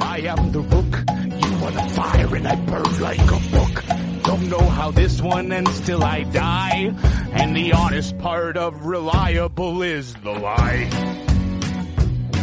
I 0.00 0.18
am 0.20 0.52
the 0.52 0.60
rook. 0.60 0.92
You 1.08 1.64
are 1.64 1.70
the 1.70 1.88
fire 1.94 2.36
and 2.36 2.48
I 2.48 2.56
burn 2.56 3.00
like 3.00 3.20
a 3.20 3.40
book. 3.50 3.84
Don't 4.24 4.48
know 4.48 4.68
how 4.68 4.90
this 4.90 5.20
one 5.20 5.52
ends 5.52 5.80
till 5.80 6.02
I 6.02 6.22
die. 6.24 6.94
And 7.32 7.56
the 7.56 7.72
honest 7.72 8.18
part 8.18 8.56
of 8.56 8.86
reliable 8.86 9.82
is 9.82 10.14
the 10.14 10.32
lie. 10.32 10.88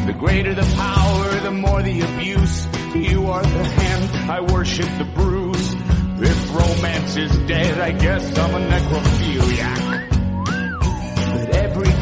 The 0.05 0.13
greater 0.13 0.53
the 0.53 0.73
power, 0.75 1.39
the 1.41 1.51
more 1.51 1.81
the 1.81 2.01
abuse. 2.01 2.67
You 2.95 3.27
are 3.27 3.43
the 3.43 3.63
hand, 3.63 4.31
I 4.31 4.41
worship 4.41 4.89
the 4.97 5.05
bruise. 5.15 5.73
If 6.19 6.55
romance 6.55 7.15
is 7.17 7.37
dead, 7.47 7.79
I 7.79 7.91
guess 7.91 8.37
I'm 8.37 8.55
a 8.55 8.67
necrophiliac. 8.67 9.86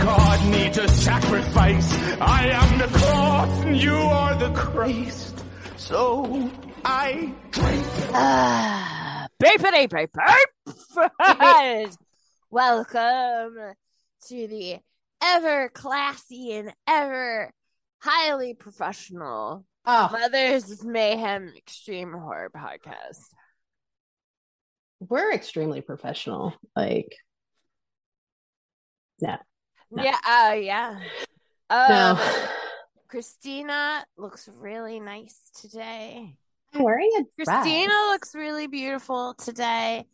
But 0.05 0.11
every 0.11 0.27
god 0.27 0.51
needs 0.51 0.77
a 0.77 0.87
sacrifice. 0.87 1.93
I 2.21 2.49
am 2.49 2.77
the 2.77 2.87
cloth 2.97 3.65
and 3.65 3.75
you 3.77 3.95
are 3.95 4.35
the 4.35 4.51
Christ. 4.53 5.43
So 5.77 6.51
I 6.83 7.33
drink. 7.51 7.85
Ah, 8.13 9.27
beepity 9.41 9.89
beep 9.89 10.11
beep. 10.13 11.89
Welcome 12.51 13.73
to 14.27 14.47
the 14.47 14.77
ever 15.23 15.69
classy 15.69 16.53
and 16.53 16.73
ever 16.87 17.51
highly 17.99 18.53
professional 18.53 19.65
Oh, 19.87 20.09
Mothers 20.11 20.83
Mayhem 20.83 21.51
Extreme 21.57 22.11
Horror 22.13 22.51
Podcast. 22.55 23.21
we're 24.99 25.31
extremely 25.33 25.81
professional. 25.81 26.53
Like, 26.75 27.15
no, 29.21 29.37
No. 29.91 30.03
Yeah, 30.03 30.17
uh, 30.27 30.53
yeah. 30.53 30.99
Um, 31.69 31.89
no. 31.89 32.47
Christina 33.07 34.05
looks 34.17 34.49
really 34.59 34.99
nice 34.99 35.51
today. 35.61 36.35
I'm 36.73 36.83
wearing 36.83 37.11
a 37.17 37.23
dress. 37.43 37.63
Christina 37.63 37.93
looks 38.09 38.35
really 38.35 38.67
beautiful 38.67 39.35
today, 39.35 40.05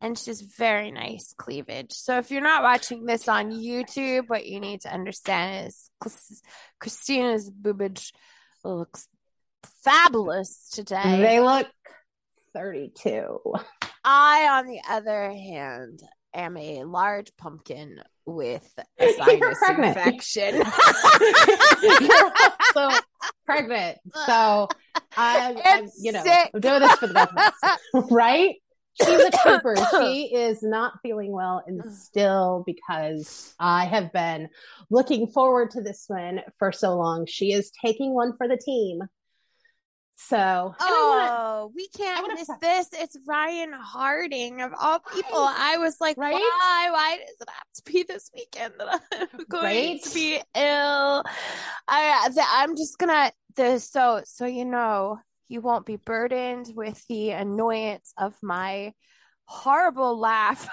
and 0.00 0.16
she's 0.16 0.40
very 0.40 0.92
nice 0.92 1.34
cleavage. 1.36 1.92
So 1.92 2.18
if 2.18 2.30
you're 2.30 2.42
not 2.42 2.62
watching 2.62 3.04
this 3.04 3.28
on 3.28 3.50
YouTube, 3.50 4.28
what 4.28 4.46
you 4.46 4.60
need 4.60 4.82
to 4.82 4.92
understand 4.92 5.68
is 5.68 6.42
Christina's 6.78 7.50
boobage 7.50 8.12
looks 8.62 9.08
fabulous 9.82 10.70
today. 10.70 11.20
They 11.20 11.40
look 11.40 11.66
32. 12.54 13.40
I, 14.04 14.58
on 14.58 14.66
the 14.66 14.80
other 14.88 15.30
hand, 15.30 16.00
am 16.34 16.56
a 16.56 16.84
large 16.84 17.34
pumpkin 17.36 18.00
with 18.26 18.68
a 18.98 19.12
sinus 19.18 19.58
infection. 19.68 20.54
You're 21.82 22.32
also 22.74 22.98
pregnant. 23.46 23.98
So 24.26 24.68
I, 25.16 25.62
I'm, 25.64 25.88
you 25.98 26.12
know, 26.12 26.22
sick. 26.22 26.50
I'm 26.54 26.60
doing 26.60 26.80
this 26.80 26.94
for 26.94 27.06
the 27.06 27.20
us, 27.20 27.78
right? 28.10 28.56
She's 29.00 29.08
a 29.08 29.30
trooper. 29.42 29.74
She 30.00 30.34
is 30.34 30.62
not 30.62 30.94
feeling 31.02 31.32
well 31.32 31.62
and 31.66 31.82
still 31.92 32.62
because 32.66 33.54
I 33.58 33.86
have 33.86 34.12
been 34.12 34.48
looking 34.90 35.26
forward 35.26 35.70
to 35.72 35.82
this 35.82 36.04
one 36.06 36.40
for 36.58 36.70
so 36.70 36.96
long. 36.96 37.26
She 37.26 37.52
is 37.52 37.72
taking 37.84 38.14
one 38.14 38.36
for 38.36 38.46
the 38.46 38.56
team. 38.56 39.00
So, 40.16 40.36
I 40.78 41.08
wanna- 41.08 41.30
Oh, 41.36 41.72
we 41.74 41.88
can't 41.88 42.26
miss 42.34 42.46
pre- 42.46 42.56
this. 42.60 42.88
It's 42.92 43.16
Ryan 43.26 43.72
Harding 43.72 44.60
of 44.62 44.72
all 44.78 45.00
people. 45.00 45.28
I 45.38 45.76
was 45.78 46.00
like, 46.00 46.16
Right? 46.16 46.32
why? 46.32 46.88
Why 46.90 47.16
does 47.18 47.36
it 47.40 47.48
have 47.50 47.66
to 47.74 47.92
be 47.92 48.02
this 48.04 48.30
weekend 48.34 48.74
that 48.78 49.00
I'm 49.12 49.28
going 49.48 49.64
Right? 49.64 50.02
to 50.02 50.14
be 50.14 50.36
ill? 50.54 51.24
I, 51.88 52.28
th- 52.32 52.46
I'm 52.48 52.76
just 52.76 52.96
gonna. 52.98 53.32
The 53.56 53.78
so 53.78 54.22
so 54.24 54.46
you 54.46 54.64
know 54.64 55.18
you 55.48 55.60
won't 55.60 55.86
be 55.86 55.96
burdened 55.96 56.72
with 56.74 57.04
the 57.08 57.30
annoyance 57.30 58.12
of 58.18 58.34
my 58.42 58.92
horrible 59.44 60.18
laugh 60.18 60.68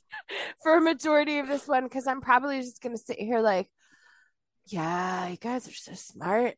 for 0.62 0.76
a 0.76 0.80
majority 0.80 1.38
of 1.38 1.46
this 1.48 1.68
one 1.68 1.84
because 1.84 2.06
I'm 2.06 2.20
probably 2.20 2.60
just 2.60 2.80
gonna 2.82 2.96
sit 2.98 3.18
here 3.18 3.40
like, 3.40 3.68
yeah, 4.66 5.28
you 5.28 5.36
guys 5.36 5.68
are 5.68 5.72
so 5.72 5.92
smart. 5.94 6.54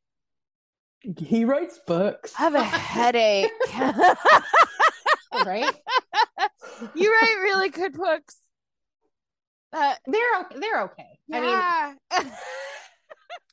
He 1.19 1.45
writes 1.45 1.79
books, 1.87 2.33
I 2.39 2.43
have 2.43 2.55
a 2.55 2.63
headache. 2.65 3.51
right? 5.47 5.75
you 6.95 7.13
write 7.13 7.37
really 7.43 7.69
good 7.71 7.93
books. 7.93 8.37
Uh, 9.73 9.95
They're 10.07 10.23
o- 10.37 10.59
they're 10.61 10.83
okay. 10.85 11.19
I 11.33 11.41
mean. 11.41 12.29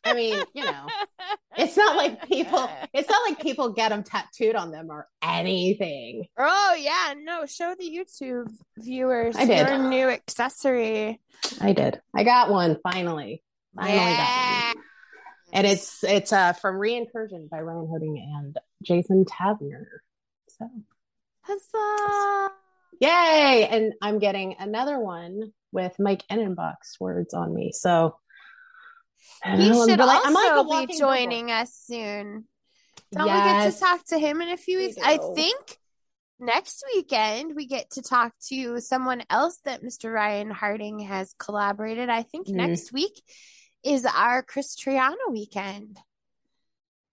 I 0.07 0.13
mean, 0.13 0.39
you 0.53 0.63
know, 0.63 0.85
it's 1.57 1.75
not 1.75 1.95
like 1.97 2.27
people. 2.27 2.69
It's 2.93 3.09
not 3.09 3.27
like 3.27 3.41
people 3.41 3.69
get 3.73 3.89
them 3.89 4.03
tattooed 4.03 4.55
on 4.55 4.69
them 4.69 4.91
or 4.91 5.07
anything. 5.23 6.25
oh 6.37 6.77
yeah, 6.79 7.15
no. 7.17 7.47
Show 7.47 7.73
the 7.77 7.89
YouTube 7.89 8.51
viewers 8.77 9.35
I 9.35 9.45
did. 9.45 9.67
your 9.67 9.79
new 9.79 10.07
accessory. 10.07 11.19
I 11.59 11.73
did. 11.73 11.99
I 12.15 12.23
got 12.23 12.51
one 12.51 12.77
finally. 12.83 13.43
Finally 13.75 13.97
got 13.97 14.09
Yeah. 14.19 14.73
And 15.55 15.65
it's 15.65 16.03
it's 16.03 16.33
uh 16.33 16.53
from 16.53 16.75
Reincursion 16.75 17.49
by 17.49 17.61
Ryan 17.61 17.87
Harding 17.89 18.17
and 18.35 18.57
Jason 18.83 19.23
Taverner. 19.25 19.87
So 20.49 20.69
Huzzah. 21.41 22.51
yay! 22.99 23.67
And 23.69 23.93
I'm 24.01 24.19
getting 24.19 24.55
another 24.59 24.99
one 24.99 25.53
with 25.71 25.93
Mike 25.99 26.23
Ennenbach's 26.29 26.97
words 26.99 27.33
on 27.33 27.53
me. 27.53 27.71
So 27.73 28.17
He 29.43 29.49
I'm 29.51 29.73
should 29.73 29.99
like- 29.99 30.25
also 30.25 30.63
like 30.63 30.87
be 30.89 30.97
joining 30.97 31.51
us 31.51 31.73
soon. 31.73 32.45
Don't 33.11 33.23
we 33.25 33.29
get 33.29 33.71
to 33.71 33.79
talk 33.79 34.05
to 34.07 34.19
him 34.19 34.41
in 34.41 34.49
a 34.49 34.57
few 34.57 34.77
We 34.79 34.87
weeks? 34.87 34.97
I 35.01 35.17
think 35.35 35.77
next 36.39 36.83
weekend 36.93 37.55
we 37.55 37.65
get 37.65 37.91
to 37.91 38.01
talk 38.01 38.33
to 38.49 38.79
someone 38.81 39.23
else 39.29 39.57
that 39.63 39.81
Mr. 39.83 40.11
Ryan 40.13 40.51
Harding 40.51 40.99
has 40.99 41.33
collaborated. 41.39 42.09
I 42.09 42.23
think 42.23 42.47
Mm. 42.47 42.55
next 42.55 42.91
week 42.91 43.21
is 43.85 44.05
our 44.05 44.41
Chris 44.43 44.75
Triana 44.75 45.13
weekend. 45.31 45.97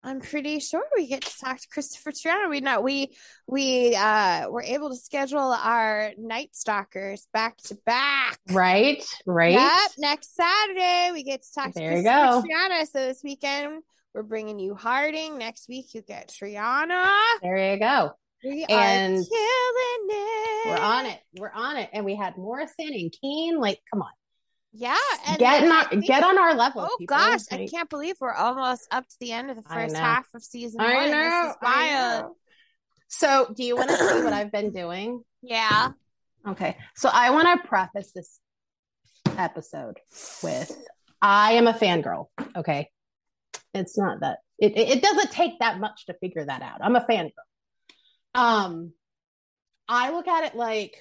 I'm 0.04 0.20
pretty 0.20 0.58
sure 0.58 0.82
we 0.96 1.06
get 1.06 1.22
to 1.22 1.38
talk 1.38 1.60
to 1.60 1.68
Christopher 1.68 2.10
Triana. 2.10 2.50
We 2.50 2.60
know 2.60 2.80
we 2.80 3.14
we 3.46 3.94
uh 3.94 4.48
were 4.50 4.62
able 4.62 4.90
to 4.90 4.96
schedule 4.96 5.38
our 5.38 6.10
Night 6.18 6.50
Stalkers 6.56 7.28
back 7.32 7.56
to 7.64 7.76
back. 7.86 8.38
Right, 8.50 9.04
right. 9.26 9.52
Yep, 9.52 9.90
next 9.98 10.34
Saturday 10.34 11.10
we 11.12 11.22
get 11.22 11.42
to 11.42 11.52
talk 11.54 11.72
There 11.74 11.90
to 11.90 11.96
you 11.98 12.02
Christopher 12.02 12.42
go. 12.42 12.48
Triana. 12.48 12.86
So 12.86 13.06
this 13.06 13.20
weekend 13.22 13.82
we're 14.12 14.24
bringing 14.24 14.58
you 14.58 14.74
Harding. 14.74 15.38
Next 15.38 15.68
week 15.68 15.94
you 15.94 16.02
get 16.02 16.30
Triana. 16.30 17.14
There 17.40 17.72
you 17.72 17.78
go. 17.78 18.10
We 18.44 18.66
And 18.68 19.18
are 19.18 19.24
killing 19.24 20.08
it. 20.08 20.68
We're 20.68 20.84
on 20.84 21.06
it. 21.06 21.20
We're 21.38 21.52
on 21.52 21.76
it. 21.76 21.90
And 21.92 22.04
we 22.04 22.16
had 22.16 22.36
Morrison 22.36 22.88
and 22.92 23.12
Keene. 23.20 23.60
Like, 23.60 23.78
come 23.92 24.02
on. 24.02 24.10
Yeah, 24.74 24.96
and 25.26 25.38
Get 25.38 25.60
then 25.60 25.64
in 25.64 25.72
I 25.72 25.84
think- 25.84 26.06
get 26.06 26.24
on 26.24 26.38
our 26.38 26.54
level. 26.54 26.88
Oh 26.90 26.96
people. 26.98 27.14
gosh, 27.16 27.40
I 27.50 27.66
can't 27.70 27.90
believe 27.90 28.16
we're 28.20 28.32
almost 28.32 28.88
up 28.90 29.06
to 29.06 29.16
the 29.20 29.32
end 29.32 29.50
of 29.50 29.56
the 29.56 29.62
first 29.62 29.94
half 29.96 30.26
of 30.34 30.42
season 30.42 30.80
I 30.80 30.94
one. 30.94 31.10
know. 31.10 31.42
This 31.42 31.50
is 31.50 31.56
I 31.62 31.94
wild. 31.94 32.24
know. 32.24 32.36
So, 33.08 33.52
do 33.54 33.62
you 33.64 33.76
want 33.76 33.90
to 33.90 33.96
see 33.98 34.22
what 34.22 34.32
I've 34.40 34.50
been 34.50 34.70
doing? 34.72 35.22
Yeah. 35.42 35.90
Okay. 36.48 36.76
So, 36.96 37.10
I 37.12 37.30
want 37.30 37.60
to 37.62 37.68
preface 37.68 38.12
this 38.12 38.40
episode 39.36 39.98
with 40.42 40.74
I 41.20 41.52
am 41.52 41.66
a 41.66 41.74
fangirl. 41.74 42.28
Okay. 42.56 42.88
It's 43.74 43.98
not 43.98 44.20
that 44.20 44.38
it, 44.58 44.76
it 44.76 44.88
it 44.88 45.02
doesn't 45.02 45.30
take 45.32 45.58
that 45.58 45.78
much 45.80 46.06
to 46.06 46.14
figure 46.14 46.44
that 46.46 46.62
out. 46.62 46.78
I'm 46.80 46.96
a 46.96 47.04
fangirl. 47.04 47.32
Um, 48.34 48.92
I 49.88 50.10
look 50.12 50.28
at 50.28 50.44
it 50.44 50.54
like 50.54 50.96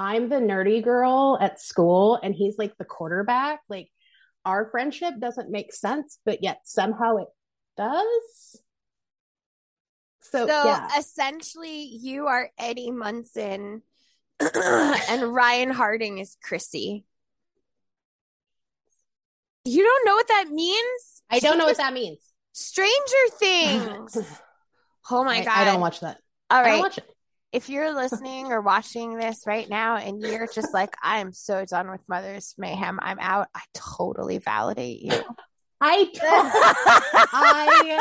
I'm 0.00 0.30
the 0.30 0.36
nerdy 0.36 0.82
girl 0.82 1.36
at 1.38 1.60
school 1.60 2.18
and 2.22 2.34
he's 2.34 2.56
like 2.56 2.74
the 2.78 2.86
quarterback. 2.86 3.60
Like 3.68 3.90
our 4.46 4.70
friendship 4.70 5.12
doesn't 5.20 5.50
make 5.50 5.74
sense, 5.74 6.18
but 6.24 6.42
yet 6.42 6.60
somehow 6.64 7.18
it 7.18 7.28
does. 7.76 8.62
So, 10.22 10.46
So, 10.46 10.64
yeah. 10.64 10.88
essentially, 10.98 11.82
you 11.82 12.28
are 12.28 12.48
Eddie 12.58 12.90
Munson, 12.90 13.82
and 14.40 15.34
Ryan 15.34 15.70
Harding 15.70 16.16
is 16.16 16.38
Chrissy. 16.42 17.04
You 19.66 19.84
don't 19.84 20.06
know 20.06 20.14
what 20.14 20.28
that 20.28 20.46
means? 20.50 21.22
I 21.28 21.40
don't 21.40 21.58
know 21.58 21.66
what 21.66 21.76
that 21.76 21.92
means. 21.92 22.20
Stranger 22.52 23.28
Things. 23.38 24.16
Oh 25.12 25.24
my 25.24 25.38
I, 25.38 25.44
god! 25.44 25.56
I 25.56 25.64
don't 25.64 25.80
watch 25.80 26.00
that. 26.00 26.18
All 26.50 26.62
I 26.62 26.68
don't 26.68 26.78
watch 26.78 26.98
it. 26.98 27.04
If 27.52 27.68
you're 27.68 27.94
listening 27.94 28.46
or 28.52 28.60
watching 28.60 29.16
this 29.16 29.42
right 29.46 29.68
now, 29.68 29.96
and 29.96 30.20
you're 30.22 30.46
just 30.46 30.72
like, 30.72 30.94
I'm 31.02 31.32
so 31.32 31.64
done 31.64 31.90
with 31.90 32.00
Mother's 32.08 32.54
Mayhem, 32.58 32.98
I'm 33.02 33.18
out. 33.18 33.48
I 33.54 33.60
totally 33.74 34.38
validate 34.38 35.00
you. 35.02 35.12
I 35.82 36.04
don't. 36.12 36.52
I 37.24 37.98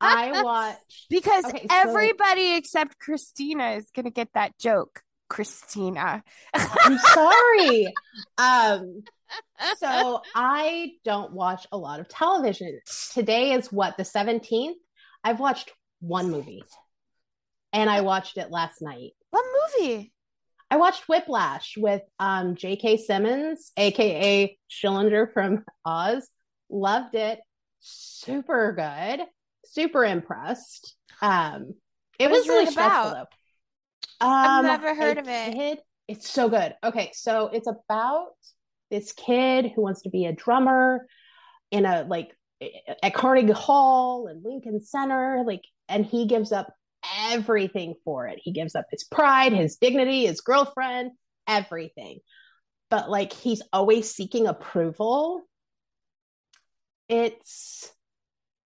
I 0.00 0.42
watch. 0.42 1.06
because 1.10 1.44
Okay, 1.44 1.66
so- 1.68 1.76
everybody 1.76 2.54
except 2.54 2.98
Christina 2.98 3.72
is 3.72 3.90
gonna 3.94 4.10
get 4.10 4.28
that 4.34 4.58
joke. 4.58 5.02
Christina. 5.28 6.22
I'm 6.54 6.98
sorry. 6.98 7.92
um, 8.38 9.02
so 9.78 10.22
I 10.34 10.92
don't 11.04 11.32
watch 11.32 11.66
a 11.72 11.76
lot 11.76 12.00
of 12.00 12.08
television. 12.08 12.80
Today 13.12 13.52
is 13.52 13.72
what 13.72 13.96
the 13.96 14.04
17th. 14.04 14.74
I've 15.24 15.40
watched 15.40 15.72
one 16.00 16.30
movie, 16.30 16.62
and 17.76 17.90
I 17.90 18.00
watched 18.00 18.38
it 18.38 18.50
last 18.50 18.80
night. 18.82 19.12
What 19.30 19.44
movie? 19.78 20.12
I 20.70 20.78
watched 20.78 21.08
Whiplash 21.08 21.74
with 21.76 22.02
um, 22.18 22.56
J.K. 22.56 22.96
Simmons, 22.96 23.70
aka 23.76 24.58
Schillinger 24.70 25.32
from 25.32 25.64
Oz. 25.84 26.28
Loved 26.70 27.14
it. 27.14 27.38
Super 27.80 28.72
good. 28.72 29.24
Super 29.66 30.04
impressed. 30.04 30.96
Um, 31.22 31.74
it 32.18 32.30
What 32.30 32.38
was 32.38 32.48
really 32.48 32.64
it 32.64 32.70
stressful 32.70 33.10
about? 33.12 33.28
though. 33.30 34.26
I've 34.26 34.60
Um, 34.60 34.66
never 34.66 34.94
heard 34.94 35.18
of 35.18 35.28
it. 35.28 35.52
kid- 35.54 35.78
it's 36.08 36.28
so 36.30 36.48
good. 36.48 36.74
Okay, 36.82 37.10
so 37.14 37.48
it's 37.48 37.66
about 37.68 38.30
this 38.90 39.12
kid 39.12 39.72
who 39.74 39.82
wants 39.82 40.02
to 40.02 40.10
be 40.10 40.24
a 40.26 40.32
drummer 40.32 41.06
in 41.70 41.84
a 41.84 42.04
like 42.08 42.30
at 43.02 43.12
Carnegie 43.12 43.52
Hall 43.52 44.28
and 44.28 44.42
Lincoln 44.44 44.80
Center, 44.80 45.42
like, 45.46 45.62
and 45.88 46.06
he 46.06 46.26
gives 46.26 46.52
up 46.52 46.72
everything 47.16 47.94
for 48.04 48.26
it. 48.28 48.38
He 48.42 48.52
gives 48.52 48.74
up 48.74 48.86
his 48.90 49.04
pride, 49.04 49.52
his 49.52 49.76
dignity, 49.76 50.26
his 50.26 50.40
girlfriend, 50.40 51.12
everything. 51.46 52.18
But 52.90 53.10
like 53.10 53.32
he's 53.32 53.62
always 53.72 54.12
seeking 54.14 54.46
approval. 54.46 55.42
It's 57.08 57.90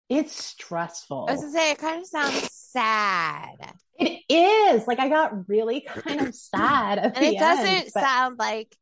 it's 0.08 0.32
stressful. 0.44 1.26
I 1.28 1.32
was 1.32 1.40
gonna 1.40 1.52
say 1.52 1.70
it 1.72 1.78
kind 1.78 2.00
of 2.00 2.06
sounds 2.06 2.50
sad, 2.52 3.56
It 3.98 4.22
is 4.28 4.86
like 4.86 4.98
I 4.98 5.08
got 5.08 5.48
really 5.48 5.82
kind 5.82 6.20
of 6.22 6.34
sad 6.54 6.98
at 6.98 7.16
and 7.16 7.24
it 7.26 7.38
doesn't 7.38 7.66
end, 7.66 7.90
but- 7.94 8.02
sound 8.02 8.38
like 8.38 8.74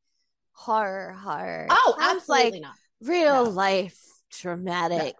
horror 0.53 1.13
horror. 1.13 1.67
Oh, 1.71 1.97
absolutely 2.01 2.51
like 2.53 2.63
not. 2.63 2.75
real 3.03 3.45
No. 3.45 3.51
life 3.51 3.99
dramatic. 4.31 5.15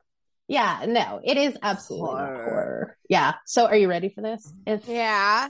Yeah, 0.49 0.85
no, 0.89 1.21
it 1.23 1.37
is 1.37 1.57
absolutely 1.63 2.09
Horror. 2.09 2.45
horror. 2.45 2.97
Yeah. 3.09 3.35
So, 3.45 3.67
are 3.67 3.77
you 3.77 3.89
ready 3.89 4.09
for 4.09 4.23
this? 4.23 4.51
If 4.67 4.89
Yeah. 4.89 5.49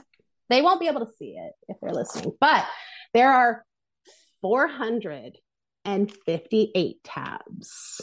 they 0.49 0.61
won't 0.61 0.81
be 0.81 0.87
able 0.87 1.05
to 1.05 1.11
see 1.17 1.37
it 1.37 1.53
if 1.69 1.77
they're 1.81 1.93
listening, 1.93 2.33
but 2.41 2.65
there 3.13 3.31
are 3.31 3.63
458 4.41 7.03
tabs. 7.03 8.01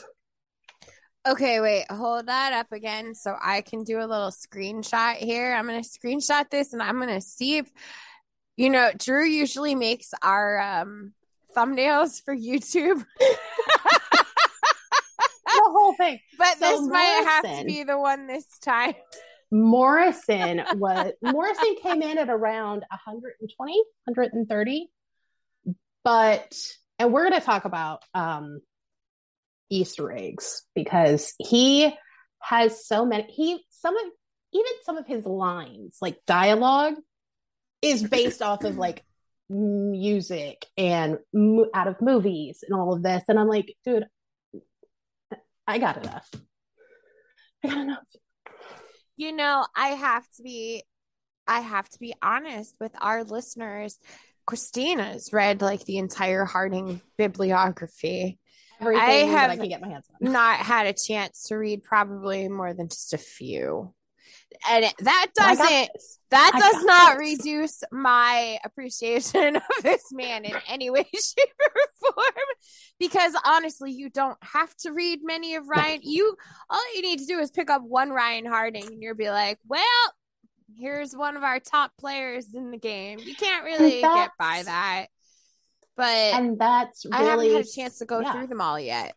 Okay, 1.29 1.59
wait, 1.61 1.91
hold 1.91 2.27
that 2.29 2.53
up 2.53 2.71
again 2.73 3.13
so 3.15 3.35
I 3.43 3.61
can 3.61 3.83
do 3.83 3.99
a 3.99 4.07
little 4.07 4.31
screenshot 4.31 5.17
here. 5.17 5.53
I'm 5.55 5.67
going 5.67 5.83
to 5.83 5.89
screenshot 5.89 6.49
this 6.51 6.73
and 6.73 6.81
I'm 6.81 6.97
going 7.01 7.09
to 7.09 7.21
see 7.21 7.57
if, 7.59 7.69
you 8.57 8.71
know, 8.71 8.93
Drew 8.97 9.25
usually 9.25 9.75
makes 9.75 10.13
our 10.23 10.61
um, 10.61 11.13
thumbnails 11.57 12.23
for 12.25 12.35
YouTube, 12.37 13.05
The 15.57 15.71
whole 15.71 15.95
thing. 15.95 16.19
but 16.39 16.59
So 16.59 16.71
this 16.71 16.89
might 16.89 17.25
have 17.27 17.59
to 17.61 17.65
be 17.65 17.85
the 17.85 17.99
one 17.99 18.27
this 18.27 18.47
time. 18.61 18.95
Morrison 19.51 20.63
was 20.75 21.13
Morrison 21.23 21.77
came 21.83 22.03
in 22.03 22.19
at 22.19 22.29
around 22.29 22.85
120, 22.91 23.73
130. 24.05 24.91
But 26.05 26.55
and 26.99 27.13
we're 27.13 27.29
going 27.29 27.41
to 27.41 27.45
talk 27.45 27.65
about 27.65 28.03
um 28.15 28.61
Easter 29.71 30.13
eggs 30.13 30.63
because 30.75 31.35
he 31.39 31.93
has 32.41 32.87
so 32.87 33.05
many 33.05 33.25
he 33.29 33.61
some 33.71 33.97
of 33.97 34.05
even 34.53 34.73
some 34.85 34.97
of 34.97 35.07
his 35.07 35.25
lines 35.25 35.97
like 36.01 36.19
dialogue 36.27 36.95
is 37.83 38.03
based 38.05 38.43
off 38.43 38.65
of 38.65 38.77
like 38.77 39.05
music 39.49 40.65
and 40.77 41.19
mo- 41.33 41.69
out 41.75 41.89
of 41.89 42.01
movies 42.01 42.61
and 42.63 42.79
all 42.79 42.95
of 42.95 43.03
this 43.03 43.25
and 43.29 43.39
I'm 43.39 43.49
like 43.49 43.75
dude 43.85 44.07
I 45.67 45.79
got 45.79 46.03
enough. 46.03 46.29
I 47.65 47.69
got 47.69 47.79
enough. 47.79 48.07
You 49.17 49.33
know, 49.33 49.67
I 49.75 49.89
have 49.89 50.29
to 50.37 50.43
be 50.43 50.85
I 51.49 51.61
have 51.61 51.89
to 51.89 51.99
be 51.99 52.15
honest 52.23 52.77
with 52.81 52.93
our 53.01 53.25
listeners. 53.25 53.99
Christina's 54.47 55.33
read 55.33 55.63
like 55.63 55.85
the 55.85 55.99
entire 55.99 56.45
Harding 56.45 57.01
bibliography. 57.19 58.39
everything 58.81 59.01
that 59.01 59.09
I 59.09 59.49
have 59.49 59.59
can 59.59 59.69
get 59.69 59.81
my 59.81 59.89
hands 59.89 60.07
on. 60.23 60.33
Not 60.33 60.59
had 60.59 60.87
a 60.87 60.93
chance 60.93 61.49
to 61.49 61.57
read 61.57 61.83
probably 61.83 62.49
more 62.49 62.75
than 62.75 62.89
just 62.89 63.15
a 63.15 63.19
few. 63.19 63.93
And 64.69 64.85
it- 64.85 64.95
that 65.01 65.27
doesn't 65.35 65.89
that 66.31 66.51
I 66.55 66.59
does 66.59 66.85
not 66.85 67.19
this. 67.19 67.39
reduce 67.39 67.83
my 67.93 68.59
appreciation 68.65 69.57
of 69.57 69.63
this 69.83 70.03
man 70.13 70.45
in 70.45 70.55
any 70.69 70.91
way, 70.91 71.05
shape, 71.15 71.55
or 71.75 72.13
form. 72.13 72.45
Because 72.99 73.35
honestly, 73.45 73.93
you 73.93 74.11
don't 74.11 74.39
have 74.43 74.75
to 74.79 74.93
read 74.93 75.21
many 75.23 75.55
of 75.55 75.69
Ryan. 75.69 76.01
You 76.03 76.37
all 76.69 76.95
you 76.95 77.03
need 77.03 77.21
to 77.21 77.27
do 77.27 77.39
is 77.39 77.51
pick 77.51 77.71
up 77.71 77.83
one 77.83 78.11
Ryan 78.11 78.47
Harding, 78.47 78.87
and 78.87 79.03
you'll 79.03 79.15
be 79.15 79.31
like, 79.31 79.59
"Well, 79.67 79.83
here's 80.77 81.15
one 81.15 81.37
of 81.37 81.43
our 81.45 81.61
top 81.61 81.93
players 81.99 82.55
in 82.55 82.71
the 82.71 82.79
game." 82.79 83.19
You 83.21 83.35
can't 83.37 83.65
really 83.65 84.01
get 84.01 84.31
by 84.39 84.63
that. 84.65 85.07
But 85.97 86.09
And 86.35 86.59
that's 86.59 87.07
I 87.11 87.23
haven't 87.23 87.39
really 87.39 87.55
had 87.55 87.65
a 87.65 87.69
chance 87.69 87.99
to 87.99 88.05
go 88.05 88.21
yeah. 88.21 88.33
through 88.33 88.49
them 88.49 88.61
all 88.61 88.79
yet. 88.79 89.15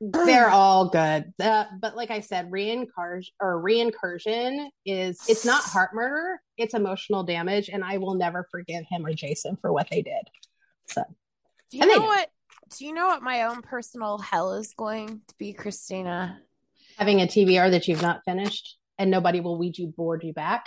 They're 0.00 0.50
all 0.50 0.88
good. 0.88 1.32
Uh, 1.40 1.64
but 1.80 1.96
like 1.96 2.10
I 2.10 2.20
said, 2.20 2.50
reincarnation 2.50 3.34
or 3.40 3.62
reincursion 3.62 4.68
is 4.86 5.20
it's 5.28 5.44
not 5.44 5.62
heart 5.62 5.90
murder, 5.94 6.40
it's 6.56 6.74
emotional 6.74 7.24
damage, 7.24 7.68
and 7.68 7.84
I 7.84 7.98
will 7.98 8.14
never 8.14 8.46
forgive 8.50 8.84
him 8.88 9.04
or 9.04 9.12
Jason 9.12 9.56
for 9.60 9.72
what 9.72 9.88
they 9.90 10.02
did. 10.02 10.22
So 10.86 11.02
Do 11.70 11.78
you 11.78 11.86
know 11.86 12.04
what? 12.04 12.30
Do 12.78 12.84
you 12.84 12.92
know 12.92 13.06
what 13.06 13.22
my 13.22 13.44
own 13.44 13.62
personal 13.62 14.18
hell 14.18 14.52
is 14.54 14.74
going 14.76 15.22
to 15.26 15.34
be, 15.38 15.54
Christina? 15.54 16.40
having 16.98 17.22
a 17.22 17.26
TBR 17.26 17.70
that 17.70 17.88
you've 17.88 18.02
not 18.02 18.24
finished 18.24 18.76
and 18.98 19.10
nobody 19.10 19.40
will 19.40 19.56
Ouija 19.56 19.86
board 19.86 20.22
you 20.24 20.32
back 20.32 20.66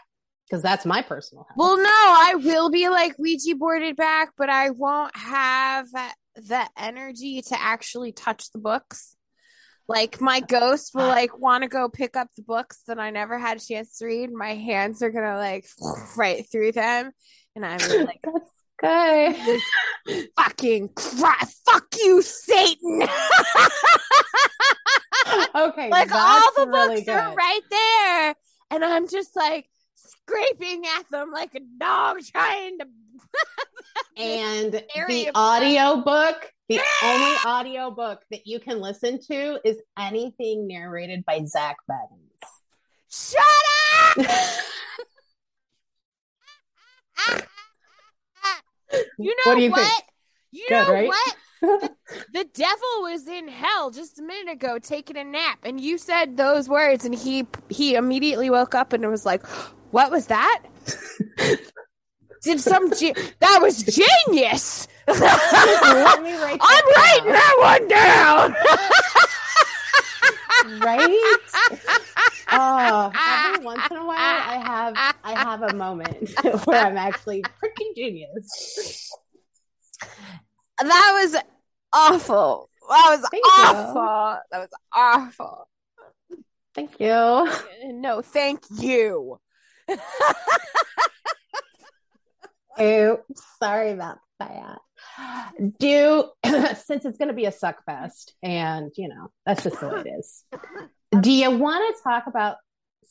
because 0.49 0.63
that's 0.63 0.85
my 0.85 1.01
personal 1.01 1.45
hell. 1.49 1.55
Well, 1.57 1.77
no, 1.77 1.83
I 1.89 2.35
will 2.35 2.69
be 2.69 2.89
like 2.89 3.19
Ouija 3.19 3.55
boarded 3.55 3.97
back, 3.97 4.29
but 4.37 4.49
I 4.49 4.69
won't 4.69 5.15
have 5.15 5.87
the 6.35 6.67
energy 6.77 7.41
to 7.41 7.61
actually 7.61 8.11
touch 8.11 8.51
the 8.51 8.59
books. 8.59 9.15
Like 9.87 10.21
my 10.21 10.39
ghost 10.39 10.91
will 10.93 11.01
uh. 11.01 11.09
like 11.09 11.37
want 11.37 11.63
to 11.63 11.67
go 11.67 11.89
pick 11.89 12.15
up 12.15 12.29
the 12.35 12.43
books 12.43 12.81
that 12.87 12.99
I 12.99 13.09
never 13.09 13.37
had 13.37 13.57
a 13.57 13.59
chance 13.59 13.97
to 13.97 14.05
read. 14.05 14.31
My 14.31 14.55
hands 14.55 15.01
are 15.01 15.09
gonna 15.09 15.37
like 15.37 15.65
right 16.17 16.45
through 16.49 16.71
them, 16.73 17.11
and 17.55 17.65
I'm 17.65 18.05
like, 18.05 18.21
that's 18.23 18.51
good. 18.79 19.35
this 19.45 19.63
fucking 20.37 20.89
crap. 20.95 21.49
Fuck 21.65 21.87
you, 21.97 22.21
Satan! 22.21 23.01
okay, 25.55 25.89
like 25.89 26.11
all 26.13 26.51
the 26.55 26.67
really 26.67 26.95
books 26.95 27.05
good. 27.05 27.15
are 27.15 27.35
right 27.35 27.61
there, 27.69 28.35
and 28.71 28.85
I'm 28.85 29.07
just 29.07 29.35
like 29.35 29.67
scraping 30.07 30.83
at 30.97 31.09
them 31.11 31.31
like 31.31 31.55
a 31.55 31.61
dog 31.79 32.19
trying 32.31 32.79
to. 32.79 32.85
And 34.17 34.73
the 34.73 35.31
audio 35.33 36.01
book, 36.01 36.51
the 36.67 36.79
only 37.03 37.35
audio 37.45 37.91
book 37.91 38.21
that 38.29 38.45
you 38.45 38.59
can 38.59 38.81
listen 38.81 39.19
to 39.29 39.59
is 39.63 39.81
anything 39.97 40.67
narrated 40.67 41.23
by 41.25 41.43
Zach 41.45 41.77
Bettins. 41.89 42.41
Shut 43.09 43.41
up! 44.17 44.17
you 49.17 49.35
know 49.45 49.53
What 49.53 49.61
you 49.61 49.71
what? 49.71 50.03
You 50.51 50.65
Good, 50.67 50.87
know 50.87 50.93
right? 50.93 51.07
what? 51.07 51.35
The 52.33 52.45
devil 52.53 53.01
was 53.03 53.27
in 53.27 53.47
hell 53.47 53.91
just 53.91 54.19
a 54.19 54.23
minute 54.23 54.51
ago 54.51 54.79
taking 54.79 55.15
a 55.17 55.23
nap, 55.23 55.59
and 55.63 55.79
you 55.79 55.97
said 55.97 56.35
those 56.35 56.67
words, 56.67 57.05
and 57.05 57.15
he 57.15 57.47
he 57.69 57.95
immediately 57.95 58.49
woke 58.49 58.75
up 58.75 58.93
and 58.93 59.07
was 59.07 59.25
like, 59.25 59.45
"What 59.91 60.11
was 60.11 60.27
that?" 60.27 60.63
Did 62.43 62.59
some 62.59 62.91
ge- 62.91 63.13
that 63.39 63.59
was 63.61 63.83
genius? 63.83 64.87
Let 65.07 66.23
me 66.23 66.33
write 66.33 66.59
I'm 66.59 66.85
that 66.85 67.21
writing 67.21 67.31
that 67.31 67.55
one 67.59 67.87
down. 67.87 68.55
down. 70.65 70.81
right? 70.81 71.37
Oh, 72.51 73.11
every 73.15 73.65
once 73.65 73.83
in 73.89 73.97
a 73.97 74.05
while, 74.05 74.17
I 74.17 74.61
have 74.65 74.95
I 75.23 75.31
have 75.39 75.61
a 75.63 75.73
moment 75.73 76.31
where 76.65 76.85
I'm 76.85 76.97
actually 76.97 77.43
freaking 77.43 77.95
genius. 77.95 79.11
That 80.79 81.11
was 81.21 81.35
awful. 81.93 82.69
That 82.89 83.07
was 83.19 83.29
Thank 83.29 83.45
you. 83.45 83.51
awful. 83.53 84.39
That 84.51 84.59
was 84.59 84.69
awful. 84.93 85.67
Thank 86.73 86.99
you. 86.99 87.47
No, 87.93 88.21
thank 88.21 88.63
you. 88.71 89.39
Oops, 92.79 93.43
sorry 93.59 93.91
about 93.91 94.17
that. 94.39 94.79
Do 95.79 96.29
since 96.45 97.05
it's 97.05 97.17
going 97.17 97.27
to 97.27 97.33
be 97.33 97.45
a 97.45 97.51
suck 97.51 97.83
fest, 97.85 98.33
and 98.41 98.91
you 98.95 99.09
know 99.09 99.31
that's 99.45 99.63
just 99.63 99.79
the 99.79 99.87
way 99.89 100.01
it 100.05 100.07
is. 100.19 100.43
Do 101.19 101.31
you 101.31 101.51
want 101.51 101.95
to 101.95 102.03
talk 102.03 102.23
about 102.27 102.57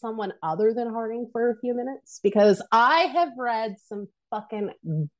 someone 0.01 0.33
other 0.43 0.73
than 0.75 0.89
Harding 0.91 1.29
for 1.31 1.51
a 1.51 1.59
few 1.61 1.75
minutes? 1.75 2.21
Because 2.23 2.63
I 2.73 3.01
have 3.03 3.31
read 3.37 3.77
some 3.87 4.09
fucking 4.31 4.71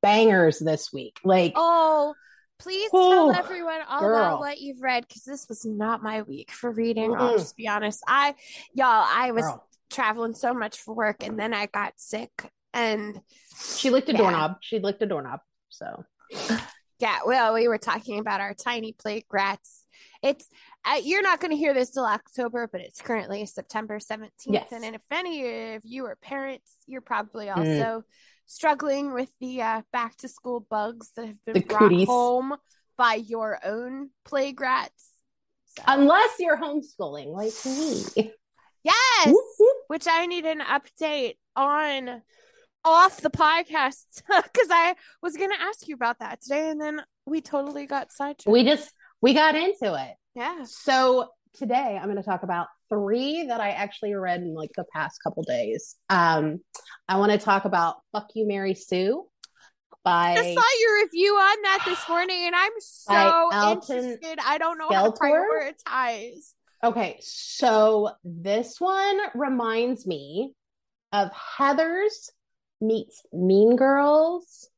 bangers 0.00 0.59
this 0.59 0.90
week. 0.93 1.19
Like, 1.23 1.52
Oh, 1.57 2.14
please 2.61 2.90
tell 2.90 3.33
everyone 3.33 3.81
all 3.88 4.00
girl. 4.00 4.17
about 4.19 4.40
what 4.40 4.61
you've 4.61 4.81
read 4.83 5.07
because 5.09 5.23
this 5.23 5.49
was 5.49 5.64
not 5.64 6.02
my 6.02 6.23
week 6.23 6.50
for 6.50 6.71
reading. 6.71 7.14
I'll 7.17 7.38
just 7.38 7.57
be 7.57 7.69
honest. 7.69 8.02
I, 8.07 8.35
y'all, 8.75 9.05
I 9.09 9.33
was 9.33 9.45
girl. 9.45 9.67
traveling 9.90 10.35
so 10.35 10.55
much 10.55 10.79
for 10.79 10.95
work 10.95 11.23
and 11.25 11.38
then 11.38 11.52
I 11.55 11.67
got 11.67 11.95
sick. 11.97 12.31
And 12.73 13.21
she 13.59 13.90
licked 13.90 14.09
a 14.09 14.12
Yeah. 14.12 14.19
doorknob. 14.19 14.57
She 14.61 14.79
licked 14.79 15.02
a 15.02 15.07
doorknob. 15.07 15.40
So 15.71 16.05
yeah, 16.99 17.19
well, 17.26 17.55
we 17.55 17.67
were 17.69 17.79
talking 17.79 18.19
about 18.19 18.40
our 18.40 18.55
tiny 18.55 18.93
plate 18.93 19.26
rats. 19.31 19.85
It's, 20.23 20.47
uh, 20.85 21.00
you're 21.02 21.23
not 21.23 21.40
going 21.40 21.50
to 21.50 21.57
hear 21.57 21.73
this 21.75 21.90
till 21.90 22.05
October, 22.05 22.69
but 22.71 22.81
it's 22.83 23.00
currently 23.00 23.47
September 23.47 23.99
17th. 23.99 24.29
Yes. 24.47 24.69
And 24.71 24.85
if 24.95 25.00
any 25.11 25.75
of 25.75 25.83
you 25.85 26.05
are 26.07 26.17
parents, 26.17 26.73
you're 26.87 27.00
probably 27.00 27.47
Mm. 27.47 28.05
Also 28.50 28.57
struggling 28.57 29.12
with 29.12 29.30
the 29.40 29.62
uh, 29.62 29.83
back 29.92 30.16
to 30.19 30.28
school 30.28 30.66
bugs 30.71 31.11
that 31.16 31.26
have 31.26 31.45
been 31.45 31.54
The 31.54 31.61
brought 31.61 31.78
cooties. 31.90 32.09
home 32.09 32.57
by 32.97 33.14
your 33.14 33.59
own 33.64 34.11
plague 34.25 34.61
rats. 34.61 35.11
So- 35.76 35.83
unless 35.87 36.30
you're 36.38 36.59
homeschooling 36.59 37.28
like 37.33 37.52
me. 37.64 38.33
yes, 38.85 39.26
Whoop, 39.26 39.45
whoop. 39.59 39.76
which 39.88 40.07
I 40.09 40.26
need 40.26 40.45
an 40.47 40.61
update 40.61 41.37
on 41.57 42.23
off 42.85 43.21
the 43.21 43.30
podcast 43.30 44.04
because 44.26 44.69
I 44.71 44.95
was 45.23 45.37
going 45.37 45.50
to 45.50 45.61
ask 45.61 45.87
you 45.87 45.95
about 45.95 46.19
that 46.21 46.40
today 46.42 46.71
and 46.71 46.80
then 46.80 47.02
we 47.26 47.40
totally 47.40 47.87
got 47.87 48.11
sidetracked. 48.11 48.47
We 48.52 48.64
just 48.64 48.90
we 49.23 49.35
got 49.35 49.54
into 49.54 49.95
it. 49.95 50.14
yeah. 50.35 50.64
So 50.64 51.28
today 51.54 51.99
I'm 52.00 52.04
going 52.07 52.16
to 52.16 52.23
talk 52.23 52.42
about 52.42 52.69
three 52.90 53.47
that 53.47 53.61
I 53.61 53.70
actually 53.70 54.14
read 54.14 54.40
in 54.40 54.54
like 54.54 54.73
the 54.76 54.85
past 54.92 55.23
couple 55.23 55.42
days. 55.44 55.97
Um, 56.09 56.61
I 57.09 57.18
want 57.18 57.32
to 57.32 57.38
talk 57.38 57.64
about 57.64 57.97
"Fuck 58.12 58.28
You, 58.35 58.47
Mary 58.47 58.75
Sue" 58.75 59.26
by 60.04 60.32
I 60.32 60.54
saw 60.54 60.80
your 60.80 61.04
review 61.04 61.35
on 61.35 61.62
that 61.62 61.82
this 61.87 62.09
morning 62.09 62.47
and 62.47 62.54
I'm 62.54 62.73
so 62.78 63.73
interested. 63.73 64.38
I 64.44 64.59
don't 64.59 64.78
know 64.78 64.88
how 64.90 65.11
to 65.11 65.20
prioritize. 65.20 66.52
Okay, 66.82 67.18
so 67.20 68.11
this 68.25 68.80
one 68.80 69.18
reminds 69.35 70.06
me 70.06 70.54
of 71.12 71.30
Heather's 71.32 72.30
meets 72.80 73.23
Mean 73.32 73.76
Girls, 73.76 74.70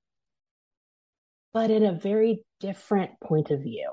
but 1.52 1.70
in 1.70 1.84
a 1.84 1.92
very 1.92 2.44
different 2.58 3.12
point 3.20 3.50
of 3.50 3.60
view. 3.60 3.92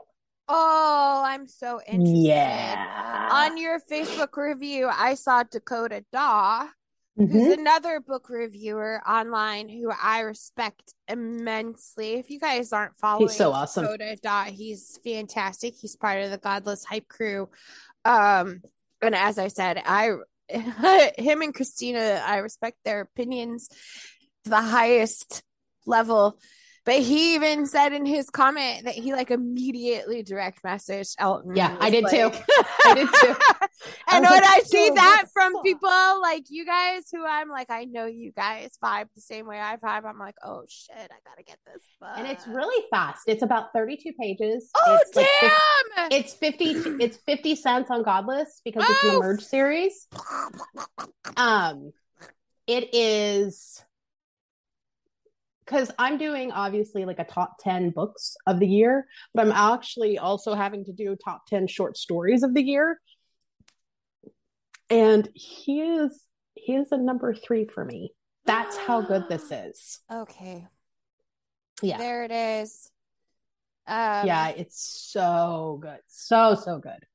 Oh, 0.52 1.22
I'm 1.24 1.48
so 1.48 1.80
interested. 1.88 2.18
Yeah. 2.18 3.30
On 3.32 3.58
your 3.58 3.80
Facebook 3.80 4.36
review, 4.36 4.90
I 4.92 5.14
saw 5.14 5.44
Dakota 5.44 6.04
Daw, 6.12 6.68
Mhm. 7.20 7.32
who's 7.32 7.58
another 7.58 8.00
book 8.00 8.30
reviewer 8.30 9.00
online 9.08 9.70
who 9.70 9.92
I 9.92 10.22
respect 10.22 10.94
immensely. 11.08 12.14
If 12.14 12.32
you 12.32 12.40
guys 12.40 12.74
aren't 12.74 12.98
following 12.98 13.28
he's 13.28 13.38
so 13.38 13.52
awesome. 13.52 13.86
Dakota 13.86 14.18
Daw, 14.24 14.46
he's 14.46 15.00
fantastic. 15.04 15.76
He's 15.76 15.96
part 15.96 16.24
of 16.24 16.32
the 16.32 16.38
Godless 16.40 16.84
Hype 16.84 17.08
crew. 17.08 17.50
Um, 18.04 18.64
and 19.02 19.14
as 19.16 19.38
I 19.38 19.50
said, 19.50 19.82
I 19.86 20.14
him 21.18 21.44
and 21.44 21.54
Christina, 21.54 22.24
I 22.26 22.38
respect 22.38 22.78
their 22.84 23.02
opinions 23.02 23.68
to 24.46 24.50
the 24.50 24.62
highest 24.62 25.44
level. 25.86 26.40
But 26.90 27.02
he 27.02 27.36
even 27.36 27.68
said 27.68 27.94
in 27.94 28.04
his 28.04 28.32
comment 28.32 28.86
that 28.86 28.96
he 28.96 29.14
like 29.14 29.30
immediately 29.30 30.24
direct 30.24 30.64
messaged 30.64 31.14
Elton. 31.20 31.56
Yeah, 31.56 31.78
I 31.80 31.92
did 31.92 32.08
too. 32.10 32.24
like- 32.30 32.46
I 32.84 32.94
did 32.96 33.08
too. 33.08 33.36
I 34.08 34.18
and 34.18 34.24
when 34.24 34.42
like, 34.42 34.44
I 34.44 34.60
see 34.62 34.88
"Yo, 34.88 34.96
that 34.96 35.26
from 35.32 35.54
fuck?" 35.54 35.64
people 35.64 36.22
like 36.22 36.46
you 36.50 36.66
guys 36.66 37.04
who 37.12 37.24
I'm 37.24 37.48
like, 37.48 37.70
I 37.70 37.84
know 37.86 38.08
you 38.08 38.32
guys 38.32 38.72
vibe 38.84 39.06
the 39.14 39.22
same 39.22 39.46
way 39.46 39.60
I 39.60 39.76
vibe. 39.76 40.04
I'm 40.04 40.18
like, 40.18 40.34
oh 40.44 40.64
shit, 40.68 40.96
I 40.98 41.30
gotta 41.30 41.44
get 41.46 41.60
this. 41.68 41.84
Book. 42.02 42.10
And 42.18 42.26
it's 42.26 42.48
really 42.48 42.84
fast. 42.90 43.22
It's 43.28 43.44
about 43.44 43.72
32 43.72 44.14
pages. 44.20 44.72
oh 44.76 44.98
it's 45.00 45.16
like 45.16 45.28
fif- 45.42 45.52
damn! 45.96 46.12
it's 46.12 46.34
50 46.34 46.66
it's 47.04 47.18
50 47.18 47.56
cents 47.56 47.92
on 47.92 48.02
Godless 48.02 48.62
because 48.66 48.84
it's 48.90 49.04
an 49.04 49.10
Oh. 49.12 49.18
emerge 49.18 49.44
series. 49.44 50.08
Um 51.38 51.92
it 52.66 52.90
is 52.96 53.84
because 55.70 55.92
I'm 56.00 56.18
doing 56.18 56.52
obviously 56.52 57.06
like 57.06 57.20
a 57.20 57.24
top 57.24 57.58
10 57.60 57.92
books 57.92 58.36
of 58.48 58.60
the 58.60 58.66
year, 58.68 59.06
but 59.36 59.46
I'm 59.46 59.52
actually 59.52 60.18
also 60.18 60.56
having 60.56 60.84
to 60.86 60.92
do 60.94 61.16
top 61.24 61.46
10 61.48 61.68
short 61.68 61.96
stories 61.96 62.42
of 62.42 62.56
the 62.56 62.64
year. 62.64 63.00
And 64.90 65.30
he 65.36 65.82
is 65.82 66.24
he 66.56 66.74
is 66.74 66.92
a 66.92 66.98
number 66.98 67.34
three 67.36 67.66
for 67.66 67.86
me. 67.86 68.14
That's 68.46 68.76
how 68.78 69.02
good 69.02 69.30
this 69.30 69.52
is. 69.52 70.00
okay, 70.12 70.68
Yeah. 71.84 71.98
there 71.98 72.24
it 72.24 72.32
is. 72.32 72.90
Um, 73.86 74.26
yeah, 74.28 74.50
it's 74.50 75.10
so 75.12 75.78
good. 75.82 76.00
So, 76.08 76.56
so 76.56 76.80
good. 76.80 77.06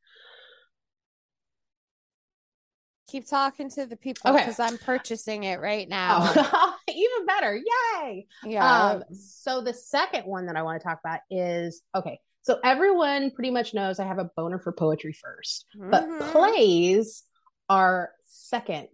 Keep 3.14 3.28
talking 3.28 3.70
to 3.70 3.86
the 3.86 3.96
people 3.96 4.28
Okay. 4.32 4.40
because 4.40 4.58
I'm 4.58 4.76
purchasing 4.76 5.44
it 5.44 5.60
right 5.60 5.88
now. 5.88 6.18
Oh, 6.36 6.74
even 6.88 7.26
better. 7.26 7.56
Yay. 7.56 8.26
Yeah, 8.44 8.82
Um, 8.90 9.04
so 9.14 9.60
the 9.60 9.72
second 9.72 10.24
one 10.26 10.46
that 10.46 10.56
I 10.56 10.62
want 10.62 10.80
to 10.80 10.84
talk 10.84 10.98
about 10.98 11.20
is 11.30 11.80
okay. 11.94 12.18
So 12.42 12.58
everyone 12.64 13.30
pretty 13.30 13.52
much 13.52 13.72
knows 13.72 14.00
I 14.00 14.06
have 14.06 14.18
a 14.18 14.28
boner 14.36 14.58
for 14.58 14.72
poetry 14.72 15.12
first, 15.12 15.66
but 15.76 16.04
Mhm. 16.08 16.32
plays 16.32 17.22
are 17.68 18.10
second 18.26 18.88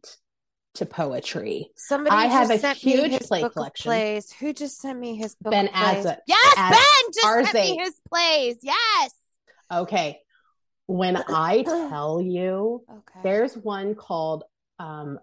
to 0.75 0.85
poetry. 0.87 1.71
Somebody 1.77 2.15
I 2.15 2.27
have 2.27 2.51
a 2.51 2.75
huge 2.75 3.19
play 3.23 3.49
collection. 3.49 3.89
Plays. 3.89 4.31
Who 4.33 4.53
just 4.53 4.81
sent 4.81 4.99
me 4.99 5.17
his 5.17 5.35
book? 5.35 5.51
Ben? 5.53 5.69
Azza- 5.69 6.19
Yes, 6.27 6.55
Ben 6.57 7.13
just 7.15 7.53
sent 7.53 7.55
me 7.55 7.79
his 7.83 7.95
plays. 8.09 8.59
Yes. 8.63 9.11
Okay. 9.73 10.21
When 10.91 11.17
I 11.29 11.63
tell 11.89 12.21
you, 12.21 12.83
Okay. 12.91 13.21
there's 13.23 13.57
one 13.57 13.95
called 13.95 14.43
um, 14.81 15.21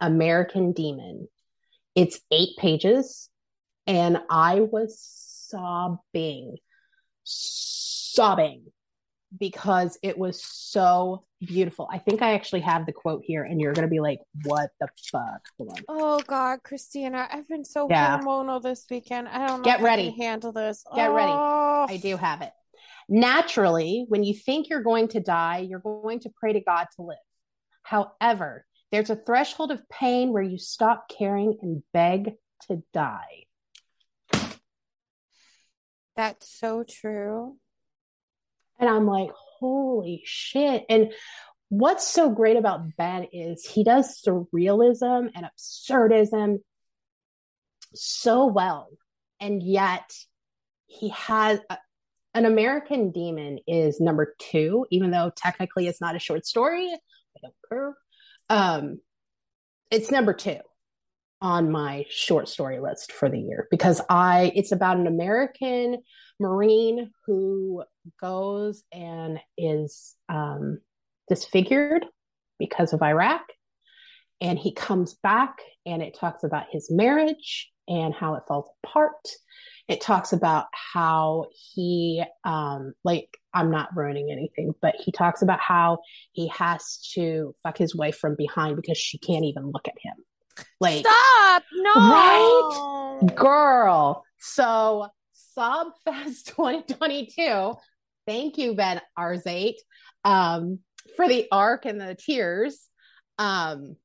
American 0.00 0.72
Demon. 0.72 1.28
It's 1.94 2.18
eight 2.30 2.56
pages, 2.58 3.28
and 3.86 4.18
I 4.30 4.60
was 4.60 4.98
sobbing, 4.98 6.56
sobbing 7.24 8.64
because 9.38 9.98
it 10.02 10.16
was 10.16 10.42
so 10.42 11.24
beautiful. 11.40 11.86
I 11.92 11.98
think 11.98 12.22
I 12.22 12.32
actually 12.32 12.60
have 12.62 12.86
the 12.86 12.92
quote 12.92 13.22
here, 13.22 13.42
and 13.44 13.60
you're 13.60 13.74
going 13.74 13.86
to 13.86 13.90
be 13.90 14.00
like, 14.00 14.20
what 14.44 14.70
the 14.80 14.88
fuck? 15.12 15.42
Oh 15.90 16.22
God, 16.26 16.62
Christina, 16.62 17.28
I've 17.30 17.48
been 17.48 17.66
so 17.66 17.86
Yeah. 17.90 18.18
hormonal 18.18 18.62
this 18.62 18.86
weekend. 18.90 19.28
I 19.28 19.46
don't 19.46 19.60
know 19.60 19.64
Get 19.64 19.82
ready. 19.82 20.14
handle 20.18 20.52
this. 20.52 20.84
Get 20.94 21.12
ready. 21.12 21.32
Oh. 21.32 21.86
I 21.86 21.98
do 21.98 22.16
have 22.16 22.40
it. 22.40 22.52
Naturally, 23.08 24.04
when 24.08 24.24
you 24.24 24.34
think 24.34 24.68
you're 24.68 24.82
going 24.82 25.08
to 25.08 25.20
die, 25.20 25.58
you're 25.58 25.78
going 25.78 26.20
to 26.20 26.30
pray 26.30 26.52
to 26.52 26.60
God 26.60 26.86
to 26.96 27.02
live. 27.02 27.18
However, 27.82 28.66
there's 28.90 29.10
a 29.10 29.16
threshold 29.16 29.70
of 29.70 29.88
pain 29.88 30.32
where 30.32 30.42
you 30.42 30.58
stop 30.58 31.08
caring 31.08 31.58
and 31.62 31.82
beg 31.92 32.32
to 32.68 32.82
die. 32.92 33.44
That's 36.16 36.48
so 36.48 36.82
true. 36.82 37.56
And 38.78 38.88
I'm 38.88 39.06
like, 39.06 39.30
holy 39.58 40.22
shit. 40.24 40.84
And 40.88 41.12
what's 41.68 42.06
so 42.06 42.30
great 42.30 42.56
about 42.56 42.96
Ben 42.96 43.26
is 43.32 43.64
he 43.64 43.84
does 43.84 44.20
surrealism 44.20 45.30
and 45.34 45.46
absurdism 45.46 46.58
so 47.94 48.46
well. 48.46 48.88
And 49.40 49.62
yet 49.62 50.10
he 50.86 51.10
has 51.10 51.60
a, 51.68 51.78
an 52.36 52.44
American 52.44 53.10
Demon 53.10 53.58
is 53.66 53.98
number 53.98 54.34
two, 54.38 54.86
even 54.90 55.10
though 55.10 55.32
technically 55.34 55.86
it's 55.86 56.02
not 56.02 56.14
a 56.14 56.18
short 56.18 56.44
story. 56.44 56.86
I 56.92 57.40
don't 57.42 57.54
care. 57.68 57.96
Um, 58.50 59.00
it's 59.90 60.10
number 60.10 60.34
two 60.34 60.58
on 61.40 61.70
my 61.70 62.04
short 62.10 62.48
story 62.48 62.78
list 62.78 63.10
for 63.12 63.30
the 63.30 63.38
year 63.38 63.68
because 63.70 64.02
I 64.10 64.52
it's 64.54 64.72
about 64.72 64.98
an 64.98 65.06
American 65.06 66.02
Marine 66.38 67.10
who 67.24 67.84
goes 68.20 68.82
and 68.92 69.40
is 69.56 70.14
um, 70.28 70.80
disfigured 71.28 72.04
because 72.58 72.92
of 72.92 73.02
Iraq. 73.02 73.42
And 74.42 74.58
he 74.58 74.74
comes 74.74 75.14
back 75.14 75.60
and 75.86 76.02
it 76.02 76.18
talks 76.18 76.44
about 76.44 76.66
his 76.70 76.90
marriage 76.90 77.72
and 77.88 78.12
how 78.12 78.34
it 78.34 78.42
falls 78.46 78.68
apart. 78.84 79.26
It 79.88 80.00
talks 80.00 80.32
about 80.32 80.66
how 80.72 81.46
he, 81.74 82.24
um, 82.44 82.94
like, 83.04 83.38
I'm 83.54 83.70
not 83.70 83.96
ruining 83.96 84.30
anything, 84.32 84.74
but 84.82 84.96
he 84.98 85.12
talks 85.12 85.42
about 85.42 85.60
how 85.60 85.98
he 86.32 86.48
has 86.48 86.98
to 87.14 87.54
fuck 87.62 87.78
his 87.78 87.94
wife 87.94 88.16
from 88.16 88.34
behind 88.36 88.76
because 88.76 88.98
she 88.98 89.18
can't 89.18 89.44
even 89.44 89.70
look 89.70 89.86
at 89.86 89.94
him. 90.00 90.14
Like, 90.80 91.06
Stop! 91.06 91.62
No. 91.72 91.92
Right? 91.94 93.34
girl. 93.34 94.24
So 94.38 95.08
Sobfest 95.56 96.46
2022. 96.46 97.74
Thank 98.26 98.58
you, 98.58 98.74
Ben 98.74 99.00
Arzate, 99.18 99.76
um, 100.24 100.80
for 101.16 101.28
the 101.28 101.46
arc 101.52 101.86
and 101.86 102.00
the 102.00 102.16
tears. 102.16 102.80
Um, 103.38 103.96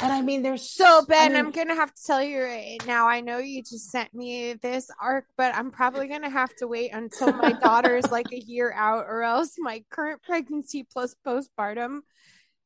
And 0.00 0.12
I 0.12 0.22
mean, 0.22 0.42
there's 0.42 0.70
So 0.70 1.04
Ben, 1.06 1.36
I 1.36 1.38
I'm 1.38 1.50
gonna 1.50 1.74
have 1.74 1.94
to 1.94 2.02
tell 2.04 2.22
you 2.22 2.42
right 2.42 2.78
now. 2.86 3.08
I 3.08 3.20
know 3.20 3.38
you 3.38 3.62
just 3.62 3.90
sent 3.90 4.12
me 4.12 4.54
this 4.54 4.90
arc, 5.00 5.26
but 5.36 5.54
I'm 5.54 5.70
probably 5.70 6.08
gonna 6.08 6.30
have 6.30 6.54
to 6.56 6.66
wait 6.66 6.90
until 6.92 7.32
my 7.32 7.52
daughter 7.62 7.96
is 7.96 8.10
like 8.10 8.32
a 8.32 8.40
year 8.40 8.72
out, 8.72 9.06
or 9.08 9.22
else 9.22 9.54
my 9.58 9.84
current 9.90 10.22
pregnancy 10.22 10.86
plus 10.92 11.14
postpartum 11.26 12.00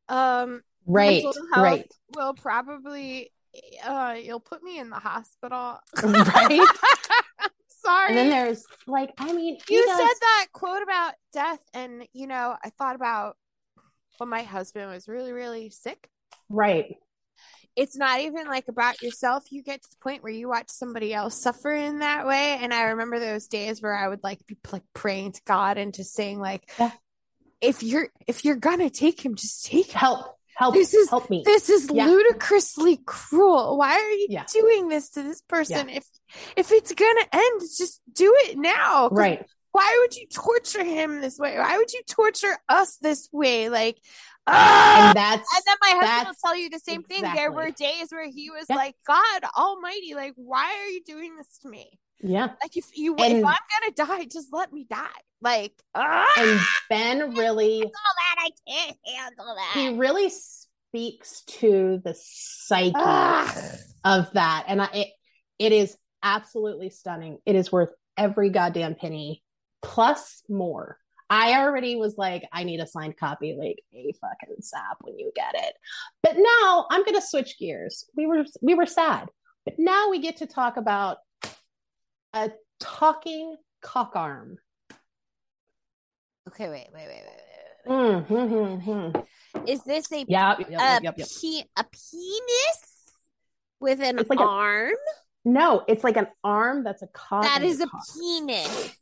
um 0.09 0.63
right, 0.87 1.23
right, 1.55 1.87
will 2.17 2.33
probably 2.33 3.31
uh 3.85 4.17
you'll 4.21 4.41
put 4.41 4.63
me 4.63 4.79
in 4.79 4.89
the 4.91 4.97
hospital. 4.99 5.79
right. 6.03 6.69
Sorry. 7.69 8.09
and 8.09 8.19
then 8.19 8.31
there's 8.31 8.65
like, 8.87 9.13
I 9.19 9.33
mean, 9.33 9.57
you 9.69 9.87
does- 9.87 9.97
said 9.97 10.15
that 10.21 10.47
quote 10.53 10.83
about 10.83 11.15
death, 11.33 11.61
and 11.73 12.07
you 12.13 12.27
know, 12.27 12.57
I 12.63 12.71
thought 12.71 12.97
about 12.97 13.37
when 14.19 14.29
my 14.29 14.43
husband 14.43 14.91
was 14.91 15.09
really, 15.09 15.33
really 15.33 15.71
sick. 15.71 16.09
right, 16.49 16.97
it's 17.77 17.97
not 17.97 18.21
even 18.21 18.47
like 18.49 18.69
about 18.69 19.03
yourself. 19.03 19.45
You 19.51 19.63
get 19.63 19.83
to 19.83 19.89
the 19.91 19.97
point 20.03 20.23
where 20.23 20.33
you 20.33 20.49
watch 20.49 20.69
somebody 20.69 21.15
else 21.15 21.41
suffer 21.41 21.71
in 21.73 22.01
that 22.01 22.27
way. 22.27 22.59
And 22.61 22.75
I 22.75 22.83
remember 22.91 23.19
those 23.21 23.47
days 23.49 23.81
where 23.81 23.95
I 23.95 24.09
would 24.09 24.23
like 24.25 24.45
be 24.47 24.57
like 24.73 24.83
praying 24.95 25.33
to 25.33 25.41
God 25.47 25.79
and 25.79 25.95
just 25.95 26.13
saying 26.15 26.39
like, 26.41 26.69
Yeah. 26.79 26.91
if 27.61 27.83
you're 27.83 28.09
if 28.27 28.45
you're 28.45 28.57
gonna 28.57 28.91
take 28.91 29.25
him, 29.25 29.35
just 29.37 29.65
take 29.67 29.87
him. 29.93 29.99
help, 29.99 30.27
help, 30.57 30.75
This 30.75 30.93
is- 30.95 31.09
help 31.11 31.31
me. 31.31 31.43
This 31.47 31.71
is 31.71 31.89
Yeah. 31.93 32.07
ludicrously 32.07 32.99
cruel. 33.07 33.77
Why 33.79 33.93
are 33.95 34.11
you 34.11 34.27
Yeah. 34.31 34.45
doing 34.53 34.89
this 34.89 35.11
to 35.11 35.23
this 35.23 35.41
person? 35.43 35.89
If 35.89 36.05
if 36.57 36.73
it's 36.73 36.93
gonna 36.93 37.27
end, 37.33 37.61
just 37.77 38.01
do 38.13 38.35
it 38.47 38.59
now. 38.59 39.09
right, 39.11 39.47
Why 39.71 39.99
would 40.01 40.17
you 40.17 40.27
torture 40.33 40.83
him 40.83 41.21
this 41.21 41.39
way? 41.39 41.57
Why 41.57 41.77
would 41.77 41.93
you 41.93 42.01
torture 42.09 42.59
us 42.69 42.97
this 42.97 43.29
way? 43.33 43.69
Like, 43.69 43.99
ah! 44.49 44.95
and 44.99 45.17
that's 45.17 45.49
And 45.55 45.63
then 45.67 45.77
my 45.81 46.07
husband 46.07 46.29
will 46.29 46.49
tell 46.51 46.57
you 46.59 46.71
the 46.71 46.79
same 46.81 47.03
thing. 47.03 47.23
There 47.35 47.53
were 47.53 47.71
days 47.71 48.09
where 48.11 48.29
he 48.29 48.51
was 48.51 48.67
Yeah. 48.69 48.77
like, 48.77 48.95
God 49.07 49.43
Almighty, 49.57 50.15
like, 50.15 50.33
why 50.37 50.79
are 50.83 50.89
you 50.89 51.03
doing 51.05 51.37
this 51.37 51.59
to 51.63 51.69
me? 51.69 51.99
yeah. 52.21 52.49
Like, 52.63 52.77
if 52.77 52.87
you, 52.97 53.15
if 53.19 53.21
I'm 53.23 53.43
gonna 53.43 53.93
die, 53.95 54.25
just 54.25 54.49
let 54.53 54.73
me 54.73 54.87
die. 54.91 55.07
Like, 55.41 55.73
ah, 55.95 56.27
And 56.37 56.61
Ben 56.89 57.35
really, 57.37 57.83
all 57.83 57.91
that 57.91 58.37
I 58.39 58.51
can't 58.69 58.97
handle 59.07 59.55
that. 59.55 59.71
he 59.75 59.97
really 59.97 60.31
speaks 60.31 61.43
to 61.43 62.01
the 62.05 62.15
psyche 62.19 62.93
Ah. 62.97 63.55
of 64.05 64.33
that, 64.33 64.65
and 64.67 64.83
I, 64.83 64.89
it 64.95 65.09
it 65.59 65.73
is 65.73 65.97
absolutely 66.23 66.91
stunning. 66.91 67.39
It 67.47 67.55
is 67.55 67.71
worth 67.71 67.91
every 68.17 68.51
goddamn 68.51 68.95
penny 68.97 69.45
plus 69.83 70.43
more. 70.49 70.99
I 71.31 71.61
already 71.61 71.97
was 71.97 72.17
like, 72.17 72.45
I 72.53 72.65
need 72.65 72.81
a 72.81 72.87
signed 72.87 73.17
copy, 73.17 73.55
like 73.59 73.83
a 73.93 74.13
fucking 74.21 74.57
sap 74.61 74.99
when 75.03 75.19
you 75.19 75.31
get 75.35 75.55
it. 75.55 75.75
But 76.23 76.37
now 76.39 76.87
I'm 76.91 77.05
gonna 77.05 77.21
switch 77.21 77.59
gears. 77.59 78.07
We 78.17 78.27
were 78.27 78.45
we 78.63 78.75
were 78.75 78.87
sad, 78.87 79.29
but 79.65 79.79
now 79.79 80.11
we 80.11 80.21
get 80.21 80.39
to 80.39 80.47
talk 80.47 80.77
about 80.77 81.19
a 82.33 82.51
talking 82.81 83.57
cock 83.83 84.13
arm. 84.15 84.59
Okay, 86.49 86.69
wait, 86.71 86.89
wait, 86.95 87.07
wait, 87.07 87.23
wait, 87.27 87.27
wait. 87.27 87.93
Mm, 87.93 88.27
hmm, 88.27 88.47
hmm, 88.47 89.11
hmm. 89.11 89.67
Is 89.67 89.83
this 89.85 90.11
a 90.13 90.25
Yep, 90.27 90.27
yep, 90.29 90.81
a, 90.81 91.01
yep, 91.03 91.15
yep, 91.19 91.29
pe- 91.43 91.65
a 91.77 91.85
penis 91.85 93.13
with 93.81 94.01
an 94.01 94.17
like 94.29 94.41
a- 94.41 94.43
arm? 94.43 94.93
No, 95.45 95.85
it's 95.89 96.05
like 96.05 96.17
an 96.17 96.29
arm 96.43 96.85
that's 96.85 97.03
a 97.03 97.07
cock. 97.09 97.43
That 97.43 97.63
is 97.63 97.81
a 97.81 97.87
cock. 97.87 98.03
penis. 98.19 98.95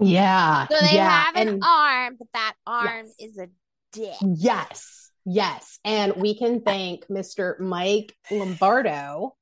Yeah. 0.00 0.66
So 0.68 0.76
they 0.80 0.96
yeah. 0.96 1.24
have 1.24 1.36
an 1.36 1.48
and 1.48 1.62
arm, 1.64 2.16
but 2.18 2.28
that 2.34 2.54
arm 2.66 3.06
Yes. 3.06 3.30
is 3.30 3.38
a 3.38 3.48
dick. 3.92 4.14
yes, 4.20 5.10
yes. 5.24 5.78
And 5.84 6.14
we 6.16 6.36
can 6.36 6.60
thank 6.62 7.06
Mr. 7.08 7.58
Mike 7.60 8.14
Lombardo 8.30 9.34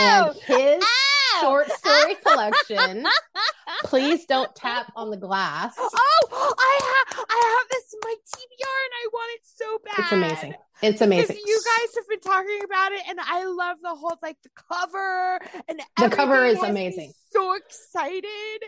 Oh, 0.00 0.32
and 0.48 0.56
his 0.56 0.84
oh! 0.84 1.38
short 1.40 1.70
story 1.72 2.14
collection. 2.24 3.04
Please 3.84 4.24
don't 4.26 4.54
tap 4.54 4.92
on 4.96 5.10
the 5.10 5.16
glass. 5.16 5.74
Oh, 5.78 6.54
I 6.58 6.80
have 7.08 7.24
I 7.28 7.58
have 7.58 7.68
this 7.70 7.92
in 7.92 8.00
my 8.04 8.14
TBR 8.14 8.78
and 8.84 8.94
I 8.94 9.08
want 9.12 9.30
it 9.34 9.40
so 9.44 9.78
bad. 9.84 9.98
It's 9.98 10.12
amazing. 10.12 10.52
It's 10.52 10.58
Because 10.80 11.00
amazing. 11.02 11.36
you 11.44 11.60
guys 11.64 11.94
have 11.96 12.08
been 12.08 12.20
talking 12.20 12.60
about 12.64 12.92
it, 12.92 13.02
and 13.08 13.18
I 13.20 13.44
love 13.46 13.78
the 13.82 13.94
whole 13.96 14.16
like 14.22 14.36
the 14.44 14.50
cover 14.70 15.40
and 15.68 15.80
The 15.98 16.08
cover 16.14 16.44
is 16.44 16.62
amazing. 16.62 17.12
So 17.32 17.54
excited, 17.54 18.62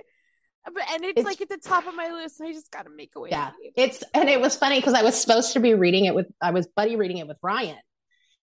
but 0.65 0.83
and 0.93 1.05
it's, 1.05 1.11
It's- 1.21 1.25
like 1.25 1.41
at 1.41 1.49
the 1.49 1.59
top 1.59 1.87
of 1.87 1.95
my 1.95 2.09
list. 2.09 2.41
I 2.41 2.53
just 2.53 2.71
got 2.71 2.85
to 2.85 2.91
make 2.91 3.13
a 3.17 3.21
way. 3.21 3.31
Yeah. 3.31 3.51
It's 3.77 4.03
and 4.15 4.29
it 4.29 4.41
was 4.41 4.57
funny 4.57 4.77
because 4.77 4.95
I 4.95 5.03
was 5.03 5.21
supposed 5.21 5.53
to 5.55 5.61
be 5.61 5.75
reading 5.75 6.05
it 6.05 6.15
with 6.15 6.27
I 6.41 6.51
was 6.51 6.67
buddy 6.69 6.97
reading 6.97 7.19
it 7.19 7.27
with 7.27 7.39
Ryan, 7.43 7.79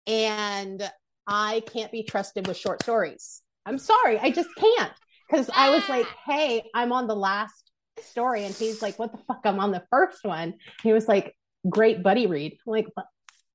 and 0.07 0.91
I 1.27 1.61
can't 1.71 1.91
be 1.91 2.03
trusted 2.03 2.47
with 2.47 2.57
short 2.57 2.83
stories. 2.83 3.41
I'm 3.65 3.77
sorry, 3.77 4.19
I 4.19 4.29
just 4.31 4.49
can't 4.55 4.91
because 5.29 5.49
I 5.55 5.69
was 5.69 5.87
like, 5.89 6.07
"Hey, 6.25 6.69
I'm 6.75 6.91
on 6.91 7.07
the 7.07 7.15
last 7.15 7.71
story," 8.01 8.43
and 8.45 8.53
he's 8.53 8.81
like, 8.81 8.99
"What 8.99 9.11
the 9.11 9.19
fuck? 9.27 9.41
I'm 9.45 9.59
on 9.59 9.71
the 9.71 9.83
first 9.89 10.23
one." 10.23 10.55
He 10.81 10.91
was 10.93 11.07
like, 11.07 11.35
"Great 11.69 12.03
buddy 12.03 12.27
read." 12.27 12.53
I'm 12.67 12.71
like, 12.71 12.87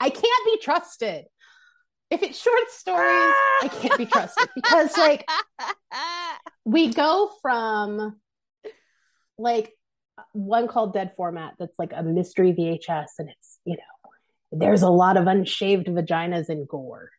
I 0.01 0.11
can't 0.11 0.45
be 0.47 0.59
trusted. 0.63 1.27
If 2.11 2.23
it's 2.23 2.41
short 2.41 2.71
stories, 2.71 3.03
I 3.03 3.69
can't 3.83 3.99
be 3.99 4.07
trusted 4.07 4.49
because 4.55 4.97
like 4.97 5.29
we 6.65 6.93
go 6.93 7.31
from 7.43 8.17
like 9.39 9.73
one 10.33 10.69
called 10.69 10.93
Dead 10.93 11.13
Format 11.17 11.55
that's 11.59 11.79
like 11.79 11.93
a 11.95 12.03
mystery 12.03 12.53
VHS, 12.53 13.07
and 13.19 13.31
it's 13.31 13.59
you 13.65 13.77
know 13.77 14.11
there's 14.53 14.83
a 14.83 14.91
lot 14.91 15.17
of 15.17 15.25
unshaved 15.25 15.89
vaginas 15.89 16.49
and 16.49 16.67
gore, 16.67 17.11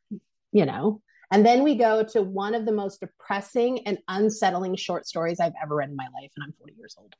you 0.52 0.66
know. 0.66 1.02
And 1.32 1.46
then 1.46 1.64
we 1.64 1.76
go 1.76 2.04
to 2.04 2.24
one 2.24 2.56
of 2.56 2.66
the 2.66 2.72
most 2.72 3.02
depressing 3.02 3.86
and 3.86 4.00
unsettling 4.08 4.76
short 4.76 5.06
stories 5.06 5.40
I've 5.40 5.54
ever 5.62 5.76
read 5.76 5.90
in 5.90 5.96
my 5.96 6.08
life, 6.20 6.32
and 6.36 6.44
I'm 6.44 6.54
40 6.58 6.74
years 6.78 6.96
old. 6.98 7.14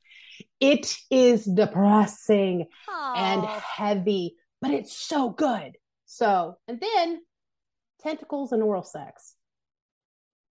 It 0.58 0.96
is 1.10 1.44
depressing 1.44 2.66
and 2.88 3.44
heavy, 3.44 4.34
but 4.60 4.72
it's 4.72 4.92
so 4.92 5.30
good. 5.30 5.76
So, 6.06 6.56
and 6.66 6.80
then 6.80 7.20
tentacles 8.02 8.50
and 8.50 8.62
oral 8.62 8.82
sex. 8.82 9.36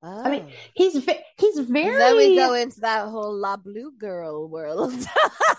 I 0.02 0.30
mean, 0.30 0.48
He's 0.74 0.96
ve- 1.04 1.20
he's 1.38 1.58
very 1.58 1.96
then 1.98 2.16
we 2.16 2.36
go 2.36 2.54
into 2.54 2.80
that 2.80 3.08
whole 3.08 3.34
La 3.34 3.56
Blue 3.56 3.92
Girl 3.98 4.48
world. 4.48 4.92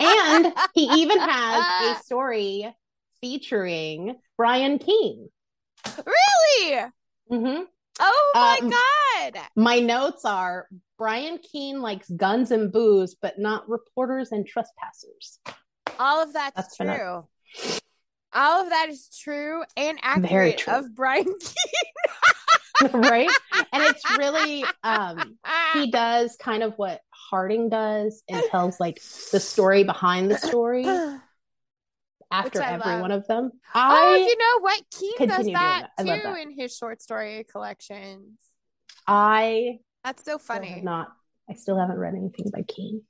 and 0.00 0.52
he 0.74 0.82
even 1.00 1.18
has 1.18 1.96
a 1.98 2.02
story 2.04 2.74
featuring 3.20 4.16
Brian 4.36 4.78
Keene. 4.78 5.28
really? 6.04 6.84
Mm-hmm. 7.32 7.62
Oh 7.98 8.32
my 8.34 8.58
Um, 8.62 8.70
god! 8.70 9.42
My 9.56 9.78
notes 9.80 10.24
are 10.26 10.68
Brian 10.98 11.38
Keene 11.38 11.80
likes 11.80 12.10
guns 12.10 12.50
and 12.50 12.70
booze, 12.70 13.14
but 13.14 13.38
not 13.38 13.68
reporters 13.68 14.32
and 14.32 14.46
trespassers. 14.46 15.38
All 15.98 16.22
of 16.22 16.32
that's, 16.34 16.54
That's 16.56 16.76
true. 16.76 16.86
been 16.86 17.78
All 18.34 18.62
of 18.64 18.68
that 18.68 18.88
is 18.90 19.08
true 19.18 19.62
and 19.78 19.98
accurate 20.02 20.58
true. 20.58 20.74
of 20.74 20.94
Brian 20.94 21.24
Keene. 21.40 21.92
right? 22.92 23.30
And 23.72 23.82
it's 23.82 24.18
really 24.18 24.64
um 24.82 25.38
he 25.72 25.90
does 25.90 26.36
kind 26.36 26.62
of 26.62 26.74
what 26.76 27.00
Harding 27.10 27.68
does 27.68 28.22
and 28.28 28.42
tells 28.50 28.78
like 28.78 29.00
the 29.32 29.40
story 29.40 29.84
behind 29.84 30.30
the 30.30 30.38
story 30.38 30.86
after 32.30 32.62
every 32.62 32.92
love. 32.92 33.00
one 33.00 33.10
of 33.12 33.26
them. 33.26 33.50
oh, 33.74 34.14
you 34.14 34.36
know 34.36 34.60
what? 34.60 34.82
Keene 34.90 35.28
does 35.28 35.46
that 35.46 35.90
that. 35.96 36.04
Too 36.04 36.22
that. 36.22 36.38
in 36.38 36.50
his 36.56 36.76
short 36.76 37.02
story 37.02 37.44
collections. 37.50 38.38
I 39.06 39.78
That's 40.04 40.24
so 40.24 40.38
funny. 40.38 40.80
not 40.82 41.08
I 41.48 41.54
still 41.54 41.78
haven't 41.78 41.98
read 41.98 42.14
anything 42.14 42.50
by 42.52 42.62
Keene. 42.62 43.02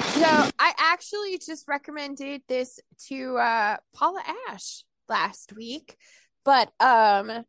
So 0.00 0.24
I 0.58 0.72
actually 0.78 1.38
just 1.38 1.68
recommended 1.68 2.42
this 2.48 2.80
to 3.08 3.36
uh 3.36 3.76
Paula 3.94 4.22
Ash 4.48 4.84
last 5.08 5.52
week, 5.54 5.96
but 6.44 6.70
um 6.80 7.44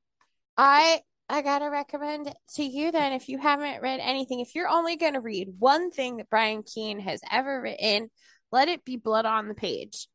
I 0.58 1.02
I 1.30 1.42
gotta 1.42 1.70
recommend 1.70 2.34
to 2.56 2.64
you 2.64 2.92
then 2.92 3.14
if 3.14 3.30
you 3.30 3.38
haven't 3.38 3.82
read 3.82 4.00
anything. 4.02 4.42
If 4.42 4.54
you're 4.56 4.68
only 4.68 4.98
gonna 4.98 5.22
read 5.22 5.50
one 5.60 5.92
thing 5.92 6.18
that 6.18 6.30
Brian 6.30 6.64
Keene 6.64 7.00
has 7.00 7.22
ever 7.32 7.62
written, 7.62 8.10
let 8.52 8.68
it 8.68 8.84
be 8.84 8.98
Blood 8.98 9.26
on 9.26 9.48
the 9.48 9.54
Page. 9.56 10.08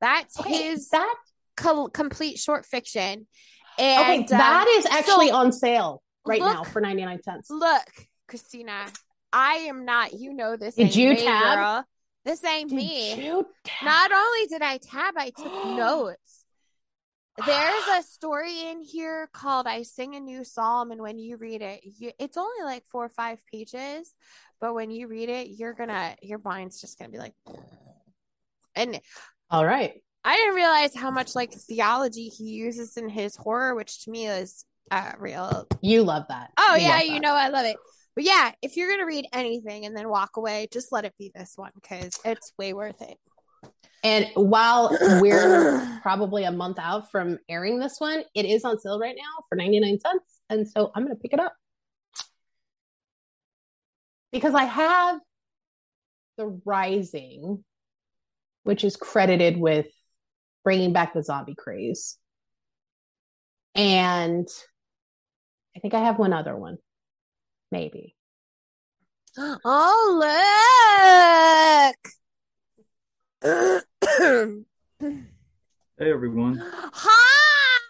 That's 0.00 0.38
Okay, 0.38 0.68
his 0.68 0.88
that 0.90 1.14
co- 1.56 1.88
complete 1.88 2.38
short 2.38 2.66
fiction. 2.66 3.26
okay, 3.78 4.18
And 4.18 4.20
um, 4.32 4.38
that 4.38 4.66
is 4.78 4.86
actually 4.86 5.28
so 5.28 5.34
on 5.36 5.52
sale 5.52 6.02
right 6.26 6.40
now 6.40 6.64
for 6.64 6.80
99 6.80 7.22
cents. 7.22 7.50
Look, 7.50 7.82
Christina, 8.28 8.86
I 9.32 9.54
am 9.68 9.84
not. 9.84 10.12
You 10.12 10.34
know 10.34 10.56
this. 10.56 10.74
Did 10.74 10.94
you 10.94 11.10
me, 11.14 11.24
tab? 11.24 11.56
girl. 11.56 11.84
This 12.24 12.44
ain't 12.44 12.68
Did 12.68 12.76
me. 12.76 13.32
Not 13.82 14.12
only 14.12 14.46
did 14.48 14.60
I 14.60 14.76
tab, 14.76 15.14
I 15.16 15.30
took 15.30 15.64
notes. 15.76 16.37
There's 17.46 17.84
a 17.98 18.02
story 18.02 18.66
in 18.66 18.82
here 18.82 19.28
called 19.32 19.66
I 19.66 19.82
Sing 19.82 20.16
a 20.16 20.20
New 20.20 20.44
Psalm, 20.44 20.90
and 20.90 21.00
when 21.00 21.18
you 21.18 21.36
read 21.36 21.62
it, 21.62 21.80
you, 21.84 22.10
it's 22.18 22.36
only 22.36 22.64
like 22.64 22.84
four 22.86 23.04
or 23.04 23.10
five 23.10 23.38
pages, 23.52 24.12
but 24.60 24.74
when 24.74 24.90
you 24.90 25.06
read 25.06 25.28
it, 25.28 25.48
you're 25.48 25.74
gonna, 25.74 26.16
your 26.20 26.40
mind's 26.44 26.80
just 26.80 26.98
gonna 26.98 27.10
be 27.10 27.18
like, 27.18 27.34
and 28.74 29.00
All 29.50 29.64
right. 29.64 30.02
I 30.24 30.36
didn't 30.36 30.56
realize 30.56 30.94
how 30.96 31.10
much 31.10 31.34
like 31.34 31.52
theology 31.52 32.28
he 32.28 32.44
uses 32.44 32.96
in 32.96 33.08
his 33.08 33.36
horror, 33.36 33.74
which 33.74 34.04
to 34.04 34.10
me 34.10 34.26
is 34.26 34.64
uh, 34.90 35.12
real. 35.18 35.66
You 35.80 36.02
love 36.02 36.24
that. 36.28 36.50
Oh 36.58 36.74
You 36.76 36.82
yeah, 36.82 36.96
love 36.96 37.06
you 37.06 37.20
know 37.20 37.34
I 37.34 37.48
love 37.48 37.66
it. 37.66 37.76
But 38.14 38.24
yeah, 38.24 38.50
if 38.62 38.76
you're 38.76 38.90
gonna 38.90 39.06
read 39.06 39.26
anything 39.32 39.84
and 39.84 39.96
then 39.96 40.08
walk 40.08 40.36
away, 40.36 40.66
just 40.72 40.92
let 40.92 41.04
it 41.04 41.14
be 41.18 41.30
this 41.34 41.52
one 41.56 41.70
because 41.74 42.18
it's 42.24 42.52
way 42.58 42.72
worth 42.72 43.00
it. 43.00 43.16
And 44.04 44.26
while 44.34 44.96
we're 45.20 45.98
probably 46.02 46.44
a 46.44 46.52
month 46.52 46.78
out 46.78 47.10
from 47.10 47.38
airing 47.48 47.78
this 47.78 47.96
one, 47.98 48.22
it 48.34 48.44
is 48.44 48.64
on 48.64 48.78
sale 48.78 48.98
right 48.98 49.16
now 49.16 49.42
for 49.48 49.56
99 49.56 49.98
cents. 50.00 50.40
And 50.48 50.68
so 50.68 50.90
I'm 50.94 51.04
going 51.04 51.16
to 51.16 51.20
pick 51.20 51.32
it 51.32 51.40
up. 51.40 51.54
Because 54.32 54.54
I 54.54 54.64
have 54.64 55.20
The 56.36 56.60
Rising, 56.64 57.64
which 58.62 58.84
is 58.84 58.96
credited 58.96 59.56
with 59.56 59.88
bringing 60.64 60.92
back 60.92 61.14
the 61.14 61.22
zombie 61.22 61.54
craze. 61.56 62.18
And 63.74 64.46
I 65.76 65.80
think 65.80 65.94
I 65.94 66.00
have 66.00 66.18
one 66.18 66.32
other 66.32 66.56
one. 66.56 66.78
Maybe. 67.72 68.14
oh 69.38 70.16
look! 71.94 72.12
Hey 73.40 74.64
everyone. 76.00 76.60
Hi! 76.60 77.80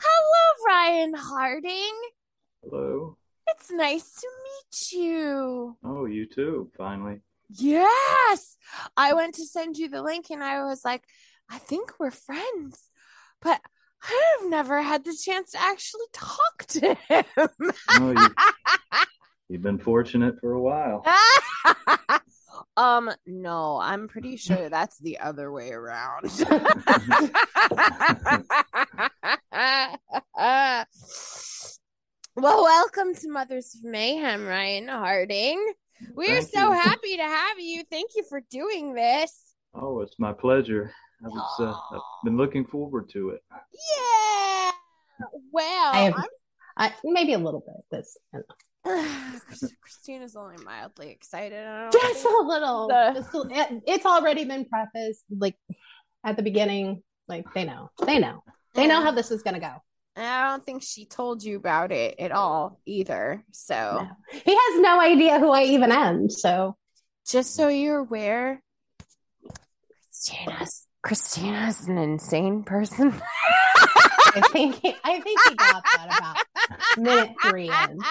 Hello, 0.00 0.44
Ryan 0.66 1.14
Harding. 1.14 1.94
Hello. 2.62 3.16
It's 3.48 3.70
nice 3.70 4.12
to 4.20 4.28
meet 4.44 4.92
you. 5.00 5.78
Oh, 5.82 6.04
you 6.04 6.26
too, 6.26 6.70
finally. 6.76 7.20
Yes. 7.48 8.58
I 8.98 9.14
went 9.14 9.36
to 9.36 9.46
send 9.46 9.78
you 9.78 9.88
the 9.88 10.02
link 10.02 10.26
and 10.30 10.44
I 10.44 10.64
was 10.64 10.84
like, 10.84 11.04
I 11.48 11.56
think 11.56 11.92
we're 11.98 12.10
friends, 12.10 12.90
but 13.40 13.62
I've 14.02 14.50
never 14.50 14.82
had 14.82 15.04
the 15.04 15.16
chance 15.16 15.52
to 15.52 15.62
actually 15.62 16.06
talk 16.12 16.66
to 16.68 16.94
him. 17.08 17.24
Oh, 17.88 18.10
you, 18.10 18.28
you've 19.48 19.62
been 19.62 19.78
fortunate 19.78 20.38
for 20.40 20.52
a 20.52 20.60
while. 20.60 21.02
um, 22.76 23.10
no, 23.26 23.78
I'm 23.80 24.08
pretty 24.08 24.36
sure 24.36 24.68
that's 24.68 24.98
the 24.98 25.18
other 25.18 25.50
way 25.52 25.70
around. 25.70 26.24
well, 32.36 32.64
welcome 32.64 33.14
to 33.14 33.30
Mothers 33.30 33.74
of 33.76 33.84
Mayhem, 33.84 34.46
Ryan 34.46 34.88
Harding. 34.88 35.72
We're 36.14 36.40
Thank 36.42 36.48
so 36.48 36.72
you. 36.72 36.78
happy 36.78 37.16
to 37.16 37.22
have 37.22 37.60
you. 37.60 37.84
Thank 37.90 38.10
you 38.16 38.24
for 38.28 38.40
doing 38.50 38.94
this. 38.94 39.54
Oh, 39.74 40.00
it's 40.00 40.18
my 40.18 40.32
pleasure. 40.32 40.92
I 41.24 41.28
was, 41.28 41.60
uh, 41.60 41.72
I've 41.94 42.00
been 42.24 42.36
looking 42.36 42.64
forward 42.64 43.08
to 43.10 43.30
it. 43.30 43.42
Yeah. 43.52 44.70
Well, 45.52 45.92
I 45.92 46.00
have- 46.02 46.14
I'm 46.16 46.24
I, 46.76 46.92
maybe 47.04 47.34
a 47.34 47.38
little 47.38 47.60
bit. 47.60 47.76
This 47.90 48.16
Christ- 48.32 48.46
Christina's 48.84 50.36
only 50.36 50.62
mildly 50.64 51.10
excited. 51.10 51.66
I 51.66 51.88
don't 51.90 51.92
just 51.92 52.24
a 52.24 52.28
little. 52.42 52.88
The- 52.88 53.48
it- 53.50 53.82
it's 53.86 54.06
already 54.06 54.44
been 54.44 54.64
prefaced, 54.66 55.24
like 55.30 55.56
at 56.24 56.36
the 56.36 56.42
beginning. 56.42 57.02
Like 57.26 57.46
they 57.54 57.64
know, 57.64 57.90
they 58.04 58.18
know, 58.18 58.42
they 58.74 58.86
know 58.86 59.00
how 59.00 59.10
this 59.12 59.30
is 59.30 59.42
gonna 59.42 59.60
go. 59.60 59.72
I 60.16 60.48
don't 60.50 60.64
think 60.64 60.82
she 60.84 61.06
told 61.06 61.42
you 61.42 61.56
about 61.56 61.90
it 61.90 62.20
at 62.20 62.30
all 62.32 62.78
either. 62.86 63.42
So, 63.50 63.74
No. 63.74 64.08
He 64.44 64.54
has 64.54 64.80
no 64.80 65.00
idea 65.00 65.38
who 65.40 65.50
I 65.50 65.62
even 65.64 65.90
am. 65.90 66.28
So 66.28 66.76
just 67.26 67.54
so 67.54 67.68
you're 67.68 67.98
aware, 68.00 68.62
Christina's 70.12 70.86
Christina's 71.02 71.88
an 71.88 71.96
insane 71.98 72.62
person. 72.64 73.14
I 74.36 74.40
think 74.52 74.74
he, 74.82 74.94
I 75.04 75.20
think 75.20 75.40
he 75.48 75.54
got 75.54 75.82
that 75.96 76.18
about 76.18 76.98
minute 76.98 77.34
three 77.42 77.70
in. 77.70 77.98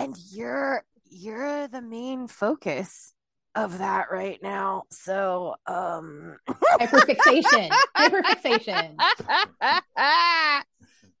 and 0.00 0.16
you're 0.32 0.84
you're 1.10 1.68
the 1.68 1.82
main 1.82 2.28
focus 2.28 3.14
of 3.54 3.78
that 3.78 4.06
right 4.10 4.38
now. 4.42 4.84
So, 4.90 5.56
um 5.66 6.36
Hyperfixation, 6.48 7.70
hyperfixation. 7.96 8.96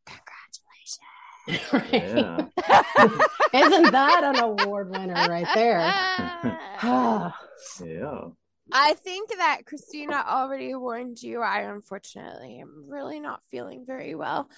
Congratulations. 0.06 1.06
Right? 1.72 1.92
Yeah. 1.92 2.46
Isn't 3.52 3.90
that 3.90 4.22
an 4.22 4.38
award 4.38 4.90
winner 4.90 5.26
right 5.28 5.48
there? 5.54 5.80
Yeah. 7.84 8.28
I 8.72 8.94
think 8.94 9.30
that 9.36 9.62
Christina 9.66 10.24
already 10.26 10.74
warned 10.74 11.20
you. 11.20 11.40
I 11.42 11.60
unfortunately 11.62 12.60
am 12.60 12.84
really 12.88 13.20
not 13.20 13.42
feeling 13.50 13.84
very 13.86 14.14
well 14.14 14.48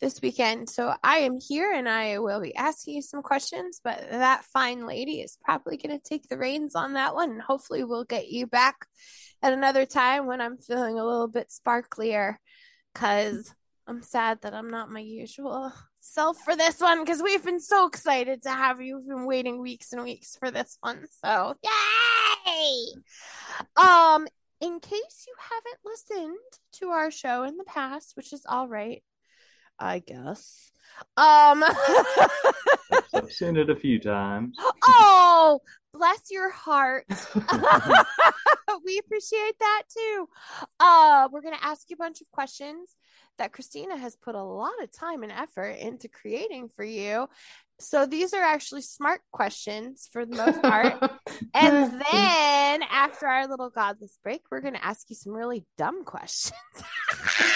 this 0.00 0.20
weekend. 0.22 0.68
So 0.68 0.94
I 1.02 1.18
am 1.18 1.38
here 1.40 1.72
and 1.72 1.88
I 1.88 2.18
will 2.18 2.40
be 2.40 2.54
asking 2.54 2.94
you 2.94 3.02
some 3.02 3.22
questions, 3.22 3.80
but 3.82 3.98
that 4.10 4.44
fine 4.44 4.86
lady 4.86 5.20
is 5.20 5.38
probably 5.44 5.76
going 5.76 5.98
to 5.98 6.02
take 6.02 6.28
the 6.28 6.38
reins 6.38 6.74
on 6.74 6.94
that 6.94 7.14
one. 7.14 7.30
And 7.30 7.42
hopefully 7.42 7.84
we'll 7.84 8.04
get 8.04 8.28
you 8.28 8.46
back 8.46 8.86
at 9.42 9.52
another 9.52 9.86
time 9.86 10.26
when 10.26 10.40
I'm 10.40 10.58
feeling 10.58 10.98
a 10.98 11.04
little 11.04 11.28
bit 11.28 11.48
sparklier 11.50 12.36
because 12.92 13.52
I'm 13.86 14.02
sad 14.02 14.42
that 14.42 14.54
I'm 14.54 14.70
not 14.70 14.90
my 14.90 15.00
usual 15.00 15.72
self 16.00 16.38
for 16.44 16.54
this 16.54 16.80
one 16.80 17.04
because 17.04 17.22
we've 17.22 17.44
been 17.44 17.60
so 17.60 17.86
excited 17.86 18.42
to 18.42 18.50
have 18.50 18.80
you. 18.80 18.98
We've 18.98 19.08
been 19.08 19.26
waiting 19.26 19.60
weeks 19.60 19.92
and 19.92 20.02
weeks 20.02 20.36
for 20.36 20.50
this 20.50 20.78
one. 20.80 21.06
So, 21.24 21.54
yay! 21.64 22.84
Um, 23.76 24.26
in 24.60 24.80
case 24.80 25.26
you 25.26 25.34
haven't 25.38 25.80
listened 25.84 26.38
to 26.74 26.88
our 26.88 27.10
show 27.10 27.44
in 27.44 27.56
the 27.56 27.64
past, 27.64 28.12
which 28.16 28.32
is 28.32 28.44
all 28.48 28.68
right, 28.68 29.02
I 29.78 30.00
guess. 30.00 30.72
Um, 31.16 31.64
I've 33.14 33.30
seen 33.30 33.56
it 33.56 33.70
a 33.70 33.76
few 33.76 34.00
times. 34.00 34.56
oh, 34.86 35.60
bless 35.92 36.30
your 36.30 36.50
heart. 36.50 37.06
we 38.84 38.98
appreciate 38.98 39.58
that 39.60 39.82
too. 39.92 40.28
Uh, 40.80 41.28
we're 41.30 41.42
gonna 41.42 41.56
ask 41.62 41.88
you 41.90 41.94
a 41.94 42.02
bunch 42.02 42.20
of 42.20 42.30
questions 42.30 42.96
that 43.38 43.52
Christina 43.52 43.96
has 43.96 44.16
put 44.16 44.34
a 44.34 44.42
lot 44.42 44.82
of 44.82 44.92
time 44.92 45.22
and 45.22 45.32
effort 45.32 45.78
into 45.78 46.08
creating 46.08 46.68
for 46.68 46.84
you. 46.84 47.28
So 47.80 48.06
these 48.06 48.34
are 48.34 48.42
actually 48.42 48.82
smart 48.82 49.20
questions 49.32 50.08
for 50.12 50.26
the 50.26 50.36
most 50.36 50.62
part. 50.62 51.12
And 51.54 52.02
then 52.12 52.82
after 52.82 53.26
our 53.26 53.46
little 53.46 53.70
godless 53.70 54.18
break, 54.22 54.42
we're 54.50 54.60
going 54.60 54.74
to 54.74 54.84
ask 54.84 55.08
you 55.08 55.14
some 55.16 55.32
really 55.32 55.64
dumb 55.76 56.04
questions, 56.04 56.54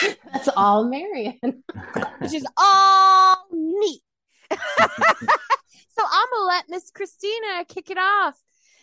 That's 0.32 0.48
all 0.56 0.84
Marian. 0.84 1.38
which 2.18 2.34
is 2.34 2.46
all 2.56 3.36
me. 3.50 4.02
so 4.52 4.58
I'm 4.58 6.28
going 6.30 6.42
to 6.42 6.46
let 6.46 6.64
Miss 6.68 6.90
Christina 6.90 7.64
kick 7.68 7.90
it 7.90 7.98
off. 7.98 8.38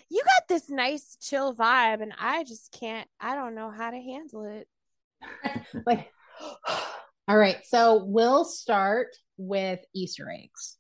You 0.10 0.22
got 0.24 0.48
this 0.50 0.70
nice 0.70 1.18
chill 1.22 1.54
vibe, 1.54 2.02
and 2.02 2.14
I 2.20 2.44
just 2.44 2.76
can't, 2.78 3.08
I 3.20 3.36
don't 3.36 3.56
know 3.56 3.70
how 3.70 3.92
to 3.92 3.98
handle 3.98 4.46
it. 4.46 4.68
like 5.86 6.12
all 7.28 7.38
right 7.38 7.58
so 7.66 8.04
we'll 8.06 8.46
start 8.46 9.08
with 9.38 9.80
easter 9.96 10.30
eggs. 10.30 10.78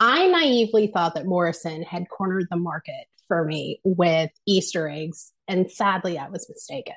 I 0.00 0.26
naively 0.26 0.88
thought 0.88 1.14
that 1.14 1.26
morrison 1.26 1.82
had 1.82 2.08
cornered 2.08 2.48
the 2.50 2.56
market 2.56 3.06
for 3.28 3.44
me 3.44 3.80
with 3.84 4.30
easter 4.46 4.88
eggs 4.88 5.32
and 5.48 5.70
sadly 5.70 6.18
i 6.18 6.28
was 6.28 6.48
mistaken. 6.48 6.94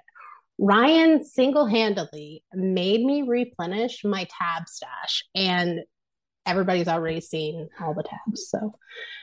Ryan 0.58 1.24
single-handedly 1.26 2.44
made 2.54 3.04
me 3.04 3.24
replenish 3.24 4.06
my 4.06 4.26
tab 4.40 4.68
stash 4.68 5.24
and 5.36 5.82
everybody's 6.46 6.88
already 6.88 7.20
seen 7.20 7.68
all 7.82 7.94
the 7.94 8.04
tabs 8.04 8.50
so 8.50 8.74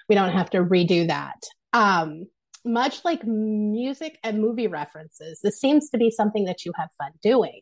we 0.08 0.14
don't 0.14 0.32
have 0.32 0.50
to 0.50 0.58
redo 0.58 1.08
that. 1.08 1.42
Um 1.72 2.26
much 2.64 3.04
like 3.04 3.24
music 3.24 4.18
and 4.22 4.40
movie 4.40 4.68
references, 4.68 5.40
this 5.42 5.60
seems 5.60 5.90
to 5.90 5.98
be 5.98 6.10
something 6.10 6.44
that 6.44 6.64
you 6.64 6.72
have 6.76 6.88
fun 6.96 7.10
doing. 7.22 7.60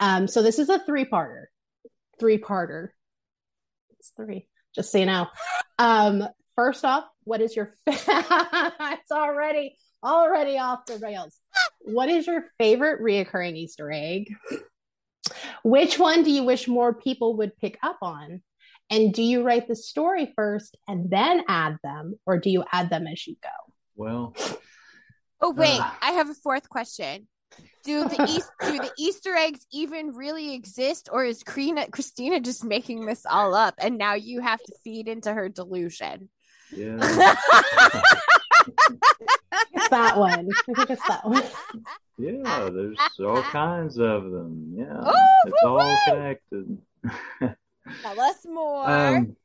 Um, 0.00 0.26
so 0.26 0.42
this 0.42 0.58
is 0.58 0.68
a 0.68 0.78
three-parter. 0.78 1.44
Three-parter. 2.18 2.88
It's 3.98 4.12
three, 4.16 4.48
just 4.74 4.90
so 4.92 4.98
you 4.98 5.06
know. 5.06 5.26
Um, 5.78 6.26
first 6.56 6.84
off, 6.84 7.04
what 7.24 7.40
is 7.40 7.54
your 7.54 7.74
it's 7.86 9.10
already 9.12 9.76
already 10.02 10.58
off 10.58 10.86
the 10.86 10.96
rails. 10.98 11.38
What 11.82 12.08
is 12.08 12.26
your 12.26 12.44
favorite 12.58 13.02
reoccurring 13.02 13.56
Easter 13.56 13.90
egg? 13.92 14.34
Which 15.62 15.98
one 15.98 16.22
do 16.22 16.30
you 16.30 16.44
wish 16.44 16.66
more 16.66 16.94
people 16.94 17.36
would 17.36 17.56
pick 17.58 17.78
up 17.82 17.98
on? 18.02 18.42
And 18.90 19.12
do 19.14 19.22
you 19.22 19.42
write 19.42 19.68
the 19.68 19.76
story 19.76 20.32
first 20.34 20.76
and 20.88 21.10
then 21.10 21.44
add 21.48 21.76
them, 21.84 22.18
or 22.26 22.38
do 22.38 22.50
you 22.50 22.64
add 22.72 22.90
them 22.90 23.06
as 23.06 23.26
you 23.26 23.36
go? 23.42 23.48
Well, 23.94 24.34
Oh, 25.42 25.52
wait, 25.52 25.78
Ah. 25.80 25.96
I 26.02 26.12
have 26.12 26.28
a 26.28 26.34
fourth 26.34 26.68
question. 26.68 27.26
Do 27.82 28.04
the 28.08 28.26
East, 28.28 28.50
do 28.60 28.72
the 28.78 28.90
Easter 28.98 29.34
eggs 29.34 29.66
even 29.72 30.14
really 30.14 30.54
exist, 30.54 31.08
or 31.10 31.24
is 31.24 31.42
Christina, 31.42 31.88
Christina 31.90 32.38
just 32.40 32.62
making 32.64 33.06
this 33.06 33.24
all 33.24 33.54
up, 33.54 33.74
and 33.78 33.96
now 33.96 34.14
you 34.14 34.40
have 34.40 34.60
to 34.62 34.72
feed 34.84 35.08
into 35.08 35.32
her 35.32 35.48
delusion? 35.48 36.28
yeah. 36.76 36.98
It's 39.72 39.88
that 39.90 40.16
one. 40.16 40.48
I 40.68 40.74
think 40.74 40.90
it's 40.90 41.08
that 41.08 41.24
one. 41.24 41.42
Yeah, 42.18 42.68
there's 42.70 42.98
all 43.18 43.42
kinds 43.50 43.96
of 43.98 44.24
them. 44.30 44.74
Yeah, 44.76 45.00
Oh, 45.00 45.14
it's 45.46 45.62
all 45.64 45.78
woo-woo! 45.78 45.96
connected. 46.06 46.78
Tell 48.02 48.20
us 48.20 48.44
more. 48.44 48.88
Um, 48.90 49.36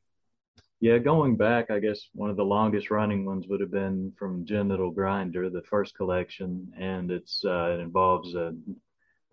yeah, 0.80 0.98
going 0.98 1.36
back, 1.36 1.70
I 1.70 1.78
guess 1.78 2.08
one 2.14 2.30
of 2.30 2.36
the 2.36 2.44
longest 2.44 2.90
running 2.90 3.24
ones 3.24 3.46
would 3.48 3.60
have 3.60 3.70
been 3.70 4.12
from 4.18 4.44
Genital 4.44 4.90
Grinder, 4.90 5.48
the 5.48 5.62
first 5.62 5.96
collection, 5.96 6.72
and 6.78 7.10
it's 7.10 7.42
uh, 7.44 7.70
it 7.70 7.80
involves 7.80 8.34
a 8.34 8.54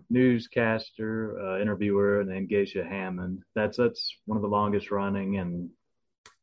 newscaster, 0.10 1.40
uh, 1.40 1.60
interviewer 1.60 2.24
named 2.24 2.50
Geisha 2.50 2.84
Hammond. 2.84 3.44
That's 3.56 3.78
that's 3.78 4.16
one 4.26 4.38
of 4.38 4.42
the 4.42 4.48
longest 4.48 4.90
running, 4.90 5.38
and 5.38 5.70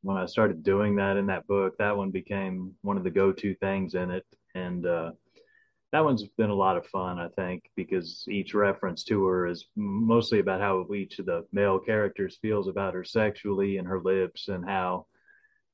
when 0.02 0.18
I 0.18 0.26
started 0.26 0.62
doing 0.62 0.96
that 0.96 1.16
in 1.16 1.26
that 1.26 1.46
book, 1.46 1.78
that 1.78 1.96
one 1.96 2.10
became 2.10 2.74
one 2.82 2.96
of 2.98 3.04
the 3.04 3.10
go-to 3.10 3.54
things 3.54 3.94
in 3.94 4.10
it, 4.10 4.26
and 4.54 4.86
uh, 4.86 5.12
that 5.92 6.05
one's 6.05 6.24
been 6.38 6.50
a 6.50 6.55
lot 6.55 6.76
of 6.76 6.87
fun, 6.87 7.18
I 7.18 7.29
think, 7.29 7.64
because 7.74 8.24
each 8.29 8.55
reference 8.55 9.03
to 9.05 9.24
her 9.26 9.46
is 9.46 9.66
mostly 9.74 10.38
about 10.38 10.61
how 10.61 10.87
each 10.94 11.18
of 11.18 11.26
the 11.26 11.44
male 11.53 11.79
characters 11.79 12.38
feels 12.40 12.68
about 12.68 12.94
her 12.94 13.03
sexually 13.03 13.76
and 13.79 13.88
her 13.88 14.00
lips 14.00 14.48
and 14.48 14.64
how 14.64 15.07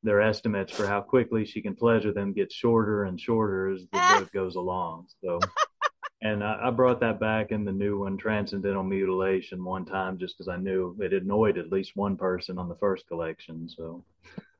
their 0.02 0.22
estimates 0.22 0.72
for 0.72 0.86
how 0.86 1.00
quickly 1.00 1.44
she 1.44 1.60
can 1.60 1.74
pleasure 1.74 2.12
them 2.12 2.32
get 2.32 2.50
shorter 2.50 3.04
and 3.04 3.20
shorter 3.20 3.68
as 3.70 3.82
the 3.92 3.98
ah. 3.98 4.20
book 4.20 4.32
goes 4.32 4.54
along. 4.54 5.06
So, 5.22 5.38
and 6.22 6.42
I, 6.42 6.60
I 6.64 6.70
brought 6.70 7.00
that 7.00 7.20
back 7.20 7.50
in 7.50 7.66
the 7.66 7.72
new 7.72 7.98
one, 7.98 8.16
Transcendental 8.16 8.84
Mutilation, 8.84 9.62
one 9.62 9.84
time 9.84 10.18
just 10.18 10.38
because 10.38 10.48
I 10.48 10.56
knew 10.56 10.96
it 11.00 11.12
annoyed 11.12 11.58
at 11.58 11.70
least 11.70 11.92
one 11.94 12.16
person 12.16 12.58
on 12.58 12.68
the 12.68 12.76
first 12.76 13.06
collection. 13.06 13.68
So, 13.68 14.04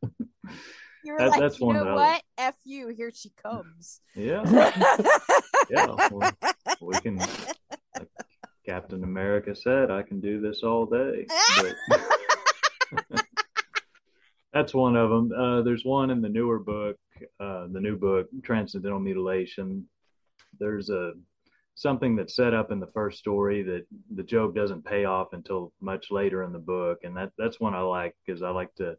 you 1.06 1.12
were 1.12 1.18
that- 1.20 1.30
like, 1.30 1.40
that's 1.40 1.60
you 1.60 1.66
one 1.66 1.76
know 1.76 1.94
what? 1.94 2.22
F 2.36 2.56
you, 2.64 2.88
here 2.88 3.10
she 3.14 3.30
comes. 3.42 4.00
yeah, 4.14 4.42
yeah, 5.70 5.86
well, 6.10 6.32
we 6.80 6.98
can. 7.00 7.16
Like 7.16 8.08
Captain 8.66 9.04
America 9.04 9.54
said, 9.54 9.90
I 9.92 10.02
can 10.02 10.20
do 10.20 10.40
this 10.40 10.62
all 10.64 10.86
day. 10.86 11.26
But 13.00 13.24
that's 14.52 14.74
one 14.74 14.96
of 14.96 15.08
them. 15.08 15.32
Uh, 15.32 15.62
there's 15.62 15.84
one 15.84 16.10
in 16.10 16.20
the 16.20 16.28
newer 16.28 16.58
book, 16.58 16.96
uh, 17.38 17.68
the 17.70 17.80
new 17.80 17.96
book, 17.96 18.26
Transcendental 18.42 18.98
Mutilation. 18.98 19.86
There's 20.58 20.90
a 20.90 21.12
something 21.76 22.16
that's 22.16 22.34
set 22.34 22.54
up 22.54 22.72
in 22.72 22.80
the 22.80 22.86
first 22.88 23.18
story 23.18 23.62
that 23.62 23.86
the 24.14 24.22
joke 24.22 24.54
doesn't 24.56 24.84
pay 24.84 25.04
off 25.04 25.28
until 25.32 25.72
much 25.80 26.10
later 26.10 26.42
in 26.42 26.52
the 26.52 26.58
book, 26.58 26.98
and 27.04 27.16
that 27.16 27.30
that's 27.38 27.60
one 27.60 27.74
I 27.74 27.80
like 27.82 28.16
because 28.26 28.42
I 28.42 28.50
like 28.50 28.74
to 28.76 28.96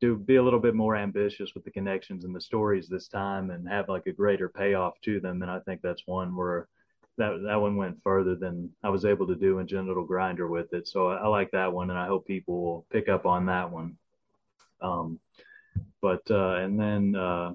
do 0.00 0.16
be 0.16 0.36
a 0.36 0.42
little 0.42 0.60
bit 0.60 0.74
more 0.74 0.96
ambitious 0.96 1.54
with 1.54 1.64
the 1.64 1.70
connections 1.70 2.24
and 2.24 2.34
the 2.34 2.40
stories 2.40 2.88
this 2.88 3.08
time 3.08 3.50
and 3.50 3.68
have 3.68 3.88
like 3.88 4.06
a 4.06 4.12
greater 4.12 4.48
payoff 4.48 5.00
to 5.02 5.20
them. 5.20 5.42
And 5.42 5.50
I 5.50 5.60
think 5.60 5.82
that's 5.82 6.06
one 6.06 6.34
where 6.34 6.68
that 7.18 7.42
that 7.44 7.60
one 7.60 7.76
went 7.76 8.02
further 8.02 8.34
than 8.34 8.70
I 8.82 8.88
was 8.88 9.04
able 9.04 9.26
to 9.26 9.34
do 9.34 9.58
in 9.58 9.66
Genital 9.66 10.04
Grinder 10.04 10.48
with 10.48 10.72
it. 10.72 10.88
So 10.88 11.08
I, 11.08 11.16
I 11.16 11.26
like 11.26 11.50
that 11.52 11.72
one, 11.72 11.90
and 11.90 11.98
I 11.98 12.06
hope 12.06 12.26
people 12.26 12.62
will 12.62 12.86
pick 12.90 13.08
up 13.08 13.26
on 13.26 13.46
that 13.46 13.70
one. 13.70 13.96
Um, 14.80 15.20
but 16.00 16.22
uh, 16.30 16.54
and 16.54 16.80
then, 16.80 17.14
uh, 17.14 17.52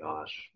gosh, 0.00 0.50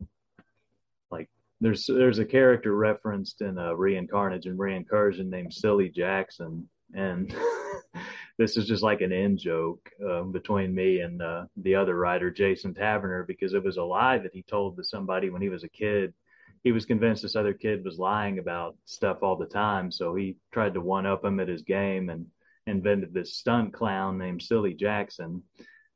like 1.11 1.29
there's 1.61 1.87
there's 1.87 2.19
a 2.19 2.25
character 2.25 2.75
referenced 2.75 3.43
in 3.43 3.59
uh, 3.59 3.73
Reincarnage 3.73 4.47
and 4.47 4.59
Reincursion 4.59 5.29
named 5.29 5.53
Silly 5.53 5.91
Jackson, 5.91 6.69
and 6.95 7.35
this 8.39 8.57
is 8.57 8.67
just 8.67 8.85
like 8.85 9.01
an 9.01 9.13
in 9.13 9.37
joke 9.37 9.91
uh, 10.09 10.23
between 10.23 10.75
me 10.75 11.01
and 11.01 11.21
uh, 11.21 11.45
the 11.57 11.75
other 11.75 11.97
writer, 11.97 12.31
Jason 12.31 12.73
Taverner, 12.73 13.25
because 13.27 13.53
it 13.53 13.65
was 13.65 13.77
a 13.77 13.83
lie 13.83 14.19
that 14.19 14.33
he 14.33 14.43
told 14.43 14.77
to 14.77 14.85
somebody 14.85 15.29
when 15.29 15.43
he 15.43 15.49
was 15.49 15.65
a 15.65 15.69
kid. 15.69 16.15
He 16.63 16.71
was 16.71 16.87
convinced 16.87 17.23
this 17.23 17.37
other 17.37 17.53
kid 17.53 17.85
was 17.85 17.99
lying 17.99 18.39
about 18.39 18.77
stuff 18.85 19.19
all 19.23 19.37
the 19.37 19.47
time, 19.47 19.91
so 19.91 20.15
he 20.15 20.37
tried 20.53 20.75
to 20.75 20.81
one 20.81 21.05
up 21.05 21.25
him 21.25 21.41
at 21.41 21.49
his 21.49 21.63
game 21.63 22.09
and 22.11 22.27
invented 22.67 23.13
this 23.13 23.35
stunt 23.35 23.73
clown 23.73 24.19
named 24.19 24.43
Silly 24.43 24.75
Jackson. 24.75 25.43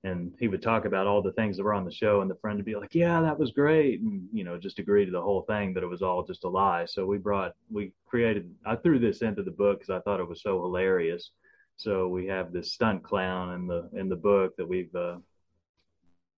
And 0.04 0.34
he 0.40 0.48
would 0.48 0.62
talk 0.62 0.84
about 0.84 1.06
all 1.06 1.22
the 1.22 1.32
things 1.32 1.56
that 1.56 1.62
were 1.62 1.74
on 1.74 1.84
the 1.84 1.92
show, 1.92 2.22
and 2.22 2.30
the 2.30 2.36
friend 2.36 2.56
would 2.58 2.64
be 2.64 2.74
like, 2.74 2.92
"Yeah, 2.92 3.20
that 3.20 3.38
was 3.38 3.52
great," 3.52 4.00
and 4.00 4.28
you 4.32 4.42
know, 4.42 4.58
just 4.58 4.80
agree 4.80 5.04
to 5.04 5.12
the 5.12 5.22
whole 5.22 5.42
thing, 5.42 5.74
but 5.74 5.84
it 5.84 5.88
was 5.88 6.02
all 6.02 6.24
just 6.24 6.42
a 6.42 6.48
lie. 6.48 6.86
So 6.86 7.06
we 7.06 7.18
brought, 7.18 7.52
we 7.70 7.92
created, 8.06 8.52
I 8.66 8.74
threw 8.74 8.98
this 8.98 9.22
into 9.22 9.44
the 9.44 9.52
book 9.52 9.78
because 9.78 9.90
I 9.90 10.00
thought 10.00 10.18
it 10.18 10.28
was 10.28 10.42
so 10.42 10.60
hilarious. 10.60 11.30
So 11.82 12.06
we 12.06 12.26
have 12.26 12.52
this 12.52 12.72
stunt 12.72 13.02
clown 13.02 13.54
in 13.54 13.66
the 13.66 13.90
in 13.92 14.08
the 14.08 14.16
book 14.16 14.56
that 14.56 14.68
we've 14.68 14.94
uh, 14.94 15.16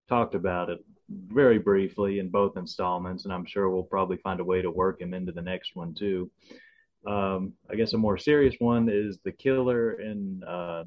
talked 0.08 0.34
about 0.34 0.70
it 0.70 0.78
very 1.10 1.58
briefly 1.58 2.18
in 2.18 2.30
both 2.30 2.56
installments, 2.56 3.24
and 3.24 3.32
I'm 3.32 3.44
sure 3.44 3.68
we'll 3.68 3.82
probably 3.82 4.16
find 4.16 4.40
a 4.40 4.44
way 4.44 4.62
to 4.62 4.70
work 4.70 5.00
him 5.02 5.12
into 5.12 5.32
the 5.32 5.42
next 5.42 5.76
one 5.76 5.94
too. 5.94 6.30
Um, 7.06 7.52
I 7.70 7.74
guess 7.74 7.92
a 7.92 7.98
more 7.98 8.16
serious 8.16 8.54
one 8.58 8.88
is 8.88 9.18
the 9.22 9.32
killer 9.32 10.00
in 10.00 10.42
uh, 10.44 10.84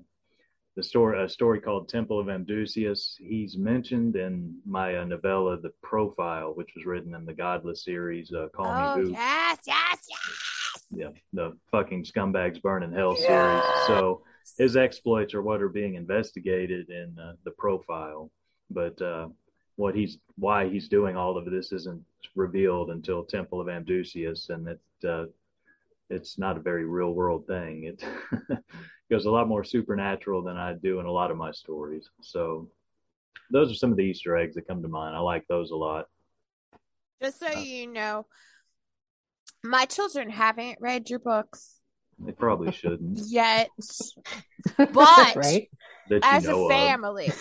the 0.76 0.82
story, 0.82 1.24
a 1.24 1.30
story 1.30 1.62
called 1.62 1.88
Temple 1.88 2.20
of 2.20 2.28
Amdusius. 2.28 3.16
He's 3.20 3.58
mentioned 3.58 4.16
in 4.16 4.58
my 4.66 4.98
uh, 4.98 5.04
novella, 5.04 5.62
The 5.62 5.72
Profile, 5.84 6.54
which 6.56 6.70
was 6.76 6.88
written 6.88 7.14
in 7.14 7.26
the 7.26 7.34
Godless 7.34 7.84
series. 7.84 8.34
Uh, 8.34 8.48
Call 8.56 8.66
oh, 8.66 8.96
Me 8.96 9.04
Who 9.04 9.12
yes, 9.12 9.60
yes, 9.68 10.08
yes. 10.10 10.84
yeah, 10.90 11.10
the 11.34 11.56
fucking 11.70 12.06
scumbags 12.06 12.60
burn 12.60 12.82
in 12.82 12.92
hell 12.92 13.16
series. 13.16 13.64
So 13.86 14.24
his 14.58 14.76
exploits 14.76 15.34
are 15.34 15.42
what 15.42 15.62
are 15.62 15.70
being 15.70 15.96
investigated 15.96 16.90
in 16.90 17.18
uh, 17.20 17.34
the 17.44 17.52
profile, 17.52 18.32
but 18.70 19.00
uh, 19.02 19.28
what 19.76 19.96
he's 19.96 20.18
why 20.36 20.68
he's 20.68 20.88
doing 20.88 21.16
all 21.16 21.38
of 21.38 21.46
this 21.46 21.72
isn't 21.72 22.04
revealed 22.36 22.90
until 22.90 23.24
Temple 23.24 23.62
of 23.62 23.68
Amdusius, 23.68 24.50
and 24.50 24.68
it 24.68 24.82
uh, 25.08 25.26
it's 26.10 26.38
not 26.38 26.58
a 26.58 26.62
very 26.62 26.86
real 26.86 27.14
world 27.14 27.46
thing. 27.46 27.84
It 27.84 28.04
goes 29.12 29.26
a 29.26 29.32
lot 29.32 29.48
more 29.48 29.64
supernatural 29.64 30.42
than 30.42 30.58
I 30.58 30.74
do 30.74 31.00
in 31.00 31.06
a 31.06 31.12
lot 31.12 31.32
of 31.32 31.38
my 31.38 31.52
stories. 31.52 32.10
So 32.22 32.70
those 33.52 33.72
are 33.72 33.76
some 33.76 33.92
of 33.92 33.98
the 33.98 34.04
Easter 34.04 34.36
eggs 34.36 34.56
that 34.56 34.68
come 34.68 34.82
to 34.82 34.88
mind. 34.88 35.16
I 35.16 35.20
like 35.20 35.46
those 35.48 35.72
a 35.72 35.76
lot. 35.76 36.08
Just 37.22 37.40
so 37.40 37.50
you 37.60 37.88
know, 37.88 38.26
my 39.64 39.86
children 39.86 40.30
haven't 40.30 40.80
read 40.82 41.10
your 41.10 41.20
books 41.20 41.77
They 42.20 42.32
probably 42.32 42.72
shouldn't. 42.72 43.20
yet, 43.28 43.70
but 44.78 45.36
right? 45.36 45.70
As 46.24 46.46
a 46.48 46.68
family, 46.68 47.32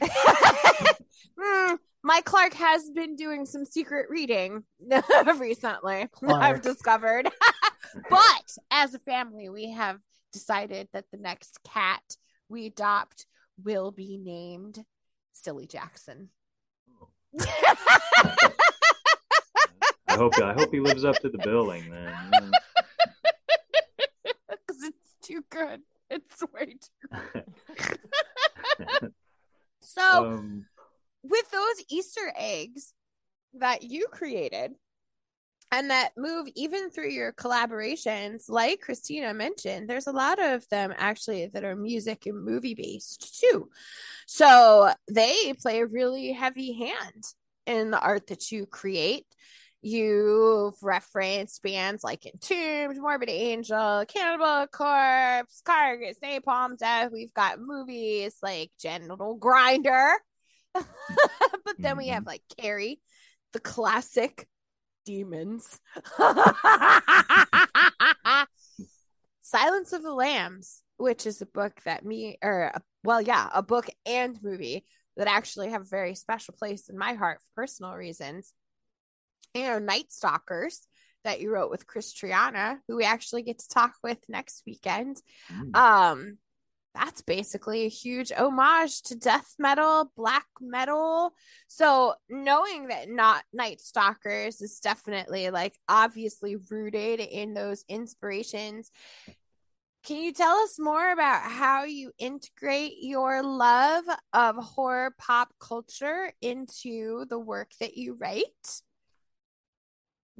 Hmm, 1.42 1.74
Mike 2.02 2.24
Clark 2.26 2.52
has 2.54 2.90
been 2.90 3.16
doing 3.16 3.46
some 3.46 3.64
secret 3.64 4.06
reading 4.10 4.62
recently. 5.38 6.06
Clark. 6.12 6.42
I've 6.42 6.60
discovered, 6.62 7.28
but 8.10 8.56
as 8.70 8.94
a 8.94 8.98
family, 9.00 9.48
we 9.48 9.70
have 9.70 9.98
decided 10.32 10.88
that 10.92 11.06
the 11.10 11.18
next 11.18 11.58
cat 11.64 12.02
we 12.48 12.66
adopt 12.66 13.26
will 13.62 13.90
be 13.90 14.18
named 14.18 14.84
Silly 15.32 15.66
Jackson. 15.66 16.28
I 20.08 20.16
hope 20.16 20.38
I 20.42 20.52
hope 20.52 20.72
he 20.72 20.80
lives 20.80 21.04
up 21.04 21.16
to 21.20 21.28
the 21.30 21.38
billing, 21.38 21.88
man. 21.88 22.52
Too 25.30 25.44
good. 25.50 25.80
It's 26.10 26.42
way 26.52 26.76
too. 26.80 27.42
So, 29.82 30.24
um, 30.26 30.66
with 31.22 31.50
those 31.50 31.84
Easter 31.88 32.32
eggs 32.36 32.92
that 33.54 33.82
you 33.82 34.06
created 34.10 34.72
and 35.72 35.90
that 35.90 36.12
move 36.16 36.48
even 36.54 36.90
through 36.90 37.10
your 37.10 37.32
collaborations, 37.32 38.48
like 38.48 38.80
Christina 38.80 39.32
mentioned, 39.34 39.88
there's 39.88 40.06
a 40.06 40.12
lot 40.12 40.40
of 40.40 40.68
them 40.68 40.92
actually 40.96 41.46
that 41.46 41.64
are 41.64 41.76
music 41.76 42.26
and 42.26 42.44
movie 42.44 42.74
based 42.74 43.40
too. 43.40 43.68
So 44.26 44.92
they 45.10 45.54
play 45.60 45.80
a 45.80 45.86
really 45.86 46.32
heavy 46.32 46.72
hand 46.72 47.24
in 47.66 47.90
the 47.90 48.00
art 48.00 48.26
that 48.28 48.52
you 48.52 48.66
create. 48.66 49.26
You've 49.82 50.74
referenced 50.82 51.62
bands 51.62 52.04
like 52.04 52.26
Entombed, 52.26 52.98
Morbid 53.00 53.30
Angel, 53.30 54.04
Cannibal 54.06 54.66
Corpse, 54.66 55.62
Carcass, 55.64 56.18
Napalm 56.22 56.76
Death. 56.76 57.10
We've 57.12 57.32
got 57.32 57.60
movies 57.60 58.36
like 58.42 58.70
Genital 58.78 59.36
Grinder. 59.36 60.12
but 60.74 60.84
then 61.78 61.96
we 61.96 62.08
have 62.08 62.24
mm-hmm. 62.24 62.28
like 62.28 62.42
Carrie, 62.58 63.00
the 63.54 63.60
classic 63.60 64.46
demons. 65.06 65.80
Silence 69.42 69.92
of 69.92 70.02
the 70.02 70.12
Lambs, 70.12 70.82
which 70.98 71.26
is 71.26 71.40
a 71.40 71.46
book 71.46 71.80
that 71.84 72.04
me 72.04 72.38
or 72.42 72.72
well, 73.02 73.22
yeah, 73.22 73.48
a 73.52 73.62
book 73.62 73.88
and 74.04 74.38
movie 74.42 74.84
that 75.16 75.26
actually 75.26 75.70
have 75.70 75.82
a 75.82 75.86
very 75.86 76.14
special 76.14 76.54
place 76.56 76.88
in 76.88 76.98
my 76.98 77.14
heart 77.14 77.38
for 77.40 77.62
personal 77.62 77.94
reasons. 77.94 78.52
You 79.54 79.62
know, 79.62 79.78
Night 79.78 80.12
Stalkers 80.12 80.80
that 81.24 81.40
you 81.40 81.50
wrote 81.52 81.70
with 81.70 81.86
Chris 81.86 82.14
Triana, 82.14 82.78
who 82.88 82.96
we 82.96 83.04
actually 83.04 83.42
get 83.42 83.58
to 83.58 83.68
talk 83.68 83.94
with 84.02 84.18
next 84.28 84.62
weekend. 84.66 85.20
mm, 85.52 85.76
Um, 85.76 86.38
that's 86.94 87.22
basically 87.22 87.84
a 87.84 87.88
huge 87.88 88.32
homage 88.32 89.02
to 89.02 89.14
death 89.14 89.54
metal, 89.58 90.10
black 90.16 90.46
metal. 90.60 91.32
So 91.68 92.14
knowing 92.28 92.88
that 92.88 93.08
not 93.08 93.44
Night 93.52 93.80
Stalkers 93.80 94.60
is 94.60 94.80
definitely 94.80 95.50
like 95.50 95.78
obviously 95.88 96.56
rooted 96.56 97.20
in 97.20 97.54
those 97.54 97.84
inspirations. 97.88 98.90
Can 100.02 100.16
you 100.16 100.32
tell 100.32 100.56
us 100.56 100.78
more 100.78 101.12
about 101.12 101.42
how 101.42 101.84
you 101.84 102.10
integrate 102.18 102.94
your 103.02 103.42
love 103.42 104.04
of 104.32 104.56
horror 104.56 105.14
pop 105.18 105.50
culture 105.60 106.32
into 106.40 107.26
the 107.28 107.38
work 107.38 107.70
that 107.80 107.96
you 107.96 108.14
write? 108.14 108.80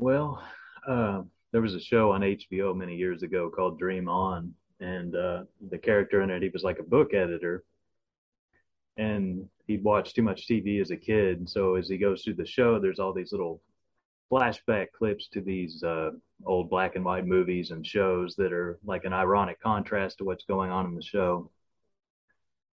Well, 0.01 0.43
uh, 0.89 1.25
there 1.53 1.61
was 1.61 1.75
a 1.75 1.81
show 1.81 2.11
on 2.13 2.23
HBO 2.23 2.75
many 2.75 2.97
years 2.97 3.23
ago 3.23 3.51
called 3.51 3.79
Dream 3.79 4.09
On, 4.09 4.55
and 4.81 5.15
uh, 5.15 5.43
the 5.69 5.77
character 5.77 6.23
in 6.23 6.31
it, 6.31 6.43
he 6.43 6.49
was 6.49 6.63
like 6.63 6.79
a 6.79 6.83
book 6.83 7.13
editor, 7.13 7.65
and 8.97 9.47
he'd 9.67 9.85
watched 9.85 10.17
too 10.17 10.23
much 10.23 10.49
TV 10.49 10.81
as 10.81 10.91
a 10.91 10.97
kid. 10.97 11.51
So 11.51 11.75
as 11.75 11.87
he 11.87 11.99
goes 11.99 12.23
through 12.23 12.37
the 12.37 12.47
show, 12.47 12.79
there's 12.79 12.99
all 12.99 13.13
these 13.13 13.33
little 13.33 13.61
flashback 14.33 14.87
clips 14.97 15.29
to 15.35 15.43
these 15.43 15.83
uh, 15.83 16.13
old 16.47 16.71
black 16.71 16.97
and 16.97 17.05
white 17.05 17.27
movies 17.27 17.71
and 17.71 17.87
shows 17.87 18.35
that 18.37 18.55
are 18.55 18.79
like 18.83 19.05
an 19.05 19.13
ironic 19.13 19.61
contrast 19.61 20.17
to 20.19 20.25
what's 20.25 20.45
going 20.45 20.71
on 20.71 20.87
in 20.87 20.95
the 20.95 21.03
show. 21.03 21.51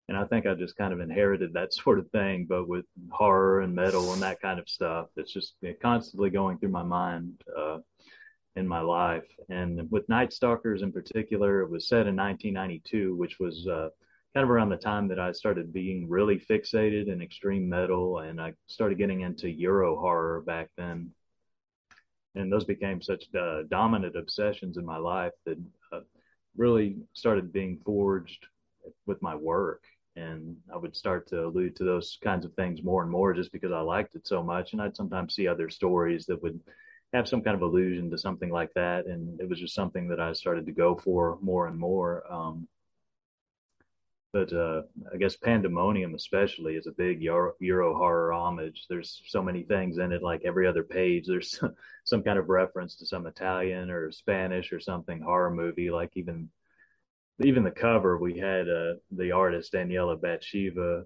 And 0.08 0.18
I 0.18 0.24
think 0.24 0.46
I 0.46 0.54
just 0.54 0.76
kind 0.76 0.92
of 0.92 1.00
inherited 1.00 1.52
that 1.54 1.74
sort 1.82 1.98
of 1.98 2.10
thing, 2.10 2.46
but 2.48 2.68
with 2.68 2.84
horror 3.10 3.60
and 3.60 3.74
metal 3.74 4.12
and 4.12 4.22
that 4.22 4.40
kind 4.40 4.58
of 4.58 4.68
stuff. 4.68 5.06
It's 5.16 5.32
just 5.32 5.54
constantly 5.80 6.30
going 6.30 6.58
through 6.58 6.70
my 6.70 6.82
mind. 6.82 7.42
Uh, 7.56 7.78
in 8.56 8.68
my 8.68 8.80
life. 8.80 9.26
And 9.48 9.90
with 9.90 10.08
Night 10.08 10.32
Stalkers 10.32 10.82
in 10.82 10.92
particular, 10.92 11.60
it 11.60 11.70
was 11.70 11.88
set 11.88 12.06
in 12.06 12.16
1992, 12.16 13.16
which 13.16 13.38
was 13.40 13.66
uh, 13.66 13.88
kind 14.32 14.44
of 14.44 14.50
around 14.50 14.68
the 14.68 14.76
time 14.76 15.08
that 15.08 15.18
I 15.18 15.32
started 15.32 15.72
being 15.72 16.08
really 16.08 16.38
fixated 16.38 17.08
in 17.08 17.20
extreme 17.20 17.68
metal, 17.68 18.20
and 18.20 18.40
I 18.40 18.52
started 18.66 18.98
getting 18.98 19.22
into 19.22 19.50
Euro 19.50 19.96
horror 19.96 20.42
back 20.42 20.70
then. 20.76 21.10
And 22.36 22.52
those 22.52 22.64
became 22.64 23.00
such 23.00 23.26
uh, 23.34 23.62
dominant 23.70 24.16
obsessions 24.16 24.76
in 24.76 24.84
my 24.84 24.96
life 24.96 25.32
that 25.46 25.58
uh, 25.92 26.00
really 26.56 26.96
started 27.12 27.52
being 27.52 27.80
forged 27.84 28.46
with 29.06 29.22
my 29.22 29.34
work. 29.36 29.82
And 30.16 30.56
I 30.72 30.76
would 30.76 30.94
start 30.96 31.28
to 31.28 31.46
allude 31.46 31.76
to 31.76 31.84
those 31.84 32.18
kinds 32.22 32.44
of 32.44 32.54
things 32.54 32.82
more 32.82 33.02
and 33.02 33.10
more 33.10 33.32
just 33.32 33.52
because 33.52 33.72
I 33.72 33.80
liked 33.80 34.14
it 34.14 34.26
so 34.26 34.42
much. 34.42 34.72
And 34.72 34.80
I'd 34.80 34.96
sometimes 34.96 35.34
see 35.34 35.48
other 35.48 35.68
stories 35.70 36.26
that 36.26 36.42
would 36.42 36.60
have 37.12 37.28
some 37.28 37.42
kind 37.42 37.56
of 37.56 37.62
allusion 37.62 38.10
to 38.10 38.18
something 38.18 38.50
like 38.50 38.72
that. 38.74 39.06
And 39.06 39.40
it 39.40 39.48
was 39.48 39.58
just 39.58 39.74
something 39.74 40.08
that 40.08 40.20
I 40.20 40.32
started 40.32 40.66
to 40.66 40.72
go 40.72 40.96
for 40.96 41.38
more 41.40 41.66
and 41.66 41.78
more. 41.78 42.24
Um, 42.32 42.68
but 44.34 44.52
uh, 44.52 44.82
I 45.12 45.16
guess 45.16 45.36
Pandemonium, 45.36 46.16
especially, 46.16 46.74
is 46.74 46.88
a 46.88 46.92
big 46.92 47.22
Euro, 47.22 47.52
Euro, 47.60 47.96
horror 47.96 48.32
homage. 48.32 48.86
There's 48.90 49.22
so 49.28 49.40
many 49.40 49.62
things 49.62 49.98
in 49.98 50.10
it, 50.10 50.24
like 50.24 50.42
every 50.44 50.66
other 50.66 50.82
page, 50.82 51.28
there's 51.28 51.56
some, 51.56 51.76
some 52.04 52.22
kind 52.24 52.36
of 52.36 52.48
reference 52.48 52.96
to 52.96 53.06
some 53.06 53.26
Italian 53.26 53.90
or 53.92 54.10
Spanish 54.10 54.72
or 54.72 54.80
something 54.80 55.20
horror 55.20 55.52
movie. 55.52 55.88
Like 55.88 56.10
even 56.16 56.50
even 57.40 57.64
the 57.64 57.70
cover, 57.70 58.18
we 58.18 58.38
had 58.38 58.68
uh, 58.68 58.94
the 59.10 59.32
artist 59.32 59.72
Daniela 59.72 60.18
Batsheva 60.18 61.04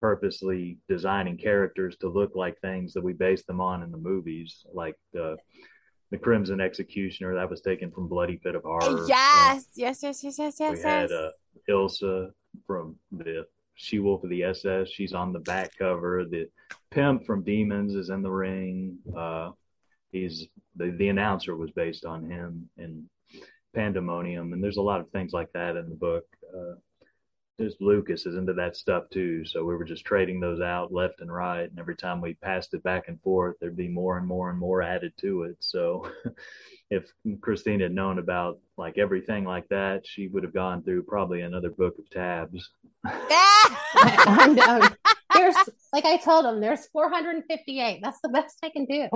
purposely 0.00 0.78
designing 0.88 1.36
characters 1.36 1.96
to 1.96 2.08
look 2.08 2.32
like 2.34 2.58
things 2.60 2.92
that 2.92 3.02
we 3.02 3.12
based 3.12 3.46
them 3.46 3.60
on 3.60 3.82
in 3.82 3.90
the 3.90 3.98
movies, 3.98 4.64
like 4.72 4.96
the 5.12 5.36
the 6.10 6.18
Crimson 6.18 6.60
Executioner 6.60 7.34
that 7.34 7.48
was 7.48 7.62
taken 7.62 7.90
from 7.90 8.06
Bloody 8.06 8.36
Pit 8.36 8.54
of 8.54 8.64
Horror. 8.64 9.06
Yes, 9.08 9.66
yes, 9.74 10.02
yes, 10.02 10.22
yes, 10.22 10.38
yes, 10.38 10.56
yes. 10.60 10.76
We 10.76 10.82
had 10.82 11.10
uh, 11.10 11.30
Ilsa 11.70 12.30
from 12.66 12.96
the 13.12 13.46
She 13.76 13.98
Wolf 13.98 14.22
of 14.22 14.28
the 14.28 14.44
SS. 14.44 14.90
She's 14.90 15.14
on 15.14 15.32
the 15.32 15.38
back 15.38 15.70
cover. 15.78 16.26
The 16.26 16.50
Pimp 16.90 17.24
from 17.24 17.42
Demons 17.42 17.94
is 17.94 18.10
in 18.10 18.20
the 18.20 18.30
ring. 18.30 18.98
Uh, 19.16 19.52
he's 20.10 20.48
the 20.76 20.90
the 20.98 21.08
announcer 21.08 21.56
was 21.56 21.70
based 21.70 22.04
on 22.04 22.30
him 22.30 22.68
in 22.76 23.08
Pandemonium, 23.74 24.52
and 24.52 24.62
there's 24.62 24.76
a 24.76 24.82
lot 24.82 25.00
of 25.00 25.10
things 25.10 25.32
like 25.32 25.52
that 25.52 25.76
in 25.76 25.88
the 25.88 25.94
book. 25.94 26.24
Uh, 26.54 26.74
Lucas 27.80 28.26
is 28.26 28.36
into 28.36 28.52
that 28.54 28.76
stuff 28.76 29.04
too. 29.10 29.44
So 29.44 29.64
we 29.64 29.76
were 29.76 29.84
just 29.84 30.04
trading 30.04 30.40
those 30.40 30.60
out 30.60 30.92
left 30.92 31.20
and 31.20 31.32
right. 31.32 31.68
And 31.68 31.78
every 31.78 31.96
time 31.96 32.20
we 32.20 32.34
passed 32.34 32.74
it 32.74 32.82
back 32.82 33.08
and 33.08 33.20
forth, 33.22 33.56
there'd 33.60 33.76
be 33.76 33.88
more 33.88 34.18
and 34.18 34.26
more 34.26 34.50
and 34.50 34.58
more 34.58 34.82
added 34.82 35.12
to 35.18 35.44
it. 35.44 35.56
So 35.60 36.10
if 36.90 37.12
Christine 37.40 37.80
had 37.80 37.94
known 37.94 38.18
about 38.18 38.58
like 38.76 38.98
everything 38.98 39.44
like 39.44 39.68
that, 39.68 40.06
she 40.06 40.28
would 40.28 40.42
have 40.42 40.54
gone 40.54 40.82
through 40.82 41.04
probably 41.04 41.42
another 41.42 41.70
book 41.70 41.98
of 41.98 42.08
tabs. 42.10 42.70
I 43.04 44.48
know. 44.54 44.88
There's 45.34 45.56
like 45.92 46.04
I 46.04 46.16
told 46.18 46.44
him, 46.46 46.60
there's 46.60 46.86
458. 46.88 48.00
That's 48.02 48.20
the 48.22 48.28
best 48.28 48.58
I 48.62 48.70
can 48.70 48.84
do. 48.86 49.08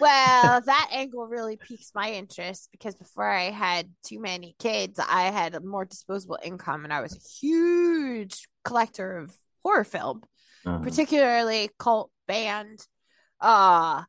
well, 0.00 0.60
that 0.60 0.90
angle 0.92 1.26
really 1.26 1.56
piques 1.56 1.92
my 1.94 2.12
interest 2.12 2.68
because 2.72 2.94
before 2.94 3.28
I 3.28 3.50
had 3.50 3.90
too 4.04 4.20
many 4.20 4.54
kids, 4.58 4.98
I 4.98 5.24
had 5.24 5.54
a 5.54 5.60
more 5.60 5.84
disposable 5.84 6.38
income 6.42 6.84
and 6.84 6.92
I 6.92 7.00
was 7.00 7.14
a 7.14 7.46
huge 7.46 8.48
collector 8.64 9.18
of 9.18 9.34
horror 9.62 9.84
film, 9.84 10.22
uh-huh. 10.64 10.78
particularly 10.78 11.70
cult 11.78 12.10
band. 12.26 12.80
Uh 13.40 14.02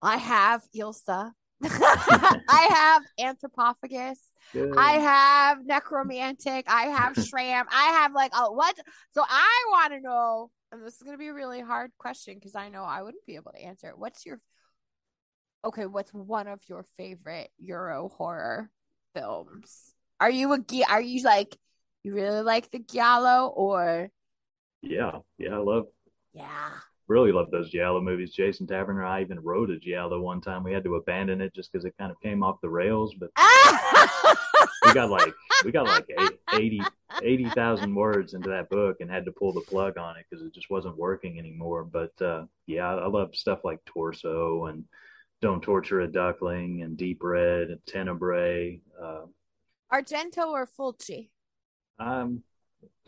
I 0.00 0.16
have 0.16 0.62
Ilsa. 0.76 1.32
I 1.64 3.02
have 3.18 3.36
Anthropophagus. 3.36 4.18
Good. 4.52 4.74
I 4.76 4.92
have 4.92 5.58
Nekromantik. 5.58 6.64
I 6.68 6.84
have 6.84 7.16
Schramm. 7.16 7.66
I 7.70 7.84
have 8.00 8.14
like 8.14 8.32
a 8.34 8.52
what? 8.52 8.76
So 9.12 9.22
I 9.28 9.64
want 9.70 9.92
to 9.92 10.00
know 10.00 10.50
and 10.72 10.84
this 10.84 10.96
is 10.96 11.02
going 11.02 11.14
to 11.14 11.18
be 11.18 11.28
a 11.28 11.34
really 11.34 11.60
hard 11.60 11.90
question 11.98 12.34
because 12.34 12.54
I 12.54 12.68
know 12.68 12.82
I 12.82 13.02
wouldn't 13.02 13.26
be 13.26 13.36
able 13.36 13.52
to 13.52 13.62
answer 13.62 13.88
it. 13.88 13.98
What's 13.98 14.26
your 14.26 14.40
okay? 15.64 15.86
What's 15.86 16.12
one 16.12 16.48
of 16.48 16.60
your 16.68 16.84
favorite 16.96 17.50
Euro 17.58 18.08
horror 18.08 18.70
films? 19.14 19.94
Are 20.20 20.30
you 20.30 20.52
a 20.52 20.58
are 20.88 21.00
you 21.00 21.22
like 21.22 21.56
you 22.02 22.14
really 22.14 22.42
like 22.42 22.70
the 22.70 22.80
Giallo 22.80 23.48
or? 23.48 24.10
Yeah, 24.82 25.18
yeah, 25.38 25.54
I 25.54 25.58
love. 25.58 25.86
Yeah. 26.32 26.70
Really 27.08 27.32
love 27.32 27.50
those 27.50 27.70
Giallo 27.70 28.02
movies. 28.02 28.34
Jason 28.34 28.66
Taverner, 28.66 29.04
I 29.04 29.22
even 29.22 29.40
wrote 29.40 29.70
a 29.70 29.78
Giallo 29.78 30.20
one 30.20 30.42
time. 30.42 30.62
We 30.62 30.72
had 30.72 30.84
to 30.84 30.96
abandon 30.96 31.40
it 31.40 31.54
just 31.54 31.72
because 31.72 31.86
it 31.86 31.94
kind 31.98 32.10
of 32.10 32.20
came 32.20 32.42
off 32.42 32.60
the 32.60 32.68
rails, 32.68 33.14
but 33.18 33.30
we 34.88 34.94
got 34.94 35.10
like 35.10 35.34
we 35.64 35.72
got 35.72 35.86
like 35.86 36.06
80 36.52 36.82
80,000 37.22 37.94
words 37.94 38.34
into 38.34 38.50
that 38.50 38.68
book 38.70 38.98
and 39.00 39.10
had 39.10 39.24
to 39.24 39.32
pull 39.32 39.52
the 39.52 39.60
plug 39.60 39.98
on 39.98 40.16
it 40.16 40.26
because 40.28 40.44
it 40.44 40.54
just 40.54 40.70
wasn't 40.70 40.96
working 40.96 41.38
anymore. 41.38 41.84
But 41.84 42.12
uh, 42.20 42.44
yeah, 42.66 42.94
I 42.94 43.06
love 43.06 43.34
stuff 43.34 43.60
like 43.64 43.84
Torso 43.84 44.66
and 44.66 44.84
Don't 45.40 45.62
Torture 45.62 46.00
a 46.00 46.08
Duckling 46.08 46.82
and 46.82 46.96
Deep 46.96 47.18
Red 47.22 47.68
and 47.68 47.80
Tenebrae. 47.86 48.80
Uh, 49.00 49.26
Argento 49.92 50.48
or 50.48 50.66
Fulci? 50.66 51.30
Um, 51.98 52.42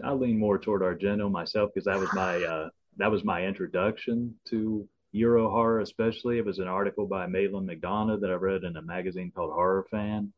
I 0.02 0.12
lean 0.12 0.38
more 0.38 0.58
toward 0.58 0.82
Argento 0.82 1.30
myself 1.30 1.70
because 1.72 1.84
that 1.84 2.00
was 2.00 2.12
my 2.14 2.42
uh, 2.42 2.68
that 2.96 3.10
was 3.10 3.22
my 3.22 3.44
introduction 3.46 4.34
to 4.46 4.88
Euro 5.12 5.50
horror, 5.50 5.80
especially. 5.80 6.38
It 6.38 6.44
was 6.44 6.58
an 6.58 6.68
article 6.68 7.06
by 7.06 7.26
Maitland 7.26 7.68
McDonagh 7.68 8.20
that 8.20 8.30
I 8.30 8.34
read 8.34 8.64
in 8.64 8.76
a 8.76 8.82
magazine 8.82 9.30
called 9.34 9.52
Horror 9.52 9.86
Fan 9.90 10.32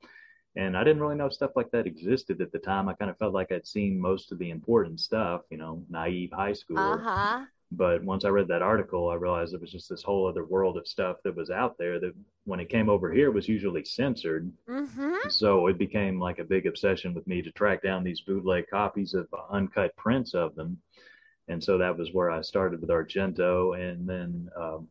and 0.55 0.77
I 0.77 0.85
didn't 0.85 1.01
really 1.01 1.17
know 1.17 1.31
stuff 1.31 1.53
like 1.57 1.71
that 1.71 1.87
existed 1.87 2.41
at 2.41 2.53
the 2.53 2.59
time. 2.59 2.89
I 2.89 2.95
kind 2.95 3.11
of 3.11 3.19
felt 3.19 3.33
like 3.33 3.51
I'd 3.53 3.67
seen 3.67 3.99
most 3.99 4.33
of 4.33 4.39
the 4.39 4.51
important 4.51 5.01
stuff, 5.01 5.43
you 5.51 5.57
know, 5.57 5.83
naive 5.89 6.31
high 6.33 6.53
school. 6.53 6.79
Uh-huh. 6.79 7.45
But 7.75 8.05
once 8.05 8.27
I 8.27 8.29
read 8.29 8.49
that 8.49 8.61
article, 8.61 9.09
I 9.09 9.15
realized 9.15 9.55
there 9.55 9.61
was 9.61 9.73
just 9.73 9.89
this 9.89 10.03
whole 10.03 10.29
other 10.29 10.45
world 10.45 10.77
of 10.77 10.87
stuff 10.87 11.17
that 11.25 11.35
was 11.35 11.49
out 11.49 11.79
there 11.79 11.99
that 12.01 12.13
when 12.45 12.61
it 12.61 12.69
came 12.69 12.91
over 12.91 13.11
here 13.11 13.31
was 13.31 13.49
usually 13.49 13.83
censored. 13.85 14.53
Mm-hmm. 14.69 15.31
So 15.31 15.69
it 15.69 15.79
became 15.79 16.21
like 16.21 16.39
a 16.39 16.45
big 16.45 16.67
obsession 16.67 17.15
with 17.15 17.27
me 17.27 17.41
to 17.41 17.51
track 17.51 17.83
down 17.83 18.05
these 18.05 18.21
bootleg 18.21 18.69
copies 18.69 19.15
of 19.15 19.27
uncut 19.51 19.97
prints 19.97 20.35
of 20.35 20.55
them. 20.55 20.83
And 21.49 21.65
so 21.65 21.79
that 21.79 21.97
was 21.97 22.13
where 22.13 22.31
I 22.31 22.43
started 22.43 22.83
with 22.83 22.91
Argento. 22.91 23.79
And 23.79 24.07
then 24.07 24.51
um, 24.55 24.89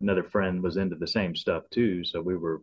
another 0.00 0.22
friend 0.22 0.62
was 0.62 0.78
into 0.78 0.96
the 0.96 1.06
same 1.06 1.36
stuff 1.36 1.64
too. 1.70 2.02
So 2.02 2.22
we 2.22 2.36
were 2.36 2.62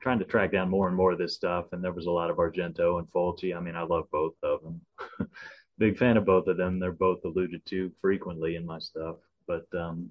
trying 0.00 0.18
to 0.18 0.24
track 0.24 0.52
down 0.52 0.70
more 0.70 0.88
and 0.88 0.96
more 0.96 1.12
of 1.12 1.18
this 1.18 1.34
stuff, 1.34 1.66
and 1.72 1.84
there 1.84 1.92
was 1.92 2.06
a 2.06 2.10
lot 2.10 2.30
of 2.30 2.38
Argento 2.38 2.98
and 2.98 3.10
Fulci. 3.10 3.54
I 3.54 3.60
mean, 3.60 3.76
I 3.76 3.82
love 3.82 4.06
both 4.10 4.34
of 4.42 4.62
them. 4.62 4.80
Big 5.78 5.96
fan 5.96 6.16
of 6.16 6.24
both 6.24 6.46
of 6.46 6.56
them. 6.56 6.78
They're 6.78 6.92
both 6.92 7.24
alluded 7.24 7.64
to 7.66 7.92
frequently 8.00 8.56
in 8.56 8.66
my 8.66 8.78
stuff. 8.78 9.16
But 9.46 9.66
um, 9.74 10.10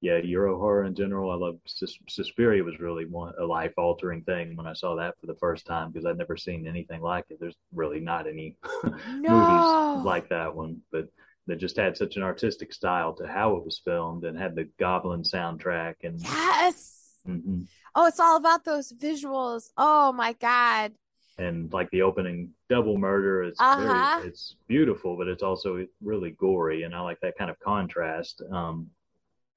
yeah, 0.00 0.18
Euro 0.18 0.58
horror 0.58 0.84
in 0.84 0.94
general, 0.94 1.30
I 1.30 1.34
love. 1.34 1.58
Sus- 1.66 1.98
Suspiria 2.08 2.62
was 2.62 2.80
really 2.80 3.04
one, 3.04 3.32
a 3.38 3.44
life 3.44 3.72
altering 3.76 4.22
thing 4.22 4.56
when 4.56 4.66
I 4.66 4.72
saw 4.72 4.96
that 4.96 5.14
for 5.20 5.26
the 5.26 5.36
first 5.36 5.66
time 5.66 5.90
because 5.90 6.06
I'd 6.06 6.18
never 6.18 6.36
seen 6.36 6.66
anything 6.66 7.00
like 7.00 7.26
it. 7.30 7.38
There's 7.40 7.56
really 7.72 8.00
not 8.00 8.28
any 8.28 8.56
no. 8.84 9.30
movies 9.30 10.04
like 10.04 10.28
that 10.30 10.54
one, 10.54 10.80
but 10.92 11.08
that 11.46 11.56
just 11.56 11.76
had 11.76 11.96
such 11.96 12.16
an 12.16 12.22
artistic 12.22 12.72
style 12.72 13.12
to 13.14 13.26
how 13.26 13.56
it 13.56 13.64
was 13.64 13.80
filmed 13.84 14.24
and 14.24 14.38
had 14.38 14.54
the 14.54 14.68
Goblin 14.78 15.22
soundtrack 15.22 15.96
and 16.02 16.20
yes. 16.20 17.02
Mm-hmm 17.28 17.62
oh, 17.94 18.06
it's 18.06 18.20
all 18.20 18.36
about 18.36 18.64
those 18.64 18.92
visuals. 18.92 19.70
Oh 19.76 20.12
my 20.12 20.32
God. 20.34 20.92
and 21.38 21.72
like 21.72 21.90
the 21.90 22.02
opening 22.02 22.50
double 22.68 22.96
murder 22.96 23.42
is 23.42 23.56
Uh-huh. 23.58 23.82
very 24.20 24.28
it's 24.28 24.54
beautiful 24.68 25.16
but 25.16 25.26
it's 25.26 25.42
also 25.42 25.84
really 26.00 26.30
gory 26.44 26.84
and 26.84 26.94
i 26.94 27.00
like 27.00 27.20
that 27.22 27.36
kind 27.36 27.50
of 27.50 27.58
contrast 27.58 28.40
um 28.52 28.86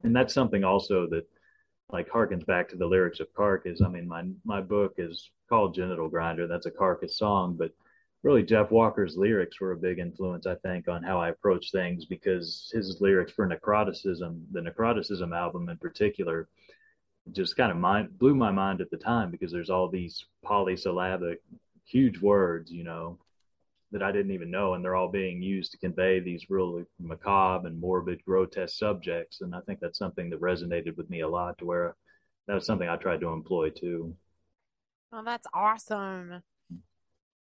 and 0.04 0.16
that's 0.16 0.34
something 0.34 0.64
also 0.64 1.06
that 1.14 1.26
like 1.92 2.10
harkens 2.10 2.46
back 2.48 2.68
to 2.70 2.76
the 2.78 2.86
lyrics 2.94 3.20
of 3.20 3.32
carcass 3.36 3.80
i 3.86 3.90
mean 3.96 4.08
my 4.08 4.24
my 4.44 4.60
book 4.60 4.94
is 4.98 5.30
called 5.50 5.76
genital 5.76 6.10
grinder 6.10 6.48
that's 6.48 6.66
a 6.66 6.72
carcass 6.84 7.16
song 7.18 7.56
but 7.62 7.72
really 8.24 8.42
jeff 8.42 8.72
walker's 8.72 9.16
lyrics 9.16 9.62
were 9.62 9.74
a 9.74 9.78
big 9.88 10.00
influence 10.00 10.48
i 10.48 10.56
think 10.66 10.88
on 10.88 11.04
how 11.04 11.20
i 11.22 11.30
approach 11.30 11.72
things 11.72 12.06
because 12.06 12.72
his 12.74 13.00
lyrics 13.02 13.32
for 13.32 13.48
necroticism 13.48 14.42
the 14.52 14.60
necroticism 14.62 15.32
album 15.44 15.70
in 15.70 15.78
particular 15.78 16.50
just 17.32 17.58
kind 17.58 17.72
of 17.72 17.78
mind 17.78 18.18
blew 18.18 18.36
my 18.36 18.52
mind 18.52 18.82
at 18.82 18.90
the 18.90 18.98
time 18.98 19.32
because 19.32 19.52
there's 19.52 19.70
all 19.70 19.90
these 19.90 20.26
polysyllabic 20.44 21.42
huge 21.86 22.20
words 22.20 22.72
you 22.72 22.84
know 22.84 23.18
that 23.92 24.04
i 24.04 24.12
didn't 24.12 24.32
even 24.32 24.52
know 24.52 24.74
and 24.74 24.84
they're 24.84 24.96
all 24.96 25.10
being 25.10 25.42
used 25.42 25.72
to 25.72 25.78
convey 25.78 26.20
these 26.20 26.50
really 26.50 26.84
macabre 27.00 27.68
and 27.68 27.80
morbid 27.80 28.24
grotesque 28.26 28.78
subjects 28.78 29.42
and 29.42 29.56
i 29.56 29.60
think 29.62 29.80
that's 29.80 30.00
something 30.00 30.30
that 30.30 30.42
resonated 30.42 30.96
with 30.98 31.10
me 31.10 31.22
a 31.22 31.28
lot 31.28 31.58
to 31.58 31.66
where 31.66 31.96
that 32.48 32.54
was 32.54 32.66
something 32.66 32.90
i 32.90 32.96
tried 32.96 33.20
to 33.20 33.30
employ 33.30 33.70
too 33.70 34.16
Oh, 35.12 35.24
that's 35.24 35.48
awesome. 35.54 36.44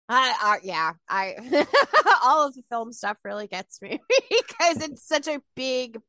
I, 0.08 0.36
I 0.40 0.58
yeah, 0.62 0.92
I 1.08 1.34
all 2.22 2.46
of 2.46 2.54
the 2.54 2.62
film 2.70 2.92
stuff 2.92 3.16
really 3.24 3.48
gets 3.48 3.82
me 3.82 4.00
because 4.30 4.82
it's 4.82 5.06
such 5.06 5.26
a 5.26 5.42
big 5.56 6.00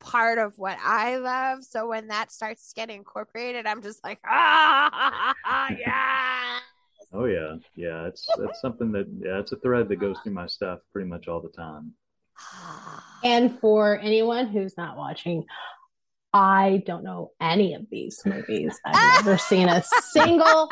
part 0.00 0.38
of 0.38 0.58
what 0.58 0.78
I 0.82 1.16
love. 1.16 1.64
So 1.64 1.88
when 1.88 2.08
that 2.08 2.32
starts 2.32 2.68
to 2.68 2.74
get 2.74 2.90
incorporated, 2.90 3.66
I'm 3.66 3.82
just 3.82 4.02
like, 4.04 4.18
ah, 4.26 5.34
yeah. 5.78 6.58
oh 7.12 7.26
yeah 7.26 7.54
yeah 7.76 8.06
it's 8.06 8.26
that's 8.38 8.60
something 8.60 8.90
that 8.92 9.06
yeah 9.20 9.38
it's 9.38 9.52
a 9.52 9.56
thread 9.56 9.88
that 9.88 9.96
goes 9.96 10.16
through 10.22 10.32
my 10.32 10.46
stuff 10.46 10.80
pretty 10.92 11.08
much 11.08 11.28
all 11.28 11.40
the 11.40 11.48
time 11.50 11.92
And 13.24 13.58
for 13.58 13.98
anyone 14.00 14.48
who's 14.48 14.76
not 14.76 14.98
watching, 14.98 15.46
I 16.34 16.82
don't 16.84 17.04
know 17.04 17.30
any 17.40 17.72
of 17.74 17.86
these 17.90 18.20
movies. 18.26 18.78
I've 18.84 19.24
never 19.24 19.38
seen 19.38 19.68
a 19.68 19.82
single 20.10 20.68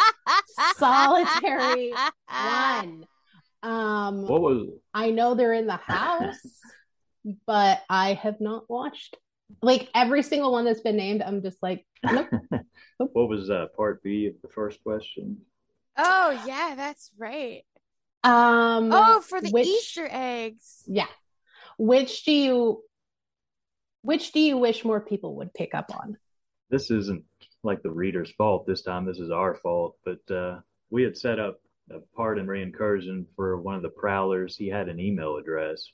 solitary 0.76 1.94
one. 2.28 3.06
Um, 3.62 4.26
what 4.26 4.42
was 4.42 4.68
I 4.92 5.10
know 5.10 5.34
they're 5.34 5.54
in 5.54 5.66
the 5.66 5.76
house, 5.76 6.36
but 7.46 7.82
I 7.88 8.14
have 8.14 8.40
not 8.40 8.68
watched 8.70 9.16
like 9.60 9.88
every 9.94 10.22
single 10.22 10.52
one 10.52 10.64
that's 10.64 10.80
been 10.80 10.96
named. 10.96 11.22
I'm 11.22 11.42
just 11.42 11.62
like, 11.62 11.84
nope. 12.04 12.28
what 12.98 13.28
was 13.28 13.50
uh, 13.50 13.66
part 13.76 14.02
b 14.02 14.26
of 14.26 14.34
the 14.42 14.48
first 14.48 14.82
question 14.82 15.38
Oh 15.96 16.42
yeah, 16.46 16.74
that's 16.74 17.10
right. 17.18 17.62
Um, 18.24 18.90
Oh, 18.92 19.20
for 19.20 19.40
the 19.40 19.50
which- 19.50 19.66
Easter 19.66 20.08
eggs. 20.10 20.84
Yeah. 20.86 21.08
Which 21.78 22.24
do 22.24 22.32
you 22.32 22.82
which 24.02 24.32
do 24.32 24.40
you 24.40 24.56
wish 24.58 24.84
more 24.84 25.00
people 25.00 25.36
would 25.36 25.54
pick 25.54 25.74
up 25.74 25.90
on? 25.94 26.16
this 26.70 26.90
isn't 26.90 27.22
like 27.62 27.82
the 27.82 27.90
reader's 27.90 28.30
fault 28.32 28.66
this 28.66 28.80
time. 28.80 29.04
This 29.04 29.18
is 29.18 29.30
our 29.30 29.54
fault. 29.56 29.96
But 30.04 30.34
uh, 30.34 30.60
we 30.90 31.02
had 31.02 31.16
set 31.18 31.38
up 31.38 31.60
a 31.90 31.98
part 32.16 32.38
in 32.38 32.46
reincursion 32.46 33.26
for 33.36 33.60
one 33.60 33.74
of 33.74 33.82
the 33.82 33.90
prowlers. 33.90 34.56
He 34.56 34.68
had 34.68 34.88
an 34.88 34.98
email 34.98 35.36
address, 35.36 35.84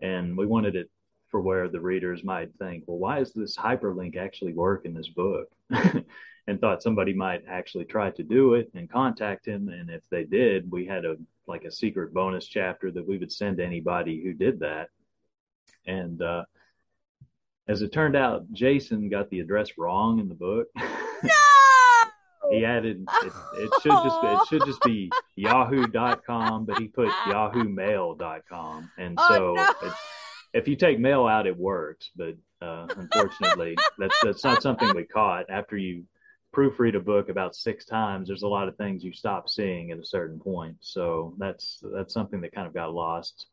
and 0.00 0.36
we 0.36 0.46
wanted 0.46 0.76
it 0.76 0.90
for 1.30 1.40
where 1.40 1.68
the 1.68 1.80
readers 1.80 2.22
might 2.22 2.54
think, 2.58 2.84
well, 2.86 2.98
why 2.98 3.20
is 3.20 3.32
this 3.32 3.56
hyperlink 3.56 4.16
actually 4.16 4.52
work 4.52 4.84
in 4.84 4.94
this 4.94 5.08
book? 5.08 5.48
and 6.46 6.60
thought 6.60 6.82
somebody 6.82 7.14
might 7.14 7.42
actually 7.48 7.84
try 7.84 8.10
to 8.10 8.22
do 8.22 8.54
it 8.54 8.70
and 8.74 8.90
contact 8.90 9.46
him. 9.46 9.68
And 9.68 9.90
if 9.90 10.02
they 10.10 10.24
did, 10.24 10.70
we 10.70 10.86
had 10.86 11.04
a 11.04 11.16
like 11.46 11.64
a 11.64 11.70
secret 11.70 12.12
bonus 12.14 12.46
chapter 12.46 12.90
that 12.90 13.06
we 13.06 13.18
would 13.18 13.32
send 13.32 13.58
to 13.58 13.64
anybody 13.64 14.22
who 14.22 14.32
did 14.32 14.60
that. 14.60 14.88
And 15.86 16.20
uh, 16.22 16.44
as 17.68 17.82
it 17.82 17.92
turned 17.92 18.16
out, 18.16 18.50
Jason 18.52 19.08
got 19.08 19.28
the 19.30 19.40
address 19.40 19.76
wrong 19.78 20.18
in 20.20 20.28
the 20.28 20.34
book. 20.34 20.68
No. 21.22 21.53
He 22.50 22.64
added 22.64 23.04
it, 23.24 23.32
it 23.56 23.70
should 23.82 23.92
just 23.92 24.20
be, 24.22 24.26
it 24.28 24.40
should 24.48 24.64
just 24.66 24.82
be 24.82 25.10
yahoo.com, 25.36 26.64
but 26.64 26.78
he 26.78 26.88
put 26.88 27.08
yahoomail.com. 27.26 28.90
And 28.98 29.18
Oh, 29.18 29.28
so 29.28 29.54
no. 29.54 29.88
it, 29.88 29.92
if 30.52 30.68
you 30.68 30.76
take 30.76 30.98
mail 30.98 31.26
out, 31.26 31.46
it 31.46 31.56
works. 31.56 32.10
But 32.16 32.36
uh, 32.62 32.86
unfortunately, 32.96 33.76
that's 33.98 34.16
that's 34.22 34.44
not 34.44 34.62
something 34.62 34.94
we 34.94 35.04
caught. 35.04 35.46
After 35.50 35.76
you 35.76 36.04
proofread 36.54 36.94
a 36.94 37.00
book 37.00 37.28
about 37.28 37.56
six 37.56 37.84
times, 37.84 38.28
there's 38.28 38.42
a 38.44 38.48
lot 38.48 38.68
of 38.68 38.76
things 38.76 39.02
you 39.02 39.12
stop 39.12 39.48
seeing 39.48 39.90
at 39.90 39.98
a 39.98 40.04
certain 40.06 40.38
point. 40.38 40.76
So 40.80 41.34
that's 41.38 41.82
that's 41.94 42.14
something 42.14 42.40
that 42.42 42.54
kind 42.54 42.66
of 42.66 42.74
got 42.74 42.94
lost. 42.94 43.46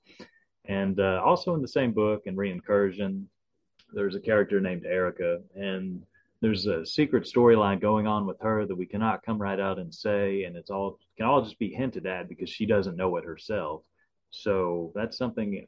And 0.66 1.00
uh, 1.00 1.22
also 1.26 1.56
in 1.56 1.62
the 1.62 1.68
same 1.68 1.92
book 1.92 2.22
in 2.26 2.36
Reincursion, 2.36 3.24
there's 3.94 4.16
a 4.16 4.20
character 4.20 4.62
named 4.62 4.86
Erica, 4.86 5.40
and 5.56 6.04
there's 6.42 6.66
a 6.66 6.86
secret 6.86 7.24
storyline 7.24 7.80
going 7.80 8.08
on 8.08 8.26
with 8.26 8.40
her 8.42 8.66
that 8.66 8.76
we 8.76 8.88
cannot 8.88 9.24
come 9.24 9.40
right 9.40 9.60
out 9.60 9.78
and 9.78 9.94
say, 9.94 10.44
and 10.44 10.56
it's 10.56 10.72
all 10.72 10.98
can 11.18 11.28
all 11.28 11.44
just 11.44 11.60
be 11.60 11.70
hinted 11.70 12.08
at 12.08 12.28
because 12.28 12.50
she 12.50 12.66
doesn't 12.66 12.98
know 12.98 13.16
it 13.18 13.26
herself. 13.26 13.84
So 14.32 14.92
that's 14.96 15.18
something 15.18 15.66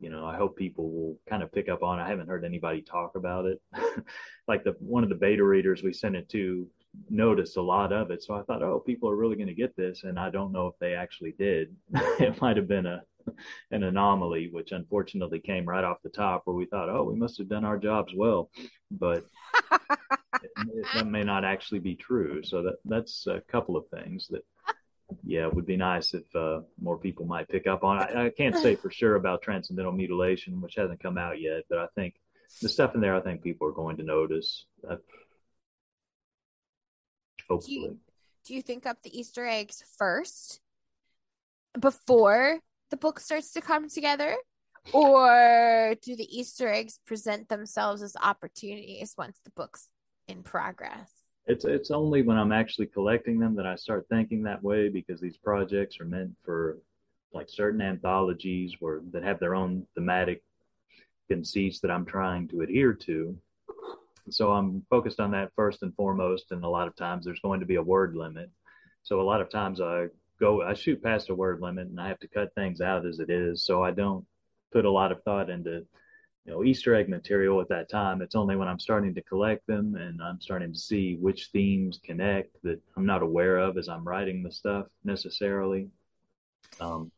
you 0.00 0.10
know 0.10 0.26
I 0.26 0.36
hope 0.36 0.56
people 0.56 0.90
will 0.90 1.18
kind 1.28 1.42
of 1.42 1.52
pick 1.52 1.68
up 1.68 1.82
on. 1.82 2.00
I 2.00 2.08
haven't 2.08 2.28
heard 2.28 2.44
anybody 2.44 2.82
talk 2.82 3.14
about 3.14 3.46
it. 3.46 3.60
like 4.48 4.64
the 4.64 4.74
one 4.80 5.04
of 5.04 5.10
the 5.10 5.14
beta 5.14 5.44
readers 5.44 5.82
we 5.82 5.92
sent 5.92 6.16
it 6.16 6.28
to 6.30 6.66
noticed 7.08 7.56
a 7.56 7.62
lot 7.62 7.92
of 7.92 8.10
it, 8.10 8.20
so 8.20 8.34
I 8.34 8.42
thought, 8.42 8.64
oh, 8.64 8.82
people 8.84 9.08
are 9.08 9.16
really 9.16 9.36
going 9.36 9.46
to 9.46 9.54
get 9.54 9.76
this, 9.76 10.02
and 10.02 10.18
I 10.18 10.28
don't 10.28 10.50
know 10.50 10.66
if 10.66 10.74
they 10.80 10.94
actually 10.94 11.34
did. 11.38 11.76
it 11.94 12.40
might 12.40 12.56
have 12.56 12.66
been 12.66 12.86
a 12.86 13.02
an 13.70 13.84
anomaly, 13.84 14.48
which 14.50 14.72
unfortunately 14.72 15.40
came 15.40 15.64
right 15.64 15.84
off 15.84 16.02
the 16.02 16.10
top, 16.10 16.42
where 16.44 16.56
we 16.56 16.66
thought, 16.66 16.88
oh, 16.88 17.04
we 17.04 17.14
must 17.14 17.38
have 17.38 17.48
done 17.48 17.64
our 17.64 17.78
jobs 17.78 18.12
well, 18.16 18.50
but 18.90 19.24
that 20.94 21.06
may 21.06 21.22
not 21.22 21.44
actually 21.44 21.80
be 21.80 21.94
true. 21.94 22.42
So 22.42 22.62
that 22.62 22.76
that's 22.84 23.26
a 23.26 23.40
couple 23.48 23.76
of 23.76 23.88
things 23.88 24.28
that, 24.28 24.44
yeah, 25.24 25.46
it 25.46 25.54
would 25.54 25.66
be 25.66 25.76
nice 25.76 26.14
if 26.14 26.24
uh, 26.34 26.60
more 26.80 26.98
people 26.98 27.26
might 27.26 27.48
pick 27.48 27.66
up 27.66 27.82
on. 27.84 27.98
I, 27.98 28.26
I 28.26 28.30
can't 28.30 28.56
say 28.56 28.76
for 28.76 28.90
sure 28.90 29.16
about 29.16 29.42
transcendental 29.42 29.92
mutilation, 29.92 30.60
which 30.60 30.76
hasn't 30.76 31.02
come 31.02 31.18
out 31.18 31.40
yet, 31.40 31.64
but 31.68 31.78
I 31.78 31.86
think 31.94 32.14
the 32.62 32.68
stuff 32.68 32.94
in 32.94 33.00
there, 33.00 33.16
I 33.16 33.20
think 33.20 33.42
people 33.42 33.66
are 33.68 33.72
going 33.72 33.96
to 33.96 34.04
notice. 34.04 34.66
Uh, 34.88 34.96
hopefully. 37.48 37.96
Do 38.46 38.54
you 38.54 38.62
think 38.62 38.86
up 38.86 39.02
the 39.02 39.18
Easter 39.18 39.46
eggs 39.46 39.84
first 39.98 40.60
before 41.78 42.60
the 42.90 42.96
book 42.96 43.20
starts 43.20 43.52
to 43.52 43.60
come 43.60 43.88
together? 43.88 44.36
Or 44.94 45.94
do 46.00 46.16
the 46.16 46.38
Easter 46.38 46.66
eggs 46.66 47.00
present 47.06 47.50
themselves 47.50 48.00
as 48.02 48.16
opportunities 48.20 49.14
once 49.18 49.38
the 49.44 49.50
book's 49.50 49.88
in 50.30 50.42
progress? 50.42 51.20
it's 51.50 51.64
it's 51.64 51.90
only 51.90 52.22
when 52.22 52.38
I'm 52.38 52.52
actually 52.52 52.86
collecting 52.86 53.38
them 53.38 53.56
that 53.56 53.66
I 53.66 53.74
start 53.74 54.06
thinking 54.08 54.42
that 54.44 54.62
way 54.62 54.88
because 54.88 55.20
these 55.20 55.36
projects 55.36 55.98
are 56.00 56.04
meant 56.04 56.32
for 56.44 56.78
like 57.32 57.48
certain 57.48 57.80
anthologies 57.80 58.76
where 58.80 59.00
that 59.12 59.24
have 59.24 59.40
their 59.40 59.54
own 59.54 59.86
thematic 59.94 60.42
conceits 61.28 61.80
that 61.80 61.90
I'm 61.90 62.04
trying 62.04 62.48
to 62.48 62.60
adhere 62.60 62.92
to. 62.92 63.36
So 64.30 64.52
I'm 64.52 64.84
focused 64.90 65.18
on 65.18 65.32
that 65.32 65.52
first 65.56 65.82
and 65.82 65.94
foremost, 65.94 66.52
and 66.52 66.64
a 66.64 66.68
lot 66.68 66.86
of 66.86 66.94
times 66.94 67.24
there's 67.24 67.40
going 67.40 67.60
to 67.60 67.66
be 67.66 67.76
a 67.76 67.82
word 67.82 68.14
limit. 68.14 68.50
So 69.02 69.20
a 69.20 69.22
lot 69.22 69.40
of 69.40 69.50
times 69.50 69.80
I 69.80 70.06
go 70.38 70.62
I 70.62 70.74
shoot 70.74 71.02
past 71.02 71.30
a 71.30 71.34
word 71.34 71.60
limit 71.60 71.88
and 71.88 72.00
I 72.00 72.08
have 72.08 72.20
to 72.20 72.28
cut 72.28 72.54
things 72.54 72.80
out 72.80 73.06
as 73.06 73.18
it 73.18 73.30
is. 73.30 73.64
So 73.64 73.82
I 73.82 73.90
don't 73.90 74.24
put 74.72 74.84
a 74.84 74.90
lot 74.90 75.10
of 75.10 75.22
thought 75.24 75.50
into 75.50 75.84
you 76.44 76.52
know 76.52 76.64
Easter 76.64 76.94
egg 76.94 77.08
material 77.08 77.60
at 77.60 77.68
that 77.68 77.90
time. 77.90 78.22
It's 78.22 78.34
only 78.34 78.56
when 78.56 78.68
I'm 78.68 78.78
starting 78.78 79.14
to 79.14 79.22
collect 79.22 79.66
them 79.66 79.94
and 79.94 80.22
I'm 80.22 80.40
starting 80.40 80.72
to 80.72 80.78
see 80.78 81.16
which 81.16 81.48
themes 81.52 82.00
connect 82.04 82.56
that 82.62 82.80
I'm 82.96 83.06
not 83.06 83.22
aware 83.22 83.58
of 83.58 83.76
as 83.76 83.88
I'm 83.88 84.06
writing 84.06 84.42
the 84.42 84.52
stuff 84.52 84.86
necessarily. 85.04 85.88
Um, 86.80 87.10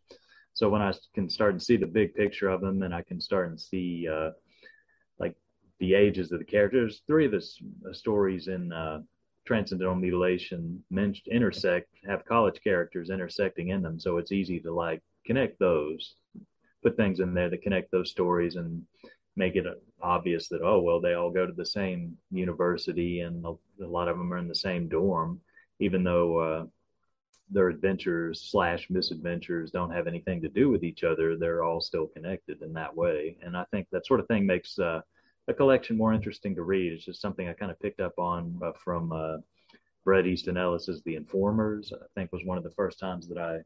so 0.54 0.68
when 0.68 0.82
I 0.82 0.92
can 1.14 1.30
start 1.30 1.52
and 1.52 1.62
see 1.62 1.76
the 1.76 1.86
big 1.86 2.14
picture 2.14 2.48
of 2.48 2.60
them, 2.60 2.82
and 2.82 2.94
I 2.94 3.02
can 3.02 3.20
start 3.20 3.48
and 3.48 3.60
see 3.60 4.06
uh, 4.08 4.30
like 5.18 5.34
the 5.78 5.94
ages 5.94 6.30
of 6.30 6.38
the 6.38 6.44
characters. 6.44 7.02
Three 7.06 7.24
of 7.24 7.32
the 7.32 7.44
uh, 7.88 7.92
stories 7.92 8.48
in 8.48 8.72
uh, 8.72 9.00
Transcendental 9.46 9.94
Mutilation 9.94 10.82
intersect, 11.30 11.88
have 12.06 12.24
college 12.24 12.60
characters 12.62 13.10
intersecting 13.10 13.68
in 13.68 13.82
them, 13.82 13.98
so 13.98 14.18
it's 14.18 14.32
easy 14.32 14.60
to 14.60 14.72
like 14.72 15.02
connect 15.24 15.58
those 15.58 16.16
put 16.82 16.96
things 16.96 17.20
in 17.20 17.34
there 17.34 17.50
that 17.50 17.62
connect 17.62 17.90
those 17.90 18.10
stories 18.10 18.56
and 18.56 18.82
make 19.36 19.56
it 19.56 19.64
obvious 20.02 20.48
that 20.48 20.62
oh 20.62 20.80
well 20.80 21.00
they 21.00 21.14
all 21.14 21.30
go 21.30 21.46
to 21.46 21.52
the 21.52 21.64
same 21.64 22.16
university 22.30 23.20
and 23.20 23.44
a, 23.44 23.54
lot 23.86 24.08
of 24.08 24.18
them 24.18 24.32
are 24.32 24.38
in 24.38 24.48
the 24.48 24.54
same 24.54 24.88
dorm 24.88 25.40
even 25.78 26.04
though 26.04 26.38
uh, 26.38 26.64
their 27.50 27.68
adventures 27.68 28.48
slash 28.50 28.88
misadventures 28.90 29.70
don't 29.70 29.92
have 29.92 30.06
anything 30.06 30.40
to 30.42 30.48
do 30.48 30.68
with 30.68 30.84
each 30.84 31.02
other 31.02 31.36
they're 31.36 31.64
all 31.64 31.80
still 31.80 32.06
connected 32.08 32.60
in 32.62 32.72
that 32.72 32.94
way 32.94 33.36
and 33.42 33.56
i 33.56 33.64
think 33.70 33.86
that 33.90 34.06
sort 34.06 34.20
of 34.20 34.26
thing 34.26 34.44
makes 34.44 34.78
uh, 34.78 35.00
a 35.48 35.54
collection 35.54 35.96
more 35.96 36.12
interesting 36.12 36.54
to 36.54 36.62
read 36.62 36.92
it's 36.92 37.04
just 37.04 37.22
something 37.22 37.48
i 37.48 37.52
kind 37.52 37.70
of 37.70 37.80
picked 37.80 38.00
up 38.00 38.18
on 38.18 38.58
uh, 38.62 38.72
from 38.84 39.12
uh, 39.12 39.38
Bret 40.04 40.26
Easton 40.26 40.56
Ellis's 40.56 41.02
The 41.02 41.14
Informers. 41.14 41.92
I 41.92 42.06
think 42.14 42.32
was 42.32 42.44
one 42.44 42.58
of 42.58 42.64
the 42.64 42.70
first 42.70 42.98
times 42.98 43.28
that 43.28 43.38
I 43.38 43.58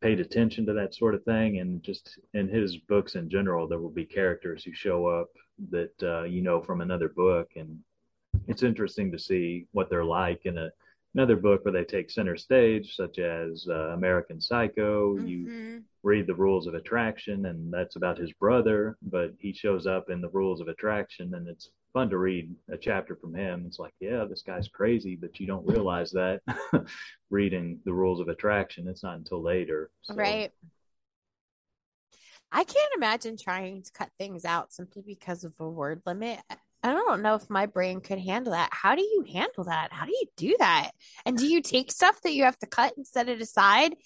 paid 0.00 0.20
attention 0.20 0.64
to 0.66 0.72
that 0.74 0.94
sort 0.94 1.14
of 1.14 1.24
thing. 1.24 1.58
And 1.58 1.82
just 1.82 2.18
in 2.34 2.48
his 2.48 2.76
books 2.76 3.14
in 3.14 3.28
general, 3.28 3.66
there 3.66 3.80
will 3.80 3.90
be 3.90 4.04
characters 4.04 4.64
who 4.64 4.72
show 4.72 5.06
up 5.06 5.28
that 5.70 6.02
uh, 6.02 6.22
you 6.24 6.42
know 6.42 6.60
from 6.60 6.80
another 6.80 7.08
book, 7.08 7.50
and 7.56 7.78
it's 8.46 8.62
interesting 8.62 9.10
to 9.12 9.18
see 9.18 9.66
what 9.72 9.90
they're 9.90 10.04
like 10.04 10.46
in 10.46 10.58
a 10.58 10.70
another 11.14 11.36
book 11.36 11.64
where 11.64 11.72
they 11.72 11.84
take 11.84 12.10
center 12.10 12.36
stage, 12.36 12.94
such 12.94 13.18
as 13.18 13.66
uh, 13.68 13.88
American 13.88 14.40
Psycho. 14.40 15.16
Mm-hmm. 15.16 15.26
You 15.26 15.82
read 16.02 16.26
the 16.26 16.34
rules 16.34 16.66
of 16.66 16.74
attraction, 16.74 17.46
and 17.46 17.72
that's 17.72 17.96
about 17.96 18.18
his 18.18 18.32
brother, 18.32 18.96
but 19.02 19.32
he 19.38 19.52
shows 19.52 19.86
up 19.86 20.10
in 20.10 20.20
the 20.20 20.28
rules 20.28 20.60
of 20.60 20.68
attraction, 20.68 21.34
and 21.34 21.48
it's 21.48 21.70
fun 21.98 22.10
to 22.10 22.18
read 22.18 22.54
a 22.70 22.78
chapter 22.78 23.16
from 23.16 23.34
him. 23.34 23.64
It's 23.66 23.80
like, 23.80 23.92
yeah, 23.98 24.24
this 24.24 24.42
guy's 24.42 24.68
crazy, 24.68 25.16
but 25.16 25.40
you 25.40 25.48
don't 25.48 25.66
realize 25.66 26.12
that 26.12 26.40
reading 27.30 27.80
the 27.84 27.92
rules 27.92 28.20
of 28.20 28.28
attraction. 28.28 28.86
It's 28.86 29.02
not 29.02 29.16
until 29.16 29.42
later. 29.42 29.90
So. 30.02 30.14
Right. 30.14 30.52
I 32.52 32.62
can't 32.62 32.92
imagine 32.96 33.36
trying 33.36 33.82
to 33.82 33.90
cut 33.90 34.10
things 34.16 34.44
out 34.44 34.72
simply 34.72 35.02
because 35.04 35.42
of 35.42 35.54
a 35.58 35.68
word 35.68 36.02
limit. 36.06 36.38
I 36.84 36.92
don't 36.92 37.20
know 37.20 37.34
if 37.34 37.50
my 37.50 37.66
brain 37.66 38.00
could 38.00 38.20
handle 38.20 38.52
that. 38.52 38.68
How 38.70 38.94
do 38.94 39.02
you 39.02 39.24
handle 39.32 39.64
that? 39.64 39.88
How 39.90 40.06
do 40.06 40.12
you 40.12 40.26
do 40.36 40.54
that? 40.60 40.92
And 41.26 41.36
do 41.36 41.48
you 41.48 41.60
take 41.60 41.90
stuff 41.90 42.20
that 42.22 42.32
you 42.32 42.44
have 42.44 42.58
to 42.60 42.66
cut 42.68 42.96
and 42.96 43.04
set 43.04 43.28
it 43.28 43.40
aside 43.40 43.96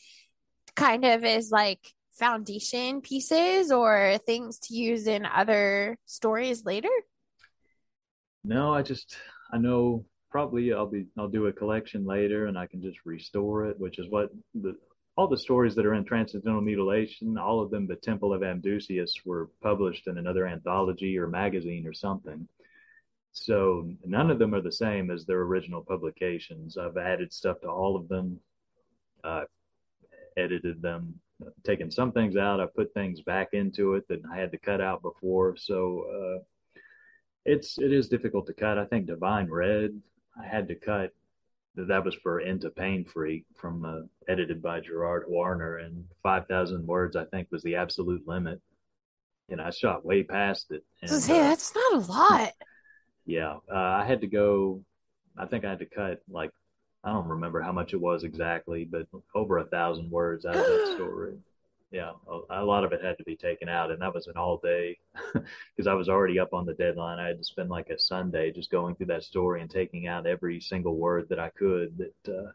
kind 0.76 1.04
of 1.04 1.24
as 1.24 1.50
like 1.50 1.92
foundation 2.12 3.02
pieces 3.02 3.70
or 3.70 4.18
things 4.24 4.58
to 4.60 4.74
use 4.74 5.06
in 5.06 5.26
other 5.26 5.98
stories 6.06 6.64
later? 6.64 6.88
No, 8.44 8.74
I 8.74 8.82
just 8.82 9.16
I 9.52 9.58
know 9.58 10.04
probably 10.30 10.72
I'll 10.72 10.86
be 10.86 11.06
I'll 11.18 11.28
do 11.28 11.46
a 11.46 11.52
collection 11.52 12.04
later 12.04 12.46
and 12.46 12.58
I 12.58 12.66
can 12.66 12.82
just 12.82 12.98
restore 13.04 13.66
it, 13.66 13.78
which 13.78 13.98
is 13.98 14.08
what 14.08 14.30
the 14.54 14.76
all 15.16 15.28
the 15.28 15.36
stories 15.36 15.74
that 15.74 15.84
are 15.84 15.94
in 15.94 16.04
Transcendental 16.04 16.62
Mutilation, 16.62 17.36
all 17.36 17.60
of 17.60 17.70
them, 17.70 17.86
the 17.86 17.96
Temple 17.96 18.32
of 18.32 18.40
Amdusias, 18.40 19.12
were 19.26 19.50
published 19.62 20.06
in 20.06 20.16
another 20.16 20.46
anthology 20.46 21.18
or 21.18 21.26
magazine 21.26 21.86
or 21.86 21.92
something. 21.92 22.48
So 23.32 23.90
none 24.04 24.30
of 24.30 24.38
them 24.38 24.54
are 24.54 24.62
the 24.62 24.72
same 24.72 25.10
as 25.10 25.24
their 25.24 25.40
original 25.42 25.82
publications. 25.82 26.78
I've 26.78 26.96
added 26.96 27.32
stuff 27.32 27.60
to 27.60 27.68
all 27.68 27.96
of 27.96 28.08
them, 28.08 28.40
uh, 29.22 29.44
edited 30.36 30.80
them, 30.80 31.20
taken 31.64 31.90
some 31.90 32.12
things 32.12 32.36
out. 32.36 32.60
I 32.60 32.66
put 32.66 32.94
things 32.94 33.20
back 33.20 33.48
into 33.52 33.94
it 33.94 34.08
that 34.08 34.22
I 34.30 34.38
had 34.38 34.50
to 34.52 34.58
cut 34.58 34.80
out 34.80 35.02
before. 35.02 35.56
So 35.56 36.06
uh, 36.38 36.42
it's 37.44 37.78
it 37.78 37.92
is 37.92 38.08
difficult 38.08 38.46
to 38.46 38.54
cut. 38.54 38.78
I 38.78 38.86
think 38.86 39.06
Divine 39.06 39.50
Red, 39.50 40.00
I 40.40 40.46
had 40.46 40.68
to 40.68 40.74
cut. 40.74 41.10
That 41.74 42.04
was 42.04 42.14
for 42.16 42.40
Into 42.40 42.68
Painfreak 42.68 43.44
from 43.56 43.84
uh, 43.84 44.00
edited 44.30 44.60
by 44.60 44.80
Gerard 44.80 45.24
Houarner, 45.26 45.78
and 45.78 46.04
five 46.22 46.46
thousand 46.46 46.86
words 46.86 47.16
I 47.16 47.24
think 47.26 47.48
was 47.50 47.62
the 47.62 47.76
absolute 47.76 48.26
limit. 48.26 48.60
And 49.48 49.60
I 49.60 49.70
shot 49.70 50.04
way 50.04 50.22
past 50.22 50.70
it. 50.70 50.84
And, 51.02 51.10
say, 51.10 51.40
uh, 51.40 51.42
that's 51.42 51.74
not 51.74 51.94
a 51.94 51.98
lot 52.12 52.52
yeah, 53.24 53.56
uh, 53.70 53.76
I 53.76 54.04
had 54.04 54.20
to 54.22 54.26
go. 54.26 54.82
I 55.36 55.46
think 55.46 55.64
I 55.64 55.70
had 55.70 55.78
to 55.78 55.86
cut 55.86 56.20
like 56.28 56.50
I 57.04 57.12
don't 57.12 57.28
remember 57.28 57.60
how 57.60 57.72
much 57.72 57.94
it 57.94 58.00
was 58.00 58.24
exactly, 58.24 58.84
but 58.84 59.06
over 59.34 59.58
a 59.58 59.64
thousand 59.64 60.10
words 60.10 60.44
out 60.44 60.56
of 60.56 60.62
that 60.62 60.92
story. 60.96 61.34
Yeah, 61.92 62.12
a, 62.26 62.62
a, 62.62 62.64
lot 62.64 62.84
of 62.84 62.92
it 62.92 63.04
had 63.04 63.18
to 63.18 63.24
be 63.24 63.36
taken 63.36 63.68
out, 63.68 63.90
and 63.90 64.00
that 64.00 64.14
was 64.14 64.26
an 64.26 64.38
all 64.38 64.56
day 64.56 64.98
because 65.34 65.86
I 65.86 65.92
was 65.92 66.08
already 66.08 66.38
up 66.38 66.54
on 66.54 66.64
the 66.64 66.72
deadline. 66.72 67.18
I 67.18 67.28
had 67.28 67.36
to 67.36 67.44
spend 67.44 67.68
like 67.68 67.90
a 67.90 67.98
Sunday 67.98 68.50
just 68.50 68.70
going 68.70 68.94
through 68.94 69.06
that 69.06 69.24
story 69.24 69.60
and 69.60 69.70
taking 69.70 70.06
out 70.06 70.26
every 70.26 70.58
single 70.58 70.96
word 70.96 71.28
that 71.28 71.38
I 71.38 71.50
could 71.50 71.98
that 71.98 72.34
uh, 72.34 72.52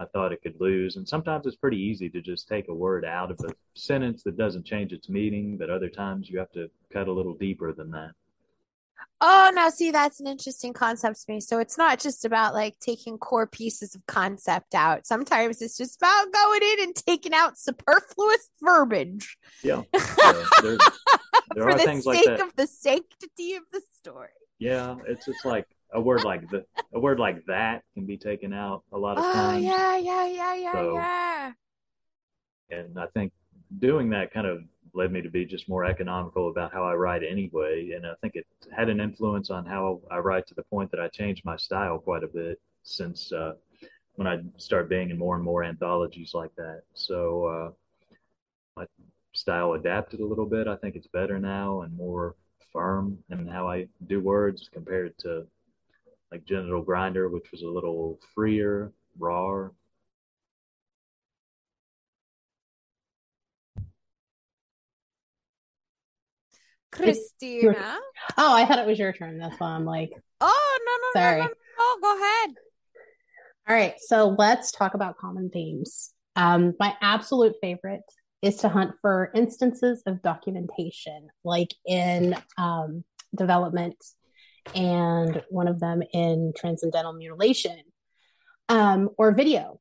I 0.00 0.06
thought 0.06 0.32
it 0.32 0.42
could 0.42 0.58
lose. 0.60 0.96
And 0.96 1.06
sometimes 1.06 1.46
it's 1.46 1.56
pretty 1.56 1.76
easy 1.76 2.08
to 2.08 2.22
just 2.22 2.48
take 2.48 2.68
a 2.68 2.74
word 2.74 3.04
out 3.04 3.30
of 3.30 3.40
a 3.40 3.52
sentence 3.74 4.22
that 4.22 4.38
doesn't 4.38 4.64
change 4.64 4.92
its 4.92 5.08
meaning, 5.08 5.58
but 5.58 5.68
other 5.68 5.90
times 5.90 6.30
you 6.30 6.38
have 6.38 6.52
to 6.52 6.70
cut 6.90 7.08
a 7.08 7.12
little 7.12 7.34
deeper 7.34 7.72
than 7.72 7.90
that. 7.90 8.12
Oh, 9.20 9.50
now 9.52 9.68
see, 9.68 9.90
that's 9.90 10.20
an 10.20 10.28
interesting 10.28 10.72
concept 10.72 11.24
to 11.24 11.32
me. 11.32 11.40
So 11.40 11.58
it's 11.58 11.76
not 11.76 11.98
just 11.98 12.24
about 12.24 12.54
like 12.54 12.78
taking 12.78 13.18
core 13.18 13.48
pieces 13.48 13.94
of 13.94 14.06
concept 14.06 14.74
out. 14.74 15.06
Sometimes 15.06 15.60
it's 15.60 15.76
just 15.76 15.96
about 15.96 16.32
going 16.32 16.60
in 16.62 16.82
and 16.84 16.94
taking 16.94 17.34
out 17.34 17.58
superfluous 17.58 18.50
verbiage. 18.62 19.36
Yeah. 19.62 19.82
yeah 19.94 20.44
there, 21.54 21.70
For 21.70 21.74
the 21.74 22.00
sake 22.00 22.26
like 22.28 22.40
of 22.40 22.54
the 22.56 22.66
sanctity 22.66 23.54
of 23.54 23.64
the 23.72 23.82
story. 23.96 24.28
Yeah, 24.58 24.96
it's 25.06 25.26
just 25.26 25.44
like 25.44 25.66
a 25.92 26.00
word 26.00 26.24
like 26.24 26.48
the 26.50 26.64
a 26.92 27.00
word 27.00 27.18
like 27.18 27.44
that 27.46 27.82
can 27.94 28.06
be 28.06 28.16
taken 28.16 28.52
out 28.52 28.82
a 28.92 28.98
lot 28.98 29.18
of 29.18 29.24
oh, 29.24 29.32
times. 29.32 29.64
Yeah, 29.64 29.96
yeah, 29.96 30.26
yeah, 30.26 30.54
yeah, 30.54 30.72
so, 30.72 30.94
yeah. 30.94 31.52
And 32.70 32.98
I 32.98 33.06
think 33.14 33.32
doing 33.78 34.10
that 34.10 34.32
kind 34.32 34.46
of 34.46 34.60
led 34.94 35.12
me 35.12 35.22
to 35.22 35.30
be 35.30 35.44
just 35.44 35.68
more 35.68 35.84
economical 35.84 36.48
about 36.50 36.72
how 36.72 36.84
I 36.84 36.94
write 36.94 37.22
anyway. 37.22 37.92
And 37.94 38.06
I 38.06 38.14
think 38.20 38.34
it 38.36 38.46
had 38.76 38.88
an 38.88 39.00
influence 39.00 39.50
on 39.50 39.64
how 39.64 40.00
I 40.10 40.18
write 40.18 40.46
to 40.48 40.54
the 40.54 40.62
point 40.64 40.90
that 40.90 41.00
I 41.00 41.08
changed 41.08 41.44
my 41.44 41.56
style 41.56 41.98
quite 41.98 42.24
a 42.24 42.28
bit 42.28 42.60
since 42.82 43.32
uh, 43.32 43.52
when 44.16 44.26
I 44.26 44.38
started 44.56 44.88
being 44.88 45.10
in 45.10 45.18
more 45.18 45.36
and 45.36 45.44
more 45.44 45.64
anthologies 45.64 46.32
like 46.34 46.54
that. 46.56 46.82
So 46.94 47.44
uh, 47.44 47.70
my 48.76 48.86
style 49.32 49.74
adapted 49.74 50.20
a 50.20 50.26
little 50.26 50.46
bit. 50.46 50.66
I 50.66 50.76
think 50.76 50.96
it's 50.96 51.06
better 51.06 51.38
now 51.38 51.82
and 51.82 51.96
more 51.96 52.34
firm 52.72 53.18
in 53.30 53.46
how 53.46 53.68
I 53.68 53.86
do 54.06 54.20
words 54.20 54.68
compared 54.72 55.16
to 55.18 55.46
like 56.32 56.44
Genital 56.44 56.82
Grinder, 56.82 57.28
which 57.28 57.50
was 57.52 57.62
a 57.62 57.68
little 57.68 58.18
freer, 58.34 58.92
rawer, 59.18 59.72
Christina. 66.92 67.98
Oh, 68.36 68.54
I 68.54 68.64
thought 68.64 68.78
it 68.78 68.86
was 68.86 68.98
your 68.98 69.12
turn. 69.12 69.38
That's 69.38 69.58
why 69.58 69.68
I'm 69.68 69.84
like, 69.84 70.10
oh 70.40 70.78
no 70.86 71.20
no 71.20 71.22
sorry. 71.22 71.40
no 71.40 71.46
no 71.46 71.52
no. 71.78 72.00
Go 72.00 72.16
ahead. 72.16 72.50
All 73.68 73.74
right, 73.74 73.94
so 73.98 74.34
let's 74.38 74.72
talk 74.72 74.94
about 74.94 75.18
common 75.18 75.50
themes. 75.50 76.12
Um, 76.36 76.74
my 76.80 76.94
absolute 77.02 77.56
favorite 77.60 78.00
is 78.40 78.56
to 78.56 78.68
hunt 78.68 78.92
for 79.02 79.30
instances 79.34 80.02
of 80.06 80.22
documentation, 80.22 81.28
like 81.44 81.74
in 81.86 82.34
um, 82.56 83.04
development, 83.36 83.96
and 84.74 85.42
one 85.50 85.68
of 85.68 85.80
them 85.80 86.02
in 86.12 86.52
transcendental 86.56 87.12
mutilation, 87.12 87.80
um, 88.68 89.10
or 89.18 89.32
video. 89.32 89.80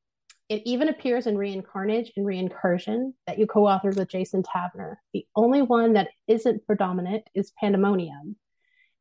It 0.50 0.62
even 0.66 0.88
appears 0.88 1.28
in 1.28 1.36
Reincarnage 1.36 2.12
and 2.16 2.26
Reincursion 2.26 3.14
that 3.26 3.38
you 3.38 3.48
co 3.48 3.64
authored 3.64 3.98
with 3.98 4.08
Jason 4.08 4.44
Taverner. 4.44 4.98
The 5.14 5.26
only 5.36 5.62
one 5.62 5.94
that 5.94 6.10
isn't 6.28 6.66
predominant 6.66 7.24
is 7.36 7.52
Pandemonium. 7.60 8.38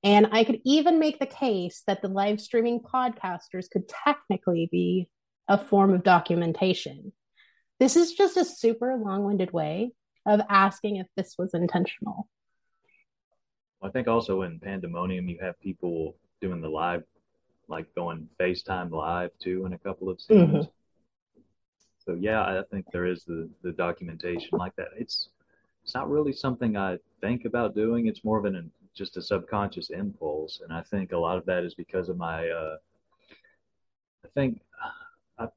And 0.03 0.29
I 0.33 0.43
could 0.43 0.61
even 0.65 0.99
make 0.99 1.19
the 1.19 1.27
case 1.27 1.83
that 1.87 2.03
the 2.03 2.09
live 2.09 2.41
streaming 2.41 2.81
podcasters 2.81 3.71
could 3.71 3.89
technically 3.89 4.69
be 4.71 5.09
a 5.49 5.57
form 5.57 5.95
of 5.95 6.03
documentation. 6.03 7.13
This 7.79 7.95
is 7.95 8.15
just 8.15 8.37
a 8.37 8.45
super 8.45 8.97
long 8.97 9.25
winded 9.25 9.53
way 9.53 9.93
of 10.27 10.41
asking 10.49 10.97
if 10.97 11.07
this 11.17 11.37
was 11.39 11.55
intentional. 11.55 12.29
I 13.81 13.91
think 13.91 14.09
also 14.09 14.43
in 14.43 14.59
Pandemonium, 14.59 15.29
you 15.29 15.39
have 15.41 15.61
people 15.61 16.17
doing 16.41 16.61
the 16.61 16.69
live, 16.69 17.05
like 17.69 17.95
going 17.95 18.29
FaceTime 18.41 18.91
live 18.91 19.31
too 19.41 19.65
in 19.67 19.75
a 19.75 19.79
couple 19.79 20.09
of 20.09 20.21
scenes. 20.21 20.49
Mm-hmm 20.49 20.71
so 22.07 22.15
yeah, 22.15 22.43
I 22.43 22.63
think 22.71 22.87
there 22.93 23.05
is 23.05 23.25
the 23.25 23.49
the 23.63 23.73
documentation 23.73 24.59
like 24.59 24.77
that. 24.77 24.89
It's 24.97 25.31
it's 25.83 25.95
not 25.95 26.09
really 26.09 26.33
something 26.33 26.77
I 26.77 26.99
think 27.21 27.45
about 27.45 27.75
doing. 27.75 28.07
It's 28.07 28.25
more 28.25 28.39
of 28.39 28.45
an 28.45 28.71
just 28.95 29.17
a 29.17 29.23
subconscious 29.23 29.91
impulse, 29.91 30.61
and 30.63 30.73
I 30.73 30.83
think 30.83 31.13
a 31.13 31.19
lot 31.19 31.37
of 31.37 31.45
that 31.47 31.65
is 31.65 31.75
because 31.75 32.09
of 32.09 32.17
my. 32.17 32.49
Uh, 32.49 32.77
I 34.25 34.29
think 34.35 34.61
I, 35.39 35.49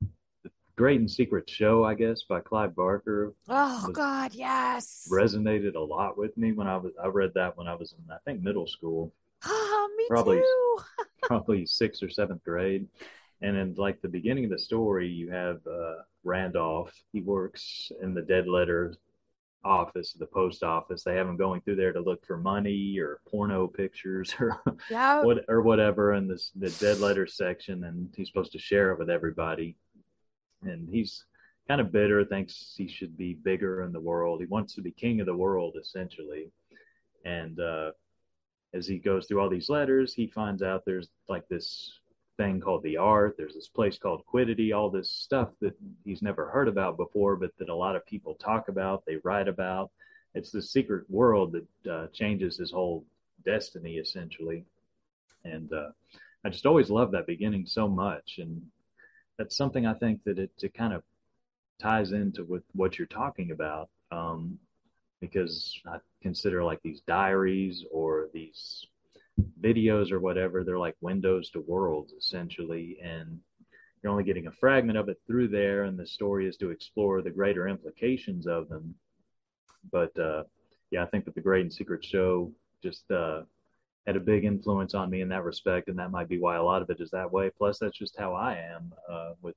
the 0.00 0.50
Great 0.76 1.00
and 1.00 1.10
Secret 1.10 1.48
Show, 1.48 1.84
I 1.84 1.94
guess, 1.94 2.22
by 2.22 2.40
Clive 2.40 2.74
Barker. 2.74 3.34
Oh 3.48 3.88
God, 3.92 4.34
yes. 4.34 5.08
Resonated 5.10 5.76
a 5.76 5.80
lot 5.80 6.18
with 6.18 6.36
me 6.36 6.52
when 6.52 6.66
I 6.66 6.76
was. 6.76 6.92
I 7.02 7.06
read 7.06 7.32
that 7.34 7.56
when 7.56 7.68
I 7.68 7.74
was 7.74 7.92
in, 7.92 8.12
I 8.12 8.18
think, 8.24 8.42
middle 8.42 8.66
school. 8.66 9.12
Oh, 9.44 9.94
me 9.96 10.06
probably, 10.08 10.38
too. 10.38 10.78
probably 11.22 11.66
sixth 11.66 12.02
or 12.02 12.10
seventh 12.10 12.42
grade 12.42 12.88
and 13.40 13.56
in 13.56 13.74
like 13.74 14.00
the 14.00 14.08
beginning 14.08 14.44
of 14.44 14.50
the 14.50 14.58
story, 14.58 15.08
you 15.08 15.30
have 15.30 15.60
uh, 15.66 16.02
Randolph. 16.24 16.92
He 17.12 17.20
works 17.20 17.92
in 18.02 18.14
the 18.14 18.22
dead 18.22 18.48
letter 18.48 18.94
office, 19.64 20.12
the 20.12 20.26
post 20.26 20.62
office. 20.62 21.02
They 21.02 21.14
have 21.14 21.28
him 21.28 21.36
going 21.36 21.60
through 21.60 21.76
there 21.76 21.92
to 21.92 22.00
look 22.00 22.24
for 22.26 22.36
money 22.36 22.98
or 22.98 23.20
porno 23.28 23.66
pictures 23.66 24.34
or 24.40 24.60
yeah. 24.90 25.22
what 25.22 25.44
or 25.48 25.62
whatever 25.62 26.14
in 26.14 26.26
this 26.26 26.50
the 26.56 26.70
dead 26.70 26.98
letter 26.98 27.26
section, 27.26 27.84
and 27.84 28.12
he's 28.16 28.28
supposed 28.28 28.52
to 28.52 28.58
share 28.58 28.92
it 28.92 28.98
with 28.98 29.10
everybody. 29.10 29.76
And 30.62 30.88
he's 30.88 31.24
kind 31.68 31.80
of 31.80 31.92
bitter, 31.92 32.24
thinks 32.24 32.74
he 32.76 32.88
should 32.88 33.16
be 33.16 33.34
bigger 33.34 33.82
in 33.82 33.92
the 33.92 34.00
world. 34.00 34.40
He 34.40 34.46
wants 34.46 34.74
to 34.74 34.82
be 34.82 34.90
king 34.90 35.20
of 35.20 35.26
the 35.26 35.36
world, 35.36 35.76
essentially. 35.80 36.50
And 37.24 37.60
uh, 37.60 37.92
as 38.74 38.86
he 38.86 38.98
goes 38.98 39.26
through 39.26 39.40
all 39.40 39.50
these 39.50 39.68
letters, 39.68 40.14
he 40.14 40.26
finds 40.26 40.62
out 40.62 40.84
there's 40.84 41.08
like 41.28 41.46
this 41.48 42.00
thing 42.38 42.60
called 42.60 42.82
the 42.82 42.96
art. 42.96 43.34
There's 43.36 43.54
this 43.54 43.68
place 43.68 43.98
called 43.98 44.24
Quiddity. 44.24 44.72
All 44.72 44.88
this 44.88 45.10
stuff 45.10 45.50
that 45.60 45.74
he's 46.04 46.22
never 46.22 46.48
heard 46.48 46.68
about 46.68 46.96
before, 46.96 47.36
but 47.36 47.50
that 47.58 47.68
a 47.68 47.74
lot 47.74 47.96
of 47.96 48.06
people 48.06 48.34
talk 48.34 48.68
about. 48.68 49.04
They 49.04 49.16
write 49.24 49.48
about. 49.48 49.90
It's 50.34 50.50
the 50.50 50.62
secret 50.62 51.04
world 51.10 51.52
that 51.52 51.92
uh, 51.92 52.06
changes 52.12 52.56
his 52.56 52.70
whole 52.70 53.04
destiny 53.44 53.96
essentially. 53.96 54.64
And 55.44 55.72
uh, 55.72 55.90
I 56.44 56.48
just 56.48 56.66
always 56.66 56.90
love 56.90 57.10
that 57.12 57.26
beginning 57.26 57.66
so 57.66 57.88
much, 57.88 58.38
and 58.38 58.62
that's 59.36 59.56
something 59.56 59.86
I 59.86 59.94
think 59.94 60.24
that 60.24 60.38
it, 60.38 60.50
it 60.62 60.74
kind 60.74 60.92
of 60.92 61.02
ties 61.80 62.12
into 62.12 62.44
with 62.44 62.62
what 62.72 62.98
you're 62.98 63.06
talking 63.06 63.50
about. 63.50 63.88
Um, 64.10 64.58
because 65.20 65.80
I 65.86 65.98
consider 66.22 66.62
like 66.62 66.80
these 66.82 67.00
diaries 67.00 67.84
or 67.90 68.28
these 68.32 68.86
videos 69.60 70.10
or 70.10 70.20
whatever, 70.20 70.64
they're 70.64 70.78
like 70.78 70.96
windows 71.00 71.50
to 71.50 71.60
worlds 71.60 72.12
essentially. 72.12 72.98
And 73.02 73.38
you're 74.02 74.12
only 74.12 74.24
getting 74.24 74.46
a 74.46 74.52
fragment 74.52 74.98
of 74.98 75.08
it 75.08 75.20
through 75.26 75.48
there. 75.48 75.84
And 75.84 75.98
the 75.98 76.06
story 76.06 76.48
is 76.48 76.56
to 76.58 76.70
explore 76.70 77.22
the 77.22 77.30
greater 77.30 77.68
implications 77.68 78.46
of 78.46 78.68
them. 78.68 78.94
But 79.90 80.18
uh, 80.18 80.44
yeah, 80.90 81.02
I 81.02 81.06
think 81.06 81.24
that 81.24 81.34
the 81.34 81.40
Great 81.40 81.62
and 81.62 81.72
Secret 81.72 82.04
Show 82.04 82.52
just 82.82 83.10
uh, 83.10 83.42
had 84.06 84.16
a 84.16 84.20
big 84.20 84.44
influence 84.44 84.94
on 84.94 85.10
me 85.10 85.20
in 85.20 85.28
that 85.30 85.44
respect. 85.44 85.88
And 85.88 85.98
that 85.98 86.10
might 86.10 86.28
be 86.28 86.38
why 86.38 86.56
a 86.56 86.62
lot 86.62 86.82
of 86.82 86.90
it 86.90 87.00
is 87.00 87.10
that 87.10 87.30
way. 87.30 87.50
Plus, 87.56 87.78
that's 87.78 87.98
just 87.98 88.18
how 88.18 88.34
I 88.34 88.54
am 88.54 88.92
uh, 89.10 89.32
with 89.42 89.56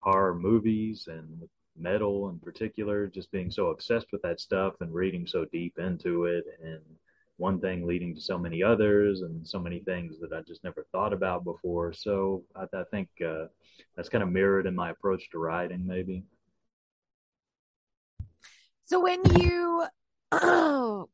horror 0.00 0.34
movies 0.34 1.08
and 1.10 1.40
with 1.40 1.50
metal 1.76 2.28
in 2.28 2.38
particular, 2.38 3.08
just 3.08 3.32
being 3.32 3.50
so 3.50 3.68
obsessed 3.68 4.06
with 4.12 4.22
that 4.22 4.40
stuff 4.40 4.74
and 4.80 4.94
reading 4.94 5.26
so 5.26 5.44
deep 5.46 5.78
into 5.78 6.26
it 6.26 6.44
and 6.62 6.80
one 7.36 7.60
thing 7.60 7.86
leading 7.86 8.14
to 8.14 8.20
so 8.20 8.38
many 8.38 8.62
others 8.62 9.22
and 9.22 9.46
so 9.46 9.58
many 9.58 9.80
things 9.80 10.20
that 10.20 10.32
I 10.32 10.40
just 10.42 10.62
never 10.62 10.86
thought 10.92 11.12
about 11.12 11.44
before. 11.44 11.92
So 11.92 12.44
I, 12.54 12.64
I 12.76 12.84
think 12.90 13.08
uh, 13.24 13.46
that's 13.96 14.08
kind 14.08 14.22
of 14.22 14.30
mirrored 14.30 14.66
in 14.66 14.74
my 14.74 14.90
approach 14.90 15.28
to 15.30 15.38
writing, 15.38 15.84
maybe. 15.86 16.24
So 18.86 19.00
when 19.00 19.24
you 19.36 19.84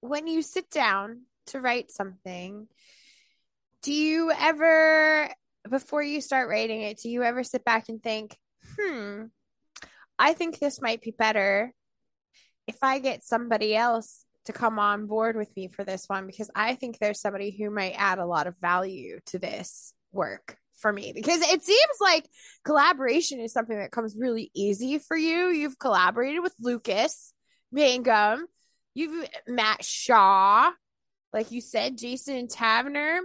when 0.00 0.26
you 0.26 0.42
sit 0.42 0.70
down 0.70 1.22
to 1.46 1.60
write 1.60 1.90
something, 1.90 2.68
do 3.82 3.92
you 3.92 4.30
ever 4.30 5.30
before 5.68 6.02
you 6.02 6.20
start 6.20 6.48
writing 6.48 6.82
it, 6.82 7.00
do 7.02 7.08
you 7.08 7.22
ever 7.22 7.42
sit 7.42 7.64
back 7.64 7.88
and 7.88 8.02
think, 8.02 8.36
"Hmm, 8.78 9.24
I 10.18 10.34
think 10.34 10.58
this 10.58 10.80
might 10.80 11.00
be 11.00 11.10
better 11.10 11.74
if 12.66 12.76
I 12.82 12.98
get 12.98 13.24
somebody 13.24 13.74
else 13.74 14.26
to 14.46 14.52
come 14.52 14.78
on 14.78 15.06
board 15.06 15.36
with 15.36 15.54
me 15.56 15.68
for 15.68 15.84
this 15.84 16.04
one 16.06 16.26
because 16.26 16.50
I 16.54 16.74
think 16.74 16.98
there's 16.98 17.20
somebody 17.20 17.50
who 17.50 17.70
might 17.70 17.94
add 17.96 18.18
a 18.18 18.26
lot 18.26 18.46
of 18.46 18.56
value 18.60 19.18
to 19.26 19.38
this 19.38 19.92
work 20.12 20.56
for 20.80 20.92
me 20.92 21.12
because 21.14 21.42
it 21.42 21.62
seems 21.62 21.96
like 22.00 22.26
collaboration 22.64 23.40
is 23.40 23.52
something 23.52 23.78
that 23.78 23.92
comes 23.92 24.16
really 24.18 24.50
easy 24.54 24.98
for 24.98 25.16
you. 25.16 25.50
You've 25.50 25.78
collaborated 25.78 26.42
with 26.42 26.54
Lucas 26.58 27.32
Mangum, 27.70 28.46
you've 28.94 29.28
Matt 29.46 29.84
Shaw, 29.84 30.70
like 31.32 31.52
you 31.52 31.60
said, 31.60 31.98
Jason 31.98 32.48
Taverner. 32.48 33.20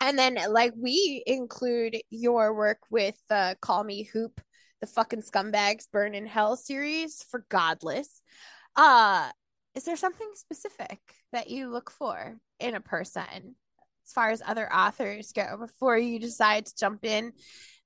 And 0.00 0.18
then, 0.18 0.36
like, 0.50 0.72
we 0.76 1.22
include 1.24 1.96
your 2.10 2.52
work 2.52 2.78
with 2.90 3.16
uh, 3.30 3.54
Call 3.60 3.84
Me 3.84 4.02
Hoop 4.12 4.40
the 4.84 4.90
fucking 4.90 5.22
scumbags 5.22 5.90
burn 5.90 6.14
in 6.14 6.26
hell 6.26 6.56
series 6.56 7.24
for 7.30 7.46
godless 7.48 8.20
uh 8.76 9.30
is 9.74 9.84
there 9.84 9.96
something 9.96 10.30
specific 10.34 11.00
that 11.32 11.50
you 11.50 11.68
look 11.68 11.90
for 11.90 12.36
in 12.60 12.74
a 12.74 12.80
person 12.80 13.56
as 14.06 14.12
far 14.12 14.30
as 14.30 14.42
other 14.44 14.72
authors 14.72 15.32
go 15.32 15.56
before 15.58 15.98
you 15.98 16.18
decide 16.18 16.66
to 16.66 16.76
jump 16.76 17.04
in 17.04 17.32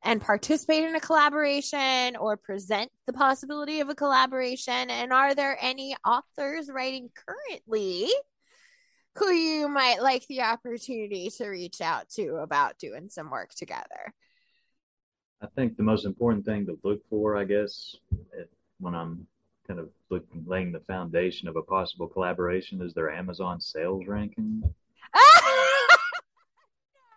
and 0.04 0.20
participate 0.20 0.84
in 0.84 0.94
a 0.94 1.00
collaboration 1.00 2.16
or 2.16 2.36
present 2.36 2.90
the 3.06 3.12
possibility 3.12 3.80
of 3.80 3.88
a 3.88 3.94
collaboration? 3.94 4.90
And 4.90 5.12
are 5.12 5.34
there 5.34 5.56
any 5.60 5.96
authors 6.06 6.70
writing 6.72 7.10
currently 7.14 8.08
who 9.16 9.30
you 9.30 9.68
might 9.68 10.00
like 10.00 10.26
the 10.28 10.42
opportunity 10.42 11.30
to 11.38 11.48
reach 11.48 11.80
out 11.80 12.08
to 12.10 12.36
about 12.36 12.78
doing 12.78 13.08
some 13.08 13.30
work 13.30 13.50
together? 13.54 14.14
I 15.40 15.46
think 15.54 15.76
the 15.76 15.82
most 15.82 16.04
important 16.04 16.44
thing 16.44 16.66
to 16.66 16.78
look 16.84 17.00
for, 17.08 17.36
I 17.36 17.44
guess, 17.44 17.96
when 18.80 18.94
I'm 18.94 19.26
kind 19.68 19.78
of 19.78 19.90
looking, 20.10 20.44
laying 20.46 20.72
the 20.72 20.80
foundation 20.80 21.46
of 21.46 21.56
a 21.56 21.62
possible 21.62 22.08
collaboration 22.08 22.82
is 22.82 22.94
their 22.94 23.10
Amazon 23.10 23.60
sales 23.60 24.06
ranking. 24.06 24.62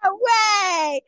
no 0.03 0.19
way! 0.19 1.01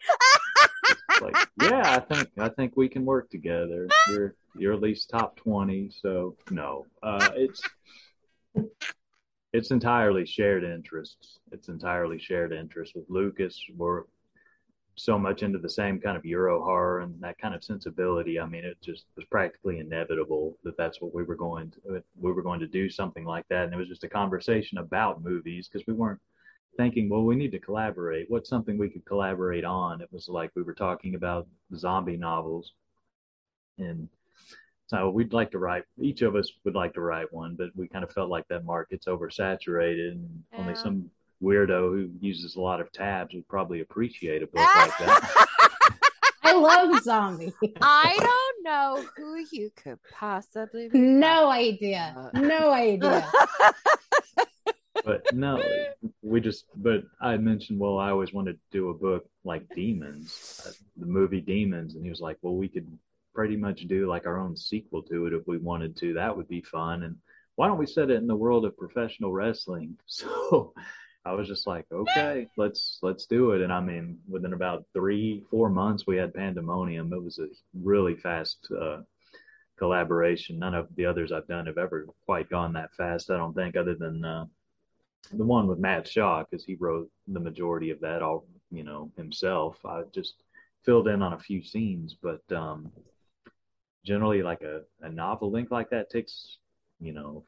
like, 1.21 1.47
yeah, 1.61 1.95
I 1.95 1.99
think 1.99 2.29
I 2.39 2.49
think 2.49 2.73
we 2.75 2.87
can 2.87 3.05
work 3.05 3.29
together. 3.29 3.87
You're 4.07 4.35
you're 4.55 4.73
at 4.73 4.81
least 4.81 5.09
top 5.09 5.35
twenty, 5.35 5.91
so 5.91 6.35
no, 6.49 6.85
uh, 7.01 7.29
it's 7.35 7.61
it's 9.51 9.71
entirely 9.71 10.25
shared 10.25 10.63
interests. 10.63 11.39
It's 11.51 11.67
entirely 11.67 12.19
shared 12.19 12.53
interests 12.53 12.95
with 12.95 13.09
Lucas. 13.09 13.59
We're 13.75 14.03
so 14.95 15.17
much 15.17 15.41
into 15.41 15.57
the 15.57 15.69
same 15.69 15.99
kind 15.99 16.15
of 16.15 16.25
Euro 16.25 16.63
horror 16.63 17.01
and 17.01 17.19
that 17.21 17.37
kind 17.39 17.55
of 17.55 17.63
sensibility. 17.63 18.39
I 18.39 18.45
mean, 18.45 18.63
it 18.63 18.77
just 18.81 19.05
was 19.15 19.25
practically 19.25 19.79
inevitable 19.79 20.57
that 20.63 20.77
that's 20.77 21.01
what 21.01 21.13
we 21.13 21.23
were 21.23 21.35
going 21.35 21.71
to 21.71 22.03
we 22.19 22.31
were 22.31 22.43
going 22.43 22.59
to 22.59 22.67
do 22.67 22.89
something 22.89 23.25
like 23.25 23.47
that. 23.49 23.65
And 23.65 23.73
it 23.73 23.77
was 23.77 23.87
just 23.87 24.03
a 24.03 24.09
conversation 24.09 24.77
about 24.77 25.23
movies 25.23 25.67
because 25.67 25.87
we 25.87 25.93
weren't 25.93 26.19
thinking, 26.77 27.09
well, 27.09 27.23
we 27.23 27.35
need 27.35 27.51
to 27.51 27.59
collaborate. 27.59 28.29
What's 28.29 28.49
something 28.49 28.77
we 28.77 28.89
could 28.89 29.05
collaborate 29.05 29.65
on? 29.65 30.01
It 30.01 30.09
was 30.11 30.27
like 30.29 30.51
we 30.55 30.63
were 30.63 30.73
talking 30.73 31.15
about 31.15 31.47
zombie 31.75 32.17
novels, 32.17 32.73
and 33.79 34.07
so 34.87 35.09
we'd 35.09 35.33
like 35.33 35.51
to 35.51 35.59
write. 35.59 35.83
Each 35.99 36.21
of 36.21 36.35
us 36.35 36.51
would 36.65 36.75
like 36.75 36.93
to 36.93 37.01
write 37.01 37.31
one, 37.31 37.55
but 37.55 37.69
we 37.75 37.87
kind 37.87 38.03
of 38.03 38.11
felt 38.11 38.29
like 38.29 38.47
that 38.49 38.65
market's 38.65 39.07
oversaturated, 39.07 40.11
and 40.11 40.43
yeah. 40.51 40.59
only 40.59 40.75
some 40.75 41.09
weirdo 41.43 41.91
who 41.91 42.09
uses 42.19 42.55
a 42.55 42.61
lot 42.61 42.79
of 42.79 42.91
tabs 42.91 43.33
would 43.33 43.47
probably 43.47 43.81
appreciate 43.81 44.41
a 44.41 44.47
book 44.47 44.75
like 44.75 44.97
that. 44.99 45.47
I 46.43 46.53
love 46.53 47.01
zombies. 47.03 47.53
I 47.81 48.15
don't 48.19 48.63
know 48.63 49.05
who 49.15 49.45
you 49.51 49.71
could 49.75 49.97
possibly 50.11 50.89
be. 50.89 50.99
No 50.99 51.49
idea. 51.49 52.31
No 52.33 52.71
idea. 52.71 53.29
but 55.05 55.25
no, 55.33 55.63
we 56.21 56.41
just, 56.41 56.65
but 56.75 57.03
I 57.21 57.37
mentioned, 57.37 57.79
well, 57.79 57.97
I 57.97 58.09
always 58.09 58.33
wanted 58.33 58.53
to 58.53 58.77
do 58.77 58.89
a 58.89 58.93
book 58.93 59.25
like 59.45 59.63
Demons, 59.73 60.61
uh, 60.67 60.71
the 60.97 61.05
movie 61.05 61.41
Demons. 61.41 61.95
And 61.95 62.03
he 62.03 62.09
was 62.09 62.19
like, 62.19 62.37
well, 62.41 62.55
we 62.55 62.67
could 62.67 62.87
pretty 63.33 63.55
much 63.55 63.87
do 63.87 64.07
like 64.07 64.27
our 64.27 64.37
own 64.37 64.55
sequel 64.55 65.01
to 65.03 65.27
it 65.27 65.33
if 65.33 65.47
we 65.47 65.57
wanted 65.57 65.97
to. 65.97 66.13
That 66.13 66.35
would 66.35 66.49
be 66.49 66.61
fun. 66.61 67.03
And 67.03 67.15
why 67.55 67.67
don't 67.67 67.77
we 67.77 67.87
set 67.87 68.09
it 68.09 68.17
in 68.17 68.27
the 68.27 68.35
world 68.35 68.65
of 68.65 68.77
professional 68.77 69.31
wrestling? 69.31 69.97
So 70.07 70.73
I 71.25 71.31
was 71.33 71.47
just 71.47 71.67
like, 71.67 71.85
okay, 71.91 72.47
let's 72.57 72.99
let's 73.01 73.25
do 73.25 73.51
it. 73.51 73.61
And 73.61 73.71
I 73.71 73.79
mean, 73.79 74.19
within 74.27 74.53
about 74.53 74.85
three, 74.93 75.43
four 75.49 75.69
months, 75.69 76.05
we 76.05 76.17
had 76.17 76.33
Pandemonium. 76.33 77.13
It 77.13 77.23
was 77.23 77.39
a 77.39 77.47
really 77.73 78.15
fast 78.15 78.67
uh, 78.77 79.01
collaboration. 79.77 80.59
None 80.59 80.73
of 80.73 80.87
the 80.95 81.05
others 81.05 81.31
I've 81.31 81.47
done 81.47 81.65
have 81.67 81.77
ever 81.77 82.07
quite 82.25 82.49
gone 82.49 82.73
that 82.73 82.93
fast. 82.93 83.31
I 83.31 83.37
don't 83.37 83.53
think, 83.53 83.77
other 83.77 83.95
than 83.95 84.25
uh, 84.25 84.45
the 85.31 85.45
one 85.45 85.67
with 85.67 85.79
Matt 85.79 86.07
Shaw, 86.07 86.43
because 86.43 86.65
he 86.65 86.75
wrote 86.75 87.09
the 87.27 87.39
majority 87.39 87.89
of 87.91 88.01
that 88.01 88.21
all, 88.21 88.45
you 88.69 88.83
know, 88.83 89.09
himself. 89.15 89.77
I 89.85 90.01
just 90.13 90.35
filled 90.83 91.07
in 91.07 91.21
on 91.21 91.33
a 91.33 91.39
few 91.39 91.63
scenes, 91.63 92.17
but 92.21 92.41
um, 92.51 92.91
generally, 94.05 94.43
like 94.43 94.61
a, 94.61 94.81
a 95.01 95.09
novel 95.09 95.51
link 95.51 95.71
like 95.71 95.89
that 95.91 96.09
takes, 96.09 96.57
you 96.99 97.13
know, 97.13 97.45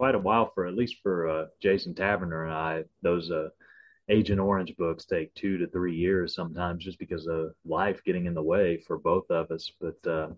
quite 0.00 0.14
a 0.14 0.18
while 0.18 0.50
for 0.54 0.66
at 0.66 0.74
least 0.74 0.96
for 1.02 1.28
uh, 1.28 1.44
Jason 1.60 1.94
Taverner 1.94 2.44
and 2.44 2.54
I. 2.54 2.84
Those 3.02 3.30
uh, 3.30 3.50
Agent 4.08 4.40
Orange 4.40 4.74
books 4.78 5.04
take 5.04 5.34
two 5.34 5.58
to 5.58 5.66
three 5.66 5.94
years 5.94 6.34
sometimes, 6.34 6.82
just 6.82 6.98
because 6.98 7.26
of 7.26 7.50
life 7.66 8.00
getting 8.06 8.24
in 8.24 8.32
the 8.32 8.42
way 8.42 8.82
for 8.86 8.96
both 8.96 9.30
of 9.30 9.50
us. 9.50 9.70
But 9.78 10.10
uh, 10.10 10.28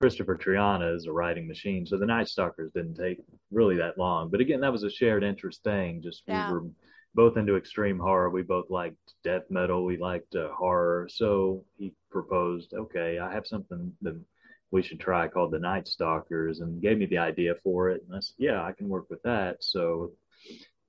Christopher 0.00 0.36
Triana 0.36 0.96
is 0.96 1.06
a 1.06 1.12
writing 1.12 1.46
machine, 1.46 1.86
so 1.86 1.96
the 1.96 2.06
Night 2.06 2.26
Stalkers 2.26 2.72
didn't 2.72 2.96
take 2.96 3.20
really 3.52 3.76
that 3.76 3.98
long. 3.98 4.30
But 4.30 4.40
again, 4.40 4.62
that 4.62 4.72
was 4.72 4.82
a 4.82 4.90
shared 4.90 5.22
interest 5.22 5.62
thing. 5.62 6.02
Just 6.02 6.24
yeah. 6.26 6.48
we 6.48 6.54
were 6.54 6.66
both 7.14 7.36
into 7.36 7.54
extreme 7.54 8.00
horror. 8.00 8.30
We 8.30 8.42
both 8.42 8.68
liked 8.68 8.96
death 9.22 9.44
metal. 9.48 9.84
We 9.84 9.96
liked 9.96 10.34
uh, 10.34 10.48
horror. 10.52 11.08
So 11.08 11.64
he 11.76 11.92
proposed, 12.10 12.74
okay, 12.74 13.20
I 13.20 13.32
have 13.32 13.46
something 13.46 13.92
that 14.02 14.20
we 14.70 14.82
should 14.82 15.00
try 15.00 15.28
called 15.28 15.50
the 15.52 15.58
Night 15.58 15.88
Stalkers 15.88 16.60
and 16.60 16.82
gave 16.82 16.98
me 16.98 17.06
the 17.06 17.18
idea 17.18 17.54
for 17.54 17.90
it. 17.90 18.02
And 18.06 18.16
I 18.16 18.20
said, 18.20 18.34
yeah, 18.38 18.62
I 18.62 18.72
can 18.72 18.88
work 18.88 19.06
with 19.08 19.22
that. 19.22 19.64
So 19.64 20.12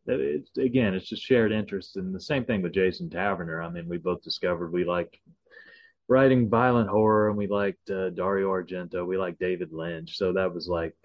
it's, 0.05 0.57
again, 0.57 0.93
it's 0.93 1.07
just 1.07 1.23
shared 1.23 1.51
interest. 1.51 1.95
And 1.95 2.13
the 2.13 2.19
same 2.19 2.43
thing 2.43 2.61
with 2.61 2.73
Jason 2.73 3.09
Taverner. 3.09 3.61
I 3.63 3.69
mean, 3.69 3.87
we 3.87 3.97
both 3.97 4.21
discovered 4.21 4.73
we 4.73 4.83
liked 4.83 5.17
writing 6.07 6.49
violent 6.49 6.89
horror 6.89 7.29
and 7.29 7.37
we 7.37 7.47
liked 7.47 7.89
uh, 7.89 8.09
Dario 8.09 8.49
Argento. 8.49 9.05
We 9.05 9.17
liked 9.17 9.39
David 9.39 9.71
Lynch. 9.71 10.17
So 10.17 10.33
that 10.33 10.53
was 10.53 10.67
like 10.67 10.95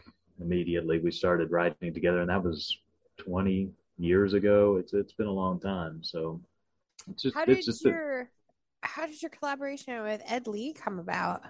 immediately 0.41 0.99
we 0.99 1.11
started 1.13 1.51
writing 1.53 1.95
together. 1.95 2.21
And 2.21 2.31
that 2.31 2.43
was 2.43 2.77
20 3.19 3.71
years 3.99 4.33
ago. 4.33 4.77
It's, 4.77 4.95
it's 4.95 5.13
been 5.13 5.29
a 5.29 5.33
long 5.33 5.61
time. 5.61 6.03
So 6.03 6.41
It's 7.09 7.23
just, 7.23 7.37
How 7.37 7.45
did 7.45 7.63
just 7.65 7.85
a- 7.85 7.89
your 7.89 8.31
how 8.87 9.07
did 9.07 9.23
your 9.23 9.31
collaboration 9.31 10.03
with 10.03 10.21
Ed 10.27 10.47
Lee 10.47 10.75
come 10.75 10.99
about? 10.99 11.43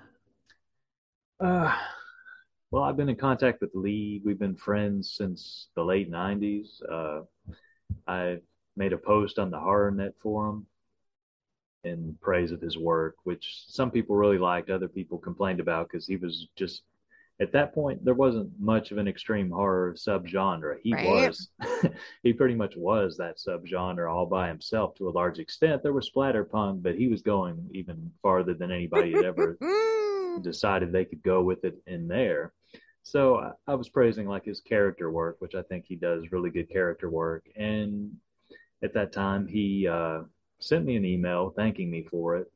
Uh, 1.45 1.77
well, 2.71 2.85
I've 2.85 2.97
been 2.97 3.11
in 3.11 3.17
contact 3.17 3.61
with 3.61 3.71
Lee. 3.75 4.23
We've 4.25 4.39
been 4.39 4.57
friends 4.57 5.13
since 5.15 5.69
the 5.77 5.85
late 5.85 6.11
90s. 6.11 6.81
Uh, 6.91 7.21
I 8.09 8.39
made 8.77 8.95
a 8.95 8.99
post 8.99 9.39
on 9.39 9.51
the 9.51 9.59
HorrorNet 9.59 10.15
forum 10.23 10.67
in 11.85 12.17
praise 12.23 12.51
of 12.51 12.63
his 12.63 12.79
work, 12.79 13.17
which 13.25 13.65
some 13.69 13.91
people 13.91 14.17
really 14.17 14.39
liked, 14.39 14.71
other 14.71 14.89
people 14.89 15.19
complained 15.19 15.61
about 15.61 15.89
because 15.89 16.07
he 16.07 16.17
was 16.17 16.49
just, 16.57 16.83
at 17.43 17.53
that 17.53 17.75
point, 17.75 18.03
there 18.07 18.15
wasn't 18.15 18.51
much 18.59 18.91
of 18.91 18.97
an 18.97 19.07
extreme 19.07 19.51
horror 19.51 19.93
subgenre. 19.93 20.79
He 20.83 20.95
Right. 20.95 21.07
was, 21.07 21.51
he 22.23 22.33
pretty 22.33 22.55
much 22.55 22.75
was 22.75 23.19
that 23.19 23.37
subgenre 23.37 24.11
all 24.11 24.25
by 24.25 24.49
himself 24.49 24.95
to 24.95 25.11
a 25.11 25.11
large 25.11 25.39
extent. 25.39 25.83
There 25.83 25.93
was 25.93 26.11
splatterpunk, 26.11 26.83
but 26.83 26.95
he 26.95 27.09
was 27.09 27.21
going 27.21 27.69
even 27.75 28.11
farther 28.23 28.55
than 28.55 28.73
anybody 28.73 29.13
had 29.13 29.25
ever 29.25 29.59
Mm. 29.63 30.04
Decided 30.43 30.93
they 30.93 31.05
could 31.05 31.23
go 31.23 31.43
with 31.43 31.65
it 31.65 31.77
in 31.87 32.09
there. 32.09 32.53
So 33.03 33.37
I, 33.37 33.53
I 33.67 33.75
was 33.75 33.89
praising 33.89 34.27
like 34.27 34.45
his 34.45 34.61
character 34.61 35.11
work, 35.11 35.37
which 35.41 35.55
I 35.55 35.63
think 35.63 35.85
he 35.87 35.97
does 35.97 36.33
really 36.33 36.51
good 36.51 36.71
character 36.71 37.11
work. 37.11 37.45
And 37.57 38.17
at 38.83 38.95
that 38.95 39.13
time, 39.13 39.47
he 39.47 39.87
uh, 39.87 40.23
sent 40.59 40.85
me 40.85 40.97
an 40.97 41.05
email 41.05 41.51
thanking 41.51 41.91
me 41.91 42.07
for 42.11 42.37
it, 42.37 42.51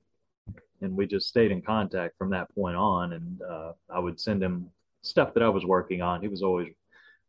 and 0.81 0.97
we 0.97 1.07
just 1.07 1.29
stayed 1.29 1.51
in 1.51 1.62
contact 1.62 2.16
from 2.16 2.31
that 2.31 2.55
point 2.55 2.76
on. 2.76 3.12
And 3.12 3.43
uh, 3.43 3.72
I 3.91 3.99
would 3.99 4.20
send 4.20 4.43
him 4.43 4.70
stuff 5.03 5.35
that 5.35 5.43
I 5.43 5.49
was 5.49 5.64
working 5.64 6.03
on. 6.03 6.20
He 6.20 6.29
was 6.29 6.43
always 6.43 6.68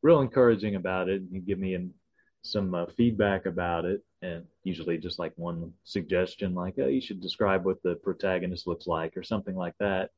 real 0.02 0.22
encouraging 0.22 0.76
about 0.76 1.10
it. 1.10 1.22
And 1.22 1.32
he'd 1.32 1.46
give 1.46 1.60
me 1.60 1.74
an, 1.76 1.94
some 2.42 2.74
uh, 2.74 2.86
feedback 2.96 3.46
about 3.46 3.86
it, 3.86 4.04
and 4.22 4.44
usually 4.64 4.98
just 4.98 5.20
like 5.20 5.34
one 5.36 5.72
suggestion, 5.84 6.54
like 6.54 6.76
oh, 6.80 6.88
you 6.88 7.02
should 7.02 7.22
describe 7.22 7.66
what 7.66 7.82
the 7.84 7.96
protagonist 7.96 8.68
looks 8.68 8.88
like 8.88 9.16
or 9.16 9.24
something 9.24 9.56
like 9.56 9.76
that. 9.80 10.12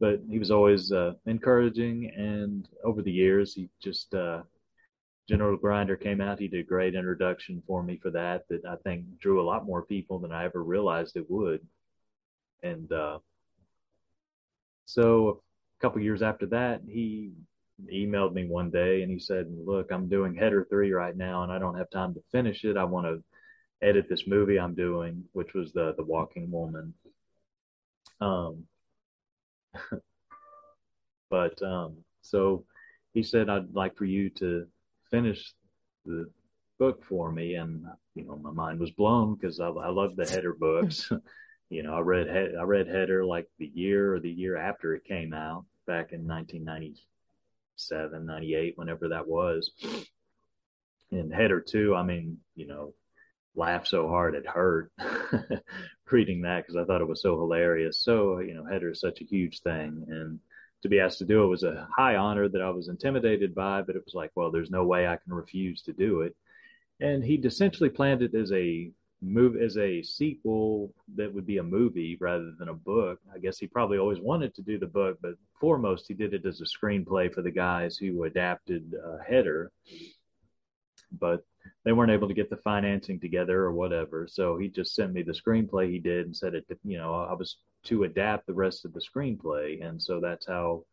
But 0.00 0.20
he 0.28 0.38
was 0.38 0.50
always 0.50 0.90
uh, 0.90 1.12
encouraging, 1.26 2.12
and 2.16 2.68
over 2.82 3.02
the 3.02 3.12
years, 3.12 3.54
he 3.54 3.68
just 3.82 4.14
uh, 4.14 4.42
Genital 5.28 5.56
Grinder 5.56 5.96
came 5.96 6.20
out. 6.20 6.40
He 6.40 6.48
did 6.48 6.60
a 6.60 6.68
great 6.68 6.94
introduction 6.94 7.62
for 7.66 7.82
me 7.82 7.98
for 8.02 8.10
that. 8.10 8.48
That 8.48 8.64
I 8.64 8.76
think 8.84 9.18
drew 9.18 9.40
a 9.40 9.48
lot 9.48 9.66
more 9.66 9.82
people 9.82 10.18
than 10.18 10.32
I 10.32 10.44
ever 10.44 10.62
realized 10.62 11.16
it 11.16 11.30
would. 11.30 11.60
And 12.62 12.90
uh, 12.92 13.18
so 14.86 15.42
a 15.78 15.80
couple 15.80 16.00
years 16.00 16.22
after 16.22 16.46
that, 16.46 16.82
he 16.88 17.32
emailed 17.92 18.32
me 18.32 18.46
one 18.46 18.70
day 18.70 19.02
and 19.02 19.10
he 19.10 19.18
said, 19.18 19.46
"Look, 19.64 19.90
I'm 19.90 20.08
doing 20.08 20.34
Header 20.34 20.66
Three 20.68 20.92
right 20.92 21.16
now, 21.16 21.42
and 21.42 21.52
I 21.52 21.58
don't 21.58 21.78
have 21.78 21.90
time 21.90 22.14
to 22.14 22.22
finish 22.32 22.64
it. 22.64 22.76
I 22.76 22.84
want 22.84 23.06
to 23.06 23.22
edit 23.82 24.08
this 24.08 24.26
movie 24.26 24.58
I'm 24.58 24.74
doing, 24.74 25.24
which 25.32 25.54
was 25.54 25.72
the 25.72 25.94
the 25.96 26.04
Walking 26.04 26.50
Woman." 26.50 26.94
Um, 28.20 28.64
but 31.30 31.60
um, 31.62 31.96
so 32.22 32.64
he 33.14 33.22
said, 33.22 33.48
"I'd 33.48 33.74
like 33.74 33.96
for 33.96 34.04
you 34.04 34.30
to 34.30 34.66
finish 35.10 35.52
the 36.06 36.30
book 36.78 37.04
for 37.04 37.32
me," 37.32 37.56
and 37.56 37.84
you 38.14 38.24
know, 38.24 38.36
my 38.36 38.50
mind 38.50 38.80
was 38.80 38.90
blown 38.90 39.34
because 39.34 39.60
I, 39.60 39.68
I 39.68 39.88
love 39.88 40.16
the 40.16 40.26
Header 40.26 40.54
books. 40.54 41.10
you 41.70 41.82
know, 41.82 41.94
I 41.94 42.00
read 42.00 42.28
He- 42.28 42.56
I 42.56 42.62
read 42.62 42.86
Header 42.86 43.24
like 43.24 43.48
the 43.58 43.70
year 43.74 44.14
or 44.14 44.20
the 44.20 44.30
year 44.30 44.56
after 44.56 44.94
it 44.94 45.04
came 45.04 45.32
out 45.32 45.64
back 45.86 46.12
in 46.12 46.26
1997, 46.26 48.26
98, 48.26 48.76
whenever 48.76 49.08
that 49.08 49.26
was. 49.26 49.70
And 51.10 51.32
Header 51.32 51.60
two, 51.60 51.94
I 51.94 52.02
mean, 52.02 52.38
you 52.54 52.66
know, 52.66 52.94
laughed 53.54 53.88
so 53.88 54.08
hard 54.08 54.34
it 54.34 54.46
hurt 54.46 54.90
reading 56.10 56.42
that 56.42 56.58
because 56.58 56.76
I 56.76 56.84
thought 56.84 57.00
it 57.00 57.08
was 57.08 57.22
so 57.22 57.38
hilarious. 57.38 57.98
So, 57.98 58.38
you 58.40 58.54
know, 58.54 58.64
Header 58.64 58.90
is 58.90 59.00
such 59.00 59.20
a 59.20 59.26
huge 59.26 59.60
thing. 59.60 60.04
And 60.08 60.38
to 60.82 60.88
be 60.88 61.00
asked 61.00 61.18
to 61.18 61.24
do 61.24 61.44
it 61.44 61.48
was 61.48 61.62
a 61.62 61.88
high 61.96 62.16
honor 62.16 62.48
that 62.48 62.62
I 62.62 62.70
was 62.70 62.88
intimidated 62.88 63.54
by, 63.54 63.82
but 63.82 63.96
it 63.96 64.04
was 64.04 64.14
like, 64.14 64.30
well, 64.34 64.50
there's 64.50 64.70
no 64.70 64.84
way 64.84 65.06
I 65.06 65.16
can 65.16 65.32
refuse 65.32 65.82
to 65.82 65.92
do 65.92 66.20
it. 66.20 66.36
And 67.00 67.24
he'd 67.24 67.46
essentially 67.46 67.88
planned 67.88 68.22
it 68.22 68.34
as 68.34 68.52
a 68.52 68.92
move 69.22 69.56
as 69.56 69.78
a 69.78 70.02
sequel 70.02 70.92
that 71.14 71.32
would 71.32 71.46
be 71.46 71.58
a 71.58 71.62
movie 71.62 72.16
rather 72.20 72.52
than 72.58 72.68
a 72.68 72.74
book. 72.74 73.20
I 73.34 73.38
guess 73.38 73.58
he 73.58 73.66
probably 73.66 73.98
always 73.98 74.20
wanted 74.20 74.54
to 74.56 74.62
do 74.62 74.78
the 74.78 74.86
book, 74.86 75.18
but 75.22 75.34
foremost 75.60 76.06
he 76.08 76.14
did 76.14 76.34
it 76.34 76.44
as 76.44 76.60
a 76.60 76.64
screenplay 76.64 77.32
for 77.32 77.42
the 77.42 77.50
guys 77.50 77.96
who 77.96 78.24
adapted 78.24 78.94
uh, 78.94 79.18
Header. 79.26 79.70
But 81.12 81.44
they 81.84 81.92
weren't 81.92 82.12
able 82.12 82.28
to 82.28 82.34
get 82.34 82.50
the 82.50 82.56
financing 82.58 83.18
together 83.18 83.62
or 83.62 83.72
whatever, 83.72 84.26
so 84.28 84.56
he 84.56 84.68
just 84.68 84.94
sent 84.94 85.12
me 85.12 85.22
the 85.22 85.32
screenplay 85.32 85.90
he 85.90 85.98
did 85.98 86.26
and 86.26 86.36
said 86.36 86.54
it. 86.54 86.66
You 86.84 86.98
know, 86.98 87.14
I 87.14 87.34
was 87.34 87.56
to 87.84 88.04
adapt 88.04 88.46
the 88.46 88.54
rest 88.54 88.84
of 88.84 88.92
the 88.92 89.00
screenplay, 89.00 89.84
and 89.84 90.00
so 90.00 90.20
that's 90.20 90.46
how 90.46 90.84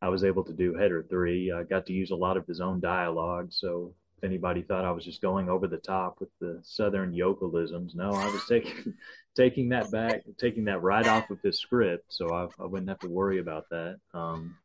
I 0.00 0.08
was 0.08 0.24
able 0.24 0.44
to 0.44 0.52
do 0.52 0.74
Header 0.74 1.06
Three. 1.08 1.52
I 1.52 1.64
got 1.64 1.86
to 1.86 1.92
use 1.92 2.10
a 2.10 2.16
lot 2.16 2.36
of 2.36 2.46
his 2.46 2.60
own 2.60 2.80
dialogue, 2.80 3.52
so 3.52 3.94
if 4.18 4.24
anybody 4.24 4.62
thought 4.62 4.84
I 4.84 4.92
was 4.92 5.04
just 5.04 5.20
going 5.20 5.48
over 5.48 5.66
the 5.66 5.76
top 5.76 6.16
with 6.20 6.30
the 6.40 6.60
southern 6.62 7.12
yokelisms, 7.12 7.94
no, 7.94 8.12
I 8.12 8.26
was 8.26 8.44
taking 8.46 8.94
taking 9.34 9.68
that 9.70 9.90
back, 9.90 10.22
taking 10.38 10.64
that 10.64 10.82
right 10.82 11.06
off 11.06 11.30
of 11.30 11.40
his 11.42 11.58
script, 11.58 12.06
so 12.08 12.30
I, 12.30 12.62
I 12.62 12.66
wouldn't 12.66 12.88
have 12.88 13.00
to 13.00 13.08
worry 13.08 13.38
about 13.38 13.68
that. 13.70 13.98
Um, 14.14 14.56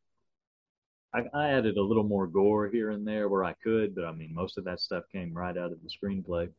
I, 1.13 1.23
I 1.33 1.49
added 1.49 1.77
a 1.77 1.83
little 1.83 2.03
more 2.03 2.27
gore 2.27 2.67
here 2.67 2.91
and 2.91 3.07
there 3.07 3.29
where 3.29 3.43
I 3.43 3.53
could, 3.53 3.95
but 3.95 4.05
I 4.05 4.11
mean, 4.11 4.33
most 4.33 4.57
of 4.57 4.65
that 4.65 4.79
stuff 4.79 5.03
came 5.11 5.33
right 5.33 5.57
out 5.57 5.71
of 5.71 5.79
the 5.81 5.89
screenplay. 5.89 6.49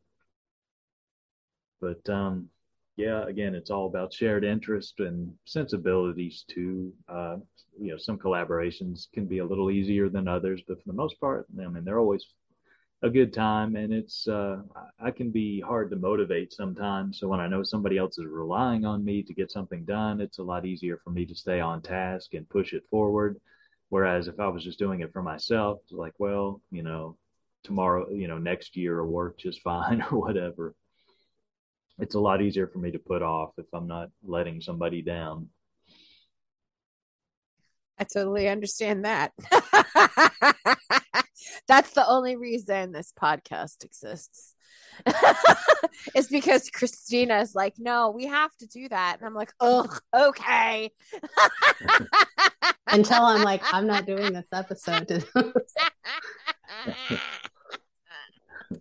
But 1.81 2.09
um, 2.09 2.49
yeah, 2.97 3.25
again, 3.27 3.55
it's 3.55 3.71
all 3.71 3.87
about 3.87 4.13
shared 4.13 4.45
interest 4.45 5.01
and 5.01 5.33
sensibilities 5.45 6.45
too. 6.49 6.93
Uh, 7.09 7.37
you 7.81 7.93
know, 7.93 7.97
some 7.99 8.19
collaborations 8.19 9.11
can 9.13 9.27
be 9.27 9.39
a 9.39 9.47
little 9.47 9.71
easier 9.71 10.09
than 10.09 10.27
others, 10.27 10.61
but 10.67 10.83
for 10.83 10.89
the 10.89 10.97
most 10.97 11.21
part, 11.21 11.47
I 11.61 11.69
mean, 11.69 11.85
they're 11.85 12.01
always 12.01 12.27
a 13.03 13.11
good 13.11 13.33
time 13.33 13.77
and 13.77 13.93
it's 13.93 14.27
uh 14.27 14.61
I 14.99 15.13
can 15.13 15.31
be 15.31 15.61
hard 15.61 15.91
to 15.91 15.97
motivate 15.97 16.53
sometimes 16.53 17.21
so 17.21 17.29
when 17.29 17.39
I 17.39 17.47
know 17.47 17.63
somebody 17.63 17.97
else 17.97 18.19
is 18.19 18.27
relying 18.27 18.85
on 18.85 19.05
me 19.05 19.23
to 19.23 19.35
get 19.35 19.53
something 19.53 19.85
done 19.85 20.21
it's 20.21 20.39
a 20.39 20.43
lot 20.43 20.67
easier 20.67 20.97
for 21.05 21.11
me 21.11 21.25
to 21.27 21.35
stay 21.35 21.61
on 21.61 21.81
task 21.81 22.35
and 22.35 22.49
push 22.49 22.73
it 22.73 22.83
forward 22.91 23.41
whereas 23.89 24.29
if 24.29 24.39
I 24.41 24.49
was 24.49 24.65
just 24.65 24.79
doing 24.79 25.01
it 25.01 25.13
for 25.13 25.23
myself 25.23 25.81
it's 25.85 25.93
like 25.93 26.15
well 26.19 26.61
you 26.71 26.83
know 26.83 27.17
tomorrow 27.65 28.11
you 28.11 28.29
know 28.29 28.39
next 28.39 28.77
year 28.77 29.03
will 29.03 29.13
work 29.13 29.39
just 29.39 29.63
fine 29.71 30.03
or 30.11 30.19
whatever 30.19 30.75
it's 31.99 32.15
a 32.15 32.21
lot 32.21 32.43
easier 32.43 32.69
for 32.69 32.79
me 32.79 32.91
to 32.93 32.99
put 32.99 33.23
off 33.23 33.53
if 33.59 33.67
I'm 33.73 33.89
not 33.89 34.11
letting 34.23 34.61
somebody 34.61 35.03
down 35.03 35.49
I 38.01 38.05
totally 38.05 38.49
understand 38.49 39.05
that. 39.05 39.33
That's 41.67 41.93
the 41.93 42.07
only 42.07 42.37
reason 42.37 42.93
this 42.93 43.13
podcast 43.21 43.85
exists. 43.85 44.55
it's 46.15 46.29
because 46.29 46.71
Christina's 46.71 47.55
like, 47.55 47.75
no, 47.79 48.11
we 48.11 48.27
have 48.27 48.55
to 48.59 48.67
do 48.67 48.89
that. 48.89 49.17
And 49.19 49.27
I'm 49.27 49.35
like, 49.35 49.53
ugh, 49.61 50.01
okay. 50.15 50.91
Until 52.87 53.23
I'm 53.23 53.43
like, 53.43 53.63
I'm 53.73 53.87
not 53.87 54.07
doing 54.07 54.33
this 54.33 54.49
episode. 54.53 55.25
and 55.35 55.51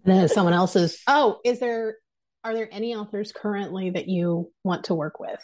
then 0.05 0.27
someone 0.29 0.53
else 0.53 0.75
is, 0.75 0.99
oh, 1.07 1.39
is 1.45 1.59
there, 1.59 1.97
are 2.43 2.53
there 2.53 2.69
any 2.71 2.95
authors 2.95 3.31
currently 3.31 3.91
that 3.91 4.07
you 4.07 4.51
want 4.63 4.85
to 4.85 4.95
work 4.95 5.19
with? 5.19 5.41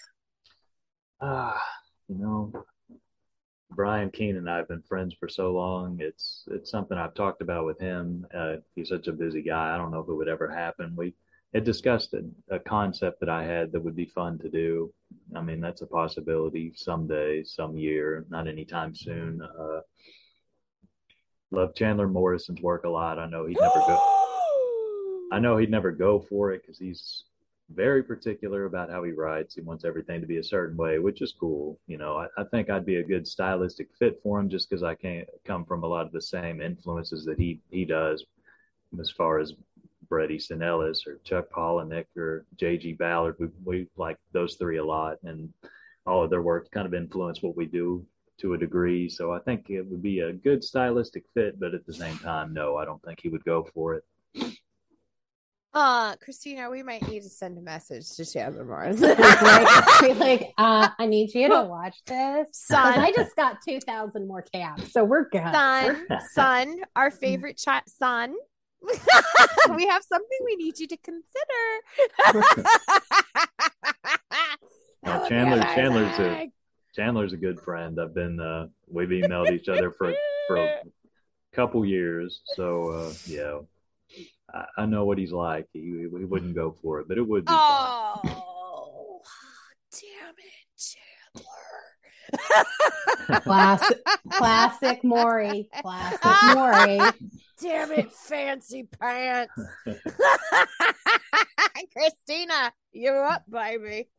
ah 1.24 1.62
you 2.10 2.18
know 2.18 2.52
Brian 3.76 4.12
Keene 4.12 4.38
and 4.38 4.50
I 4.50 4.58
have 4.58 4.68
been 4.68 4.82
friends 4.82 5.16
for 5.20 5.28
so 5.28 5.52
long. 5.52 5.98
It's 6.00 6.44
it's 6.52 6.70
something 6.70 6.98
I've 6.98 7.14
talked 7.14 7.42
about 7.42 7.66
with 7.66 7.80
him. 7.80 8.26
Uh, 8.34 8.58
he's 8.76 8.90
such 8.90 9.08
a 9.08 9.14
busy 9.14 9.42
guy. 9.42 9.74
I 9.74 9.78
don't 9.78 9.92
know 9.92 10.00
if 10.00 10.08
it 10.08 10.14
would 10.14 10.28
ever 10.28 10.50
happen. 10.50 10.94
We 10.96 11.14
had 11.54 11.64
discussed 11.64 12.14
a, 12.14 12.24
a 12.56 12.60
concept 12.60 13.20
that 13.20 13.30
I 13.30 13.44
had 13.44 13.72
that 13.72 13.84
would 13.84 13.96
be 13.96 14.06
fun 14.06 14.40
to 14.40 14.50
do. 14.50 14.92
I 15.36 15.42
mean, 15.42 15.62
that's 15.62 15.82
a 15.82 15.88
possibility 15.88 16.74
someday, 16.76 17.44
some 17.44 17.78
year, 17.78 18.26
not 18.30 18.48
anytime 18.48 18.96
soon. 18.96 19.42
Uh, 19.42 19.82
love 21.52 21.76
Chandler 21.76 22.08
Morrison's 22.08 22.62
work 22.62 22.86
a 22.86 22.90
lot. 22.90 23.20
I 23.20 23.28
know 23.28 23.46
he'd 23.46 23.60
never 23.60 23.80
go. 23.80 24.20
I 25.32 25.40
know 25.40 25.58
he'd 25.58 25.72
never 25.72 25.92
go 25.92 26.20
for 26.20 26.52
it 26.52 26.62
because 26.62 26.80
he's 26.80 27.24
very 27.76 28.04
particular 28.04 28.66
about 28.66 28.90
how 28.90 29.04
he 29.04 29.12
writes. 29.12 29.56
He 29.56 29.62
wants 29.62 29.86
everything 29.86 30.22
to 30.22 30.28
be 30.28 30.38
a 30.38 30.44
certain 30.44 30.78
way, 30.78 31.00
which 31.00 31.22
is 31.22 31.34
cool. 31.40 31.80
You 31.88 31.98
know, 31.98 32.18
I, 32.18 32.28
I 32.38 32.44
think 32.46 32.70
I'd 32.70 32.86
be 32.86 32.98
a 32.98 33.04
good 33.04 33.28
stylistic 33.28 33.90
fit 33.98 34.20
for 34.22 34.40
him 34.40 34.50
just 34.50 34.70
because 34.70 34.84
I 34.84 34.96
can't 34.96 35.28
come 35.46 35.66
from 35.66 35.84
a 35.84 35.88
lot 35.88 36.06
of 36.06 36.12
the 36.12 36.22
same 36.22 36.62
influences 36.62 37.26
that 37.26 37.40
he 37.40 37.60
he 37.72 37.86
does, 37.86 38.26
as 39.00 39.10
far 39.10 39.40
as 39.40 39.54
Bret 40.10 40.32
Easton 40.32 40.62
Ellis 40.62 41.08
or 41.08 41.20
Chuck 41.24 41.50
Palahniuk 41.50 42.06
or 42.16 42.46
J.G. 42.58 42.94
Ballard. 42.94 43.36
We 43.40 43.48
we 43.64 43.88
like 43.98 44.18
those 44.32 44.56
three 44.56 44.78
a 44.78 44.86
lot, 44.86 45.18
and 45.24 45.52
all 46.06 46.24
of 46.24 46.30
their 46.30 46.42
work 46.42 46.70
kind 46.72 46.86
of 46.86 46.94
influence 46.94 47.42
what 47.42 47.58
we 47.58 47.66
do 47.66 48.06
to 48.40 48.54
a 48.54 48.58
degree. 48.58 49.10
So 49.10 49.32
I 49.32 49.40
think 49.40 49.70
it 49.70 49.86
would 49.86 50.02
be 50.02 50.20
a 50.20 50.34
good 50.34 50.64
stylistic 50.64 51.24
fit, 51.34 51.60
but 51.60 51.74
at 51.74 51.86
the 51.86 51.94
same 51.94 52.18
time, 52.18 52.54
no, 52.54 52.78
I 52.78 52.86
don't 52.86 53.02
think 53.04 53.20
he 53.22 53.30
would 53.30 53.46
go 53.46 53.68
for 53.74 53.96
it. 53.96 54.04
Uh, 55.74 56.16
Christina, 56.18 56.70
we 56.70 56.84
might 56.84 57.08
need 57.08 57.24
to 57.24 57.30
send 57.30 57.58
a 57.58 57.62
message 57.62 58.08
to 58.12 58.26
Chandler 58.26 58.64
Mars. 58.64 59.00
right? 59.02 59.98
Be 60.02 60.14
like, 60.14 60.54
uh, 60.58 60.90
I 61.00 61.08
need 61.08 61.34
you 61.34 61.48
to 61.50 61.64
watch 61.64 61.98
this. 62.06 62.48
Son. 62.52 63.00
I 63.00 63.12
just 63.12 63.36
got 63.36 63.58
2,000 63.68 64.28
more 64.28 64.44
tabs, 64.44 64.92
so 64.92 65.04
we're 65.04 65.28
good. 65.30 65.42
son, 65.52 66.06
son, 66.32 66.82
our 66.96 67.10
favorite 67.10 67.58
chat, 67.58 67.90
son. 67.90 68.36
we 69.76 69.88
have 69.88 70.04
something 70.04 70.38
we 70.46 70.58
need 70.58 70.78
you 70.78 70.88
to 70.88 70.98
consider. 70.98 72.44
Yeah, 75.06 75.28
Chandler- 75.28 75.62
Chandler's 75.64 76.20
a- 76.20 76.52
Chandler's 76.96 77.34
a 77.34 77.38
good 77.38 77.60
friend. 77.60 78.00
I've 78.00 78.14
been 78.14 78.40
uh, 78.40 78.68
we've 78.88 79.10
emailed 79.10 79.52
each 79.52 79.68
other 79.68 79.92
for 79.92 80.14
for 80.48 80.58
a 80.58 80.82
couple 81.54 81.84
years, 81.86 82.42
so 82.56 82.90
uh, 82.90 83.14
yeah, 83.26 83.60
I, 84.54 84.66
I 84.78 84.86
know 84.86 85.06
what 85.06 85.18
he's 85.18 85.32
like. 85.32 85.68
He 85.74 85.80
he 85.80 86.08
wouldn't 86.08 86.56
go 86.56 86.76
for 86.82 87.00
it, 87.00 87.08
but 87.08 87.18
it 87.18 87.28
would 87.28 87.46
be. 87.46 87.52
fun. 87.52 87.58
Oh, 87.60 89.22
damn 89.92 90.36
it, 90.38 90.68
Chandler. 90.78 91.44
Classic, 93.44 93.98
classic 94.32 95.04
Maury. 95.04 95.70
Classic 95.82 96.56
Maury. 96.56 97.00
Damn 97.62 97.92
it, 97.92 98.12
fancy 98.12 98.88
pants. 99.00 99.54
Christina, 101.96 102.74
you're 102.92 103.24
up, 103.24 103.44
baby. 103.50 104.10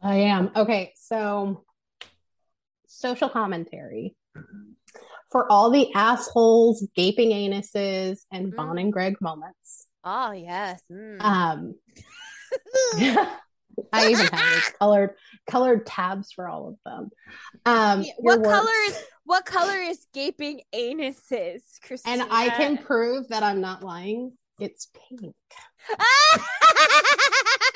I 0.00 0.16
am. 0.16 0.50
Okay, 0.54 0.92
so 0.94 1.64
social 2.86 3.28
commentary. 3.28 4.14
For 5.34 5.50
all 5.50 5.68
the 5.68 5.92
assholes, 5.94 6.86
gaping 6.94 7.30
anuses, 7.30 8.20
and 8.30 8.52
Mm. 8.52 8.56
Vaughn 8.56 8.78
and 8.78 8.92
Greg 8.92 9.20
moments. 9.20 9.88
Oh, 10.04 10.30
yes. 10.30 10.80
Mm. 10.88 11.20
Um, 11.20 11.74
I 13.92 14.10
even 14.10 14.26
have 14.26 14.74
colored 14.78 15.16
colored 15.48 15.86
tabs 15.86 16.30
for 16.30 16.46
all 16.46 16.68
of 16.68 16.76
them. 16.86 17.10
Um, 17.66 18.04
what 18.18 18.44
color 18.44 18.70
is 18.86 18.96
what 19.24 19.44
color 19.44 19.74
is 19.76 20.06
gaping 20.14 20.60
anuses, 20.72 21.62
Christina? 21.84 22.22
And 22.22 22.32
I 22.32 22.50
can 22.50 22.78
prove 22.78 23.26
that 23.30 23.42
I'm 23.42 23.60
not 23.60 23.82
lying. 23.82 24.38
It's 24.60 24.88
pink. 25.08 25.34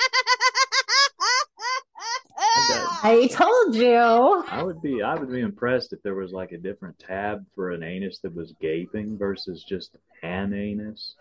I 3.03 3.29
told 3.31 3.75
you. 3.75 3.95
I 3.95 4.63
would 4.63 4.81
be 4.81 5.01
I 5.01 5.15
would 5.15 5.31
be 5.31 5.39
impressed 5.39 5.93
if 5.93 6.01
there 6.03 6.15
was 6.15 6.31
like 6.31 6.51
a 6.51 6.57
different 6.57 6.99
tab 6.99 7.45
for 7.55 7.71
an 7.71 7.83
anus 7.83 8.19
that 8.19 8.35
was 8.35 8.53
gaping 8.61 9.17
versus 9.17 9.63
just 9.63 9.97
an 10.23 10.53
anus. 10.53 11.15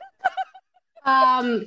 Um, 1.05 1.67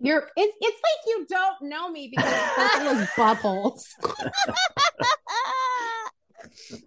you're 0.00 0.28
it's 0.36 0.56
it's 0.60 0.82
like 0.82 1.06
you 1.06 1.26
don't 1.28 1.62
know 1.62 1.90
me 1.90 2.12
because 2.14 2.32
it 2.32 2.96
was 2.96 3.08
buttholes. 3.16 3.84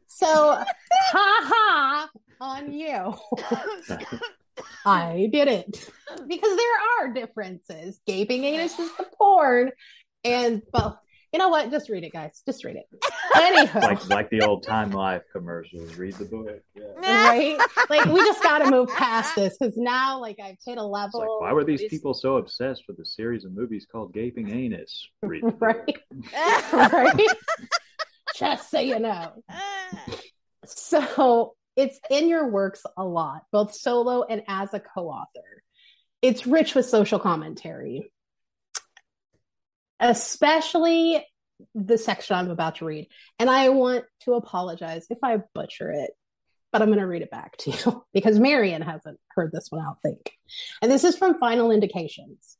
So 0.08 0.28
ha 0.28 0.66
ha 1.12 2.10
on 2.40 2.72
you. 2.72 3.14
I 4.86 5.30
did 5.32 5.48
it 5.48 5.90
because 6.28 6.58
there 6.58 7.02
are 7.02 7.14
differences. 7.14 8.00
Gaping 8.06 8.44
anus 8.44 8.78
is 8.80 8.96
the 8.96 9.06
porn, 9.18 9.72
and 10.24 10.62
well, 10.74 11.00
you 11.34 11.40
know 11.40 11.50
what? 11.50 11.72
Just 11.72 11.90
read 11.90 12.04
it, 12.04 12.14
guys. 12.14 12.44
Just 12.46 12.64
read 12.64 12.76
it. 12.76 12.86
Anyhow, 13.36 13.80
like 13.82 14.08
like 14.10 14.30
the 14.30 14.42
old 14.42 14.64
Time 14.64 14.92
Life 14.92 15.24
commercials. 15.32 15.96
Read 15.96 16.14
the 16.14 16.26
book. 16.26 16.62
Yeah. 16.76 16.84
right? 16.98 17.58
Like 17.90 18.06
we 18.06 18.20
just 18.20 18.44
got 18.44 18.60
to 18.60 18.70
move 18.70 18.90
past 18.90 19.36
this 19.36 19.58
because 19.60 19.76
now, 19.76 20.22
like 20.22 20.40
I've 20.40 20.58
hit 20.66 20.78
a 20.78 20.82
It's 20.82 20.84
level. 20.84 21.20
like, 21.22 21.42
why 21.42 21.54
were 21.54 21.64
these 21.64 21.84
people 21.86 22.14
so 22.14 22.38
obsessed 22.38 22.84
with 22.88 23.00
a 23.00 23.06
series 23.06 23.46
of 23.46 23.52
movies 23.52 23.88
called 23.92 24.14
Gaping 24.14 24.50
Anus? 24.50 25.08
Read 25.24 25.44
the 25.44 25.52
book. 25.52 25.62
right? 25.62 26.74
right? 26.74 27.28
just 28.36 28.70
so 28.70 28.80
you 28.80 29.00
know. 29.00 29.34
So 30.66 31.56
it's 31.76 32.00
in 32.10 32.30
your 32.30 32.48
works 32.50 32.84
a 32.96 33.04
lot, 33.04 33.42
both 33.52 33.74
solo 33.74 34.24
and 34.24 34.44
as 34.48 34.74
a 34.74 34.80
co-author. 34.80 35.64
It's 36.22 36.48
rich 36.48 36.74
with 36.74 36.86
social 36.86 37.20
commentary, 37.20 38.10
especially 40.04 41.26
the 41.74 41.98
section 41.98 42.36
I'm 42.36 42.52
about 42.52 42.76
to 42.76 42.86
read. 42.86 43.08
And 43.40 43.50
I 43.50 43.70
want 43.70 44.04
to 44.24 44.34
apologize 44.34 45.08
if 45.10 45.18
I 45.24 45.38
butcher 45.56 45.92
it, 45.92 46.12
but 46.72 46.82
I'm 46.82 46.90
going 46.90 47.00
to 47.00 47.08
read 47.08 47.22
it 47.22 47.32
back 47.32 47.56
to 47.58 47.72
you 47.72 48.06
because 48.14 48.40
Marian 48.40 48.82
hasn't 48.82 49.18
heard 49.30 49.52
this 49.52 49.68
one, 49.70 49.86
I 49.86 49.94
think. 50.04 50.32
And 50.82 50.92
this 50.92 51.06
is 51.06 51.18
from 51.18 51.40
Final 51.40 51.72
Indications. 51.72 52.58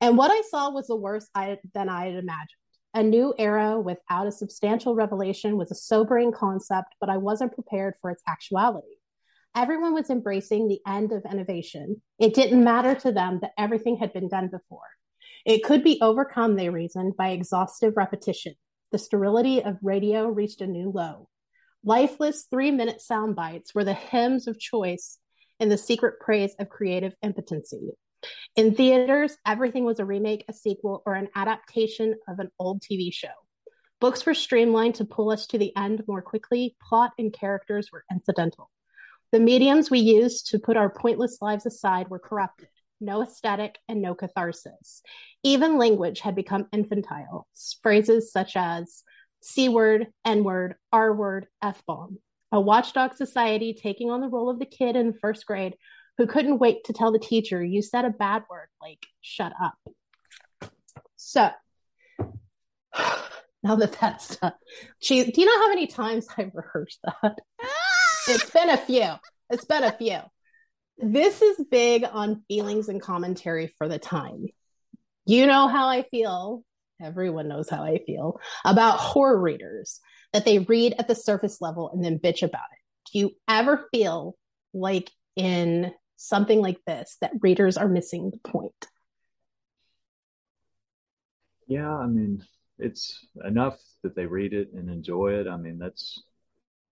And 0.00 0.18
what 0.18 0.32
I 0.32 0.42
saw 0.50 0.70
was 0.70 0.88
the 0.88 0.96
worse 0.96 1.28
I, 1.34 1.58
than 1.74 1.88
I 1.88 2.06
had 2.06 2.14
imagined. 2.14 2.48
A 2.92 3.04
new 3.04 3.32
era 3.38 3.78
without 3.80 4.26
a 4.26 4.32
substantial 4.32 4.96
revelation 4.96 5.56
was 5.56 5.70
a 5.70 5.76
sobering 5.76 6.32
concept, 6.32 6.96
but 7.00 7.08
I 7.08 7.18
wasn't 7.18 7.54
prepared 7.54 7.94
for 8.00 8.10
its 8.10 8.22
actuality. 8.28 8.96
Everyone 9.54 9.94
was 9.94 10.10
embracing 10.10 10.66
the 10.66 10.80
end 10.84 11.12
of 11.12 11.22
innovation. 11.30 12.02
It 12.18 12.34
didn't 12.34 12.64
matter 12.64 12.96
to 12.96 13.12
them 13.12 13.38
that 13.42 13.52
everything 13.56 13.96
had 13.96 14.12
been 14.12 14.28
done 14.28 14.48
before. 14.48 14.80
It 15.46 15.64
could 15.64 15.82
be 15.82 15.98
overcome, 16.00 16.56
they 16.56 16.68
reasoned, 16.68 17.16
by 17.16 17.30
exhaustive 17.30 17.96
repetition. 17.96 18.54
The 18.92 18.98
sterility 18.98 19.62
of 19.62 19.78
radio 19.82 20.26
reached 20.26 20.60
a 20.60 20.66
new 20.66 20.90
low. 20.90 21.28
Lifeless 21.84 22.46
three 22.50 22.70
minute 22.70 23.00
sound 23.00 23.36
bites 23.36 23.74
were 23.74 23.84
the 23.84 23.94
hymns 23.94 24.46
of 24.46 24.58
choice 24.58 25.18
in 25.58 25.68
the 25.68 25.78
secret 25.78 26.20
praise 26.20 26.54
of 26.58 26.68
creative 26.68 27.14
impotency. 27.22 27.90
In 28.56 28.74
theaters, 28.74 29.36
everything 29.46 29.84
was 29.84 29.98
a 29.98 30.04
remake, 30.04 30.44
a 30.48 30.52
sequel, 30.52 31.02
or 31.06 31.14
an 31.14 31.28
adaptation 31.34 32.16
of 32.28 32.38
an 32.38 32.50
old 32.58 32.82
TV 32.82 33.12
show. 33.12 33.28
Books 34.00 34.26
were 34.26 34.34
streamlined 34.34 34.96
to 34.96 35.04
pull 35.04 35.30
us 35.30 35.46
to 35.48 35.58
the 35.58 35.74
end 35.76 36.02
more 36.06 36.22
quickly. 36.22 36.76
Plot 36.82 37.12
and 37.18 37.32
characters 37.32 37.90
were 37.92 38.04
incidental. 38.10 38.70
The 39.32 39.40
mediums 39.40 39.90
we 39.90 40.00
used 40.00 40.48
to 40.48 40.58
put 40.58 40.76
our 40.76 40.90
pointless 40.90 41.38
lives 41.40 41.64
aside 41.64 42.08
were 42.08 42.18
corrupted. 42.18 42.68
No 43.00 43.22
aesthetic 43.22 43.78
and 43.88 44.02
no 44.02 44.14
catharsis. 44.14 45.02
Even 45.42 45.78
language 45.78 46.20
had 46.20 46.34
become 46.34 46.66
infantile. 46.72 47.46
Phrases 47.82 48.32
such 48.32 48.56
as 48.56 49.04
C 49.42 49.68
word, 49.68 50.08
N 50.24 50.44
word, 50.44 50.74
R 50.92 51.14
word, 51.14 51.46
F 51.62 51.82
bomb. 51.86 52.18
A 52.52 52.60
watchdog 52.60 53.14
society 53.14 53.72
taking 53.72 54.10
on 54.10 54.20
the 54.20 54.28
role 54.28 54.50
of 54.50 54.58
the 54.58 54.66
kid 54.66 54.96
in 54.96 55.14
first 55.14 55.46
grade 55.46 55.76
who 56.18 56.26
couldn't 56.26 56.58
wait 56.58 56.84
to 56.84 56.92
tell 56.92 57.12
the 57.12 57.18
teacher, 57.18 57.64
you 57.64 57.80
said 57.80 58.04
a 58.04 58.10
bad 58.10 58.42
word, 58.50 58.68
like 58.82 59.06
shut 59.22 59.52
up. 59.62 60.70
So, 61.16 61.50
now 63.62 63.76
that 63.76 63.96
that's 63.98 64.36
done, 64.36 64.52
gee, 65.00 65.24
do 65.30 65.40
you 65.40 65.46
know 65.46 65.58
how 65.58 65.68
many 65.68 65.86
times 65.86 66.26
I've 66.36 66.54
rehearsed 66.54 67.00
that? 67.04 67.38
It's 68.28 68.50
been 68.50 68.68
a 68.68 68.76
few. 68.76 69.06
It's 69.48 69.64
been 69.64 69.82
a 69.82 69.92
few. 69.92 70.18
This 71.02 71.40
is 71.40 71.64
big 71.70 72.04
on 72.04 72.42
feelings 72.46 72.88
and 72.88 73.00
commentary 73.00 73.72
for 73.78 73.88
the 73.88 73.98
time. 73.98 74.46
You 75.24 75.46
know 75.46 75.66
how 75.66 75.88
I 75.88 76.02
feel. 76.02 76.62
Everyone 77.02 77.48
knows 77.48 77.70
how 77.70 77.82
I 77.82 78.00
feel 78.04 78.38
about 78.64 78.98
horror 78.98 79.40
readers 79.40 80.00
that 80.34 80.44
they 80.44 80.58
read 80.58 80.94
at 80.98 81.08
the 81.08 81.14
surface 81.14 81.60
level 81.62 81.90
and 81.90 82.04
then 82.04 82.18
bitch 82.18 82.42
about 82.42 82.60
it. 82.72 83.10
Do 83.12 83.18
you 83.18 83.30
ever 83.48 83.88
feel 83.90 84.36
like 84.74 85.10
in 85.36 85.92
something 86.16 86.60
like 86.60 86.78
this 86.86 87.16
that 87.22 87.32
readers 87.40 87.78
are 87.78 87.88
missing 87.88 88.30
the 88.30 88.50
point? 88.50 88.86
Yeah, 91.66 91.90
I 91.90 92.06
mean, 92.06 92.44
it's 92.78 93.26
enough 93.42 93.78
that 94.02 94.14
they 94.14 94.26
read 94.26 94.52
it 94.52 94.72
and 94.74 94.90
enjoy 94.90 95.34
it. 95.34 95.48
I 95.48 95.56
mean, 95.56 95.78
that's 95.78 96.22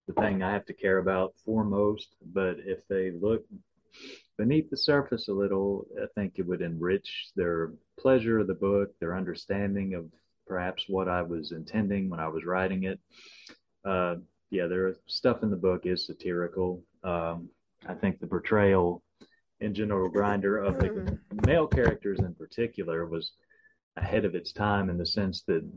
the 0.06 0.14
thing 0.14 0.42
I 0.42 0.52
have 0.52 0.64
to 0.66 0.72
care 0.72 0.96
about 0.96 1.34
foremost. 1.44 2.08
But 2.24 2.56
if 2.64 2.88
they 2.88 3.10
look 3.10 3.44
beneath 4.36 4.70
the 4.70 4.76
surface 4.76 5.28
a 5.28 5.32
little, 5.32 5.86
I 6.00 6.06
think 6.14 6.34
it 6.36 6.46
would 6.46 6.62
enrich 6.62 7.30
their 7.34 7.72
pleasure 7.98 8.38
of 8.38 8.46
the 8.46 8.54
book, 8.54 8.90
their 9.00 9.16
understanding 9.16 9.94
of 9.94 10.06
perhaps 10.46 10.84
what 10.88 11.08
I 11.08 11.22
was 11.22 11.52
intending 11.52 12.08
when 12.08 12.20
I 12.20 12.28
was 12.28 12.44
writing 12.44 12.84
it. 12.84 13.00
Uh, 13.84 14.16
yeah, 14.50 14.66
there 14.66 14.94
stuff 15.06 15.42
in 15.42 15.50
the 15.50 15.56
book 15.56 15.84
is 15.84 16.06
satirical. 16.06 16.82
Um, 17.04 17.50
I 17.86 17.94
think 17.94 18.18
the 18.18 18.26
portrayal 18.26 19.02
in 19.60 19.74
Genital 19.74 20.08
Grinder 20.08 20.58
of 20.58 20.78
the 20.78 21.18
male 21.46 21.66
characters 21.66 22.18
in 22.20 22.34
particular 22.34 23.06
was 23.06 23.32
ahead 23.96 24.24
of 24.24 24.34
its 24.34 24.52
time 24.52 24.88
in 24.88 24.96
the 24.96 25.06
sense 25.06 25.42
that 25.48 25.68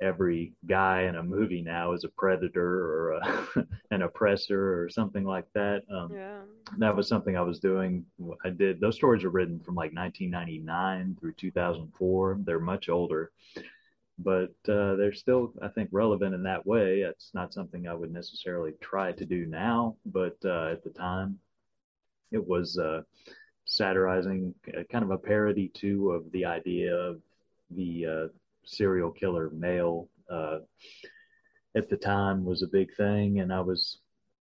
every 0.00 0.52
guy 0.66 1.02
in 1.02 1.16
a 1.16 1.22
movie 1.22 1.62
now 1.62 1.92
is 1.92 2.04
a 2.04 2.08
predator 2.08 2.62
or 2.94 3.12
a, 3.12 3.66
an 3.90 4.02
oppressor 4.02 4.82
or 4.82 4.88
something 4.88 5.24
like 5.24 5.46
that. 5.54 5.82
Um, 5.90 6.12
Yeah. 6.12 6.42
that 6.78 6.96
was 6.96 7.08
something 7.08 7.36
I 7.36 7.42
was 7.42 7.60
doing. 7.60 8.04
I 8.44 8.50
did 8.50 8.80
those 8.80 8.96
stories 8.96 9.24
are 9.24 9.30
written 9.30 9.60
from 9.60 9.74
like 9.74 9.92
1999 9.94 11.16
through 11.20 11.32
2004. 11.34 12.38
They're 12.44 12.58
much 12.60 12.88
older, 12.88 13.32
but 14.18 14.54
uh, 14.68 14.96
they're 14.96 15.12
still, 15.12 15.52
I 15.62 15.68
think, 15.68 15.90
relevant 15.92 16.34
in 16.34 16.42
that 16.44 16.66
way. 16.66 17.00
It's 17.00 17.30
not 17.34 17.52
something 17.54 17.86
I 17.86 17.94
would 17.94 18.12
necessarily 18.12 18.72
try 18.80 19.12
to 19.12 19.24
do 19.26 19.46
now, 19.46 19.96
but 20.06 20.36
uh, 20.44 20.70
at 20.72 20.82
the 20.84 20.90
time, 20.90 21.38
it 22.32 22.44
was 22.46 22.78
uh, 22.78 23.02
satirizing 23.64 24.54
uh, 24.76 24.82
kind 24.90 25.04
of 25.04 25.10
a 25.10 25.18
parody 25.18 25.68
too 25.68 26.10
of 26.12 26.30
the 26.32 26.44
idea 26.44 26.94
of 26.94 27.20
the 27.70 28.06
uh, 28.06 28.28
serial 28.64 29.10
killer 29.10 29.50
male 29.50 30.08
uh, 30.30 30.58
at 31.76 31.88
the 31.88 31.96
time 31.96 32.44
was 32.44 32.62
a 32.62 32.68
big 32.68 32.94
thing, 32.96 33.40
and 33.40 33.52
I 33.52 33.60
was, 33.60 33.98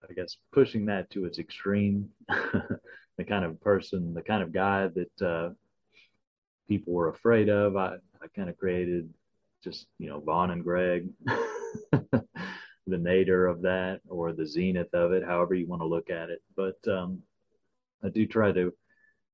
I 0.09 0.13
guess, 0.13 0.37
pushing 0.53 0.87
that 0.87 1.11
to 1.11 1.25
its 1.25 1.39
extreme. 1.39 2.11
the 2.29 3.25
kind 3.25 3.45
of 3.45 3.61
person, 3.61 4.15
the 4.15 4.23
kind 4.23 4.43
of 4.43 4.53
guy 4.53 4.89
that 4.89 5.27
uh, 5.27 5.51
people 6.69 6.93
were 6.93 7.09
afraid 7.09 7.49
of. 7.49 7.77
I, 7.77 7.97
I 8.23 8.27
kind 8.35 8.49
of 8.49 8.59
created 8.59 9.09
just 9.65 9.87
you 9.99 10.09
know 10.09 10.21
Vaughn 10.21 10.51
and 10.51 10.63
Greg, 10.63 11.09
the 11.93 12.23
nadir 12.87 13.47
of 13.47 13.63
that 13.63 14.01
or 14.09 14.33
the 14.33 14.47
zenith 14.47 14.93
of 14.95 15.13
it, 15.13 15.25
however 15.25 15.55
you 15.55 15.67
want 15.67 15.83
to 15.83 15.87
look 15.87 16.11
at 16.11 16.31
it. 16.31 16.43
But 16.55 16.77
um, 16.89 17.23
I 18.05 18.09
do 18.09 18.27
try 18.27 18.53
to. 18.53 18.73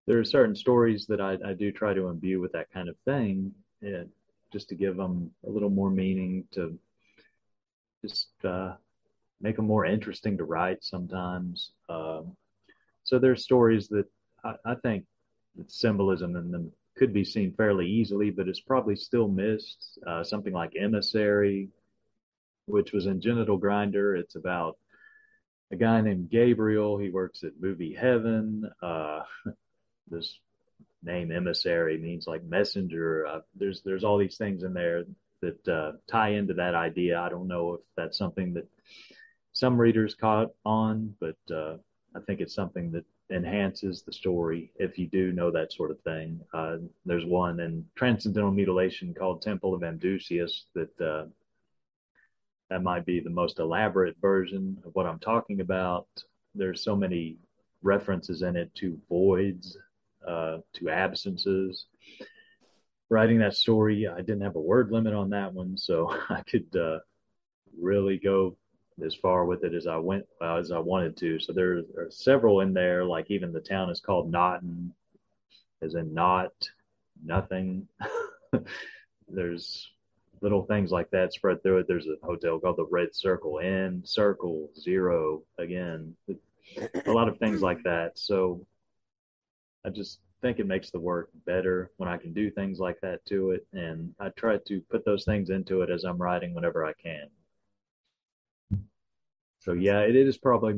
There 0.06 0.18
are 0.18 0.24
certain 0.24 0.56
stories 0.56 1.06
that 1.06 1.20
I, 1.20 1.38
I 1.46 1.52
do 1.52 1.70
try 1.70 1.94
to 1.94 2.08
imbue 2.08 2.40
with 2.40 2.52
that 2.52 2.72
kind 2.72 2.88
of 2.88 2.96
thing, 3.04 3.52
and 3.82 4.08
just 4.52 4.68
to 4.68 4.74
give 4.74 4.96
them 4.96 5.30
a 5.46 5.50
little 5.50 5.70
more 5.70 5.90
meaning 5.90 6.44
to 6.52 6.78
just 8.04 8.28
uh, 8.44 8.74
make 9.40 9.56
them 9.56 9.66
more 9.66 9.84
interesting 9.84 10.36
to 10.36 10.44
write 10.44 10.82
sometimes. 10.82 11.72
Um, 11.88 12.36
so 13.04 13.18
there's 13.18 13.44
stories 13.44 13.88
that 13.88 14.06
I, 14.44 14.54
I 14.64 14.74
think 14.76 15.04
symbolism 15.66 16.36
in 16.36 16.50
them 16.50 16.72
could 16.96 17.12
be 17.12 17.24
seen 17.24 17.54
fairly 17.54 17.86
easily, 17.86 18.30
but 18.30 18.48
it's 18.48 18.60
probably 18.60 18.96
still 18.96 19.28
missed. 19.28 19.98
Uh, 20.06 20.22
something 20.22 20.52
like 20.52 20.74
Emissary, 20.78 21.68
which 22.66 22.92
was 22.92 23.06
in 23.06 23.20
Genital 23.20 23.56
Grinder. 23.56 24.14
It's 24.16 24.34
about 24.36 24.76
a 25.70 25.76
guy 25.76 26.00
named 26.00 26.30
Gabriel. 26.30 26.98
He 26.98 27.10
works 27.10 27.44
at 27.44 27.60
Movie 27.60 27.94
Heaven. 27.94 28.70
Uh, 28.82 29.20
this 30.10 30.38
name 31.02 31.32
Emissary 31.32 31.98
means 31.98 32.26
like 32.26 32.44
messenger. 32.44 33.26
Uh, 33.26 33.40
there's 33.54 33.82
there's 33.82 34.04
all 34.04 34.18
these 34.18 34.36
things 34.36 34.62
in 34.62 34.72
there 34.72 35.04
that 35.40 35.68
uh, 35.68 35.92
tie 36.08 36.30
into 36.30 36.54
that 36.54 36.74
idea. 36.74 37.20
I 37.20 37.28
don't 37.28 37.48
know 37.48 37.74
if 37.74 37.80
that's 37.96 38.16
something 38.16 38.54
that 38.54 38.66
some 39.52 39.76
readers 39.78 40.14
caught 40.14 40.50
on, 40.64 41.14
but 41.20 41.36
uh, 41.54 41.76
I 42.14 42.20
think 42.20 42.40
it's 42.40 42.54
something 42.54 42.92
that 42.92 43.04
enhances 43.30 44.02
the 44.02 44.12
story 44.12 44.70
if 44.76 44.98
you 44.98 45.06
do 45.06 45.32
know 45.32 45.50
that 45.50 45.72
sort 45.72 45.90
of 45.90 46.00
thing. 46.00 46.40
Uh, 46.52 46.76
there's 47.04 47.24
one 47.24 47.60
in 47.60 47.84
Transcendental 47.94 48.50
Mutilation 48.50 49.14
called 49.14 49.42
Temple 49.42 49.74
of 49.74 49.82
Amdusias 49.82 50.62
that 50.74 51.00
uh, 51.00 51.26
that 52.70 52.82
might 52.82 53.04
be 53.04 53.20
the 53.20 53.30
most 53.30 53.58
elaborate 53.58 54.16
version 54.20 54.78
of 54.86 54.94
what 54.94 55.06
I'm 55.06 55.18
talking 55.18 55.60
about. 55.60 56.06
There's 56.54 56.82
so 56.82 56.96
many 56.96 57.36
references 57.82 58.42
in 58.42 58.56
it 58.56 58.74
to 58.76 58.98
voids, 59.08 59.76
uh, 60.26 60.58
to 60.74 60.90
absences. 60.90 61.86
Writing 63.08 63.38
that 63.38 63.54
story, 63.54 64.08
I 64.08 64.18
didn't 64.18 64.42
have 64.42 64.56
a 64.56 64.60
word 64.60 64.90
limit 64.90 65.14
on 65.14 65.30
that 65.30 65.52
one, 65.52 65.76
so 65.76 66.16
I 66.30 66.42
could 66.42 66.74
uh, 66.76 66.98
really 67.78 68.18
go 68.18 68.56
as 69.04 69.14
far 69.14 69.44
with 69.44 69.64
it 69.64 69.74
as 69.74 69.86
I 69.86 69.96
went 69.96 70.26
uh, 70.40 70.56
as 70.56 70.70
I 70.70 70.78
wanted 70.78 71.16
to. 71.18 71.38
So 71.40 71.52
there 71.52 71.82
are 71.96 72.10
several 72.10 72.60
in 72.60 72.72
there, 72.72 73.04
like 73.04 73.30
even 73.30 73.52
the 73.52 73.60
town 73.60 73.90
is 73.90 74.00
called 74.00 74.30
Naughton, 74.30 74.92
as 75.82 75.94
in 75.94 76.12
not 76.14 76.52
nothing. 77.24 77.88
There's 79.28 79.90
little 80.40 80.64
things 80.64 80.90
like 80.90 81.10
that 81.10 81.32
spread 81.32 81.62
through 81.62 81.78
it. 81.78 81.88
There's 81.88 82.06
a 82.06 82.26
hotel 82.26 82.58
called 82.58 82.76
the 82.76 82.86
Red 82.90 83.14
Circle 83.14 83.58
Inn, 83.58 84.02
Circle 84.04 84.70
Zero 84.78 85.42
again, 85.58 86.14
a 87.06 87.10
lot 87.10 87.28
of 87.28 87.38
things 87.38 87.62
like 87.62 87.82
that. 87.84 88.18
So 88.18 88.66
I 89.84 89.90
just 89.90 90.20
think 90.40 90.58
it 90.58 90.66
makes 90.66 90.90
the 90.90 91.00
work 91.00 91.30
better 91.46 91.90
when 91.96 92.08
I 92.08 92.16
can 92.16 92.32
do 92.32 92.50
things 92.50 92.78
like 92.78 93.00
that 93.02 93.24
to 93.26 93.50
it, 93.50 93.66
and 93.72 94.14
I 94.18 94.30
try 94.30 94.58
to 94.66 94.80
put 94.90 95.04
those 95.04 95.24
things 95.24 95.50
into 95.50 95.82
it 95.82 95.90
as 95.90 96.04
I'm 96.04 96.18
writing 96.18 96.54
whenever 96.54 96.84
I 96.84 96.92
can 96.94 97.28
so 99.62 99.74
yeah, 99.74 100.00
it 100.00 100.16
is 100.16 100.38
probably 100.38 100.74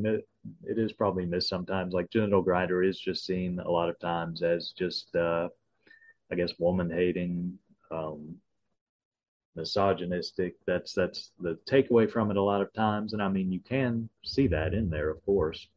it 0.63 0.77
is 0.77 0.93
probably 0.93 1.25
missed 1.25 1.49
sometimes. 1.49 1.93
Like 1.93 2.11
genital 2.11 2.43
grinder 2.43 2.83
is 2.83 2.99
just 2.99 3.25
seen 3.25 3.59
a 3.59 3.69
lot 3.69 3.89
of 3.89 3.97
times 3.97 4.43
as 4.43 4.73
just 4.77 5.15
uh, 5.15 5.49
I 6.31 6.35
guess 6.35 6.53
woman 6.59 6.91
hating, 6.91 7.57
um, 7.89 8.35
misogynistic. 9.55 10.53
That's 10.67 10.93
that's 10.93 11.31
the 11.39 11.57
takeaway 11.67 12.09
from 12.09 12.29
it 12.29 12.37
a 12.37 12.43
lot 12.43 12.61
of 12.61 12.71
times, 12.73 13.13
and 13.13 13.23
I 13.23 13.27
mean 13.27 13.51
you 13.51 13.59
can 13.59 14.07
see 14.23 14.45
that 14.47 14.75
in 14.75 14.91
there, 14.91 15.09
of 15.09 15.25
course. 15.25 15.67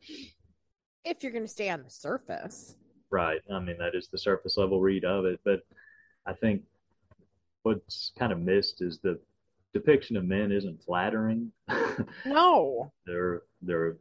If 1.02 1.22
you're 1.22 1.32
going 1.32 1.46
to 1.46 1.50
stay 1.50 1.70
on 1.70 1.84
the 1.84 1.90
surface, 1.90 2.76
right? 3.10 3.40
I 3.52 3.58
mean 3.60 3.78
that 3.78 3.94
is 3.94 4.08
the 4.08 4.18
surface 4.18 4.56
level 4.56 4.80
read 4.80 5.04
of 5.04 5.24
it, 5.24 5.40
but 5.44 5.60
I 6.26 6.32
think 6.32 6.62
what's 7.62 8.12
kind 8.18 8.32
of 8.32 8.40
missed 8.40 8.82
is 8.82 8.98
the 8.98 9.18
depiction 9.72 10.16
of 10.16 10.24
men 10.24 10.52
isn't 10.52 10.82
flattering. 10.82 11.52
no, 12.26 12.92
they're 13.06 13.42
they're 13.62 13.96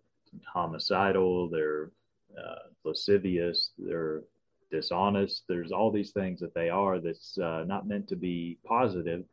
homicidal. 0.45 1.49
They're 1.49 1.91
uh, 2.37 2.69
lascivious. 2.83 3.71
They're 3.77 4.23
dishonest. 4.71 5.43
There's 5.47 5.71
all 5.71 5.91
these 5.91 6.11
things 6.11 6.39
that 6.39 6.53
they 6.53 6.69
are 6.69 6.99
that's 6.99 7.37
uh, 7.37 7.63
not 7.65 7.87
meant 7.87 8.07
to 8.09 8.15
be 8.15 8.57
positive. 8.65 9.23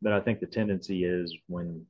But 0.00 0.12
I 0.12 0.20
think 0.20 0.40
the 0.40 0.46
tendency 0.46 1.04
is 1.04 1.34
when 1.48 1.84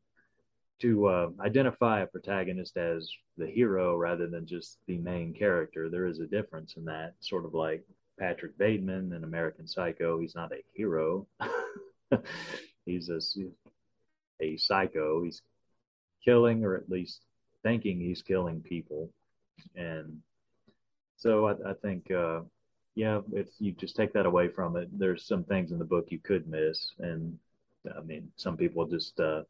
to 0.81 1.07
uh, 1.07 1.29
identify 1.41 2.01
a 2.01 2.07
protagonist 2.07 2.77
as 2.77 3.11
the 3.37 3.47
hero 3.47 3.97
rather 3.97 4.27
than 4.29 4.47
just 4.47 4.79
the 4.87 4.99
main 4.99 5.35
character. 5.35 5.89
There 5.89 6.07
is 6.07 6.21
a 6.21 6.27
difference 6.27 6.77
in 6.77 6.85
that. 6.85 7.15
Sort 7.21 7.45
of 7.45 7.55
like 7.55 7.85
Patrick 8.19 8.57
Bateman 8.59 9.13
in 9.13 9.25
American 9.25 9.67
Psycho. 9.67 10.19
He's 10.19 10.35
not 10.35 10.53
a 10.53 10.63
hero. 10.75 11.27
he's 12.87 13.09
a 13.09 13.21
a 14.41 14.57
psycho. 14.57 15.23
He's 15.23 15.43
killing, 16.25 16.65
or 16.65 16.77
at 16.77 16.91
least 16.91 17.23
thinking 17.63 18.01
he's 18.01 18.23
killing 18.23 18.61
people. 18.61 19.11
And 19.75 20.21
so 21.17 21.49
I, 21.49 21.71
I 21.71 21.75
think, 21.75 22.11
uh, 22.11 22.41
yeah, 22.95 23.21
if 23.33 23.49
you 23.59 23.73
just 23.73 23.97
take 23.97 24.13
that 24.13 24.27
away 24.27 24.49
from 24.49 24.77
it, 24.77 24.89
there's 24.97 25.27
some 25.27 25.45
things 25.45 25.73
in 25.73 25.79
the 25.79 25.85
book 25.85 26.07
you 26.11 26.19
could 26.19 26.49
miss. 26.49 26.93
And 26.99 27.39
I 27.97 28.01
mean, 28.03 28.31
some 28.37 28.57
people 28.57 28.87
just 28.87 29.19
uh, 29.21 29.43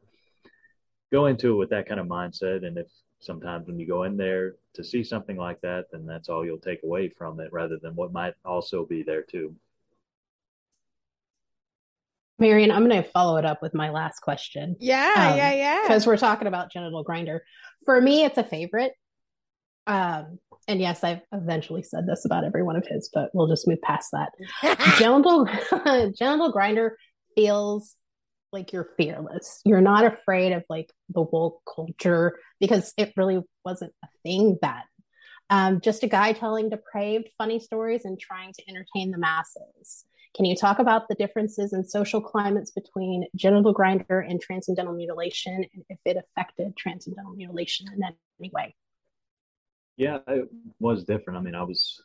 go 1.12 1.26
into 1.26 1.52
it 1.52 1.56
with 1.56 1.70
that 1.70 1.88
kind 1.88 2.00
of 2.00 2.06
mindset. 2.06 2.66
And 2.66 2.78
if 2.78 2.86
sometimes 3.20 3.66
when 3.66 3.78
you 3.78 3.86
go 3.86 4.04
in 4.04 4.16
there 4.16 4.54
to 4.74 4.84
see 4.84 5.02
something 5.02 5.36
like 5.36 5.60
that, 5.62 5.86
then 5.92 6.06
that's 6.06 6.28
all 6.28 6.44
you'll 6.44 6.58
take 6.58 6.82
away 6.84 7.08
from 7.08 7.40
it 7.40 7.52
rather 7.52 7.78
than 7.78 7.94
what 7.94 8.12
might 8.12 8.34
also 8.44 8.84
be 8.84 9.02
there 9.02 9.22
too. 9.22 9.54
Marian, 12.38 12.70
I'm 12.70 12.88
going 12.88 13.02
to 13.02 13.08
follow 13.10 13.36
it 13.36 13.44
up 13.44 13.62
with 13.62 13.74
my 13.74 13.90
last 13.90 14.20
question. 14.20 14.76
Yeah, 14.78 15.30
um, 15.32 15.36
yeah, 15.36 15.52
yeah. 15.52 15.82
Because 15.82 16.06
we're 16.06 16.16
talking 16.16 16.46
about 16.46 16.70
genital 16.70 17.02
grinder. 17.02 17.42
For 17.84 18.00
me, 18.00 18.24
it's 18.24 18.38
a 18.38 18.44
favorite. 18.44 18.92
Um, 19.88 20.38
and 20.68 20.80
yes, 20.80 21.02
I've 21.02 21.22
eventually 21.32 21.82
said 21.82 22.06
this 22.06 22.24
about 22.24 22.44
every 22.44 22.62
one 22.62 22.76
of 22.76 22.86
his, 22.86 23.10
but 23.12 23.30
we'll 23.32 23.48
just 23.48 23.66
move 23.66 23.80
past 23.82 24.12
that. 24.12 24.30
genital 24.98 25.48
genital 26.16 26.52
grinder 26.52 26.96
feels 27.34 27.96
like 28.52 28.72
you're 28.72 28.90
fearless. 28.96 29.60
You're 29.64 29.80
not 29.80 30.04
afraid 30.04 30.52
of 30.52 30.64
like 30.68 30.92
the 31.08 31.22
woke 31.22 31.62
culture 31.74 32.38
because 32.60 32.92
it 32.96 33.12
really 33.16 33.42
wasn't 33.64 33.92
a 34.04 34.08
thing 34.22 34.58
then. 34.62 34.82
Um, 35.50 35.80
just 35.80 36.02
a 36.02 36.08
guy 36.08 36.32
telling 36.32 36.68
depraved, 36.68 37.28
funny 37.38 37.58
stories 37.58 38.04
and 38.04 38.18
trying 38.18 38.52
to 38.52 38.62
entertain 38.68 39.10
the 39.10 39.18
masses. 39.18 40.04
Can 40.36 40.44
you 40.44 40.54
talk 40.54 40.78
about 40.78 41.08
the 41.08 41.14
differences 41.14 41.72
in 41.72 41.84
social 41.84 42.20
climates 42.20 42.70
between 42.70 43.26
genital 43.34 43.72
grinder 43.72 44.20
and 44.20 44.40
transcendental 44.40 44.94
mutilation 44.94 45.64
and 45.72 45.84
if 45.88 45.98
it 46.04 46.16
affected 46.16 46.76
transcendental 46.76 47.32
mutilation 47.32 47.86
in 47.94 48.02
any 48.04 48.50
way? 48.52 48.74
Yeah, 49.96 50.18
it 50.28 50.48
was 50.78 51.04
different. 51.04 51.38
I 51.38 51.42
mean, 51.42 51.54
I 51.54 51.64
was, 51.64 52.00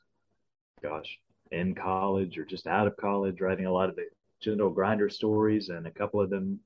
gosh, 0.82 1.20
in 1.52 1.76
college 1.76 2.38
or 2.38 2.46
just 2.46 2.66
out 2.66 2.88
of 2.88 2.98
college 2.98 3.40
writing 3.40 3.66
a 3.66 3.72
lot 3.72 3.90
of 3.90 3.96
the 3.96 4.06
genital 4.44 4.70
grinder 4.70 5.10
stories, 5.10 5.70
and 5.70 5.88
a 5.88 5.92
couple 5.92 6.22
of 6.22 6.30
them 6.30 6.60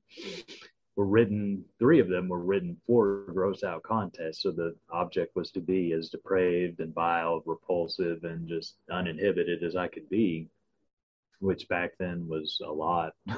were 0.96 1.06
written, 1.06 1.64
three 1.78 2.00
of 2.00 2.08
them 2.08 2.28
were 2.28 2.40
written 2.40 2.76
for 2.86 3.24
gross 3.32 3.62
out 3.62 3.82
contests. 3.82 4.42
So 4.42 4.50
the 4.50 4.74
object 4.90 5.36
was 5.36 5.50
to 5.52 5.60
be 5.60 5.92
as 5.92 6.08
depraved 6.08 6.80
and 6.80 6.92
vile, 6.92 7.42
repulsive, 7.46 8.24
and 8.24 8.48
just 8.48 8.74
uninhibited 8.90 9.62
as 9.62 9.76
I 9.76 9.88
could 9.88 10.08
be 10.10 10.48
which 11.40 11.68
back 11.68 11.92
then 11.98 12.26
was 12.28 12.60
a 12.64 12.70
lot. 12.70 13.12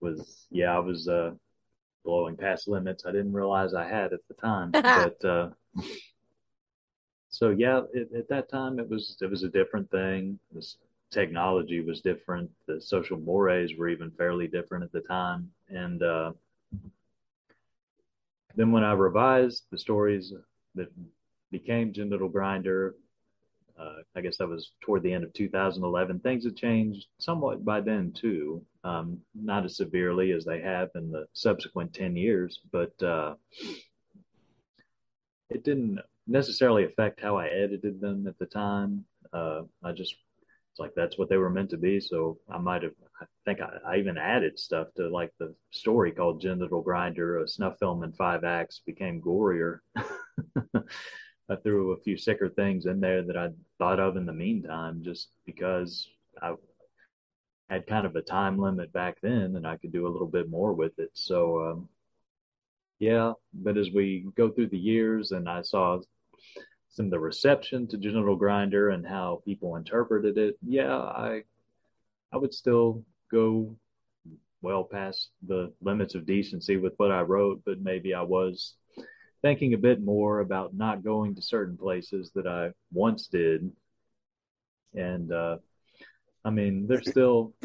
was 0.00 0.46
yeah, 0.50 0.74
I 0.76 0.78
was 0.78 1.08
uh, 1.08 1.32
blowing 2.04 2.36
past 2.36 2.68
limits 2.68 3.04
I 3.06 3.12
didn't 3.12 3.32
realize 3.32 3.74
I 3.74 3.88
had 3.88 4.12
at 4.12 4.20
the 4.28 4.34
time. 4.34 4.70
but 4.72 5.24
uh, 5.24 5.50
so 7.28 7.50
yeah, 7.50 7.82
it, 7.92 8.10
at 8.16 8.28
that 8.28 8.50
time 8.50 8.78
it 8.78 8.88
was 8.88 9.16
it 9.20 9.30
was 9.30 9.42
a 9.42 9.48
different 9.48 9.90
thing. 9.90 10.38
This 10.52 10.76
technology 11.10 11.80
was 11.80 12.00
different. 12.00 12.50
The 12.66 12.80
social 12.80 13.18
mores 13.18 13.72
were 13.76 13.88
even 13.88 14.10
fairly 14.12 14.48
different 14.48 14.84
at 14.84 14.92
the 14.92 15.00
time, 15.02 15.50
and 15.68 16.02
uh, 16.02 16.32
then 18.56 18.72
when 18.72 18.84
I 18.84 18.92
revised 18.92 19.64
the 19.70 19.78
stories 19.78 20.32
that 20.74 20.90
became 21.50 21.92
Genital 21.92 22.28
Grinder, 22.28 22.94
Uh, 23.80 24.02
I 24.14 24.20
guess 24.20 24.36
that 24.36 24.48
was 24.48 24.72
toward 24.82 25.02
the 25.02 25.14
end 25.14 25.24
of 25.24 25.32
2011. 25.32 26.20
Things 26.20 26.44
had 26.44 26.54
changed 26.54 27.06
somewhat 27.18 27.64
by 27.64 27.80
then 27.80 28.12
too, 28.12 28.60
um, 28.84 29.18
not 29.32 29.64
as 29.64 29.76
severely 29.76 30.32
as 30.36 30.44
they 30.44 30.60
have 30.60 30.90
in 30.94 31.10
the 31.10 31.24
subsequent 31.32 31.94
10 31.94 32.14
years, 32.14 32.60
but 32.72 32.92
uh, 33.02 33.34
it 35.48 35.64
didn't 35.64 35.98
necessarily 36.26 36.84
affect 36.84 37.20
how 37.22 37.38
I 37.38 37.46
edited 37.48 38.00
them 38.00 38.26
at 38.26 38.38
the 38.38 38.46
time. 38.46 39.06
Uh, 39.32 39.62
I 39.82 39.92
just 39.92 40.14
it's 40.70 40.78
like 40.78 40.92
that's 40.94 41.18
what 41.18 41.28
they 41.28 41.36
were 41.36 41.50
meant 41.50 41.70
to 41.70 41.76
be. 41.76 42.00
So 42.00 42.38
I 42.48 42.58
might 42.58 42.82
have, 42.82 42.92
I 43.20 43.24
think 43.44 43.60
I, 43.60 43.94
I, 43.94 43.96
even 43.98 44.16
added 44.16 44.58
stuff 44.58 44.88
to 44.96 45.08
like 45.08 45.32
the 45.38 45.54
story 45.70 46.12
called 46.12 46.40
Genital 46.40 46.82
Grinder, 46.82 47.38
a 47.38 47.48
snuff 47.48 47.78
film 47.78 48.04
in 48.04 48.12
five 48.12 48.44
acts 48.44 48.80
became 48.86 49.20
gorier. 49.20 49.78
I 49.96 51.56
threw 51.56 51.92
a 51.92 52.00
few 52.00 52.16
sicker 52.16 52.48
things 52.48 52.86
in 52.86 53.00
there 53.00 53.22
that 53.24 53.36
I 53.36 53.48
thought 53.78 53.98
of 53.98 54.16
in 54.16 54.26
the 54.26 54.32
meantime, 54.32 55.02
just 55.02 55.28
because 55.44 56.08
I 56.40 56.54
had 57.68 57.88
kind 57.88 58.06
of 58.06 58.14
a 58.14 58.22
time 58.22 58.58
limit 58.58 58.92
back 58.92 59.18
then 59.22 59.56
and 59.56 59.66
I 59.66 59.76
could 59.76 59.92
do 59.92 60.06
a 60.06 60.10
little 60.10 60.28
bit 60.28 60.48
more 60.48 60.72
with 60.72 60.98
it. 60.98 61.10
So, 61.14 61.70
um, 61.70 61.88
yeah, 63.00 63.32
but 63.52 63.76
as 63.76 63.90
we 63.90 64.26
go 64.36 64.50
through 64.50 64.68
the 64.68 64.78
years 64.78 65.32
and 65.32 65.48
I 65.48 65.62
saw 65.62 65.98
some 66.90 67.06
of 67.06 67.10
the 67.10 67.20
reception 67.20 67.86
to 67.88 67.96
Genital 67.96 68.36
Grinder 68.36 68.90
and 68.90 69.06
how 69.06 69.42
people 69.44 69.76
interpreted 69.76 70.38
it, 70.38 70.58
yeah, 70.66 70.96
I 70.96 71.42
I 72.32 72.36
would 72.36 72.54
still 72.54 73.04
go 73.30 73.76
well 74.62 74.84
past 74.84 75.30
the 75.46 75.72
limits 75.80 76.14
of 76.14 76.26
decency 76.26 76.76
with 76.76 76.94
what 76.96 77.10
I 77.10 77.22
wrote, 77.22 77.62
but 77.64 77.80
maybe 77.80 78.12
I 78.14 78.22
was 78.22 78.74
thinking 79.42 79.74
a 79.74 79.78
bit 79.78 80.02
more 80.02 80.40
about 80.40 80.74
not 80.74 81.02
going 81.02 81.34
to 81.34 81.42
certain 81.42 81.76
places 81.76 82.30
that 82.34 82.46
I 82.46 82.70
once 82.92 83.26
did. 83.26 83.70
And 84.94 85.32
uh, 85.32 85.56
I 86.44 86.50
mean, 86.50 86.86
there's 86.86 87.08
still 87.08 87.54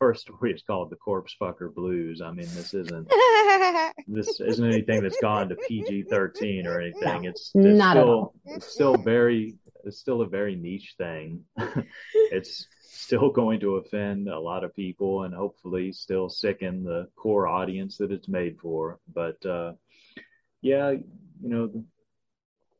first 0.00 0.22
story 0.22 0.52
is 0.52 0.62
called 0.62 0.90
the 0.90 0.96
Corpse 0.96 1.36
Fucker 1.40 1.72
Blues. 1.72 2.20
I 2.20 2.32
mean, 2.32 2.48
this 2.54 2.74
isn't 2.74 3.08
this 4.08 4.40
isn't 4.40 4.66
anything 4.66 5.02
that's 5.02 5.20
gone 5.20 5.48
to 5.50 5.56
PG 5.68 6.04
thirteen 6.04 6.66
or 6.66 6.80
anything. 6.80 7.24
It's, 7.24 7.52
it's 7.54 7.78
Not 7.78 7.96
at 7.96 8.02
still 8.02 8.10
all. 8.10 8.34
it's 8.46 8.66
still 8.66 8.96
very 8.96 9.54
it's 9.84 9.98
still 9.98 10.22
a 10.22 10.26
very 10.26 10.56
niche 10.56 10.94
thing. 10.98 11.44
it's 12.14 12.66
still 12.80 13.30
going 13.30 13.60
to 13.60 13.76
offend 13.76 14.28
a 14.28 14.40
lot 14.40 14.64
of 14.64 14.74
people 14.74 15.22
and 15.24 15.34
hopefully 15.34 15.92
still 15.92 16.28
sicken 16.28 16.82
the 16.82 17.08
core 17.14 17.46
audience 17.46 17.98
that 17.98 18.10
it's 18.10 18.28
made 18.28 18.58
for. 18.60 18.98
But 19.14 19.44
uh, 19.46 19.72
yeah, 20.62 20.90
you 20.90 21.48
know, 21.48 21.84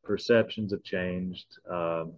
perceptions 0.03 0.73
have 0.73 0.83
changed. 0.83 1.47
Um, 1.71 2.15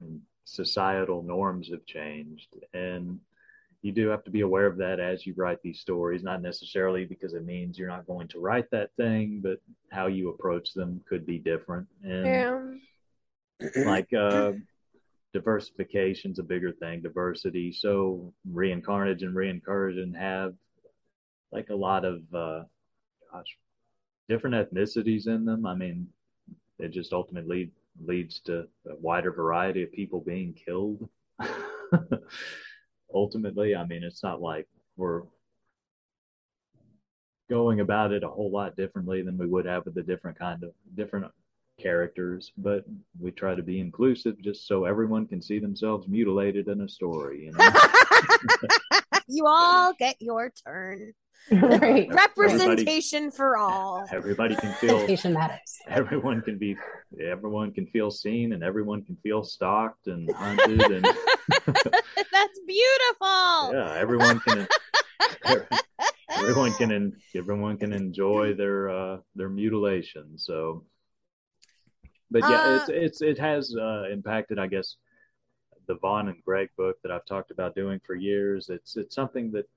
and 0.00 0.20
societal 0.44 1.22
norms 1.22 1.68
have 1.70 1.84
changed 1.84 2.48
and 2.72 3.20
you 3.82 3.92
do 3.92 4.08
have 4.08 4.24
to 4.24 4.30
be 4.30 4.40
aware 4.40 4.66
of 4.66 4.76
that 4.78 4.98
as 4.98 5.24
you 5.24 5.34
write 5.36 5.62
these 5.62 5.80
stories 5.80 6.22
not 6.22 6.42
necessarily 6.42 7.04
because 7.04 7.34
it 7.34 7.44
means 7.44 7.78
you're 7.78 7.88
not 7.88 8.06
going 8.06 8.26
to 8.28 8.40
write 8.40 8.68
that 8.70 8.90
thing 8.96 9.40
but 9.42 9.58
how 9.90 10.06
you 10.06 10.30
approach 10.30 10.74
them 10.74 11.00
could 11.08 11.24
be 11.24 11.38
different. 11.38 11.86
And 12.02 12.26
Yeah. 12.26 12.60
like 13.84 14.12
uh 14.12 14.52
diversification's 15.34 16.38
a 16.38 16.42
bigger 16.42 16.72
thing 16.72 17.02
diversity. 17.02 17.72
So 17.72 18.32
reincarnage 18.50 19.22
and 19.22 19.34
Reincursion 19.34 20.16
have 20.16 20.54
like 21.52 21.70
a 21.70 21.74
lot 21.74 22.04
of 22.04 22.22
uh 22.34 22.64
gosh 23.32 23.56
different 24.28 24.56
ethnicities 24.56 25.28
in 25.28 25.44
them. 25.44 25.66
I 25.66 25.74
mean 25.74 26.08
it 26.78 26.90
just 26.90 27.12
ultimately 27.12 27.70
leads 28.04 28.40
to 28.40 28.66
a 28.88 28.96
wider 28.96 29.32
variety 29.32 29.82
of 29.82 29.92
people 29.92 30.20
being 30.20 30.54
killed 30.54 31.08
ultimately 33.14 33.74
i 33.74 33.84
mean 33.86 34.02
it's 34.02 34.22
not 34.22 34.40
like 34.40 34.66
we're 34.96 35.22
going 37.48 37.80
about 37.80 38.12
it 38.12 38.22
a 38.22 38.28
whole 38.28 38.50
lot 38.50 38.76
differently 38.76 39.22
than 39.22 39.38
we 39.38 39.46
would 39.46 39.64
have 39.64 39.84
with 39.84 39.94
the 39.94 40.02
different 40.02 40.38
kind 40.38 40.62
of 40.62 40.70
different 40.94 41.26
characters 41.80 42.52
but 42.58 42.84
we 43.20 43.30
try 43.30 43.54
to 43.54 43.62
be 43.62 43.78
inclusive 43.80 44.40
just 44.42 44.66
so 44.66 44.84
everyone 44.84 45.26
can 45.26 45.40
see 45.40 45.58
themselves 45.60 46.08
mutilated 46.08 46.66
in 46.68 46.80
a 46.80 46.88
story 46.88 47.44
you 47.44 47.52
know 47.52 47.70
you 49.28 49.46
all 49.46 49.92
get 49.98 50.16
your 50.20 50.50
turn. 50.66 51.12
right. 51.52 52.08
Representation 52.12 53.30
for 53.30 53.56
all. 53.56 54.04
everybody 54.10 54.56
can 54.56 54.72
feel 54.74 54.94
Representation 54.94 55.32
matters. 55.34 55.78
everyone 55.86 56.42
can 56.42 56.58
be 56.58 56.76
everyone 57.22 57.72
can 57.72 57.86
feel 57.86 58.10
seen 58.10 58.52
and 58.52 58.64
everyone 58.64 59.04
can 59.04 59.16
feel 59.22 59.44
stalked 59.44 60.08
and 60.08 60.30
hunted 60.32 60.80
and 60.82 61.06
That's 62.38 62.60
beautiful. 62.60 63.74
yeah 63.74 63.94
everyone 63.98 64.38
can 64.40 64.66
everyone 66.38 66.72
can 66.74 67.12
everyone 67.34 67.76
can 67.76 67.92
enjoy 67.92 68.54
their 68.54 68.90
uh 68.90 69.16
their 69.34 69.48
mutilation 69.48 70.38
so 70.38 70.84
but 72.30 72.42
yeah 72.50 72.60
Uh, 72.60 72.76
it's 72.76 72.88
it's 72.88 73.22
it 73.22 73.38
has 73.38 73.74
uh 73.74 74.04
impacted 74.12 74.58
i 74.58 74.66
guess 74.66 74.96
the 75.86 75.96
vaughn 75.96 76.28
and 76.28 76.42
greg 76.44 76.68
book 76.76 76.96
that 77.02 77.10
i've 77.10 77.24
talked 77.26 77.50
about 77.50 77.74
doing 77.74 78.00
for 78.06 78.14
years 78.14 78.68
it's 78.68 78.96
it's 78.96 79.14
something 79.14 79.50
that 79.50 79.68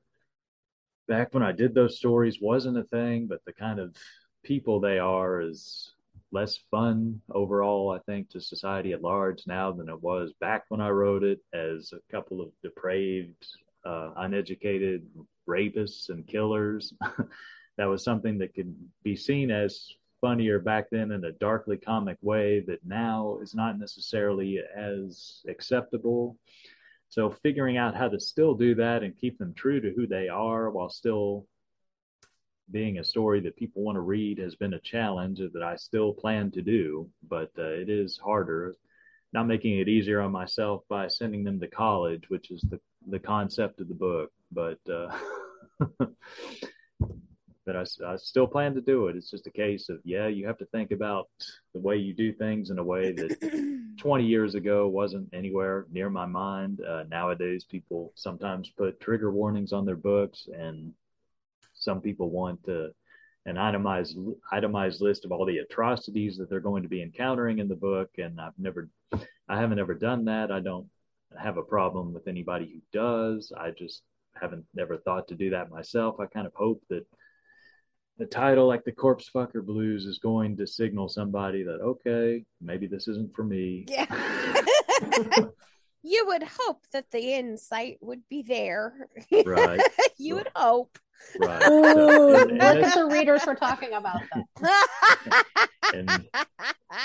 back 1.08 1.34
when 1.34 1.44
i 1.44 1.52
did 1.52 1.74
those 1.74 1.98
stories 1.98 2.40
wasn't 2.42 2.78
a 2.78 2.84
thing 2.84 3.28
but 3.28 3.44
the 3.46 3.54
kind 3.54 3.80
of 3.80 3.96
people 4.44 4.80
they 4.80 5.00
are 5.00 5.42
is 5.42 5.94
less 6.32 6.58
fun 6.70 7.22
overall 7.32 7.92
i 7.92 8.00
think 8.12 8.30
to 8.30 8.40
society 8.40 8.94
at 8.94 9.02
large 9.02 9.44
now 9.48 9.72
than 9.72 9.90
it 9.90 10.02
was 10.02 10.34
back 10.40 10.64
when 10.70 10.82
i 10.82 10.90
wrote 10.90 11.24
it 11.24 11.40
as 11.54 11.94
a 11.94 12.12
couple 12.12 12.42
of 12.42 12.50
depraved 12.64 13.46
uh, 13.86 14.12
uneducated 14.18 15.08
rapists 15.48 16.10
and 16.10 16.28
killers. 16.28 16.94
that 17.78 17.86
was 17.86 18.04
something 18.04 18.38
that 18.40 18.54
could 18.54 18.74
be 19.04 19.16
seen 19.16 19.52
as 19.52 19.88
funnier 20.20 20.60
back 20.60 20.86
then 20.92 21.12
in 21.12 21.24
a 21.26 21.32
darkly 21.32 21.78
comic 21.78 22.18
way 22.22 22.64
that 22.68 22.86
now 22.86 23.40
is 23.42 23.56
not 23.56 23.80
necessarily 23.80 24.60
as 24.78 25.42
acceptable. 25.48 26.38
So 27.10 27.30
figuring 27.30 27.78
out 27.78 27.96
how 27.96 28.08
to 28.08 28.20
still 28.20 28.54
do 28.54 28.76
that 28.76 29.04
and 29.04 29.18
keep 29.18 29.38
them 29.38 29.54
true 29.54 29.82
to 29.82 29.92
who 29.92 30.08
they 30.08 30.30
are 30.30 30.70
while 30.70 30.90
still 30.90 31.48
being 32.72 33.00
a 33.00 33.04
story 33.04 33.40
that 33.42 33.56
people 33.56 33.84
want 33.84 33.96
to 33.96 34.02
read 34.02 34.38
has 34.40 34.56
been 34.56 34.74
a 34.74 34.80
challenge 34.80 35.40
that 35.40 35.64
I 35.64 35.76
still 35.76 36.14
plan 36.14 36.52
to 36.52 36.62
do, 36.62 37.10
but 37.28 37.52
uh, 37.58 37.64
it 37.64 37.90
is 37.90 38.18
harder. 38.18 38.74
Not 39.34 39.48
making 39.48 39.80
it 39.80 39.88
easier 39.88 40.22
on 40.22 40.32
myself 40.32 40.84
by 40.90 41.08
sending 41.08 41.44
them 41.44 41.60
to 41.62 41.68
college, 41.68 42.24
which 42.30 42.52
is 42.52 42.62
the 42.70 42.80
the 43.08 43.20
concept 43.20 43.80
of 43.80 43.88
the 43.88 43.96
book, 43.96 44.32
but 44.52 44.80
uh, 44.92 45.18
but 47.66 47.76
I, 47.76 47.86
I 48.06 48.16
still 48.18 48.48
plan 48.48 48.74
to 48.76 48.82
do 48.82 49.08
it. 49.08 49.16
It's 49.16 49.32
just 49.32 49.48
a 49.48 49.52
case 49.52 49.90
of 49.90 50.00
yeah, 50.04 50.28
you 50.28 50.46
have 50.48 50.58
to 50.60 50.66
think 50.68 50.92
about 50.92 51.30
the 51.74 51.80
way 51.80 51.98
you 51.98 52.14
do 52.14 52.34
things 52.34 52.70
in 52.70 52.80
a 52.80 52.84
way 52.84 53.12
that 53.12 53.96
20 53.98 54.26
years 54.26 54.56
ago 54.56 54.88
wasn't 54.88 55.30
anywhere 55.34 55.86
near 55.92 56.10
my 56.10 56.26
mind. 56.26 56.82
Uh, 56.82 57.04
nowadays, 57.10 57.64
people 57.64 58.12
sometimes 58.16 58.70
put 58.78 59.00
trigger 59.00 59.32
warnings 59.32 59.74
on 59.74 59.86
their 59.86 59.96
books, 59.96 60.48
and 60.54 60.94
some 61.82 62.00
people 62.00 62.30
want 62.30 62.64
to 62.66 62.92
an 63.46 63.58
itemized 63.58 64.18
itemized 64.52 65.02
list 65.02 65.26
of 65.26 65.32
all 65.32 65.46
the 65.46 65.58
atrocities 65.58 66.38
that 66.38 66.50
they're 66.50 66.60
going 66.60 66.84
to 66.84 66.90
be 66.90 67.02
encountering 67.02 67.60
in 67.60 67.68
the 67.68 67.76
book. 67.76 68.10
And 68.18 68.40
I've 68.40 68.58
never, 68.58 68.90
I 69.50 69.60
haven't 69.60 69.80
ever 69.80 69.96
done 69.96 70.26
that. 70.26 70.52
I 70.52 70.60
don't 70.60 70.88
have 71.38 71.58
a 71.58 71.64
problem 71.64 72.14
with 72.14 72.28
anybody 72.28 72.72
who 72.72 72.98
does. 72.98 73.52
I 73.58 73.72
just 73.72 74.04
haven't 74.40 74.66
never 74.76 74.98
thought 74.98 75.28
to 75.30 75.36
do 75.36 75.50
that 75.50 75.72
myself. 75.72 76.20
I 76.20 76.28
kind 76.28 76.46
of 76.46 76.54
hope 76.54 76.82
that 76.90 77.06
the 78.18 78.26
title, 78.28 78.68
like 78.68 78.84
the 78.84 78.92
Corpse 78.92 79.30
Fucker 79.34 79.66
Blues, 79.66 80.06
is 80.06 80.20
going 80.20 80.56
to 80.58 80.68
signal 80.68 81.10
somebody 81.10 81.64
that 81.64 81.82
okay, 81.82 82.44
maybe 82.62 82.86
this 82.86 83.08
isn't 83.08 83.36
for 83.36 83.44
me. 83.44 83.86
Yeah. 83.88 84.06
you 86.04 86.26
would 86.28 86.44
hope 86.44 86.84
that 86.92 87.12
the 87.12 87.34
insight 87.34 87.98
would 88.02 88.28
be 88.30 88.42
there. 88.42 89.10
Right. 89.46 89.82
you 90.18 90.36
would 90.36 90.50
hope. 90.56 90.98
Right. 91.40 91.62
Ooh, 91.68 91.84
So, 91.94 92.42
in, 92.44 92.50
in 92.52 92.58
look 92.58 92.76
this, 92.76 92.88
at 92.88 92.96
the 92.96 93.06
readers 93.06 93.42
we're 93.46 93.56
talking 93.56 93.94
about 93.94 94.22
that. 94.62 95.68
in, 95.94 96.08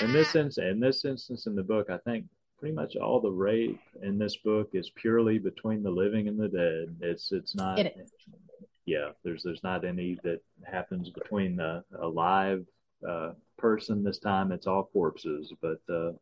in 0.01 0.11
this 0.11 0.35
instance, 0.35 0.57
in 0.57 0.79
this 0.79 1.05
instance 1.05 1.45
in 1.45 1.55
the 1.55 1.63
book, 1.63 1.89
I 1.89 1.97
think 1.97 2.25
pretty 2.59 2.73
much 2.73 2.95
all 2.95 3.21
the 3.21 3.31
rape 3.31 3.79
in 4.01 4.17
this 4.17 4.37
book 4.37 4.69
is 4.73 4.89
purely 4.95 5.37
between 5.37 5.83
the 5.83 5.91
living 5.91 6.27
and 6.27 6.39
the 6.39 6.47
dead. 6.47 6.95
It's 7.01 7.31
it's 7.31 7.55
not. 7.55 7.79
It 7.79 7.95
is. 7.97 8.11
Yeah, 8.85 9.09
there's 9.23 9.43
there's 9.43 9.63
not 9.63 9.85
any 9.85 10.17
that 10.23 10.41
happens 10.65 11.09
between 11.09 11.57
the 11.57 11.83
a 11.99 12.07
live 12.07 12.65
uh, 13.07 13.33
person. 13.57 14.03
This 14.03 14.17
time, 14.19 14.51
it's 14.51 14.65
all 14.65 14.89
corpses, 14.91 15.53
but 15.61 15.81
uh, 15.93 16.13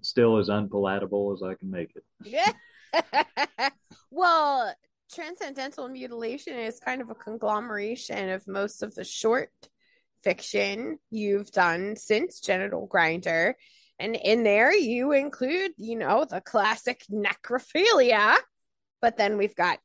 still 0.00 0.38
as 0.38 0.48
unpalatable 0.48 1.32
as 1.32 1.42
I 1.42 1.54
can 1.54 1.70
make 1.70 1.94
it. 1.94 2.04
Yeah. 2.24 3.70
well, 4.10 4.74
transcendental 5.12 5.88
mutilation 5.88 6.58
is 6.58 6.80
kind 6.80 7.00
of 7.02 7.10
a 7.10 7.14
conglomeration 7.14 8.30
of 8.30 8.46
most 8.48 8.82
of 8.82 8.94
the 8.94 9.04
short 9.04 9.50
fiction 10.22 10.98
you've 11.10 11.50
done 11.50 11.96
since 11.96 12.40
Genital 12.40 12.86
Grinder. 12.86 13.56
And 13.98 14.16
in 14.16 14.42
there, 14.42 14.74
you 14.74 15.12
include, 15.12 15.72
you 15.76 15.96
know, 15.96 16.24
the 16.24 16.40
classic 16.40 17.04
necrophilia, 17.10 18.36
but 19.00 19.16
then 19.16 19.36
we've 19.36 19.54
got 19.54 19.78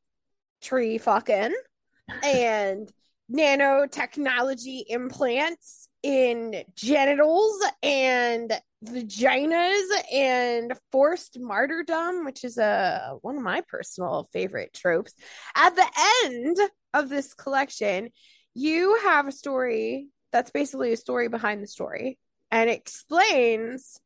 tree 0.62 0.98
fucking 0.98 1.54
and 2.22 2.90
nanotechnology 3.32 4.84
implants 4.88 5.88
in 6.02 6.64
genitals 6.74 7.62
and 7.82 8.52
vaginas 8.84 9.86
and 10.12 10.72
forced 10.92 11.38
martyrdom 11.40 12.24
which 12.24 12.44
is 12.44 12.56
a 12.58 13.16
one 13.22 13.36
of 13.36 13.42
my 13.42 13.60
personal 13.68 14.28
favorite 14.32 14.72
tropes. 14.72 15.12
At 15.54 15.74
the 15.74 15.86
end 16.24 16.56
of 16.94 17.08
this 17.08 17.34
collection 17.34 18.10
you 18.54 18.98
have 19.04 19.28
a 19.28 19.32
story 19.32 20.08
that's 20.32 20.50
basically 20.50 20.92
a 20.92 20.96
story 20.96 21.28
behind 21.28 21.62
the 21.62 21.66
story 21.66 22.18
and 22.50 22.70
explains 22.70 24.00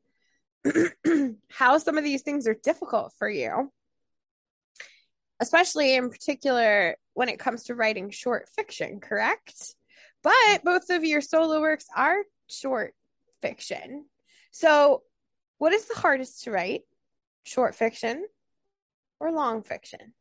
how 1.50 1.78
some 1.78 1.98
of 1.98 2.04
these 2.04 2.22
things 2.22 2.46
are 2.46 2.56
difficult 2.62 3.12
for 3.18 3.28
you 3.28 3.70
especially 5.42 5.96
in 5.96 6.08
particular 6.08 6.96
when 7.14 7.28
it 7.28 7.40
comes 7.40 7.64
to 7.64 7.74
writing 7.74 8.10
short 8.10 8.48
fiction, 8.54 9.00
correct? 9.00 9.74
But 10.22 10.62
both 10.64 10.88
of 10.88 11.04
your 11.04 11.20
solo 11.20 11.60
works 11.60 11.86
are 11.96 12.18
short 12.46 12.94
fiction. 13.40 14.06
So, 14.52 15.02
what 15.58 15.72
is 15.72 15.86
the 15.86 15.98
hardest 15.98 16.44
to 16.44 16.52
write? 16.52 16.82
Short 17.42 17.74
fiction 17.74 18.24
or 19.18 19.32
long 19.32 19.64
fiction? 19.64 20.14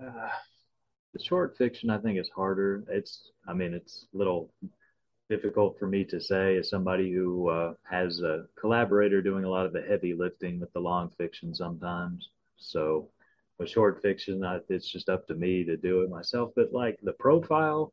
Uh, 0.00 0.28
the 1.12 1.22
short 1.22 1.56
fiction, 1.58 1.90
I 1.90 1.98
think, 1.98 2.16
is 2.16 2.30
harder. 2.34 2.84
It's, 2.88 3.32
I 3.48 3.54
mean, 3.54 3.74
it's 3.74 4.06
a 4.14 4.16
little 4.16 4.52
difficult 5.28 5.80
for 5.80 5.88
me 5.88 6.04
to 6.04 6.20
say 6.20 6.58
as 6.58 6.70
somebody 6.70 7.12
who 7.12 7.48
uh, 7.48 7.74
has 7.90 8.20
a 8.20 8.44
collaborator 8.60 9.20
doing 9.20 9.44
a 9.44 9.50
lot 9.50 9.66
of 9.66 9.72
the 9.72 9.82
heavy 9.82 10.14
lifting 10.14 10.60
with 10.60 10.72
the 10.74 10.80
long 10.80 11.10
fiction 11.18 11.54
sometimes. 11.54 12.28
So 12.62 13.08
with 13.58 13.70
short 13.70 14.02
fiction, 14.02 14.44
I, 14.44 14.60
it's 14.68 14.88
just 14.88 15.08
up 15.08 15.26
to 15.28 15.34
me 15.34 15.64
to 15.64 15.76
do 15.76 16.02
it 16.02 16.10
myself. 16.10 16.52
But 16.56 16.72
like 16.72 16.98
the 17.02 17.12
profile, 17.12 17.92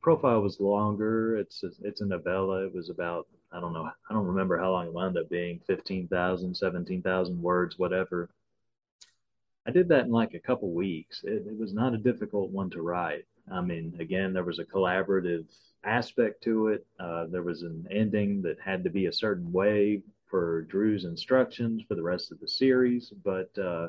profile 0.00 0.40
was 0.40 0.60
longer. 0.60 1.36
It's 1.36 1.62
a, 1.62 1.70
it's 1.82 2.00
a 2.00 2.06
novella. 2.06 2.66
It 2.66 2.74
was 2.74 2.90
about 2.90 3.26
I 3.50 3.60
don't 3.60 3.72
know. 3.72 3.84
I 3.86 4.12
don't 4.12 4.26
remember 4.26 4.58
how 4.58 4.72
long 4.72 4.86
it 4.86 4.92
wound 4.92 5.16
up 5.16 5.30
being 5.30 5.60
15,000, 5.66 6.54
17,000 6.54 7.42
words, 7.42 7.78
whatever. 7.78 8.28
I 9.66 9.70
did 9.70 9.88
that 9.88 10.04
in 10.04 10.10
like 10.10 10.34
a 10.34 10.40
couple 10.40 10.70
weeks. 10.72 11.22
It, 11.24 11.46
it 11.46 11.58
was 11.58 11.72
not 11.72 11.94
a 11.94 11.98
difficult 11.98 12.50
one 12.50 12.70
to 12.70 12.82
write. 12.82 13.24
I 13.50 13.60
mean, 13.62 13.96
again, 14.00 14.34
there 14.34 14.44
was 14.44 14.58
a 14.58 14.64
collaborative 14.64 15.46
aspect 15.84 16.42
to 16.44 16.68
it. 16.68 16.86
Uh, 17.00 17.26
there 17.26 17.42
was 17.42 17.62
an 17.62 17.86
ending 17.90 18.42
that 18.42 18.60
had 18.62 18.84
to 18.84 18.90
be 18.90 19.06
a 19.06 19.12
certain 19.12 19.50
way 19.50 20.02
for 20.28 20.62
Drew's 20.62 21.04
instructions 21.04 21.82
for 21.86 21.94
the 21.94 22.02
rest 22.02 22.32
of 22.32 22.40
the 22.40 22.48
series, 22.48 23.12
but 23.24 23.56
uh, 23.58 23.88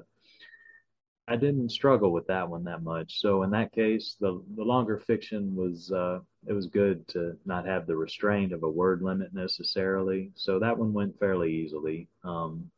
I 1.28 1.36
didn't 1.36 1.70
struggle 1.70 2.12
with 2.12 2.26
that 2.28 2.50
one 2.50 2.64
that 2.64 2.82
much. 2.82 3.20
So 3.20 3.44
in 3.44 3.52
that 3.52 3.72
case, 3.72 4.16
the 4.20 4.44
the 4.56 4.64
longer 4.64 4.98
fiction 4.98 5.56
was 5.56 5.92
uh, 5.92 6.20
it 6.48 6.54
was 6.54 6.66
good 6.66 7.08
to 7.10 7.38
not 7.46 7.68
have 7.68 7.86
the 7.86 7.96
restraint 7.96 8.52
of 8.52 8.64
a 8.64 8.70
word 8.70 9.04
limit 9.04 9.34
necessarily. 9.34 10.32
So 10.36 10.58
that 10.60 10.78
one 10.78 10.92
went 10.92 11.20
fairly 11.20 11.54
easily. 11.54 12.08
Um, 12.24 12.72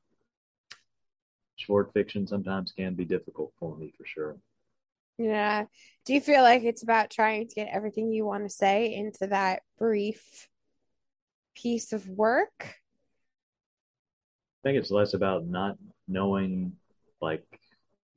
short 1.55 1.93
fiction 1.93 2.27
sometimes 2.27 2.73
can 2.73 2.93
be 2.95 3.05
difficult 3.05 3.53
for 3.57 3.77
me 3.77 3.93
for 3.97 4.05
sure. 4.05 4.35
Yeah. 5.17 5.65
Do 6.05 6.13
you 6.13 6.19
feel 6.19 6.41
like 6.41 6.63
it's 6.63 6.83
about 6.83 7.09
trying 7.09 7.47
to 7.47 7.55
get 7.55 7.69
everything 7.71 8.11
you 8.11 8.25
want 8.25 8.43
to 8.43 8.49
say 8.49 8.93
into 8.93 9.27
that 9.27 9.61
brief 9.77 10.49
piece 11.55 11.93
of 11.93 12.09
work? 12.09 12.80
I 14.61 14.67
think 14.67 14.77
it's 14.77 14.91
less 14.91 15.13
about 15.15 15.47
not 15.47 15.77
knowing 16.07 16.73
like 17.21 17.43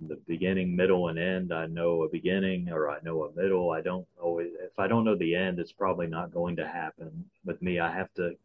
the 0.01 0.19
beginning, 0.27 0.77
middle, 0.77 1.09
and 1.09 1.19
end. 1.19 1.53
I 1.53 1.67
know 1.67 2.03
a 2.03 2.09
beginning 2.09 2.71
or 2.71 2.91
I 2.91 2.99
know 3.03 3.25
a 3.25 3.33
middle. 3.35 3.71
I 3.71 3.81
don't 3.81 4.07
always, 4.21 4.49
if 4.61 4.79
I 4.79 4.87
don't 4.87 5.05
know 5.05 5.17
the 5.17 5.35
end, 5.35 5.59
it's 5.59 5.73
probably 5.73 6.07
not 6.07 6.33
going 6.33 6.57
to 6.57 6.67
happen 6.67 7.25
with 7.45 7.63
me. 7.63 7.81
I 7.81 7.91
have 7.91 8.13
to 8.15 8.37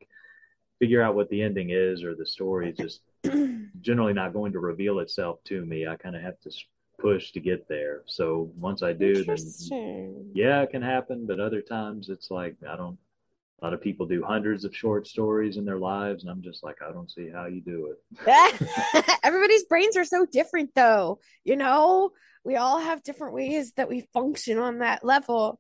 figure 0.80 1.01
out 1.01 1.15
what 1.15 1.30
the 1.30 1.41
ending 1.41 1.71
is 1.71 2.03
or 2.03 2.15
the 2.15 2.26
story 2.26 2.69
is 2.69 2.77
just 2.77 3.01
generally 3.81 4.13
not 4.13 4.31
going 4.34 4.53
to 4.53 4.59
reveal 4.59 4.99
itself 4.99 5.39
to 5.45 5.65
me. 5.65 5.88
I 5.88 5.97
kind 5.97 6.15
of 6.15 6.21
have 6.21 6.39
to 6.41 6.51
push 6.99 7.31
to 7.31 7.39
get 7.39 7.67
there. 7.67 8.03
So 8.05 8.49
once 8.57 8.81
I 8.81 8.93
do, 8.93 9.23
then 9.26 9.38
yeah, 10.34 10.61
it 10.61 10.69
can 10.69 10.81
happen. 10.81 11.26
But 11.26 11.39
other 11.39 11.61
times 11.61 12.09
it's 12.09 12.31
like, 12.31 12.55
I 12.67 12.77
don't, 12.77 12.97
a 13.61 13.65
lot 13.65 13.73
of 13.73 13.81
people 13.81 14.06
do 14.06 14.23
hundreds 14.23 14.64
of 14.64 14.76
short 14.76 15.07
stories 15.07 15.57
in 15.57 15.65
their 15.65 15.77
lives 15.77 16.23
and 16.23 16.31
i'm 16.31 16.41
just 16.41 16.64
like 16.64 16.77
i 16.88 16.91
don't 16.91 17.11
see 17.11 17.30
how 17.30 17.45
you 17.45 17.61
do 17.61 17.94
it. 17.94 17.98
Everybody's 19.23 19.65
brains 19.65 19.98
are 19.98 20.06
so 20.06 20.26
different 20.26 20.72
though 20.76 21.19
you 21.44 21.56
know? 21.56 22.11
We 22.44 22.56
all 22.56 22.80
have 22.80 23.03
different 23.03 23.34
ways 23.34 23.73
that 23.73 23.90
we 23.90 24.07
function 24.14 24.60
on 24.60 24.80
that 24.80 25.03
level. 25.03 25.60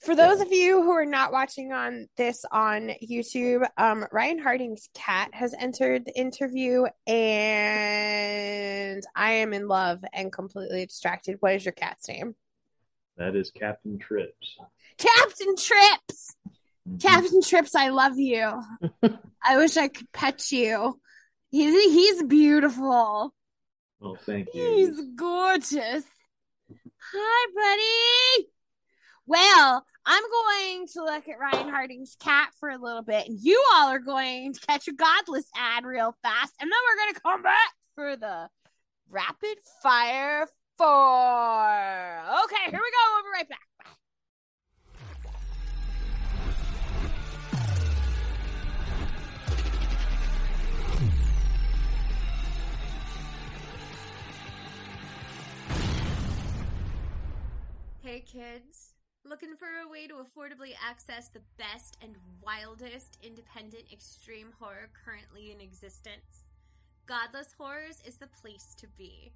For 0.00 0.14
those 0.14 0.38
yeah. 0.38 0.44
of 0.44 0.52
you 0.52 0.82
who 0.82 0.92
are 0.92 1.04
not 1.04 1.32
watching 1.32 1.72
on 1.72 2.06
this 2.16 2.44
on 2.50 2.92
youtube 3.02 3.66
um, 3.76 4.06
ryan 4.12 4.38
harding's 4.38 4.88
cat 4.94 5.28
has 5.34 5.54
entered 5.58 6.06
the 6.06 6.18
interview 6.18 6.86
and 7.06 9.02
i 9.14 9.32
am 9.32 9.52
in 9.52 9.68
love 9.68 10.02
and 10.14 10.32
completely 10.32 10.86
distracted 10.86 11.36
what 11.40 11.54
is 11.54 11.66
your 11.66 11.72
cat's 11.72 12.08
name? 12.08 12.34
That 13.18 13.36
is 13.36 13.50
captain 13.50 13.98
trips. 13.98 14.56
Captain 14.96 15.54
trips 15.54 16.36
Mm-hmm. 16.88 16.98
Captain 16.98 17.42
Trips, 17.42 17.74
I 17.74 17.88
love 17.88 18.18
you. 18.18 18.62
I 19.42 19.56
wish 19.56 19.76
I 19.76 19.88
could 19.88 20.10
pet 20.12 20.50
you. 20.50 20.98
He's 21.50 21.74
he's 21.92 22.22
beautiful. 22.22 23.34
Oh, 24.02 24.16
thank 24.24 24.54
you. 24.54 24.74
He's 24.76 25.00
gorgeous. 25.16 26.04
Hi, 27.12 27.46
buddy. 27.54 28.48
Well, 29.26 29.84
I'm 30.06 30.22
going 30.22 30.86
to 30.88 31.04
look 31.04 31.28
at 31.28 31.38
Ryan 31.38 31.68
Harding's 31.68 32.16
cat 32.18 32.50
for 32.58 32.68
a 32.68 32.78
little 32.78 33.02
bit, 33.02 33.28
and 33.28 33.38
you 33.40 33.62
all 33.74 33.88
are 33.88 33.98
going 33.98 34.54
to 34.54 34.60
catch 34.60 34.88
a 34.88 34.92
godless 34.92 35.46
ad 35.56 35.84
real 35.84 36.14
fast, 36.22 36.54
and 36.60 36.70
then 36.70 36.78
we're 36.88 37.04
going 37.04 37.14
to 37.14 37.20
come 37.20 37.42
back 37.42 37.72
for 37.94 38.16
the 38.16 38.48
rapid 39.10 39.58
fire 39.82 40.48
four. 40.78 40.86
Okay, 42.44 42.70
here 42.70 42.80
we 42.80 42.90
go. 42.90 43.14
We'll 43.14 43.24
be 43.24 43.30
right 43.34 43.48
back. 43.48 43.69
Hey 58.02 58.20
kids, 58.20 58.94
looking 59.26 59.56
for 59.56 59.66
a 59.66 59.86
way 59.90 60.06
to 60.06 60.14
affordably 60.14 60.70
access 60.82 61.28
the 61.28 61.42
best 61.58 61.98
and 62.00 62.16
wildest 62.40 63.18
independent 63.22 63.92
extreme 63.92 64.54
horror 64.58 64.88
currently 65.04 65.52
in 65.52 65.60
existence? 65.60 66.46
Godless 67.04 67.54
Horrors 67.58 68.00
is 68.06 68.16
the 68.16 68.28
place 68.28 68.74
to 68.78 68.86
be. 68.96 69.34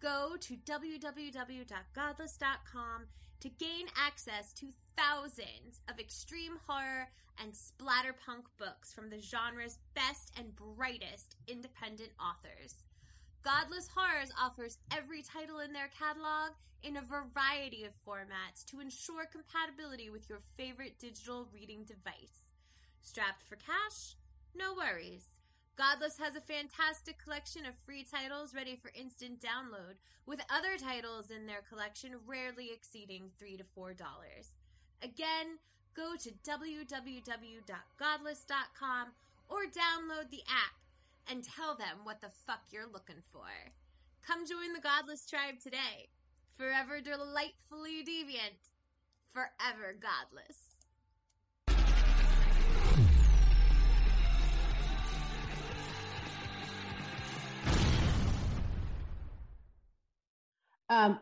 Go 0.00 0.34
to 0.40 0.56
www.godless.com 0.56 3.06
to 3.38 3.48
gain 3.48 3.86
access 3.96 4.52
to 4.54 4.72
thousands 4.96 5.80
of 5.88 6.00
extreme 6.00 6.58
horror 6.66 7.06
and 7.40 7.52
splatterpunk 7.52 8.46
books 8.58 8.92
from 8.92 9.08
the 9.08 9.20
genre's 9.20 9.78
best 9.94 10.32
and 10.36 10.56
brightest 10.56 11.36
independent 11.46 12.10
authors. 12.18 12.74
Godless 13.42 13.88
Horrors 13.94 14.30
offers 14.38 14.76
every 14.94 15.22
title 15.22 15.60
in 15.60 15.72
their 15.72 15.88
catalog 15.98 16.50
in 16.82 16.98
a 16.98 17.02
variety 17.02 17.84
of 17.84 17.92
formats 18.06 18.66
to 18.66 18.80
ensure 18.80 19.24
compatibility 19.24 20.10
with 20.10 20.28
your 20.28 20.42
favorite 20.58 20.98
digital 20.98 21.48
reading 21.52 21.84
device. 21.84 22.44
Strapped 23.00 23.42
for 23.48 23.56
cash? 23.56 24.16
No 24.54 24.74
worries. 24.74 25.26
Godless 25.76 26.18
has 26.18 26.36
a 26.36 26.42
fantastic 26.42 27.18
collection 27.22 27.64
of 27.64 27.78
free 27.86 28.04
titles 28.04 28.54
ready 28.54 28.76
for 28.76 28.92
instant 28.94 29.40
download, 29.40 29.96
with 30.26 30.44
other 30.50 30.76
titles 30.76 31.30
in 31.30 31.46
their 31.46 31.62
collection 31.66 32.16
rarely 32.26 32.68
exceeding 32.74 33.30
3 33.38 33.56
to 33.56 33.64
$4. 33.64 33.94
Again, 35.02 35.58
go 35.96 36.14
to 36.16 36.30
www.godless.com 36.46 39.08
or 39.48 39.64
download 39.64 40.28
the 40.30 40.42
app 40.46 40.74
and 41.28 41.42
tell 41.44 41.76
them 41.76 41.98
what 42.04 42.20
the 42.20 42.30
fuck 42.46 42.60
you're 42.70 42.90
looking 42.92 43.22
for. 43.32 43.46
Come 44.26 44.46
join 44.46 44.72
the 44.72 44.80
Godless 44.80 45.26
Tribe 45.26 45.60
today. 45.62 46.08
Forever 46.56 47.00
delightfully 47.00 48.04
deviant, 48.04 48.68
forever 49.32 49.96
godless. 50.00 50.76
Um, 60.90 61.20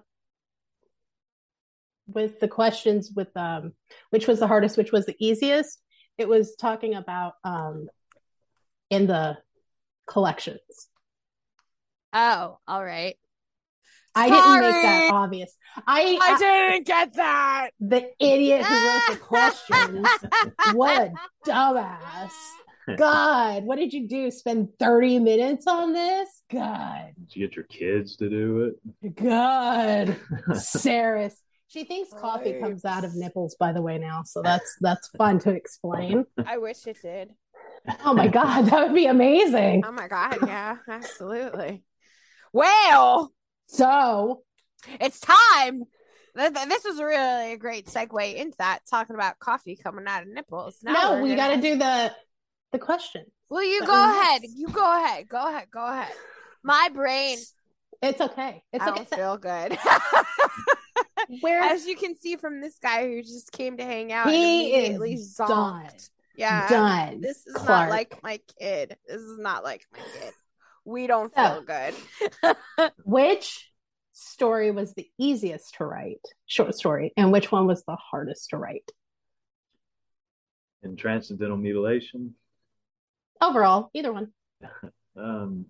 with 2.07 2.41
the 2.41 2.49
questions 2.49 3.12
with 3.15 3.29
um, 3.37 3.75
which 4.11 4.27
was 4.27 4.41
the 4.41 4.47
hardest, 4.47 4.79
which 4.79 4.93
was 4.93 5.05
the 5.07 5.15
easiest, 5.20 5.79
It 6.16 6.29
was 6.29 6.57
talking 6.57 6.95
about 6.95 7.35
um 7.45 7.89
in 8.91 9.07
the 9.07 9.39
collections. 10.09 10.60
Oh, 12.12 12.59
all 12.66 12.85
right. 12.85 13.16
I 14.14 14.28
didn't 14.28 14.60
make 14.60 14.82
that 14.82 15.10
obvious. 15.12 15.55
I, 15.86 16.18
I 16.20 16.39
didn't 16.39 16.86
get 16.86 17.14
that. 17.14 17.70
the 17.78 18.10
idiot 18.18 18.64
who 18.64 18.74
wrote 18.74 19.02
the 19.10 19.16
questions. 19.20 20.09
what 20.72 21.02
a 21.02 21.12
dumbass. 21.47 22.32
God, 22.97 23.64
what 23.64 23.76
did 23.76 23.93
you 23.93 24.09
do? 24.09 24.30
Spend 24.30 24.70
30 24.78 25.18
minutes 25.18 25.66
on 25.66 25.93
this? 25.93 26.28
God. 26.51 27.12
Did 27.18 27.36
you 27.36 27.47
get 27.47 27.56
your 27.56 27.66
kids 27.66 28.16
to 28.16 28.30
do 28.30 28.72
it? 29.02 29.14
God. 29.14 30.16
Saris. 30.55 31.36
She 31.68 31.85
thinks 31.85 32.10
coffee 32.18 32.59
comes 32.59 32.86
out 32.86 33.05
of 33.05 33.14
nipples, 33.14 33.55
by 33.60 33.72
the 33.72 33.82
way, 33.82 33.98
now. 33.98 34.22
So 34.24 34.40
that's 34.40 34.74
that's 34.80 35.06
fun 35.18 35.39
to 35.40 35.51
explain. 35.51 36.24
I 36.47 36.56
wish 36.56 36.86
it 36.86 36.97
did. 37.02 37.35
Oh 38.05 38.14
my 38.14 38.28
god, 38.28 38.66
that 38.66 38.86
would 38.86 38.94
be 38.94 39.06
amazing. 39.06 39.84
Oh 39.86 39.92
my 39.92 40.09
god, 40.09 40.38
yeah, 40.46 40.76
absolutely. 40.88 41.82
Well, 42.52 43.32
So 43.66 44.42
it's 45.00 45.20
time. 45.20 45.84
Th- 46.36 46.52
th- 46.52 46.68
This 46.68 46.84
was 46.84 46.98
really 46.98 47.52
a 47.52 47.56
great 47.56 47.86
segue 47.86 48.34
into 48.34 48.56
that, 48.59 48.80
talking 48.88 49.16
about 49.16 49.38
coffee 49.38 49.76
coming 49.76 50.06
out 50.06 50.22
of 50.22 50.28
nipples. 50.28 50.78
Now 50.82 50.92
no, 51.16 51.22
we 51.22 51.34
got 51.34 51.55
to 51.55 51.60
do 51.60 51.76
the 51.76 52.12
the 52.72 52.78
question. 52.78 53.24
Well, 53.50 53.64
you 53.64 53.84
go 53.84 53.92
ahead. 53.92 54.42
You 54.55 54.68
go 54.68 55.05
ahead. 55.05 55.28
Go 55.28 55.48
ahead. 55.48 55.68
Go 55.70 55.84
ahead. 55.86 56.12
My 56.62 56.90
brain. 56.92 57.38
It's 58.02 58.20
okay. 58.20 58.62
It's 58.72 58.84
I 58.84 58.90
okay. 58.90 58.96
don't 58.96 59.09
feel 59.09 59.38
good. 59.38 59.78
Where 61.40 61.60
As 61.72 61.86
you 61.86 61.96
can 61.96 62.16
see 62.16 62.36
from 62.36 62.60
this 62.60 62.78
guy 62.80 63.09
who 63.09 63.22
just 63.22 63.50
came 63.52 63.76
to 63.78 63.84
hang 63.84 64.12
out, 64.12 64.30
He 64.30 64.72
is 64.74 65.36
zonked. 65.36 66.10
Done. 66.39 66.48
Yeah, 66.48 66.69
done. 66.69 67.20
this 67.20 67.47
is 67.47 67.55
Clark. 67.55 67.69
not 67.69 67.90
like 67.90 68.23
my 68.23 68.40
kid. 68.59 68.97
This 69.06 69.20
is 69.20 69.39
not 69.39 69.65
like 69.65 69.86
my 69.93 69.98
kid. 69.98 70.32
We 70.85 71.06
don't 71.06 71.35
feel 71.35 71.62
good. 71.66 71.94
Which 73.05 73.70
story 74.12 74.70
was 74.70 74.94
the 74.94 75.09
easiest 75.19 75.74
to 75.74 75.85
write? 75.85 76.20
Short 76.47 76.74
story, 76.74 77.12
and 77.16 77.31
which 77.31 77.52
one 77.52 77.66
was 77.66 77.85
the 77.85 77.97
hardest 77.97 78.51
to 78.51 78.56
write? 78.56 78.90
In 80.82 80.97
transcendental 80.97 81.59
mutilation, 81.59 82.35
Overall, 83.40 83.90
either 83.94 84.12
one. 84.12 84.28
um, 85.16 85.66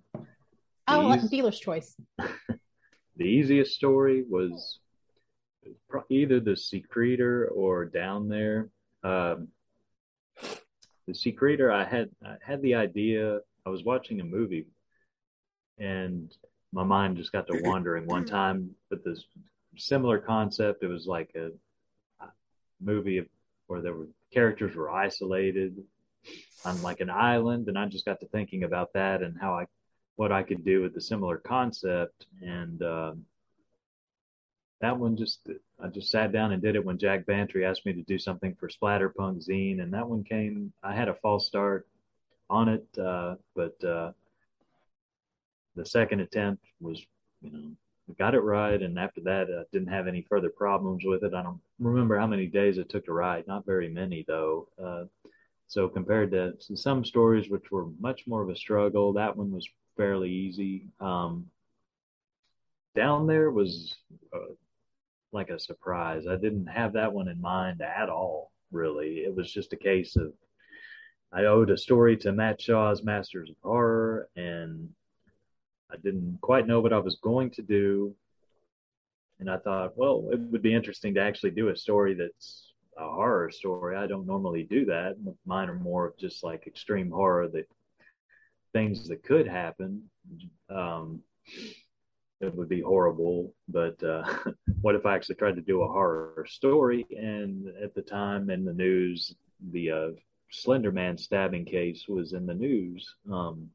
I'll 0.86 1.08
let 1.08 1.28
dealer's 1.30 1.58
choice. 1.58 1.94
the 2.18 3.24
easiest 3.24 3.74
story 3.74 4.24
was 4.28 4.78
either 6.08 6.40
the 6.40 6.56
Secretor 6.56 7.48
or 7.48 7.84
Down 7.84 8.28
There. 8.28 8.70
Um, 9.04 9.48
the 11.08 11.14
Secretor, 11.14 11.72
I 11.72 11.84
had 11.84 12.10
I 12.24 12.36
had 12.46 12.60
the 12.60 12.74
idea. 12.74 13.40
I 13.66 13.70
was 13.70 13.82
watching 13.82 14.20
a 14.20 14.24
movie, 14.24 14.66
and 15.78 16.30
my 16.70 16.84
mind 16.84 17.16
just 17.16 17.32
got 17.32 17.46
to 17.46 17.60
wandering 17.64 18.06
one 18.06 18.26
time. 18.26 18.74
But 18.90 19.02
this 19.04 19.24
similar 19.76 20.18
concept, 20.18 20.82
it 20.82 20.86
was 20.86 21.06
like 21.06 21.30
a, 21.34 21.50
a 22.22 22.28
movie 22.80 23.18
of, 23.18 23.26
where 23.68 23.80
there 23.80 23.94
were 23.94 24.08
characters 24.32 24.76
were 24.76 24.90
isolated 24.90 25.82
on 26.66 26.82
like 26.82 27.00
an 27.00 27.10
island, 27.10 27.68
and 27.68 27.78
I 27.78 27.86
just 27.86 28.04
got 28.04 28.20
to 28.20 28.26
thinking 28.26 28.64
about 28.64 28.92
that 28.92 29.22
and 29.22 29.34
how 29.40 29.54
I 29.54 29.66
what 30.16 30.30
I 30.30 30.42
could 30.42 30.62
do 30.62 30.82
with 30.82 30.94
the 30.94 31.00
similar 31.00 31.38
concept, 31.38 32.26
and 32.42 32.82
um, 32.82 33.24
that 34.80 34.98
one 34.98 35.16
just 35.16 35.48
I 35.82 35.88
just 35.88 36.10
sat 36.10 36.32
down 36.32 36.52
and 36.52 36.62
did 36.62 36.76
it 36.76 36.84
when 36.84 36.98
Jack 36.98 37.26
Bantry 37.26 37.64
asked 37.64 37.84
me 37.86 37.92
to 37.94 38.02
do 38.02 38.18
something 38.18 38.54
for 38.54 38.68
Splatterpunk 38.68 39.46
Zine, 39.46 39.80
and 39.82 39.92
that 39.92 40.08
one 40.08 40.24
came. 40.24 40.72
I 40.82 40.94
had 40.94 41.08
a 41.08 41.14
false 41.14 41.46
start 41.46 41.86
on 42.50 42.68
it, 42.68 42.86
uh, 42.98 43.36
but 43.54 43.82
uh, 43.84 44.12
the 45.74 45.84
second 45.84 46.20
attempt 46.20 46.64
was, 46.80 47.04
you 47.42 47.50
know, 47.50 47.70
got 48.18 48.34
it 48.34 48.40
right, 48.40 48.80
and 48.80 48.98
after 48.98 49.20
that, 49.22 49.48
I 49.50 49.64
didn't 49.72 49.92
have 49.92 50.06
any 50.06 50.22
further 50.28 50.48
problems 50.48 51.04
with 51.04 51.24
it. 51.24 51.34
I 51.34 51.42
don't 51.42 51.60
remember 51.78 52.18
how 52.18 52.26
many 52.26 52.46
days 52.46 52.78
it 52.78 52.88
took 52.88 53.04
to 53.06 53.12
write, 53.12 53.46
not 53.46 53.66
very 53.66 53.88
many 53.88 54.24
though. 54.26 54.68
Uh, 54.82 55.04
so 55.66 55.88
compared 55.88 56.30
to 56.30 56.54
some 56.76 57.04
stories 57.04 57.50
which 57.50 57.70
were 57.70 57.86
much 58.00 58.26
more 58.26 58.42
of 58.42 58.48
a 58.48 58.56
struggle, 58.56 59.12
that 59.12 59.36
one 59.36 59.52
was 59.52 59.68
fairly 59.96 60.30
easy. 60.30 60.86
Um, 61.00 61.50
down 62.96 63.26
there 63.26 63.50
was 63.50 63.94
uh, 64.32 64.54
like 65.32 65.50
a 65.50 65.58
surprise. 65.58 66.26
I 66.26 66.36
didn't 66.36 66.66
have 66.66 66.94
that 66.94 67.12
one 67.12 67.28
in 67.28 67.40
mind 67.40 67.82
at 67.82 68.08
all, 68.08 68.52
really. 68.72 69.18
It 69.18 69.34
was 69.34 69.52
just 69.52 69.72
a 69.72 69.76
case 69.76 70.16
of 70.16 70.32
I 71.32 71.44
owed 71.44 71.70
a 71.70 71.76
story 71.76 72.16
to 72.18 72.32
Matt 72.32 72.60
Shaw's 72.60 73.02
Masters 73.02 73.50
of 73.50 73.56
Horror, 73.62 74.28
and 74.34 74.88
I 75.90 75.96
didn't 75.96 76.38
quite 76.40 76.66
know 76.66 76.80
what 76.80 76.92
I 76.92 76.98
was 76.98 77.18
going 77.22 77.50
to 77.52 77.62
do. 77.62 78.14
And 79.38 79.50
I 79.50 79.58
thought, 79.58 79.96
well, 79.96 80.28
it 80.32 80.40
would 80.40 80.62
be 80.62 80.74
interesting 80.74 81.14
to 81.14 81.20
actually 81.20 81.50
do 81.50 81.68
a 81.68 81.76
story 81.76 82.14
that's 82.14 82.72
a 82.96 83.08
horror 83.08 83.50
story. 83.50 83.96
I 83.96 84.06
don't 84.06 84.26
normally 84.26 84.64
do 84.64 84.86
that. 84.86 85.16
Mine 85.46 85.68
are 85.68 85.78
more 85.78 86.06
of 86.06 86.18
just 86.18 86.42
like 86.42 86.66
extreme 86.66 87.10
horror 87.10 87.48
that 87.48 87.68
things 88.72 89.08
that 89.08 89.22
could 89.22 89.46
happen. 89.46 90.02
Um, 90.68 91.22
it 92.40 92.54
would 92.54 92.68
be 92.68 92.80
horrible, 92.80 93.52
but 93.68 94.02
uh, 94.02 94.22
what 94.80 94.94
if 94.94 95.06
I 95.06 95.14
actually 95.14 95.36
tried 95.36 95.56
to 95.56 95.62
do 95.62 95.82
a 95.82 95.88
horror 95.88 96.46
story? 96.48 97.06
And 97.10 97.68
at 97.82 97.94
the 97.94 98.02
time 98.02 98.50
in 98.50 98.64
the 98.64 98.72
news, 98.72 99.34
the 99.72 99.90
uh, 99.90 100.08
Slender 100.50 100.92
Man 100.92 101.18
stabbing 101.18 101.64
case 101.64 102.06
was 102.08 102.32
in 102.32 102.46
the 102.46 102.54
news. 102.54 103.14
Um, 103.30 103.70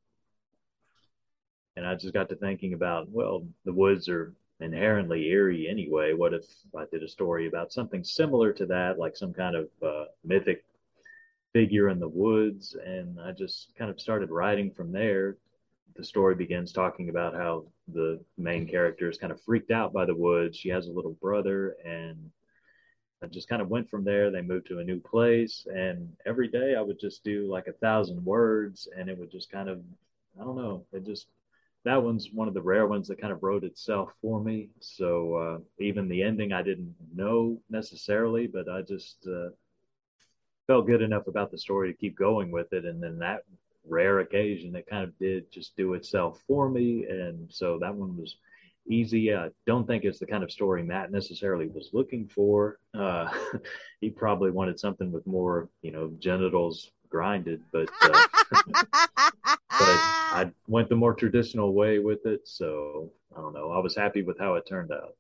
and 1.75 1.85
I 1.85 1.95
just 1.95 2.13
got 2.13 2.29
to 2.29 2.35
thinking 2.35 2.73
about, 2.73 3.09
well, 3.09 3.45
the 3.65 3.73
woods 3.73 4.07
are 4.07 4.33
inherently 4.59 5.27
eerie 5.27 5.67
anyway. 5.67 6.13
What 6.13 6.33
if 6.33 6.45
I 6.77 6.85
did 6.91 7.03
a 7.03 7.07
story 7.07 7.47
about 7.47 7.73
something 7.73 8.03
similar 8.03 8.53
to 8.53 8.65
that, 8.67 8.97
like 8.97 9.17
some 9.17 9.33
kind 9.33 9.55
of 9.55 9.69
uh, 9.85 10.05
mythic 10.23 10.63
figure 11.51 11.89
in 11.89 11.99
the 11.99 12.07
woods? 12.07 12.77
And 12.85 13.19
I 13.19 13.31
just 13.31 13.73
kind 13.77 13.91
of 13.91 13.99
started 13.99 14.29
writing 14.29 14.71
from 14.71 14.91
there. 14.91 15.37
The 15.95 16.03
story 16.03 16.35
begins 16.35 16.71
talking 16.71 17.09
about 17.09 17.33
how 17.33 17.65
the 17.87 18.19
main 18.37 18.67
character 18.67 19.09
is 19.09 19.17
kind 19.17 19.31
of 19.31 19.41
freaked 19.41 19.71
out 19.71 19.93
by 19.93 20.05
the 20.05 20.15
woods. 20.15 20.57
She 20.57 20.69
has 20.69 20.87
a 20.87 20.91
little 20.91 21.17
brother, 21.21 21.75
and 21.85 22.31
I 23.21 23.27
just 23.27 23.49
kind 23.49 23.61
of 23.61 23.69
went 23.69 23.89
from 23.89 24.03
there. 24.03 24.31
They 24.31 24.41
moved 24.41 24.67
to 24.67 24.79
a 24.79 24.83
new 24.83 24.99
place, 24.99 25.65
and 25.73 26.09
every 26.25 26.47
day 26.47 26.75
I 26.77 26.81
would 26.81 26.99
just 26.99 27.23
do 27.23 27.49
like 27.49 27.67
a 27.67 27.73
thousand 27.73 28.23
words, 28.23 28.87
and 28.97 29.09
it 29.09 29.17
would 29.17 29.31
just 29.31 29.51
kind 29.51 29.69
of, 29.69 29.81
I 30.39 30.43
don't 30.43 30.57
know, 30.57 30.85
it 30.91 31.05
just 31.05 31.27
that 31.85 32.01
one's 32.01 32.29
one 32.31 32.47
of 32.47 32.53
the 32.53 32.61
rare 32.61 32.87
ones 32.87 33.07
that 33.07 33.19
kind 33.19 33.33
of 33.33 33.43
wrote 33.43 33.63
itself 33.63 34.13
for 34.21 34.41
me. 34.41 34.69
So 34.79 35.35
uh, 35.35 35.83
even 35.83 36.07
the 36.07 36.23
ending, 36.23 36.53
I 36.53 36.61
didn't 36.61 36.95
know 37.13 37.59
necessarily, 37.69 38.47
but 38.47 38.69
I 38.69 38.81
just 38.81 39.27
uh, 39.27 39.49
felt 40.65 40.87
good 40.87 41.01
enough 41.01 41.27
about 41.27 41.51
the 41.51 41.57
story 41.57 41.91
to 41.91 41.97
keep 41.97 42.17
going 42.17 42.51
with 42.51 42.71
it. 42.71 42.85
And 42.85 43.03
then 43.03 43.19
that 43.19 43.43
rare 43.87 44.19
occasion, 44.19 44.75
it 44.75 44.87
kind 44.87 45.03
of 45.03 45.17
did 45.19 45.51
just 45.51 45.75
do 45.75 45.93
itself 45.93 46.41
for 46.47 46.69
me. 46.69 47.05
And 47.09 47.51
so 47.51 47.79
that 47.79 47.93
one 47.93 48.17
was 48.17 48.37
easy. 48.87 49.33
I 49.33 49.49
don't 49.65 49.87
think 49.87 50.03
it's 50.03 50.19
the 50.19 50.25
kind 50.25 50.43
of 50.43 50.51
story 50.51 50.83
Matt 50.83 51.11
necessarily 51.11 51.67
was 51.67 51.89
looking 51.93 52.27
for. 52.27 52.79
Uh, 52.93 53.29
he 54.01 54.09
probably 54.09 54.51
wanted 54.51 54.79
something 54.79 55.11
with 55.11 55.25
more, 55.27 55.69
you 55.81 55.91
know, 55.91 56.11
genitals 56.19 56.91
grinded, 57.09 57.61
but. 57.71 57.89
Uh, 58.01 58.25
but 59.79 59.99
I 60.39 60.51
went 60.67 60.89
the 60.89 60.95
more 60.95 61.13
traditional 61.13 61.73
way 61.73 61.99
with 61.99 62.25
it. 62.25 62.47
So 62.47 63.11
I 63.35 63.41
don't 63.41 63.53
know. 63.53 63.71
I 63.71 63.79
was 63.79 63.95
happy 63.95 64.21
with 64.21 64.39
how 64.39 64.55
it 64.55 64.65
turned 64.67 64.91
out. 64.91 65.15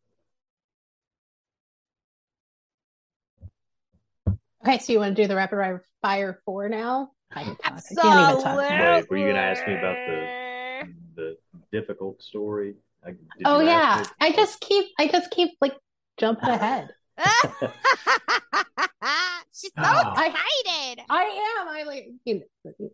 Okay, 4.65 4.77
so 4.77 4.93
you 4.93 4.99
want 4.99 5.15
to 5.15 5.21
do 5.21 5.27
the 5.27 5.35
rapid 5.35 5.81
fire 6.01 6.39
four 6.45 6.69
now? 6.69 7.11
I 7.35 7.43
can 7.43 7.55
talk. 7.55 7.83
I 7.91 7.95
can't 7.95 8.19
even 8.19 8.43
talk. 8.43 8.59
Wait, 8.59 9.09
were 9.09 9.17
you 9.17 9.23
going 9.25 9.35
to 9.35 9.41
ask 9.41 9.67
me 9.67 9.75
about 9.75 9.97
the 10.05 10.29
the 11.15 11.37
difficult 11.71 12.21
story? 12.21 12.75
I, 13.05 13.11
did 13.11 13.45
Oh 13.45 13.59
yeah, 13.59 13.97
me? 14.01 14.05
I 14.21 14.31
just 14.31 14.59
keep, 14.61 14.85
I 14.99 15.07
just 15.07 15.31
keep 15.31 15.51
like 15.61 15.75
jumping 16.17 16.49
ahead. 16.49 16.89
She's 19.53 19.71
so 19.71 19.83
Ah. 19.83 20.11
excited. 20.11 21.03
I 21.09 21.23
am. 21.61 21.67
I 21.67 21.83
like. 21.85 22.09
You 22.25 22.43
know, 22.65 22.89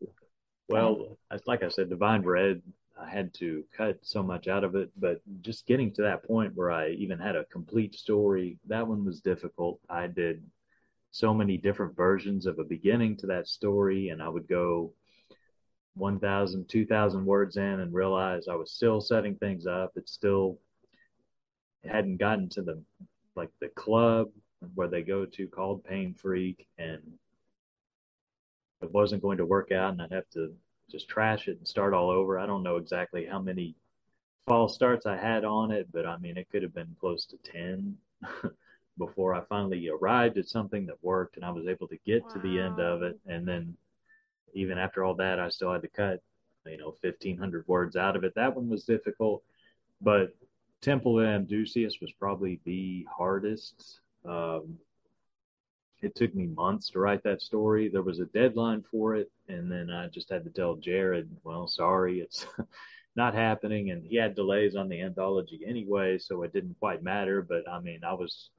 Well, 0.67 1.17
like 1.45 1.63
I 1.63 1.69
said, 1.69 1.89
Divine 1.89 2.21
Bread, 2.21 2.61
I 2.99 3.09
had 3.09 3.33
to 3.35 3.63
cut 3.75 3.97
so 4.01 4.21
much 4.21 4.47
out 4.47 4.63
of 4.63 4.75
it, 4.75 4.91
but 4.97 5.21
just 5.41 5.65
getting 5.65 5.91
to 5.93 6.01
that 6.03 6.23
point 6.25 6.55
where 6.55 6.71
I 6.71 6.89
even 6.91 7.17
had 7.17 7.35
a 7.35 7.45
complete 7.45 7.95
story, 7.95 8.57
that 8.67 8.87
one 8.87 9.05
was 9.05 9.21
difficult. 9.21 9.79
I 9.89 10.07
did 10.07 10.43
so 11.11 11.33
many 11.33 11.57
different 11.57 11.95
versions 11.95 12.45
of 12.45 12.59
a 12.59 12.63
beginning 12.63 13.17
to 13.17 13.27
that 13.27 13.47
story, 13.47 14.09
and 14.09 14.21
I 14.21 14.29
would 14.29 14.47
go 14.47 14.93
1,000, 15.95 16.67
2,000 16.67 17.25
words 17.25 17.57
in 17.57 17.63
and 17.63 17.93
realize 17.93 18.47
I 18.47 18.55
was 18.55 18.71
still 18.71 19.01
setting 19.01 19.35
things 19.35 19.65
up. 19.65 19.91
It 19.95 20.07
still 20.07 20.59
hadn't 21.83 22.17
gotten 22.17 22.49
to 22.49 22.61
the 22.61 22.81
like 23.35 23.49
the 23.61 23.69
club 23.69 24.29
where 24.75 24.87
they 24.87 25.01
go 25.01 25.25
to 25.25 25.47
called 25.47 25.85
Painfreak, 25.85 26.65
and 26.77 27.01
it 28.81 28.91
wasn't 28.91 29.21
going 29.21 29.37
to 29.37 29.45
work 29.45 29.71
out 29.71 29.93
and 29.93 30.01
I'd 30.01 30.11
have 30.11 30.29
to 30.33 30.53
just 30.89 31.07
trash 31.07 31.47
it 31.47 31.57
and 31.57 31.67
start 31.67 31.93
all 31.93 32.09
over. 32.09 32.39
I 32.39 32.45
don't 32.45 32.63
know 32.63 32.77
exactly 32.77 33.25
how 33.25 33.39
many 33.39 33.75
false 34.47 34.73
starts 34.73 35.05
I 35.05 35.15
had 35.15 35.45
on 35.45 35.71
it, 35.71 35.87
but 35.91 36.05
I 36.05 36.17
mean, 36.17 36.37
it 36.37 36.49
could 36.49 36.63
have 36.63 36.73
been 36.73 36.95
close 36.99 37.25
to 37.27 37.37
10 37.37 37.95
before 38.99 39.33
I 39.33 39.41
finally 39.41 39.89
arrived 39.89 40.37
at 40.37 40.47
something 40.47 40.85
that 40.85 41.03
worked 41.03 41.37
and 41.37 41.43
I 41.43 41.49
was 41.49 41.67
able 41.67 41.87
to 41.87 41.97
get 42.05 42.21
wow. 42.23 42.29
to 42.29 42.39
the 42.39 42.59
end 42.59 42.79
of 42.79 43.01
it. 43.01 43.17
And 43.25 43.47
then 43.47 43.75
even 44.53 44.77
after 44.77 45.03
all 45.03 45.15
that, 45.15 45.39
I 45.39 45.49
still 45.49 45.73
had 45.73 45.81
to 45.81 45.87
cut, 45.87 46.21
you 46.67 46.77
know, 46.77 46.93
1500 47.01 47.67
words 47.67 47.95
out 47.95 48.15
of 48.15 48.23
it. 48.23 48.35
That 48.35 48.55
one 48.55 48.69
was 48.69 48.83
difficult, 48.83 49.41
but 50.01 50.35
Temple 50.81 51.19
of 51.19 51.25
Amdusias 51.25 51.99
was 51.99 52.11
probably 52.19 52.59
the 52.63 53.05
hardest. 53.11 53.99
Um, 54.25 54.77
it 56.01 56.15
took 56.15 56.33
me 56.33 56.47
months 56.47 56.89
to 56.91 56.99
write 56.99 57.23
that 57.23 57.41
story. 57.41 57.89
There 57.89 58.01
was 58.01 58.19
a 58.19 58.25
deadline 58.25 58.83
for 58.89 59.15
it, 59.15 59.29
and 59.49 59.69
then 59.69 59.89
I 59.89 60.07
just 60.07 60.29
had 60.29 60.45
to 60.45 60.49
tell 60.49 60.75
Jared, 60.75 61.29
"Well, 61.43 61.67
sorry, 61.67 62.21
it's 62.21 62.45
not 63.15 63.33
happening." 63.33 63.91
And 63.91 64.05
he 64.05 64.15
had 64.15 64.35
delays 64.35 64.75
on 64.75 64.87
the 64.87 65.01
anthology 65.01 65.61
anyway, 65.65 66.17
so 66.17 66.43
it 66.43 66.53
didn't 66.53 66.79
quite 66.79 67.03
matter. 67.03 67.41
But 67.41 67.67
I 67.69 67.81
mean, 67.81 68.03
I 68.05 68.13
was, 68.13 68.49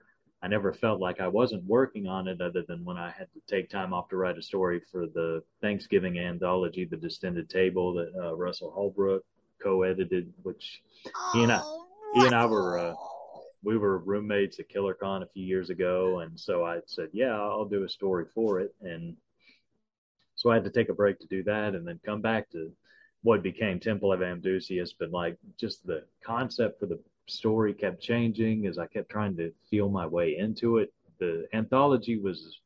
I 0.43 0.49
never 0.49 0.73
felt 0.73 1.01
like 1.01 1.21
I 1.21 1.29
wasn't 1.29 1.65
working 1.65 2.07
on 2.07 2.27
it, 2.27 2.41
other 2.41 2.63
than 2.63 2.85
when 2.85 2.97
I 2.97 3.11
had 3.11 3.29
to 3.35 3.41
take 3.47 3.69
time 3.69 3.93
off 3.93 4.09
to 4.09 4.17
write 4.17 4.39
a 4.39 4.43
story 4.43 4.81
for 4.91 5.07
the 5.07 5.43
Thanksgiving 5.61 6.19
anthology, 6.19 6.87
The 6.87 6.97
Distended 6.97 7.51
Table, 7.51 7.93
that 7.95 8.13
uh, 8.19 8.35
Russell 8.35 8.71
Holbrook 8.71 9.23
co-edited, 9.63 10.33
which 10.43 10.81
he 11.35 11.43
and 11.43 11.53
I, 11.53 11.63
he 12.15 12.25
and 12.27 12.35
I 12.35 12.47
were. 12.47 12.79
Uh, 12.79 12.95
we 13.63 13.77
were 13.77 13.99
roommates 13.99 14.59
at 14.59 14.71
KillerCon 14.71 15.23
a 15.23 15.27
few 15.27 15.45
years 15.45 15.69
ago, 15.69 16.21
and 16.21 16.41
so 16.41 16.65
I 16.65 16.81
said, 16.87 17.11
"Yeah, 17.13 17.39
I'll 17.39 17.67
do 17.67 17.85
a 17.85 17.89
story 17.89 18.25
for 18.35 18.61
it." 18.61 18.75
And 18.81 19.17
so 20.37 20.51
I 20.51 20.55
had 20.55 20.65
to 20.65 20.71
take 20.71 20.89
a 20.89 20.95
break 20.95 21.19
to 21.19 21.27
do 21.27 21.43
that, 21.43 21.75
and 21.75 21.87
then 21.87 22.01
come 22.03 22.23
back 22.23 22.51
to 22.53 22.73
what 23.23 23.43
became 23.43 23.79
Temple 23.79 24.15
of 24.15 24.21
Amdusias. 24.21 24.95
But 24.99 25.11
like, 25.11 25.37
just 25.59 25.87
the 25.87 26.05
concept 26.25 26.81
for 26.81 26.87
the 26.87 26.99
story 27.31 27.73
kept 27.75 28.03
changing 28.03 28.67
as 28.67 28.79
I 28.79 28.87
kept 28.87 29.11
trying 29.11 29.37
to 29.37 29.53
feel 29.71 29.89
my 29.89 30.07
way 30.07 30.37
into 30.37 30.79
it. 30.79 30.93
The 31.19 31.47
anthology 31.53 32.19
was 32.19 32.61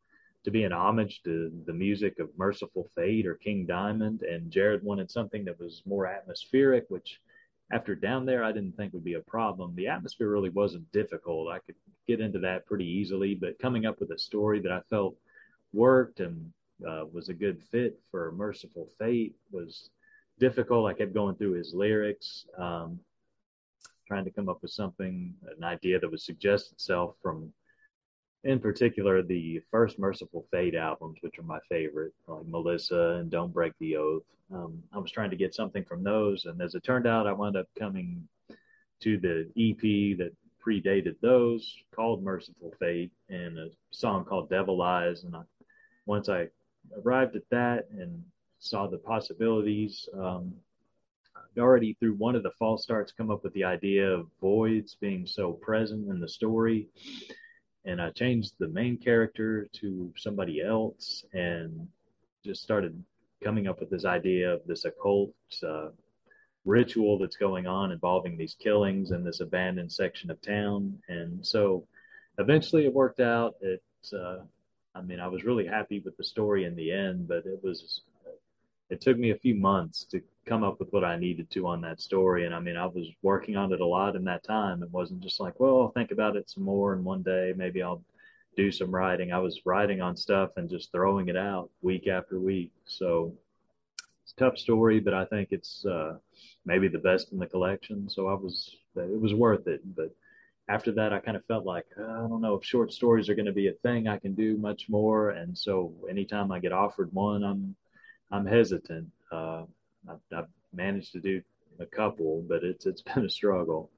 to 0.45 0.51
be 0.51 0.65
an 0.65 0.73
homage 0.73 1.23
to 1.25 1.51
the 1.67 1.73
music 1.73 2.19
of 2.19 2.29
Mercyful 2.37 2.89
Fate 2.95 3.27
or 3.27 3.35
King 3.35 3.67
Diamond, 3.67 4.23
and 4.23 4.51
Jared 4.51 4.83
wanted 4.83 5.11
something 5.11 5.45
that 5.47 5.59
was 5.59 5.83
more 5.87 6.07
atmospheric, 6.07 6.85
which 6.89 7.21
after 7.73 7.95
down 7.95 8.27
there, 8.27 8.45
I 8.45 8.53
didn't 8.53 8.77
think 8.77 8.93
would 8.93 9.05
be 9.05 9.15
a 9.15 9.21
problem. 9.21 9.75
The 9.75 9.89
atmosphere 9.89 10.29
really 10.29 10.51
wasn't 10.51 10.91
difficult. 10.93 11.51
I 11.51 11.61
could 11.61 11.77
get 12.07 12.21
into 12.21 12.39
that 12.41 12.67
pretty 12.67 12.85
easily, 12.85 13.35
but 13.35 13.59
coming 13.59 13.87
up 13.87 14.01
with 14.01 14.11
a 14.11 14.19
story 14.19 14.61
that 14.61 14.73
I 14.73 14.81
felt 14.91 15.17
worked 15.73 16.21
and 16.21 16.53
uh, 16.87 17.05
was 17.11 17.31
a 17.31 17.35
good 17.35 17.63
fit 17.63 17.99
for 18.11 18.33
Mercyful 18.33 18.89
Fate 18.99 19.35
was 19.51 19.89
difficult. 20.39 20.87
I 20.87 20.95
kept 20.95 21.15
going 21.15 21.37
through 21.37 21.53
his 21.53 21.73
lyrics, 21.75 22.47
um, 22.59 22.99
trying 24.07 24.25
to 24.25 24.31
come 24.31 24.49
up 24.49 24.63
with 24.63 24.71
something, 24.71 25.35
an 25.57 25.65
idea 25.65 25.99
that 25.99 26.11
would 26.11 26.21
suggest 26.21 26.73
itself 26.73 27.17
from 27.23 27.53
in 28.45 28.61
particular 28.61 29.23
the 29.23 29.61
first 29.71 29.99
Mercyful 29.99 30.47
Fate 30.51 30.75
albums, 30.75 31.19
which 31.23 31.39
are 31.39 31.45
my 31.45 31.59
favorite, 31.69 32.13
like 32.29 32.47
Melissa 32.47 33.17
and 33.21 33.31
Don't 33.31 33.53
Break 33.53 33.73
the 33.81 33.97
Oath. 33.97 34.25
Um, 34.53 34.83
I 34.93 34.99
was 34.99 35.11
trying 35.11 35.31
to 35.31 35.37
get 35.37 35.55
something 35.55 35.85
from 35.85 36.05
those, 36.05 36.45
and 36.45 36.61
as 36.61 36.75
it 36.75 36.85
turned 36.85 37.07
out, 37.07 37.27
I 37.27 37.33
wound 37.33 37.57
up 37.57 37.67
coming 37.79 38.29
to 39.01 39.19
the 39.19 39.51
EP 39.57 40.19
that 40.19 40.33
predated 40.65 41.17
those, 41.21 41.75
called 41.95 42.23
Mercyful 42.23 42.75
Fate, 42.79 43.13
and 43.29 43.59
a 43.59 43.69
song 43.91 44.25
called 44.25 44.51
Devil 44.51 44.83
Eyes. 44.83 45.25
And 45.25 45.35
I, 45.35 45.43
once 46.07 46.29
I 46.29 46.49
arrived 47.03 47.37
at 47.37 47.49
that 47.51 47.89
and 47.91 48.23
saw 48.59 48.87
the 48.87 48.99
possibilities, 48.99 50.09
um, 50.19 50.55
already 51.61 51.95
through 51.95 52.15
one 52.15 52.35
of 52.35 52.43
the 52.43 52.51
false 52.59 52.83
starts 52.83 53.13
come 53.13 53.31
up 53.31 53.45
with 53.45 53.53
the 53.55 53.65
idea 53.65 54.09
of 54.09 54.27
voids 54.41 54.97
being 55.01 55.27
so 55.27 55.53
present 55.53 56.09
in 56.09 56.21
the 56.21 56.29
story 56.29 56.89
and 57.85 58.01
I 58.01 58.11
changed 58.11 58.55
the 58.59 58.69
main 58.69 58.97
character 58.97 59.69
to 59.81 60.13
somebody 60.17 60.63
else 60.63 61.25
and 61.33 61.87
just 62.45 62.63
started 62.63 63.03
coming 63.43 63.67
up 63.67 63.81
with 63.81 63.91
this 63.91 64.05
idea 64.05 64.55
of 64.55 64.63
this 64.67 64.85
occult 64.85 65.35
uh, 65.63 65.89
ritual 66.65 67.19
that's 67.19 67.37
going 67.37 67.67
on 67.67 67.93
involving 67.93 68.39
these 68.39 68.57
killings 68.59 69.11
in 69.11 69.23
this 69.23 69.41
abandoned 69.41 69.93
section 69.93 70.31
of 70.31 70.41
town. 70.41 70.99
And 71.09 71.47
so 71.47 71.87
eventually 72.39 72.87
it 72.87 72.95
worked 72.95 73.21
out. 73.21 73.57
It, 73.61 73.83
uh, 74.15 74.39
I 74.95 75.03
mean, 75.03 75.21
I 75.21 75.29
was 75.29 75.45
really 75.45 75.67
happy 75.67 76.01
with 76.01 76.17
the 76.17 76.25
story 76.25 76.65
in 76.65 76.75
the 76.75 76.91
end, 76.91 77.29
but 77.29 77.45
it 77.45 77.61
was, 77.63 78.01
it 78.89 79.03
took 79.03 79.19
me 79.19 79.31
a 79.31 79.39
few 79.39 79.55
months 79.55 80.05
to 80.05 80.23
come 80.47 80.63
up 80.63 80.79
with 80.79 80.93
what 80.93 81.05
I 81.05 81.17
needed 81.17 81.51
to 81.53 81.67
on 81.67 81.81
that 81.83 82.01
story. 82.01 82.47
And 82.47 82.55
I 82.55 82.61
mean, 82.61 82.77
I 82.77 82.87
was 82.87 83.09
working 83.23 83.57
on 83.57 83.73
it 83.73 83.81
a 83.81 83.87
lot 83.87 84.17
in 84.17 84.25
that 84.25 84.45
time. 84.45 84.83
It 84.83 84.91
wasn't 84.91 85.23
just 85.23 85.41
like, 85.41 85.59
well, 85.59 85.81
I'll 85.81 85.93
think 85.93 86.11
about 86.11 86.37
it 86.37 86.51
some 86.51 86.65
more 86.65 86.93
and 86.93 87.05
one 87.05 87.23
day 87.23 87.53
maybe 87.57 87.83
I'll 87.83 88.03
do 88.57 88.71
some 88.71 88.91
writing. 88.91 89.33
I 89.33 89.39
was 89.39 89.61
writing 89.65 90.01
on 90.01 90.17
stuff 90.17 90.51
and 90.57 90.71
just 90.71 90.93
throwing 90.93 91.29
it 91.29 91.37
out 91.37 91.71
week 91.83 92.07
after 92.07 92.39
week. 92.39 92.73
So 92.87 93.35
it's 94.23 94.33
a 94.33 94.37
tough 94.37 94.59
story, 94.59 95.01
but 95.01 95.15
I 95.15 95.25
think 95.25 95.49
it's 95.51 95.85
uh, 95.85 96.19
maybe 96.65 96.89
the 96.89 96.99
best 96.99 97.33
in 97.33 97.39
the 97.39 97.47
collection. 97.47 98.09
So 98.09 98.29
I 98.29 98.35
was, 98.35 98.77
it 98.97 99.21
was 99.21 99.35
worth 99.35 99.67
it. 99.67 99.81
But 99.97 100.15
after 100.69 100.93
that, 100.93 101.13
I 101.13 101.19
kind 101.19 101.37
of 101.37 101.45
felt 101.47 101.67
like, 101.67 101.87
uh, 101.99 102.05
I 102.05 102.29
don't 102.29 102.41
know 102.41 102.55
if 102.55 102.65
short 102.65 102.93
stories 102.93 103.29
are 103.29 103.35
going 103.35 103.47
to 103.47 103.53
be 103.53 103.69
a 103.69 103.73
thing 103.83 104.09
I 104.09 104.19
can 104.19 104.35
do 104.35 104.57
much 104.57 104.89
more. 104.89 105.31
And 105.31 105.57
so 105.57 105.93
anytime 106.09 106.53
I 106.53 106.59
get 106.59 106.73
offered 106.73 107.13
one, 107.13 107.43
I'm, 107.43 107.77
I'm 108.31 108.47
hesitant. 108.47 109.09
Uh, 109.31 109.65
I've, 110.09 110.19
I've 110.37 110.49
managed 110.73 111.13
to 111.13 111.21
do 111.21 111.43
a 111.81 111.87
couple, 111.87 112.45
but 112.49 112.63
it's 112.65 112.87
it's 112.87 113.03
been 113.15 113.25
a 113.25 113.31
struggle. 113.31 113.91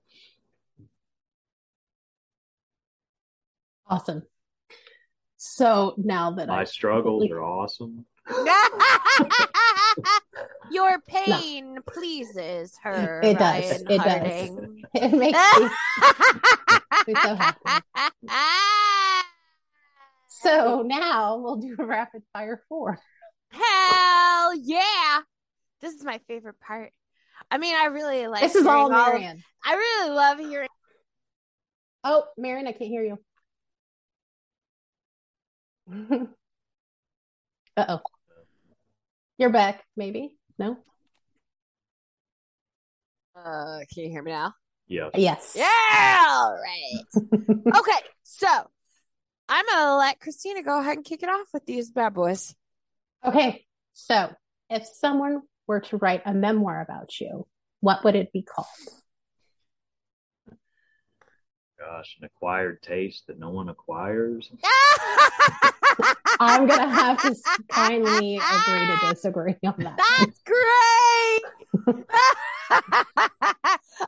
Awesome. 3.89 4.23
So 5.37 5.95
now 5.97 6.33
that 6.33 6.49
my 6.49 6.63
I 6.63 6.65
struggles 6.65 7.23
completely... 7.23 7.37
are 7.39 7.45
awesome. 7.45 8.05
Your 10.73 11.01
pain 11.07 11.75
no. 11.75 11.81
pleases 11.87 12.77
her. 12.83 13.21
It 13.23 13.39
does. 13.39 13.71
Ryan 13.71 13.87
it 13.91 14.01
Harding. 14.01 14.57
does. 14.57 14.67
It 14.95 15.13
makes 15.13 15.39
me 17.07 17.15
so 17.23 17.35
happy. 17.37 17.61
So 20.29 20.83
now 20.83 21.37
we'll 21.37 21.57
do 21.57 21.77
a 21.79 21.85
rapid 21.85 22.23
fire 22.33 22.63
four. 22.69 22.99
Hell 23.51 24.55
yeah! 24.57 25.21
This 25.81 25.95
is 25.95 26.05
my 26.05 26.21
favorite 26.27 26.61
part. 26.61 26.93
I 27.51 27.59
mean, 27.59 27.75
I 27.75 27.87
really 27.87 28.27
like. 28.27 28.41
This 28.41 28.55
is 28.55 28.67
all 28.67 28.89
Marian. 28.91 29.43
I 29.65 29.75
really 29.75 30.11
love 30.11 30.39
hearing. 30.39 30.69
Oh, 32.03 32.25
Marian, 32.37 32.67
I 32.67 32.73
can't 32.73 32.91
hear 32.91 33.03
you. 33.03 33.19
uh 37.77 37.85
oh. 37.89 38.01
You're 39.39 39.51
back, 39.51 39.85
maybe? 39.97 40.31
No? 40.59 40.79
Uh, 43.37 43.81
can 43.93 44.05
you 44.05 44.09
hear 44.09 44.23
me 44.23 44.33
now? 44.33 44.55
Yeah. 44.89 45.11
Yes. 45.15 45.55
Yeah. 45.57 46.25
All 46.27 46.57
right. 46.57 47.23
okay. 47.79 48.07
So 48.23 48.47
I'm 49.49 49.67
going 49.67 49.79
to 49.79 49.97
let 49.97 50.21
Christina 50.21 50.63
go 50.63 50.81
ahead 50.81 50.97
and 50.97 51.05
kick 51.05 51.23
it 51.23 51.29
off 51.29 51.49
with 51.53 51.67
these 51.67 51.91
bad 51.91 52.15
boys. 52.15 52.55
Okay. 53.25 53.67
So 53.93 54.33
if 54.71 54.87
someone 54.87 55.43
were 55.67 55.81
to 55.81 55.97
write 55.97 56.23
a 56.25 56.35
memoir 56.35 56.81
about 56.81 57.21
you, 57.21 57.47
what 57.81 58.05
would 58.05 58.15
it 58.17 58.33
be 58.33 58.43
called? 58.43 58.67
Gosh, 61.79 62.17
an 62.19 62.25
acquired 62.25 62.83
taste 62.83 63.27
that 63.27 63.39
no 63.39 63.51
one 63.51 63.69
acquires. 63.69 64.51
I'm 66.41 66.67
gonna 66.67 66.89
have 66.89 67.21
to 67.23 67.37
kindly 67.69 68.37
agree 68.37 68.87
to 68.87 68.99
disagree 69.11 69.57
on 69.65 69.75
that. 69.79 69.99
That's 69.99 70.41
great. 70.43 71.43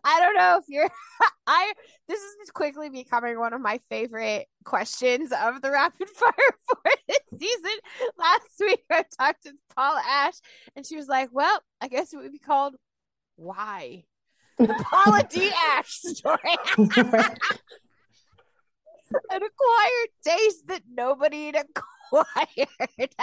I 0.05 0.20
don't 0.20 0.35
know 0.35 0.59
if 0.59 0.65
you're 0.69 0.89
I 1.47 1.73
this 2.09 2.20
is 2.20 2.51
quickly 2.51 2.89
becoming 2.89 3.39
one 3.39 3.53
of 3.53 3.61
my 3.61 3.81
favorite 3.90 4.47
questions 4.65 5.31
of 5.32 5.61
the 5.62 5.70
rapid 5.70 6.09
fire 6.09 6.32
for 6.66 6.90
this 7.07 7.19
season. 7.39 7.78
Last 8.19 8.51
week 8.61 8.85
I 8.90 9.05
talked 9.19 9.45
to 9.45 9.53
Paula 9.74 10.03
Ashe 10.07 10.40
and 10.74 10.86
she 10.86 10.97
was 10.97 11.09
like, 11.09 11.28
Well, 11.32 11.61
I 11.81 11.89
guess 11.89 12.12
it 12.12 12.16
would 12.16 12.32
be 12.32 12.39
called 12.39 12.77
Why? 13.36 14.05
The 14.59 14.75
Paula 14.83 15.23
D. 15.31 15.51
Ashe 15.73 16.01
story. 16.03 16.39
An 19.31 19.43
acquired 19.43 20.11
taste 20.23 20.67
that 20.69 20.83
nobody 20.93 21.47
had 21.47 21.57
acquired. 21.57 21.89
Love 22.59 22.87
it. 22.99 23.15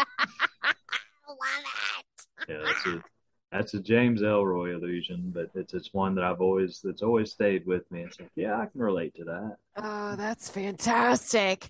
Yeah, 2.49 2.57
that's 2.63 2.85
a 2.85 3.03
That's 3.51 3.73
a 3.75 3.79
James 3.79 4.21
Ellroy 4.21 4.73
illusion, 4.73 5.31
but 5.33 5.49
it's 5.53 5.73
it's 5.73 5.93
one 5.93 6.15
that 6.15 6.23
I've 6.23 6.41
always 6.41 6.81
that's 6.83 7.01
always 7.03 7.31
stayed 7.31 7.65
with 7.65 7.89
me. 7.91 8.01
It's 8.01 8.19
like, 8.19 8.31
yeah, 8.35 8.59
I 8.59 8.65
can 8.65 8.81
relate 8.81 9.15
to 9.15 9.23
that. 9.25 9.57
Oh, 9.77 10.15
that's 10.15 10.49
fantastic. 10.49 11.69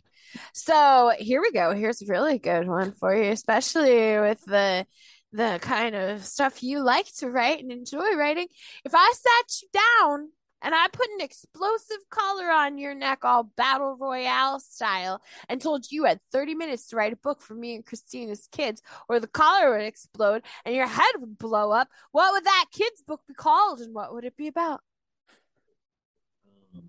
So 0.54 1.12
here 1.18 1.42
we 1.42 1.52
go. 1.52 1.74
Here's 1.74 2.02
a 2.02 2.08
really 2.08 2.40
good 2.40 2.68
one 2.68 2.92
for 2.94 3.16
you, 3.16 3.32
especially 3.32 4.18
with 4.20 4.44
the 4.46 4.86
the 5.36 5.60
kind 5.62 5.95
of 5.95 6.24
stuff 6.24 6.64
you 6.64 6.82
like 6.82 7.14
to 7.16 7.30
write 7.30 7.62
and 7.62 7.72
enjoy 7.72 8.16
writing. 8.16 8.48
If 8.86 8.94
I 8.95 9.14
sat 9.14 9.62
you 9.62 9.68
down 9.74 10.30
and 10.62 10.74
I 10.74 10.88
put 10.88 11.10
an 11.10 11.20
explosive 11.20 11.98
collar 12.10 12.49
on 12.49 12.78
your 12.78 12.95
neck, 12.95 13.26
all 13.26 13.44
battle 13.44 13.98
royale 13.99 14.62
style, 14.62 15.22
and 15.49 15.62
told 15.62 15.91
you 15.91 16.06
had 16.06 16.22
30 16.32 16.56
minutes 16.56 16.88
to 16.88 16.95
write 16.95 17.12
a 17.12 17.18
book 17.18 17.41
for 17.41 17.53
me 17.53 17.76
and 17.76 17.86
Christina's 17.86 18.48
kids, 18.49 18.82
or 19.10 19.20
the 19.20 19.28
collar 19.28 19.72
would 19.72 19.86
explode 19.86 20.44
and 20.64 20.74
your 20.74 20.88
head 20.88 21.16
would 21.20 21.38
blow 21.38 21.72
up, 21.72 21.90
what 22.14 22.32
would 22.32 22.45
that 22.45 22.66
kid's 22.72 23.02
book 23.02 23.20
be 23.28 23.34
called 23.34 23.82
and 23.82 23.94
what 23.94 24.14
would 24.14 24.24
it 24.24 24.38
be 24.38 24.48
about? 24.48 24.80
I 26.78 26.80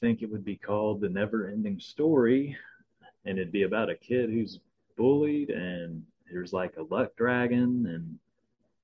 think 0.00 0.22
it 0.22 0.30
would 0.32 0.44
be 0.44 0.56
called 0.56 1.00
The 1.00 1.08
Never 1.08 1.48
Ending 1.48 1.78
Story, 1.78 2.56
and 3.24 3.38
it'd 3.38 3.52
be 3.52 3.62
about 3.62 3.90
a 3.90 3.94
kid 3.94 4.30
who's 4.30 4.58
bullied, 4.96 5.50
and 5.50 6.04
there's 6.32 6.52
like 6.52 6.74
a 6.78 6.82
luck 6.82 7.10
dragon, 7.16 7.86
and 7.86 8.18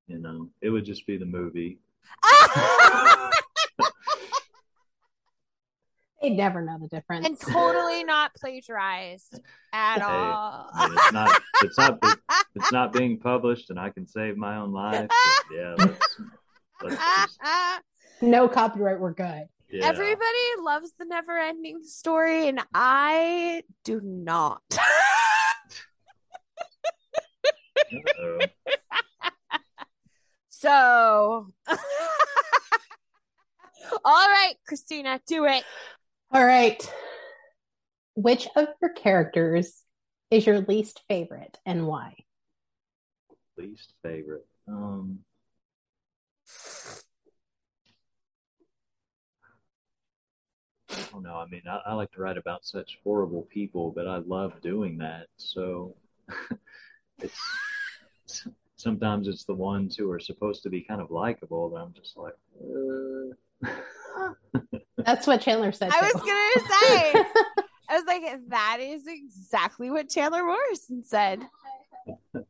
you 0.07 0.19
know, 0.19 0.49
it 0.61 0.71
would 0.71 0.85
just 0.85 1.07
be 1.07 1.17
the 1.17 1.25
movie. 1.27 1.79
They 6.21 6.31
never 6.31 6.61
know 6.63 6.79
the 6.81 6.89
difference. 6.89 7.27
and 7.27 7.39
totally 7.39 8.03
not 8.03 8.35
plagiarized 8.35 9.41
at 9.73 9.99
Hey, 9.99 10.05
all. 10.05 10.69
I 10.75 10.89
mean, 10.89 10.99
it's 10.99 11.13
not 11.13 11.43
it's 11.63 11.79
not 11.79 12.01
be- 12.01 12.09
it's 12.57 12.73
not 12.73 12.93
being 12.93 13.21
published, 13.21 13.71
and 13.71 13.79
I 13.79 13.91
can 13.91 14.05
save 14.05 14.37
my 14.37 14.57
own 14.57 14.73
life. 14.73 15.09
But 15.09 15.57
yeah, 15.57 15.75
let's, 15.79 16.21
let's 16.83 16.97
just, 16.97 17.39
no 18.21 18.49
copyright, 18.49 18.99
we're 18.99 19.13
good. 19.13 19.45
yeah. 19.71 19.87
Everybody 19.87 20.39
loves 20.61 20.93
the 20.99 21.05
never 21.05 21.39
ending 21.39 21.85
story, 21.85 22.49
and 22.49 22.61
I 22.75 23.63
do 23.85 24.01
not. 24.03 24.63
Uh-oh. 27.93 28.39
so, 30.51 31.53
all 34.05 34.29
right, 34.29 34.55
Christina, 34.67 35.21
do 35.27 35.45
it. 35.47 35.65
All 36.31 36.45
right. 36.45 36.83
Which 38.15 38.49
of 38.57 38.69
your 38.81 38.93
characters 38.93 39.85
is 40.31 40.47
your 40.47 40.61
least 40.61 41.03
favorite 41.09 41.59
and 41.65 41.87
why? 41.87 42.15
least 43.59 43.93
favorite. 44.03 44.47
Um, 44.67 45.19
I 50.91 50.97
don't 51.13 51.23
know. 51.23 51.37
I 51.37 51.47
mean, 51.47 51.63
I, 51.69 51.81
I 51.87 51.95
like 51.95 52.13
to 52.13 52.21
write 52.21 52.39
about 52.39 52.65
such 52.65 52.99
horrible 53.05 53.43
people, 53.51 53.91
but 53.91 54.07
I 54.07 54.19
love 54.19 54.53
doing 54.63 54.99
that. 54.99 55.27
So 55.37 55.95
it's 57.19 57.39
sometimes 58.77 59.29
it's 59.29 59.45
the 59.45 59.55
ones 59.55 59.97
who 59.97 60.11
are 60.11 60.21
supposed 60.21 60.63
to 60.63 60.71
be 60.71 60.81
kind 60.83 61.01
of 61.01 61.11
likable 61.11 61.71
that 61.71 61.77
I'm 61.81 61.93
just 61.93 62.17
like, 62.17 62.35
uh. 63.65 63.71
That's 65.05 65.27
what 65.27 65.41
Chandler 65.41 65.73
said. 65.73 65.91
I 65.93 66.01
was 66.01 66.13
gonna 66.13 66.69
say, 66.69 67.25
I 67.89 67.97
was 67.97 68.05
like, 68.07 68.23
that 68.49 68.79
is 68.81 69.07
exactly 69.07 69.91
what 69.91 70.09
Chandler 70.09 70.45
Morrison 70.45 71.03
said. 71.05 71.47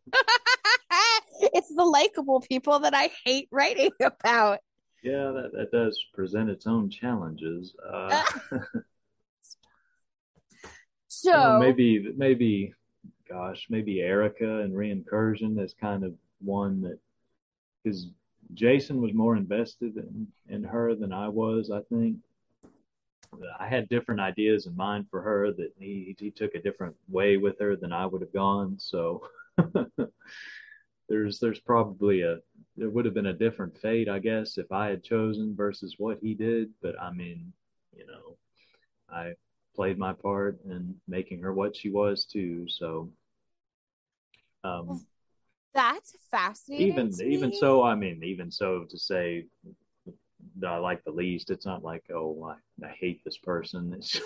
it's 1.41 1.75
the 1.75 1.85
likable 1.85 2.41
people 2.41 2.81
that 2.81 2.95
I 2.95 3.11
hate 3.25 3.49
writing 3.51 3.91
about. 4.03 4.61
yeah, 5.03 5.31
that, 5.31 5.53
that 5.53 5.71
does 5.73 6.03
present 6.15 6.51
its 6.51 6.67
own 6.67 6.91
challenges. 6.91 7.75
Uh, 7.91 8.23
So 11.09 11.33
Well, 11.33 11.59
maybe 11.59 12.13
maybe 12.17 12.73
gosh 13.29 13.67
maybe 13.69 14.01
Erica 14.01 14.61
and 14.61 14.75
Reincursion 14.75 15.63
is 15.63 15.75
kind 15.81 16.05
of 16.05 16.15
one 16.41 16.81
that 16.83 16.99
because 17.83 18.09
Jason 18.55 19.01
was 19.01 19.13
more 19.13 19.37
invested 19.37 19.97
in, 19.97 20.27
in 20.49 20.65
her 20.65 20.95
than 20.95 21.13
I 21.13 21.29
was 21.29 21.71
I 21.71 21.81
think 21.83 22.17
I 23.61 23.69
had 23.69 23.89
different 23.89 24.21
ideas 24.21 24.67
in 24.67 24.77
mind 24.77 25.07
for 25.11 25.21
her 25.21 25.53
that 25.53 25.73
he 25.79 26.17
he 26.19 26.31
took 26.31 26.55
a 26.55 26.63
different 26.63 26.97
way 27.09 27.37
with 27.37 27.59
her 27.61 27.77
than 27.77 27.93
I 27.93 28.07
would 28.07 28.23
have 28.23 28.33
gone 28.33 28.77
so 28.79 29.23
there's 31.09 31.39
there's 31.39 31.61
probably 31.61 32.23
a 32.23 32.39
there 32.77 32.91
would 32.91 33.05
have 33.05 33.15
been 33.15 33.27
a 33.27 33.33
different 33.33 33.79
fate 33.79 34.09
I 34.09 34.19
guess 34.19 34.59
if 34.59 34.73
I 34.73 34.89
had 34.89 35.05
chosen 35.05 35.55
versus 35.55 35.97
what 35.99 36.19
he 36.23 36.35
did 36.35 36.71
but 36.81 37.01
I 37.01 37.13
mean 37.13 37.53
you 37.97 38.07
know 38.07 38.37
I 39.11 39.35
played 39.79 39.97
my 39.97 40.13
part 40.13 40.59
in 40.65 40.93
making 41.07 41.41
her 41.41 41.55
what 41.55 41.77
she 41.77 41.89
was 41.89 42.25
too. 42.25 42.67
So, 42.69 43.09
um, 44.69 45.07
that's 45.75 46.15
fascinating. 46.31 46.89
even 46.89 47.33
even 47.33 47.53
so, 47.53 47.83
I 47.83 47.95
mean, 47.95 48.23
even 48.23 48.51
so, 48.51 48.85
to 48.89 48.99
say 48.99 49.47
that 50.59 50.69
I 50.71 50.79
like 50.79 51.05
the 51.05 51.11
least, 51.11 51.51
it's 51.51 51.67
not 51.67 51.85
like 51.85 52.05
oh, 52.13 52.53
I, 52.83 52.87
I 52.87 52.91
hate 52.91 53.25
this 53.25 53.39
person. 53.39 53.95
It's 53.97 54.21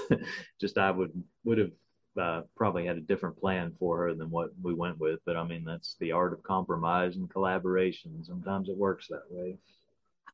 just 0.60 0.78
I 0.78 0.90
would 0.90 1.12
would 1.44 1.58
have 1.58 1.72
uh, 2.20 2.42
probably 2.56 2.86
had 2.86 2.96
a 2.96 3.00
different 3.00 3.38
plan 3.38 3.72
for 3.78 3.98
her 3.98 4.14
than 4.14 4.30
what 4.30 4.50
we 4.62 4.74
went 4.74 4.98
with. 4.98 5.20
But 5.24 5.36
I 5.36 5.44
mean, 5.44 5.64
that's 5.64 5.96
the 6.00 6.12
art 6.12 6.32
of 6.32 6.42
compromise 6.42 7.16
and 7.16 7.30
collaboration. 7.30 8.22
Sometimes 8.24 8.68
it 8.68 8.76
works 8.76 9.08
that 9.08 9.30
way. 9.30 9.56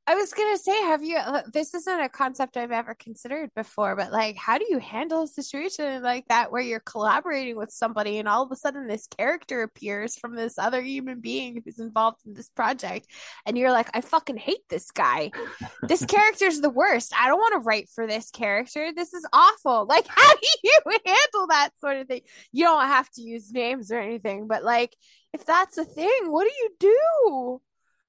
I 0.09 0.14
was 0.14 0.32
gonna 0.32 0.56
say, 0.56 0.72
have 0.85 1.05
you? 1.05 1.18
uh, 1.18 1.43
This 1.52 1.74
isn't 1.74 2.01
a 2.01 2.09
concept 2.09 2.56
I've 2.56 2.72
ever 2.72 2.94
considered 2.94 3.51
before, 3.55 3.94
but 3.94 4.10
like, 4.10 4.36
how 4.36 4.56
do 4.56 4.64
you 4.66 4.78
handle 4.78 5.24
a 5.24 5.28
situation 5.28 6.02
like 6.02 6.26
that 6.28 6.51
where 6.51 6.62
you're 6.62 6.80
collaborating 6.80 7.56
with 7.59 7.70
somebody 7.70 8.16
and 8.16 8.26
all 8.26 8.43
of 8.43 8.51
a 8.51 8.56
sudden 8.56 8.86
this 8.86 9.06
character 9.06 9.60
appears 9.62 10.16
from 10.16 10.35
this 10.35 10.59
other 10.59 10.80
human 10.80 11.20
being 11.20 11.60
who's 11.62 11.78
involved 11.78 12.20
in 12.26 12.32
this 12.32 12.48
project, 12.48 13.06
and 13.44 13.59
you're 13.59 13.70
like, 13.70 13.90
I 13.93 14.01
fucking 14.01 14.39
hate 14.39 14.66
this 14.70 14.90
guy. 14.90 15.30
This 15.82 16.06
character's 16.14 16.62
the 16.62 16.70
worst. 16.70 17.12
I 17.14 17.26
don't 17.28 17.39
want 17.39 17.52
to 17.62 17.66
write 17.66 17.90
for 17.94 18.06
this 18.06 18.30
character. 18.30 18.90
This 18.97 19.12
is 19.12 19.26
awful. 19.35 19.85
Like, 19.86 20.06
how 20.09 20.32
do 20.32 20.48
you 20.64 20.72
handle 20.86 21.48
that 21.51 21.68
sort 21.82 21.98
of 21.98 22.06
thing? 22.09 22.22
You 22.51 22.64
don't 22.64 22.86
have 22.86 23.10
to 23.10 23.20
use 23.20 23.52
names 23.52 23.90
or 23.93 24.01
anything, 24.01 24.47
but 24.47 24.64
like, 24.64 24.97
if 25.35 25.44
that's 25.44 25.76
a 25.76 25.85
thing, 25.85 26.32
what 26.32 26.44
do 26.48 26.52
you 26.62 26.70
do? 26.80 27.60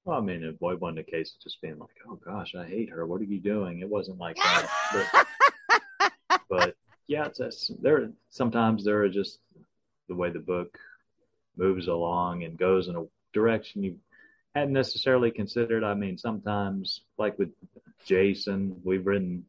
Well, 0.04 0.18
I 0.18 0.20
mean, 0.20 0.42
it 0.42 0.56
wasn't 0.60 0.98
a 0.98 1.04
case 1.04 1.34
of 1.34 1.42
just 1.42 1.60
being 1.60 1.78
like, 1.78 1.96
"Oh 2.08 2.18
gosh, 2.24 2.54
I 2.54 2.66
hate 2.66 2.90
her. 2.90 3.06
What 3.06 3.20
are 3.20 3.24
you 3.24 3.40
doing?" 3.40 3.80
It 3.80 3.88
wasn't 3.88 4.18
like 4.18 4.36
that. 4.36 5.06
But, 5.98 6.12
but 6.48 6.76
yeah, 7.06 7.26
it's, 7.26 7.40
it's 7.40 7.70
there. 7.80 8.10
Sometimes 8.30 8.84
there 8.84 9.02
are 9.02 9.08
just 9.08 9.40
the 10.08 10.14
way 10.14 10.30
the 10.30 10.38
book 10.38 10.78
moves 11.56 11.88
along 11.88 12.44
and 12.44 12.58
goes 12.58 12.88
in 12.88 12.96
a 12.96 13.04
direction 13.32 13.82
you 13.82 13.96
hadn't 14.54 14.72
necessarily 14.72 15.30
considered. 15.30 15.84
I 15.84 15.94
mean, 15.94 16.18
sometimes 16.18 17.02
like 17.18 17.38
with 17.38 17.50
Jason, 18.04 18.80
we've 18.84 19.06
written, 19.06 19.44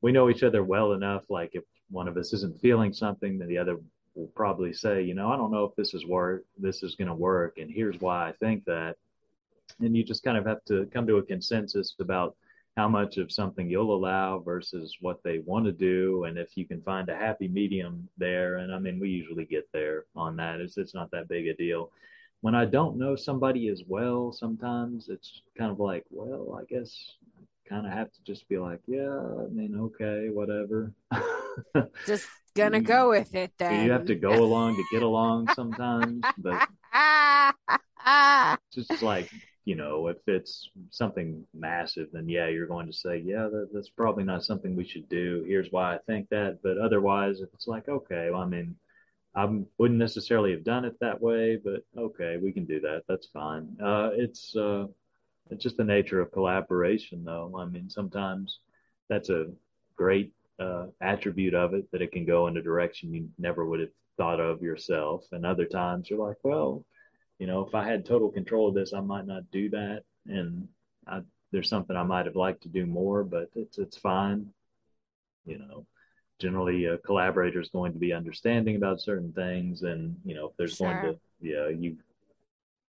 we 0.00 0.12
know 0.12 0.30
each 0.30 0.42
other 0.42 0.62
well 0.62 0.92
enough. 0.92 1.24
Like 1.28 1.50
if 1.54 1.64
one 1.90 2.08
of 2.08 2.16
us 2.16 2.32
isn't 2.32 2.60
feeling 2.60 2.92
something, 2.92 3.38
then 3.38 3.48
the 3.48 3.58
other 3.58 3.76
will 4.14 4.30
probably 4.34 4.72
say, 4.72 5.02
you 5.02 5.14
know, 5.14 5.30
I 5.30 5.36
don't 5.36 5.52
know 5.52 5.64
if 5.64 5.76
this 5.76 5.94
is 5.94 6.06
work, 6.06 6.44
this 6.58 6.82
is 6.82 6.94
going 6.94 7.08
to 7.08 7.14
work, 7.14 7.58
and 7.58 7.70
here's 7.70 8.00
why 8.00 8.28
I 8.28 8.32
think 8.32 8.64
that 8.64 8.96
and 9.80 9.96
you 9.96 10.02
just 10.04 10.22
kind 10.24 10.36
of 10.36 10.46
have 10.46 10.64
to 10.66 10.86
come 10.92 11.06
to 11.06 11.16
a 11.18 11.22
consensus 11.22 11.94
about 12.00 12.36
how 12.76 12.88
much 12.88 13.16
of 13.18 13.32
something 13.32 13.68
you'll 13.68 13.94
allow 13.94 14.38
versus 14.38 14.96
what 15.00 15.22
they 15.24 15.40
want 15.40 15.64
to 15.66 15.72
do 15.72 16.24
and 16.24 16.38
if 16.38 16.56
you 16.56 16.64
can 16.66 16.80
find 16.82 17.08
a 17.08 17.16
happy 17.16 17.48
medium 17.48 18.08
there 18.16 18.58
and 18.58 18.72
i 18.72 18.78
mean 18.78 18.98
we 19.00 19.08
usually 19.08 19.44
get 19.44 19.68
there 19.72 20.04
on 20.14 20.36
that. 20.36 20.60
It's 20.60 20.76
it's 20.78 20.94
not 20.94 21.10
that 21.10 21.28
big 21.28 21.46
a 21.48 21.54
deal. 21.54 21.90
When 22.42 22.54
i 22.54 22.64
don't 22.64 22.96
know 22.96 23.16
somebody 23.16 23.68
as 23.68 23.82
well 23.86 24.32
sometimes 24.32 25.08
it's 25.08 25.42
kind 25.58 25.70
of 25.70 25.78
like 25.80 26.04
well 26.10 26.58
i 26.60 26.64
guess 26.72 27.16
I 27.38 27.68
kind 27.68 27.86
of 27.86 27.92
have 27.92 28.10
to 28.12 28.20
just 28.24 28.48
be 28.48 28.56
like 28.58 28.80
yeah 28.86 29.18
i 29.44 29.48
mean 29.52 29.74
okay 29.86 30.28
whatever. 30.30 30.92
Just 32.06 32.26
gonna 32.56 32.78
You- 32.78 32.84
go 32.84 33.10
with 33.10 33.34
it 33.34 33.52
then. 33.58 33.84
you 33.84 33.90
have 33.92 34.06
to 34.06 34.14
go 34.14 34.32
along 34.32 34.76
to 34.76 34.84
get 34.92 35.02
along 35.02 35.48
sometimes 35.54 36.24
but 36.38 36.66
just 38.72 39.02
like 39.02 39.28
you 39.64 39.74
know 39.76 40.08
if 40.08 40.16
it's 40.26 40.70
something 40.90 41.44
massive 41.54 42.08
then 42.12 42.28
yeah 42.28 42.48
you're 42.48 42.66
going 42.66 42.86
to 42.86 42.92
say 42.92 43.18
yeah 43.18 43.48
that, 43.50 43.68
that's 43.72 43.90
probably 43.90 44.24
not 44.24 44.44
something 44.44 44.74
we 44.74 44.84
should 44.84 45.08
do. 45.08 45.44
Here's 45.46 45.70
why 45.70 45.94
i 45.94 45.98
think 46.06 46.28
that. 46.30 46.58
But 46.62 46.78
otherwise 46.78 47.40
if 47.40 47.48
it's 47.54 47.66
like 47.66 47.88
okay 47.88 48.30
well, 48.30 48.42
i 48.42 48.46
mean 48.46 48.76
i 49.34 49.46
wouldn't 49.78 49.98
necessarily 49.98 50.50
have 50.52 50.64
done 50.64 50.84
it 50.84 50.98
that 51.00 51.20
way 51.20 51.56
but 51.62 51.82
okay 51.96 52.38
we 52.42 52.52
can 52.52 52.64
do 52.64 52.80
that. 52.80 53.02
That's 53.08 53.26
fine. 53.26 53.76
Uh, 53.82 54.10
it's 54.14 54.56
uh, 54.56 54.86
it's 55.50 55.62
just 55.62 55.76
the 55.76 55.84
nature 55.84 56.20
of 56.20 56.32
collaboration 56.32 57.24
though. 57.24 57.54
I 57.58 57.66
mean 57.66 57.90
sometimes 57.90 58.60
that's 59.08 59.28
a 59.30 59.46
great 59.96 60.32
uh, 60.58 60.86
attribute 61.00 61.54
of 61.54 61.74
it 61.74 61.90
that 61.92 62.02
it 62.02 62.12
can 62.12 62.24
go 62.24 62.46
in 62.46 62.56
a 62.56 62.62
direction 62.62 63.12
you 63.12 63.28
never 63.38 63.64
would 63.64 63.80
have 63.80 63.90
thought 64.16 64.40
of 64.40 64.62
yourself. 64.62 65.24
And 65.32 65.44
other 65.44 65.64
times 65.66 66.08
you're 66.08 66.26
like 66.26 66.38
well 66.42 66.84
you 67.40 67.46
know, 67.46 67.62
if 67.66 67.74
I 67.74 67.84
had 67.84 68.04
total 68.04 68.30
control 68.30 68.68
of 68.68 68.74
this, 68.74 68.92
I 68.92 69.00
might 69.00 69.26
not 69.26 69.50
do 69.50 69.70
that. 69.70 70.02
And 70.26 70.68
I, 71.08 71.22
there's 71.50 71.70
something 71.70 71.96
I 71.96 72.02
might 72.02 72.26
have 72.26 72.36
liked 72.36 72.62
to 72.64 72.68
do 72.68 72.84
more, 72.86 73.24
but 73.24 73.48
it's 73.56 73.78
it's 73.78 73.96
fine. 73.96 74.50
You 75.46 75.58
know, 75.58 75.86
generally 76.38 76.84
a 76.84 76.98
collaborator 76.98 77.58
is 77.58 77.70
going 77.70 77.94
to 77.94 77.98
be 77.98 78.12
understanding 78.12 78.76
about 78.76 79.00
certain 79.00 79.32
things, 79.32 79.82
and 79.82 80.16
you 80.22 80.34
know, 80.34 80.48
if 80.48 80.56
there's 80.58 80.76
Sure. 80.76 80.92
going 80.92 81.02
to 81.14 81.18
yeah, 81.40 81.68
you 81.68 81.96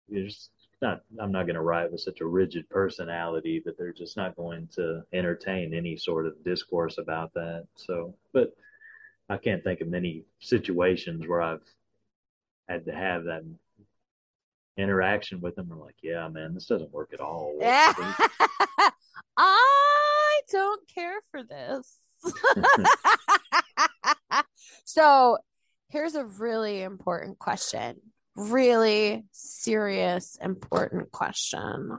you're 0.09 0.27
just 0.27 0.51
not. 0.83 1.01
I'm 1.19 1.33
not 1.33 1.47
going 1.47 1.55
to 1.55 1.63
write 1.63 1.91
with 1.91 2.03
such 2.03 2.21
a 2.21 2.27
rigid 2.27 2.69
personality 2.69 3.63
that 3.65 3.79
they're 3.79 3.95
just 3.95 4.19
not 4.19 4.37
going 4.37 4.69
to 4.75 5.03
entertain 5.15 5.73
any 5.73 5.97
sort 5.97 6.27
of 6.27 6.45
discourse 6.45 6.99
about 6.99 7.33
that. 7.33 7.67
So, 7.77 8.15
but 8.35 8.55
I 9.31 9.39
can't 9.39 9.65
think 9.65 9.81
of 9.81 9.89
many 9.89 10.25
situations 10.41 11.27
where 11.27 11.41
I've 11.41 11.65
had 12.69 12.85
to 12.85 12.93
have 12.93 13.25
that 13.25 13.43
interaction 14.77 15.41
with 15.41 15.57
them. 15.57 15.71
I'm 15.73 15.81
like, 15.81 15.97
yeah, 16.03 16.29
man, 16.29 16.55
this 16.55 16.67
doesn't 16.67 16.93
work 16.93 17.11
at 17.13 17.21
all. 17.21 17.57
I 19.37 20.41
don't 20.51 20.81
care 20.95 21.21
for 21.31 21.43
this. 21.43 21.97
so 24.85 25.39
here's 25.91 26.15
a 26.15 26.25
really 26.25 26.83
important 26.83 27.39
question. 27.39 27.97
Really 28.37 29.25
serious, 29.33 30.37
important 30.43 31.13
question. 31.13 31.99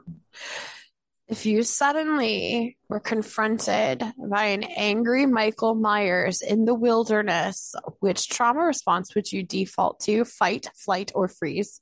If 1.28 1.44
you 1.44 1.64
suddenly 1.64 2.76
were 2.88 3.00
confronted 3.00 4.04
by 4.16 4.44
an 4.44 4.62
angry 4.62 5.26
Michael 5.26 5.74
Myers 5.74 6.40
in 6.40 6.66
the 6.66 6.74
wilderness, 6.74 7.74
which 7.98 8.28
trauma 8.28 8.60
response 8.60 9.12
would 9.14 9.32
you 9.32 9.42
default 9.42 9.98
to? 10.00 10.24
Fight, 10.24 10.68
flight, 10.76 11.10
or 11.14 11.26
freeze? 11.26 11.80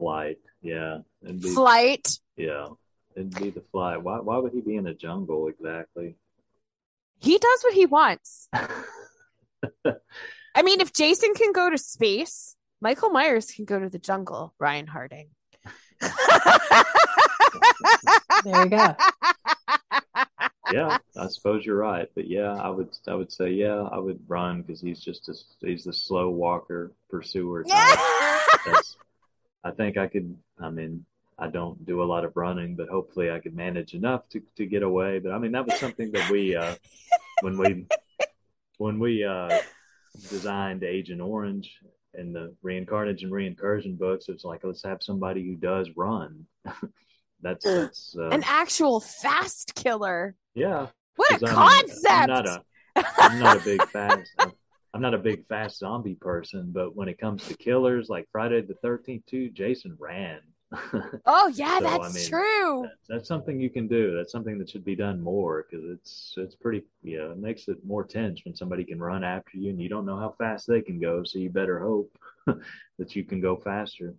Flight, 0.00 0.38
yeah, 0.62 0.98
it'd 1.22 1.42
be, 1.42 1.50
Flight. 1.50 2.08
yeah, 2.36 2.68
it'd 3.14 3.34
be 3.38 3.50
the 3.50 3.62
flight. 3.70 4.02
Why? 4.02 4.18
Why 4.20 4.38
would 4.38 4.52
he 4.52 4.60
be 4.62 4.76
in 4.76 4.86
a 4.86 4.94
jungle 4.94 5.48
exactly? 5.48 6.16
He 7.20 7.38
does 7.38 7.62
what 7.62 7.74
he 7.74 7.86
wants. 7.86 8.48
I 8.54 10.62
mean, 10.62 10.80
if 10.80 10.92
Jason 10.92 11.34
can 11.34 11.52
go 11.52 11.68
to 11.68 11.76
space, 11.78 12.56
Michael 12.80 13.10
Myers 13.10 13.50
can 13.52 13.66
go 13.66 13.78
to 13.78 13.90
the 13.90 13.98
jungle, 13.98 14.54
Ryan 14.58 14.86
Harding. 14.86 15.28
There 18.44 18.64
you 18.64 18.70
go. 18.70 18.94
yeah, 20.72 20.98
I 21.16 21.26
suppose 21.28 21.64
you're 21.66 21.76
right, 21.76 22.08
but 22.14 22.26
yeah, 22.26 22.54
I 22.54 22.70
would, 22.70 22.88
I 23.06 23.14
would 23.14 23.30
say, 23.30 23.50
yeah, 23.50 23.82
I 23.82 23.98
would 23.98 24.20
run 24.28 24.62
because 24.62 24.80
he's 24.80 25.00
just 25.00 25.28
a, 25.28 25.34
he's 25.66 25.84
the 25.84 25.92
slow 25.92 26.30
walker 26.30 26.92
pursuer 27.10 27.64
type. 27.64 27.98
That's, 28.66 28.96
I 29.64 29.70
think 29.72 29.96
I 29.96 30.06
could. 30.06 30.36
I 30.60 30.70
mean, 30.70 31.04
I 31.38 31.48
don't 31.48 31.84
do 31.86 32.02
a 32.02 32.04
lot 32.04 32.24
of 32.24 32.36
running, 32.36 32.76
but 32.76 32.88
hopefully 32.88 33.30
I 33.30 33.38
could 33.40 33.54
manage 33.54 33.94
enough 33.94 34.28
to 34.30 34.40
to 34.56 34.66
get 34.66 34.82
away. 34.82 35.18
But 35.18 35.32
I 35.32 35.38
mean, 35.38 35.52
that 35.52 35.66
was 35.66 35.78
something 35.78 36.10
that 36.12 36.30
we 36.30 36.56
uh, 36.56 36.74
when 37.42 37.58
we 37.58 37.86
when 38.78 38.98
we 38.98 39.24
uh, 39.24 39.58
designed 40.28 40.82
Agent 40.82 41.20
Orange 41.20 41.78
in 42.14 42.32
the 42.32 42.54
Reincarnage 42.64 43.22
and 43.22 43.32
reincursion 43.32 43.98
books. 43.98 44.28
It's 44.28 44.44
like 44.44 44.60
let's 44.64 44.82
have 44.84 45.02
somebody 45.02 45.44
who 45.46 45.56
does 45.56 45.88
run. 45.96 46.46
that's 47.42 47.64
that's 47.64 48.16
uh, 48.18 48.28
An 48.30 48.42
actual 48.46 49.00
fast 49.00 49.74
killer. 49.74 50.34
yeah. 50.54 50.86
What 51.16 51.42
a 51.42 51.46
I'm- 51.46 51.54
concept! 51.54 52.06
I'm 52.14 52.28
not 52.28 52.46
a 52.46 52.62
I'm 53.18 53.38
not 53.38 53.56
a 53.58 53.64
big 53.64 53.82
fast. 53.88 54.30
I'm, 54.94 55.00
not 55.00 55.14
a 55.14 55.18
big 55.18 55.46
fast 55.46 55.78
zombie 55.78 56.14
person, 56.14 56.70
but 56.72 56.96
when 56.96 57.08
it 57.08 57.18
comes 57.18 57.46
to 57.46 57.56
killers 57.56 58.08
like 58.08 58.28
Friday 58.32 58.60
the 58.62 58.74
Thirteenth, 58.74 59.26
too, 59.26 59.50
Jason 59.50 59.96
ran. 59.98 60.40
oh 61.26 61.48
yeah, 61.54 61.80
So, 61.80 61.86
I 61.86 61.98
that's 61.98 62.14
mean, 62.14 62.28
true. 62.28 62.82
that's, 62.82 63.08
that's 63.08 63.28
something 63.28 63.60
you 63.60 63.70
can 63.70 63.88
do. 63.88 64.16
That's 64.16 64.30
something 64.30 64.56
that 64.58 64.70
should 64.70 64.84
be 64.84 64.94
done 64.94 65.20
more 65.20 65.66
because 65.68 65.84
it's 65.90 66.34
it's 66.36 66.54
pretty. 66.54 66.82
You 67.02 67.18
know, 67.18 67.30
it 67.32 67.38
makes 67.38 67.66
it 67.68 67.84
more 67.84 68.04
tense 68.04 68.40
when 68.44 68.54
somebody 68.54 68.84
can 68.84 69.00
run 69.00 69.24
after 69.24 69.56
you 69.58 69.70
and 69.70 69.80
you 69.80 69.88
don't 69.88 70.06
know 70.06 70.16
how 70.18 70.34
fast 70.38 70.66
they 70.68 70.80
can 70.80 71.00
go. 71.00 71.24
So 71.24 71.38
you 71.38 71.50
better 71.50 71.80
hope 71.80 72.16
that 72.98 73.16
you 73.16 73.24
can 73.24 73.40
go 73.40 73.56
faster. 73.56 74.14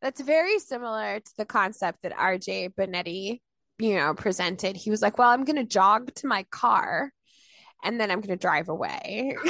That's 0.00 0.20
very 0.20 0.58
similar 0.58 1.20
to 1.20 1.36
the 1.36 1.44
concept 1.44 2.02
that 2.02 2.16
RJ 2.16 2.74
Benetti, 2.74 3.40
you 3.78 3.96
know, 3.96 4.14
presented. 4.14 4.76
He 4.76 4.90
was 4.90 5.02
like, 5.02 5.18
"Well, 5.18 5.28
I'm 5.28 5.44
going 5.44 5.56
to 5.56 5.64
jog 5.64 6.14
to 6.16 6.26
my 6.26 6.44
car, 6.50 7.12
and 7.82 8.00
then 8.00 8.10
I'm 8.10 8.20
going 8.20 8.36
to 8.36 8.36
drive 8.36 8.68
away." 8.68 9.36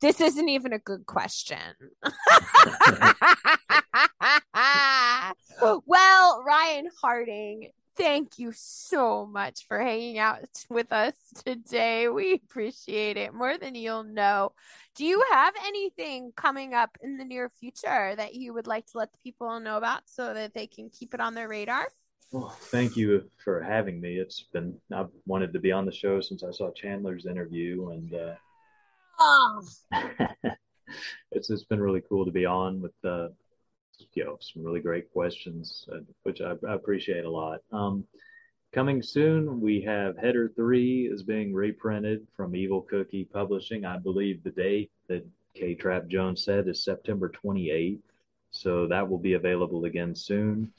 this 0.00 0.20
isn't 0.20 0.48
even 0.48 0.72
a 0.72 0.78
good 0.78 1.04
question. 1.06 1.58
well, 5.86 6.44
Ryan 6.46 6.88
Harding, 7.00 7.70
thank 7.96 8.38
you 8.38 8.52
so 8.54 9.26
much 9.26 9.66
for 9.66 9.80
hanging 9.80 10.18
out 10.18 10.46
with 10.70 10.92
us 10.92 11.14
today. 11.44 12.08
We 12.08 12.34
appreciate 12.34 13.16
it 13.16 13.34
more 13.34 13.58
than 13.58 13.74
you'll 13.74 14.04
know. 14.04 14.52
Do 14.96 15.04
you 15.04 15.22
have 15.32 15.54
anything 15.66 16.32
coming 16.36 16.74
up 16.74 16.96
in 17.02 17.18
the 17.18 17.24
near 17.24 17.48
future 17.48 18.14
that 18.16 18.34
you 18.34 18.52
would 18.54 18.66
like 18.66 18.86
to 18.86 18.98
let 18.98 19.12
the 19.12 19.18
people 19.22 19.60
know 19.60 19.76
about 19.76 20.02
so 20.06 20.34
that 20.34 20.54
they 20.54 20.66
can 20.66 20.90
keep 20.90 21.14
it 21.14 21.20
on 21.20 21.34
their 21.34 21.48
radar? 21.48 21.86
Well, 22.30 22.50
thank 22.50 22.96
you 22.96 23.30
for 23.42 23.62
having 23.62 24.00
me. 24.00 24.16
It's 24.16 24.42
been 24.52 24.78
I've 24.94 25.08
wanted 25.26 25.52
to 25.54 25.58
be 25.58 25.72
on 25.72 25.86
the 25.86 25.92
show 25.92 26.20
since 26.20 26.44
I 26.44 26.50
saw 26.50 26.70
Chandler's 26.72 27.26
interview, 27.26 27.88
and 27.90 28.14
uh, 28.14 28.34
Oh, 29.20 29.62
it's 31.32 31.50
it's 31.50 31.64
been 31.64 31.80
really 31.80 32.02
cool 32.08 32.24
to 32.24 32.30
be 32.30 32.46
on 32.46 32.80
with 32.80 32.92
uh, 33.04 33.28
you 34.14 34.24
know 34.24 34.38
some 34.40 34.62
really 34.62 34.80
great 34.80 35.10
questions, 35.12 35.88
uh, 35.92 35.98
which 36.22 36.40
I, 36.40 36.54
I 36.68 36.74
appreciate 36.74 37.24
a 37.24 37.30
lot. 37.30 37.60
Um, 37.72 38.04
coming 38.72 39.02
soon, 39.02 39.60
we 39.60 39.80
have 39.82 40.16
Header 40.16 40.52
Three 40.54 41.06
is 41.06 41.24
being 41.24 41.52
reprinted 41.52 42.26
from 42.36 42.54
Evil 42.54 42.82
Cookie 42.82 43.24
Publishing. 43.24 43.84
I 43.84 43.98
believe 43.98 44.42
the 44.42 44.50
date 44.50 44.92
that 45.08 45.26
K 45.54 45.74
Trap 45.74 46.06
Jones 46.06 46.44
said 46.44 46.68
is 46.68 46.84
September 46.84 47.32
28th, 47.44 47.98
so 48.52 48.86
that 48.86 49.08
will 49.08 49.18
be 49.18 49.34
available 49.34 49.84
again 49.84 50.14
soon. 50.14 50.72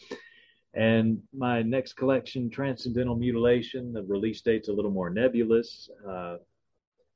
And 0.74 1.22
my 1.36 1.62
next 1.62 1.94
collection, 1.94 2.50
Transcendental 2.50 3.16
Mutilation, 3.16 3.92
the 3.92 4.04
release 4.04 4.42
date's 4.42 4.70
a 4.70 4.74
little 4.74 4.92
more 4.92 5.10
nebulous. 5.10 5.90
Uh, 6.08 6.38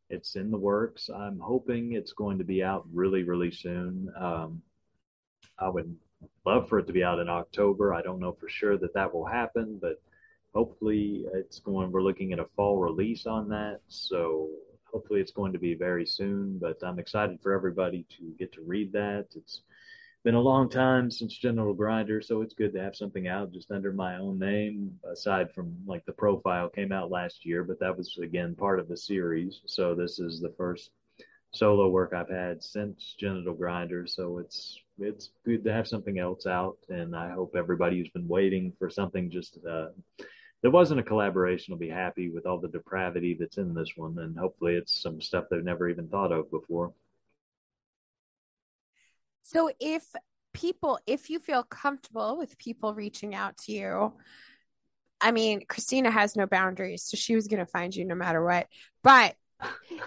it's 0.09 0.35
in 0.35 0.51
the 0.51 0.57
works. 0.57 1.09
I'm 1.09 1.39
hoping 1.39 1.93
it's 1.93 2.13
going 2.13 2.37
to 2.37 2.43
be 2.43 2.63
out 2.63 2.85
really, 2.91 3.23
really 3.23 3.51
soon. 3.51 4.11
Um, 4.19 4.61
I 5.59 5.69
would 5.69 5.95
love 6.45 6.67
for 6.67 6.79
it 6.79 6.87
to 6.87 6.93
be 6.93 7.03
out 7.03 7.19
in 7.19 7.29
October. 7.29 7.93
I 7.93 8.01
don't 8.01 8.19
know 8.19 8.33
for 8.33 8.49
sure 8.49 8.77
that 8.77 8.93
that 8.93 9.13
will 9.13 9.25
happen, 9.25 9.79
but 9.81 10.01
hopefully 10.53 11.25
it's 11.33 11.59
going. 11.59 11.91
We're 11.91 12.01
looking 12.01 12.33
at 12.33 12.39
a 12.39 12.45
fall 12.55 12.77
release 12.77 13.25
on 13.25 13.49
that, 13.49 13.81
so 13.87 14.49
hopefully 14.83 15.21
it's 15.21 15.31
going 15.31 15.53
to 15.53 15.59
be 15.59 15.73
very 15.75 16.05
soon. 16.05 16.57
But 16.59 16.77
I'm 16.83 16.99
excited 16.99 17.39
for 17.41 17.53
everybody 17.53 18.05
to 18.17 18.33
get 18.37 18.51
to 18.53 18.61
read 18.61 18.91
that. 18.93 19.27
It's 19.35 19.61
been 20.23 20.35
a 20.35 20.41
long 20.41 20.69
time 20.69 21.11
since 21.11 21.37
Genital 21.37 21.73
Grinder, 21.73 22.21
so 22.21 22.41
it's 22.41 22.53
good 22.53 22.73
to 22.73 22.81
have 22.81 22.95
something 22.95 23.27
out 23.27 23.51
just 23.51 23.71
under 23.71 23.91
my 23.91 24.17
own 24.17 24.39
name, 24.39 24.97
aside 25.11 25.51
from 25.53 25.75
like 25.85 26.05
the 26.05 26.13
profile 26.13 26.69
came 26.69 26.93
out 26.93 27.11
last 27.11 27.45
year, 27.45 27.63
but 27.63 27.79
that 27.81 27.97
was 27.97 28.17
again 28.21 28.55
part 28.55 28.79
of 28.79 28.87
the 28.87 28.95
series. 28.95 29.61
So 29.65 29.93
this 29.93 30.19
is 30.19 30.39
the 30.39 30.53
first 30.57 30.91
solo 31.51 31.89
work 31.89 32.13
I've 32.13 32.29
had 32.29 32.63
since 32.63 33.15
Genital 33.19 33.53
Grinder, 33.53 34.07
so 34.07 34.37
it's 34.37 34.79
it's 34.97 35.31
good 35.45 35.63
to 35.65 35.73
have 35.73 35.87
something 35.87 36.19
else 36.19 36.45
out, 36.45 36.77
and 36.87 37.15
I 37.15 37.31
hope 37.31 37.55
everybody 37.55 37.97
who's 37.97 38.09
been 38.09 38.27
waiting 38.27 38.71
for 38.79 38.89
something 38.89 39.29
just 39.29 39.57
uh, 39.69 39.87
that 40.61 40.71
wasn't 40.71 41.01
a 41.01 41.03
collaboration 41.03 41.73
will 41.73 41.79
be 41.79 41.89
happy 41.89 42.29
with 42.29 42.45
all 42.45 42.59
the 42.59 42.69
depravity 42.69 43.35
that's 43.37 43.57
in 43.57 43.73
this 43.73 43.89
one, 43.97 44.17
and 44.19 44.37
hopefully 44.37 44.75
it's 44.75 45.01
some 45.01 45.19
stuff 45.19 45.45
they've 45.51 45.63
never 45.63 45.89
even 45.89 46.07
thought 46.07 46.31
of 46.31 46.49
before. 46.49 46.93
So 49.43 49.69
if 49.79 50.03
people, 50.53 50.99
if 51.05 51.29
you 51.29 51.39
feel 51.39 51.63
comfortable 51.63 52.37
with 52.37 52.57
people 52.57 52.93
reaching 52.93 53.35
out 53.35 53.57
to 53.57 53.71
you, 53.71 54.13
I 55.21 55.31
mean, 55.31 55.63
Christina 55.67 56.11
has 56.11 56.35
no 56.35 56.47
boundaries, 56.47 57.03
so 57.03 57.15
she 57.15 57.35
was 57.35 57.47
going 57.47 57.59
to 57.59 57.71
find 57.71 57.95
you 57.95 58.05
no 58.05 58.15
matter 58.15 58.43
what. 58.43 58.67
But 59.03 59.35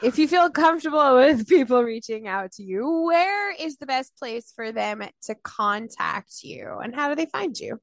if 0.02 0.18
you 0.18 0.28
feel 0.28 0.50
comfortable 0.50 1.16
with 1.16 1.48
people 1.48 1.82
reaching 1.82 2.26
out 2.26 2.52
to 2.52 2.62
you, 2.62 3.02
where 3.02 3.54
is 3.54 3.78
the 3.78 3.86
best 3.86 4.16
place 4.18 4.52
for 4.54 4.72
them 4.72 5.02
to 5.22 5.34
contact 5.36 6.42
you 6.42 6.78
and 6.82 6.94
how 6.94 7.08
do 7.08 7.14
they 7.14 7.26
find 7.26 7.58
you? 7.58 7.80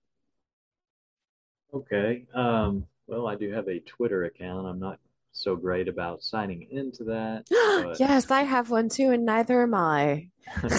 Okay. 1.73 2.25
Um, 2.34 2.85
well, 3.07 3.27
I 3.27 3.35
do 3.35 3.51
have 3.51 3.67
a 3.67 3.80
Twitter 3.80 4.25
account. 4.25 4.67
I'm 4.67 4.80
not 4.80 4.99
so 5.34 5.55
great 5.55 5.88
about 5.88 6.23
signing 6.23 6.68
into 6.72 7.03
that. 7.05 7.45
But, 7.84 7.99
yes, 7.99 8.31
I 8.31 8.43
have 8.43 8.69
one 8.69 8.88
too, 8.88 9.11
and 9.11 9.26
neither 9.26 9.64
am 9.64 9.73
I. 9.73 10.30
but 10.61 10.73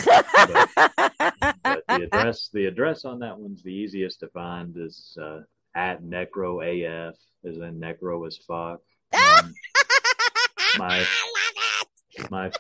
the 1.88 2.08
address 2.10 2.48
the 2.52 2.66
address 2.66 3.04
on 3.04 3.18
that 3.20 3.38
one's 3.38 3.62
the 3.62 3.72
easiest 3.72 4.20
to 4.20 4.28
find 4.28 4.76
is 4.76 5.16
uh, 5.20 5.40
at 5.74 6.02
necro 6.02 6.62
af 6.64 7.14
as 7.44 7.56
in 7.56 7.80
necro 7.80 8.26
as 8.26 8.38
fuck. 8.38 8.80
Um, 9.14 9.54
my 10.76 11.06
my 12.30 12.50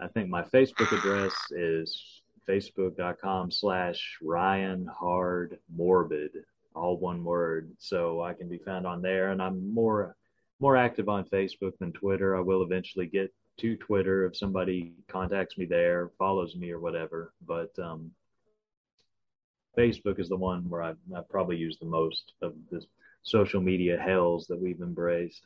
I 0.00 0.08
think 0.08 0.28
my 0.28 0.42
Facebook 0.42 0.96
address 0.96 1.34
is 1.50 2.22
facebook.com 2.48 3.50
slash 3.50 4.18
Ryan 4.22 4.86
Hard 4.86 5.58
Morbid, 5.74 6.30
all 6.74 6.98
one 6.98 7.24
word. 7.24 7.72
So 7.78 8.22
I 8.22 8.34
can 8.34 8.48
be 8.48 8.58
found 8.58 8.86
on 8.86 9.02
there, 9.02 9.30
and 9.30 9.42
I'm 9.42 9.74
more 9.74 10.16
more 10.60 10.76
active 10.76 11.08
on 11.08 11.24
Facebook 11.24 11.72
than 11.78 11.92
Twitter. 11.92 12.36
I 12.36 12.40
will 12.40 12.62
eventually 12.62 13.06
get 13.06 13.32
to 13.58 13.76
Twitter 13.76 14.26
if 14.26 14.36
somebody 14.36 14.92
contacts 15.08 15.56
me 15.56 15.64
there, 15.64 16.10
follows 16.18 16.56
me 16.56 16.70
or 16.70 16.80
whatever. 16.80 17.32
But 17.46 17.70
um, 17.78 18.10
Facebook 19.76 20.18
is 20.18 20.28
the 20.28 20.36
one 20.36 20.68
where 20.68 20.82
I, 20.82 20.90
I 21.14 21.20
probably 21.28 21.56
use 21.56 21.78
the 21.78 21.86
most 21.86 22.32
of 22.42 22.54
the 22.70 22.82
social 23.22 23.60
media 23.60 23.98
hells 23.98 24.46
that 24.48 24.60
we've 24.60 24.80
embraced. 24.80 25.42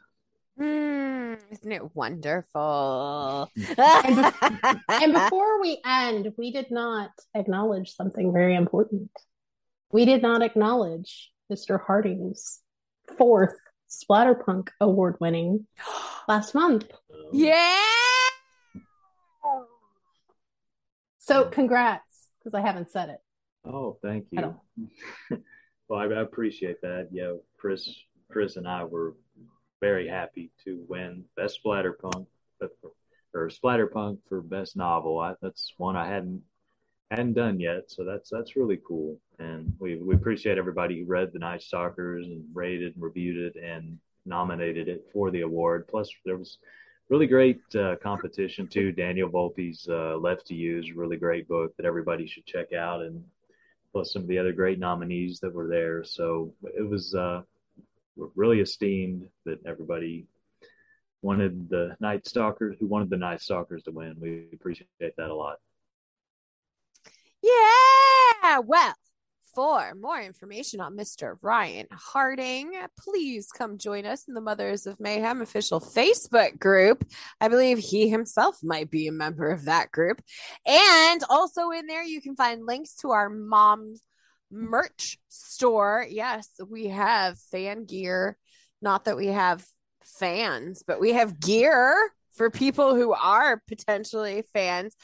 Mm, 0.58 1.38
isn't 1.50 1.72
it 1.72 1.94
wonderful? 1.94 3.50
And 3.78 5.12
before 5.12 5.60
we 5.60 5.80
end, 5.84 6.32
we 6.36 6.50
did 6.50 6.70
not 6.70 7.10
acknowledge 7.34 7.94
something 7.94 8.32
very 8.32 8.56
important. 8.56 9.10
We 9.92 10.04
did 10.04 10.20
not 10.22 10.42
acknowledge 10.42 11.30
Mr. 11.50 11.80
Harding's 11.80 12.60
fourth 13.16 13.56
Splatterpunk 13.88 14.68
award 14.80 15.16
winning 15.20 15.66
last 16.28 16.54
month. 16.54 16.90
Yeah. 17.32 17.76
So 21.18 21.44
congrats, 21.44 22.28
because 22.38 22.54
I 22.54 22.60
haven't 22.60 22.90
said 22.90 23.10
it. 23.10 23.20
Oh, 23.64 23.98
thank 24.02 24.26
you. 24.30 24.54
well, 25.88 26.00
I, 26.00 26.04
I 26.04 26.22
appreciate 26.22 26.80
that. 26.82 27.08
Yeah, 27.12 27.34
Chris, 27.58 27.88
Chris, 28.30 28.56
and 28.56 28.66
I 28.66 28.84
were 28.84 29.14
very 29.80 30.08
happy 30.08 30.50
to 30.64 30.84
win 30.88 31.24
Best 31.36 31.60
Splatterpunk 31.64 32.26
but 32.58 32.70
for- 32.80 32.92
or 33.34 33.50
Splatterpunk 33.50 34.20
for 34.26 34.40
Best 34.40 34.74
Novel. 34.74 35.18
I, 35.18 35.34
that's 35.42 35.74
one 35.76 35.96
I 35.96 36.08
hadn't 36.08 36.42
hadn't 37.10 37.34
done 37.34 37.58
yet, 37.58 37.90
so 37.90 38.04
that's 38.04 38.30
that's 38.30 38.56
really 38.56 38.78
cool. 38.86 39.18
And 39.38 39.72
we 39.78 39.96
we 39.96 40.14
appreciate 40.14 40.58
everybody 40.58 41.00
who 41.00 41.06
read 41.06 41.32
the 41.32 41.38
Night 41.38 41.62
Stalkers 41.62 42.26
and 42.26 42.44
rated 42.52 42.94
and 42.94 43.02
reviewed 43.02 43.36
it 43.36 43.62
and 43.62 43.98
nominated 44.26 44.88
it 44.88 45.08
for 45.12 45.30
the 45.30 45.40
award. 45.40 45.88
Plus, 45.88 46.10
there 46.24 46.36
was 46.36 46.58
really 47.08 47.26
great 47.26 47.60
uh, 47.74 47.96
competition 48.02 48.66
too. 48.66 48.92
Daniel 48.92 49.30
Volpe's 49.30 49.88
uh, 49.88 50.16
Left 50.18 50.46
to 50.46 50.54
You, 50.54 50.82
really 50.94 51.16
great 51.16 51.48
book 51.48 51.74
that 51.76 51.86
everybody 51.86 52.26
should 52.26 52.44
check 52.44 52.72
out, 52.72 53.02
and 53.02 53.24
plus 53.92 54.12
some 54.12 54.22
of 54.22 54.28
the 54.28 54.38
other 54.38 54.52
great 54.52 54.78
nominees 54.78 55.40
that 55.40 55.52
were 55.52 55.68
there. 55.68 56.04
So 56.04 56.52
it 56.62 56.86
was 56.86 57.14
uh, 57.14 57.42
really 58.34 58.60
esteemed 58.60 59.28
that 59.46 59.64
everybody 59.66 60.26
wanted 61.22 61.68
the 61.68 61.96
Night 62.00 62.26
Stalkers, 62.26 62.76
who 62.78 62.86
wanted 62.86 63.10
the 63.10 63.16
Night 63.16 63.40
Stalkers 63.40 63.82
to 63.84 63.90
win. 63.90 64.16
We 64.20 64.46
appreciate 64.52 64.88
that 64.98 65.30
a 65.30 65.34
lot. 65.34 65.58
Well, 68.64 68.94
for 69.54 69.94
more 70.00 70.20
information 70.20 70.80
on 70.80 70.96
Mr. 70.96 71.36
Ryan 71.42 71.86
Harding, 71.90 72.72
please 72.98 73.48
come 73.50 73.78
join 73.78 74.06
us 74.06 74.28
in 74.28 74.34
the 74.34 74.40
Mothers 74.40 74.86
of 74.86 75.00
Mayhem 75.00 75.42
official 75.42 75.80
Facebook 75.80 76.58
group. 76.58 77.04
I 77.40 77.48
believe 77.48 77.78
he 77.78 78.08
himself 78.08 78.58
might 78.62 78.90
be 78.90 79.08
a 79.08 79.12
member 79.12 79.50
of 79.50 79.64
that 79.64 79.90
group. 79.90 80.22
And 80.66 81.22
also 81.28 81.70
in 81.70 81.86
there, 81.86 82.04
you 82.04 82.20
can 82.20 82.36
find 82.36 82.66
links 82.66 82.94
to 82.96 83.10
our 83.10 83.28
mom's 83.28 84.00
merch 84.50 85.18
store. 85.28 86.06
Yes, 86.08 86.48
we 86.68 86.88
have 86.88 87.38
fan 87.50 87.84
gear. 87.84 88.36
Not 88.80 89.06
that 89.06 89.16
we 89.16 89.28
have 89.28 89.64
fans, 90.04 90.82
but 90.86 91.00
we 91.00 91.14
have 91.14 91.40
gear 91.40 91.96
for 92.34 92.50
people 92.50 92.94
who 92.94 93.12
are 93.12 93.60
potentially 93.66 94.44
fans. 94.52 94.94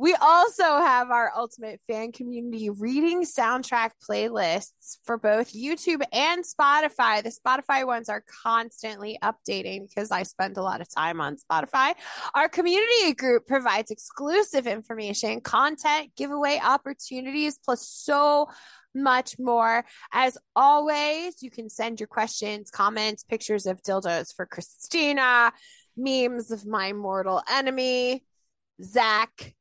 We 0.00 0.14
also 0.14 0.62
have 0.62 1.10
our 1.10 1.30
ultimate 1.36 1.78
fan 1.86 2.12
community 2.12 2.70
reading 2.70 3.20
soundtrack 3.20 3.90
playlists 4.02 4.96
for 5.04 5.18
both 5.18 5.52
YouTube 5.52 6.00
and 6.10 6.42
Spotify. 6.42 7.22
The 7.22 7.30
Spotify 7.30 7.86
ones 7.86 8.08
are 8.08 8.24
constantly 8.42 9.18
updating 9.22 9.86
because 9.86 10.10
I 10.10 10.22
spend 10.22 10.56
a 10.56 10.62
lot 10.62 10.80
of 10.80 10.88
time 10.88 11.20
on 11.20 11.36
Spotify. 11.36 11.92
Our 12.34 12.48
community 12.48 13.12
group 13.12 13.46
provides 13.46 13.90
exclusive 13.90 14.66
information, 14.66 15.42
content, 15.42 16.12
giveaway 16.16 16.58
opportunities, 16.64 17.58
plus 17.62 17.86
so 17.86 18.48
much 18.94 19.38
more. 19.38 19.84
As 20.14 20.38
always, 20.56 21.42
you 21.42 21.50
can 21.50 21.68
send 21.68 22.00
your 22.00 22.06
questions, 22.06 22.70
comments, 22.70 23.22
pictures 23.22 23.66
of 23.66 23.82
dildos 23.82 24.34
for 24.34 24.46
Christina, 24.46 25.52
memes 25.94 26.50
of 26.50 26.64
my 26.64 26.94
mortal 26.94 27.42
enemy, 27.52 28.24
Zach, 28.82 29.54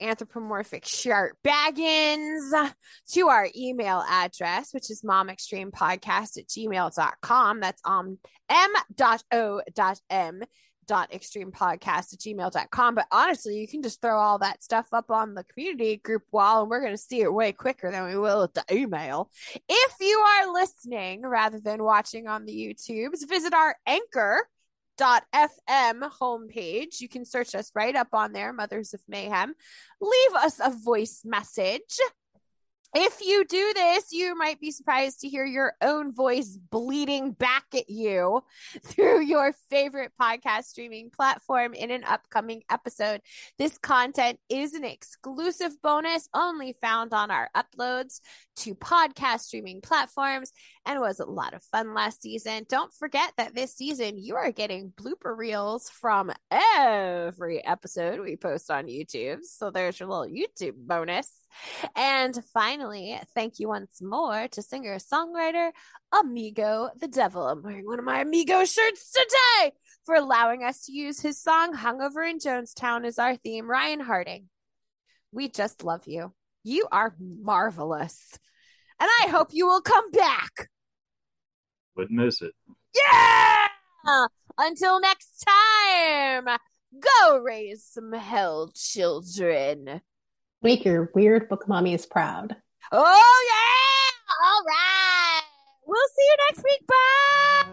anthropomorphic 0.00 0.86
shark 0.86 1.36
baggins 1.44 2.72
to 3.12 3.28
our 3.28 3.48
email 3.56 4.04
address, 4.08 4.72
which 4.72 4.90
is 4.90 5.02
momextremepodcast 5.02 6.38
at 6.38 6.48
gmail.com. 6.48 7.60
That's 7.60 7.82
um 7.84 8.18
m.o.m 8.48 10.42
dot 10.90 11.14
extreme 11.14 11.52
podcast 11.52 12.12
at 12.12 12.18
gmail.com 12.18 12.96
but 12.96 13.06
honestly 13.12 13.56
you 13.60 13.68
can 13.68 13.80
just 13.80 14.00
throw 14.00 14.18
all 14.18 14.40
that 14.40 14.60
stuff 14.60 14.88
up 14.92 15.08
on 15.08 15.34
the 15.34 15.44
community 15.44 15.96
group 15.98 16.24
wall 16.32 16.62
and 16.62 16.68
we're 16.68 16.80
going 16.80 16.90
to 16.90 16.98
see 16.98 17.20
it 17.20 17.32
way 17.32 17.52
quicker 17.52 17.92
than 17.92 18.06
we 18.06 18.16
will 18.16 18.42
at 18.42 18.54
the 18.54 18.64
email 18.72 19.30
if 19.68 19.94
you 20.00 20.18
are 20.18 20.52
listening 20.52 21.22
rather 21.22 21.60
than 21.60 21.84
watching 21.84 22.26
on 22.26 22.44
the 22.44 22.52
youtubes 22.52 23.28
visit 23.28 23.54
our 23.54 23.76
anchor 23.86 24.48
fm 25.00 26.10
homepage. 26.20 27.00
You 27.00 27.08
can 27.08 27.24
search 27.24 27.54
us 27.54 27.70
right 27.74 27.94
up 27.94 28.08
on 28.12 28.32
there 28.32 28.52
mothers 28.52 28.94
of 28.94 29.00
mayhem. 29.08 29.54
Leave 30.00 30.34
us 30.34 30.60
a 30.62 30.70
voice 30.70 31.22
message. 31.24 31.98
If 32.92 33.20
you 33.20 33.44
do 33.44 33.72
this, 33.72 34.10
you 34.10 34.36
might 34.36 34.58
be 34.58 34.72
surprised 34.72 35.20
to 35.20 35.28
hear 35.28 35.44
your 35.44 35.74
own 35.80 36.12
voice 36.12 36.56
bleeding 36.56 37.30
back 37.30 37.66
at 37.72 37.88
you 37.88 38.42
through 38.84 39.20
your 39.20 39.52
favorite 39.70 40.10
podcast 40.20 40.64
streaming 40.64 41.10
platform 41.10 41.72
in 41.72 41.92
an 41.92 42.02
upcoming 42.02 42.62
episode. 42.68 43.20
This 43.58 43.78
content 43.78 44.40
is 44.48 44.74
an 44.74 44.84
exclusive 44.84 45.80
bonus 45.82 46.28
only 46.34 46.74
found 46.80 47.12
on 47.14 47.30
our 47.30 47.48
uploads 47.56 48.20
to 48.56 48.74
podcast 48.74 49.42
streaming 49.42 49.80
platforms 49.82 50.52
and 50.90 51.00
was 51.00 51.20
a 51.20 51.24
lot 51.24 51.54
of 51.54 51.62
fun 51.62 51.94
last 51.94 52.20
season. 52.20 52.66
Don't 52.68 52.92
forget 52.92 53.32
that 53.36 53.54
this 53.54 53.76
season 53.76 54.18
you 54.18 54.34
are 54.34 54.50
getting 54.50 54.92
blooper 55.00 55.36
reels 55.36 55.88
from 55.88 56.32
every 56.50 57.64
episode 57.64 58.18
we 58.18 58.34
post 58.34 58.72
on 58.72 58.86
YouTube. 58.86 59.44
So 59.44 59.70
there's 59.70 60.00
your 60.00 60.08
little 60.08 60.26
YouTube 60.26 60.74
bonus. 60.74 61.30
And 61.94 62.36
finally, 62.52 63.20
thank 63.36 63.60
you 63.60 63.68
once 63.68 64.02
more 64.02 64.48
to 64.48 64.62
singer 64.62 64.96
songwriter 64.96 65.70
Amigo 66.12 66.90
the 66.98 67.06
Devil. 67.06 67.46
I'm 67.46 67.62
wearing 67.62 67.86
one 67.86 68.00
of 68.00 68.04
my 68.04 68.22
Amigo 68.22 68.64
shirts 68.64 69.12
today 69.12 69.72
for 70.04 70.16
allowing 70.16 70.64
us 70.64 70.86
to 70.86 70.92
use 70.92 71.20
his 71.20 71.40
song 71.40 71.72
Hungover 71.72 72.28
in 72.28 72.38
Jonestown 72.38 73.06
as 73.06 73.20
our 73.20 73.36
theme. 73.36 73.70
Ryan 73.70 74.00
Harding, 74.00 74.48
we 75.30 75.48
just 75.48 75.84
love 75.84 76.02
you. 76.06 76.32
You 76.64 76.88
are 76.90 77.14
marvelous. 77.20 78.36
And 78.98 79.08
I 79.22 79.28
hope 79.30 79.48
you 79.52 79.66
will 79.66 79.80
come 79.80 80.10
back. 80.10 80.68
Wouldn't 82.00 82.18
miss 82.18 82.40
it. 82.40 82.54
Yeah! 82.94 83.66
Until 84.56 85.00
next 85.00 85.44
time, 85.46 86.46
go 86.98 87.36
raise 87.40 87.84
some 87.84 88.14
hell 88.14 88.72
children. 88.74 90.00
Make 90.62 90.86
your 90.86 91.10
weird 91.14 91.50
book 91.50 91.68
mommy 91.68 91.92
is 91.92 92.06
proud. 92.06 92.56
Oh, 92.90 93.44
yeah! 93.50 94.46
All 94.46 94.64
right. 94.66 95.42
We'll 95.86 96.08
see 96.16 96.24
you 96.24 96.36
next 96.48 96.64
week. 96.64 96.86
Bye. 96.88 97.64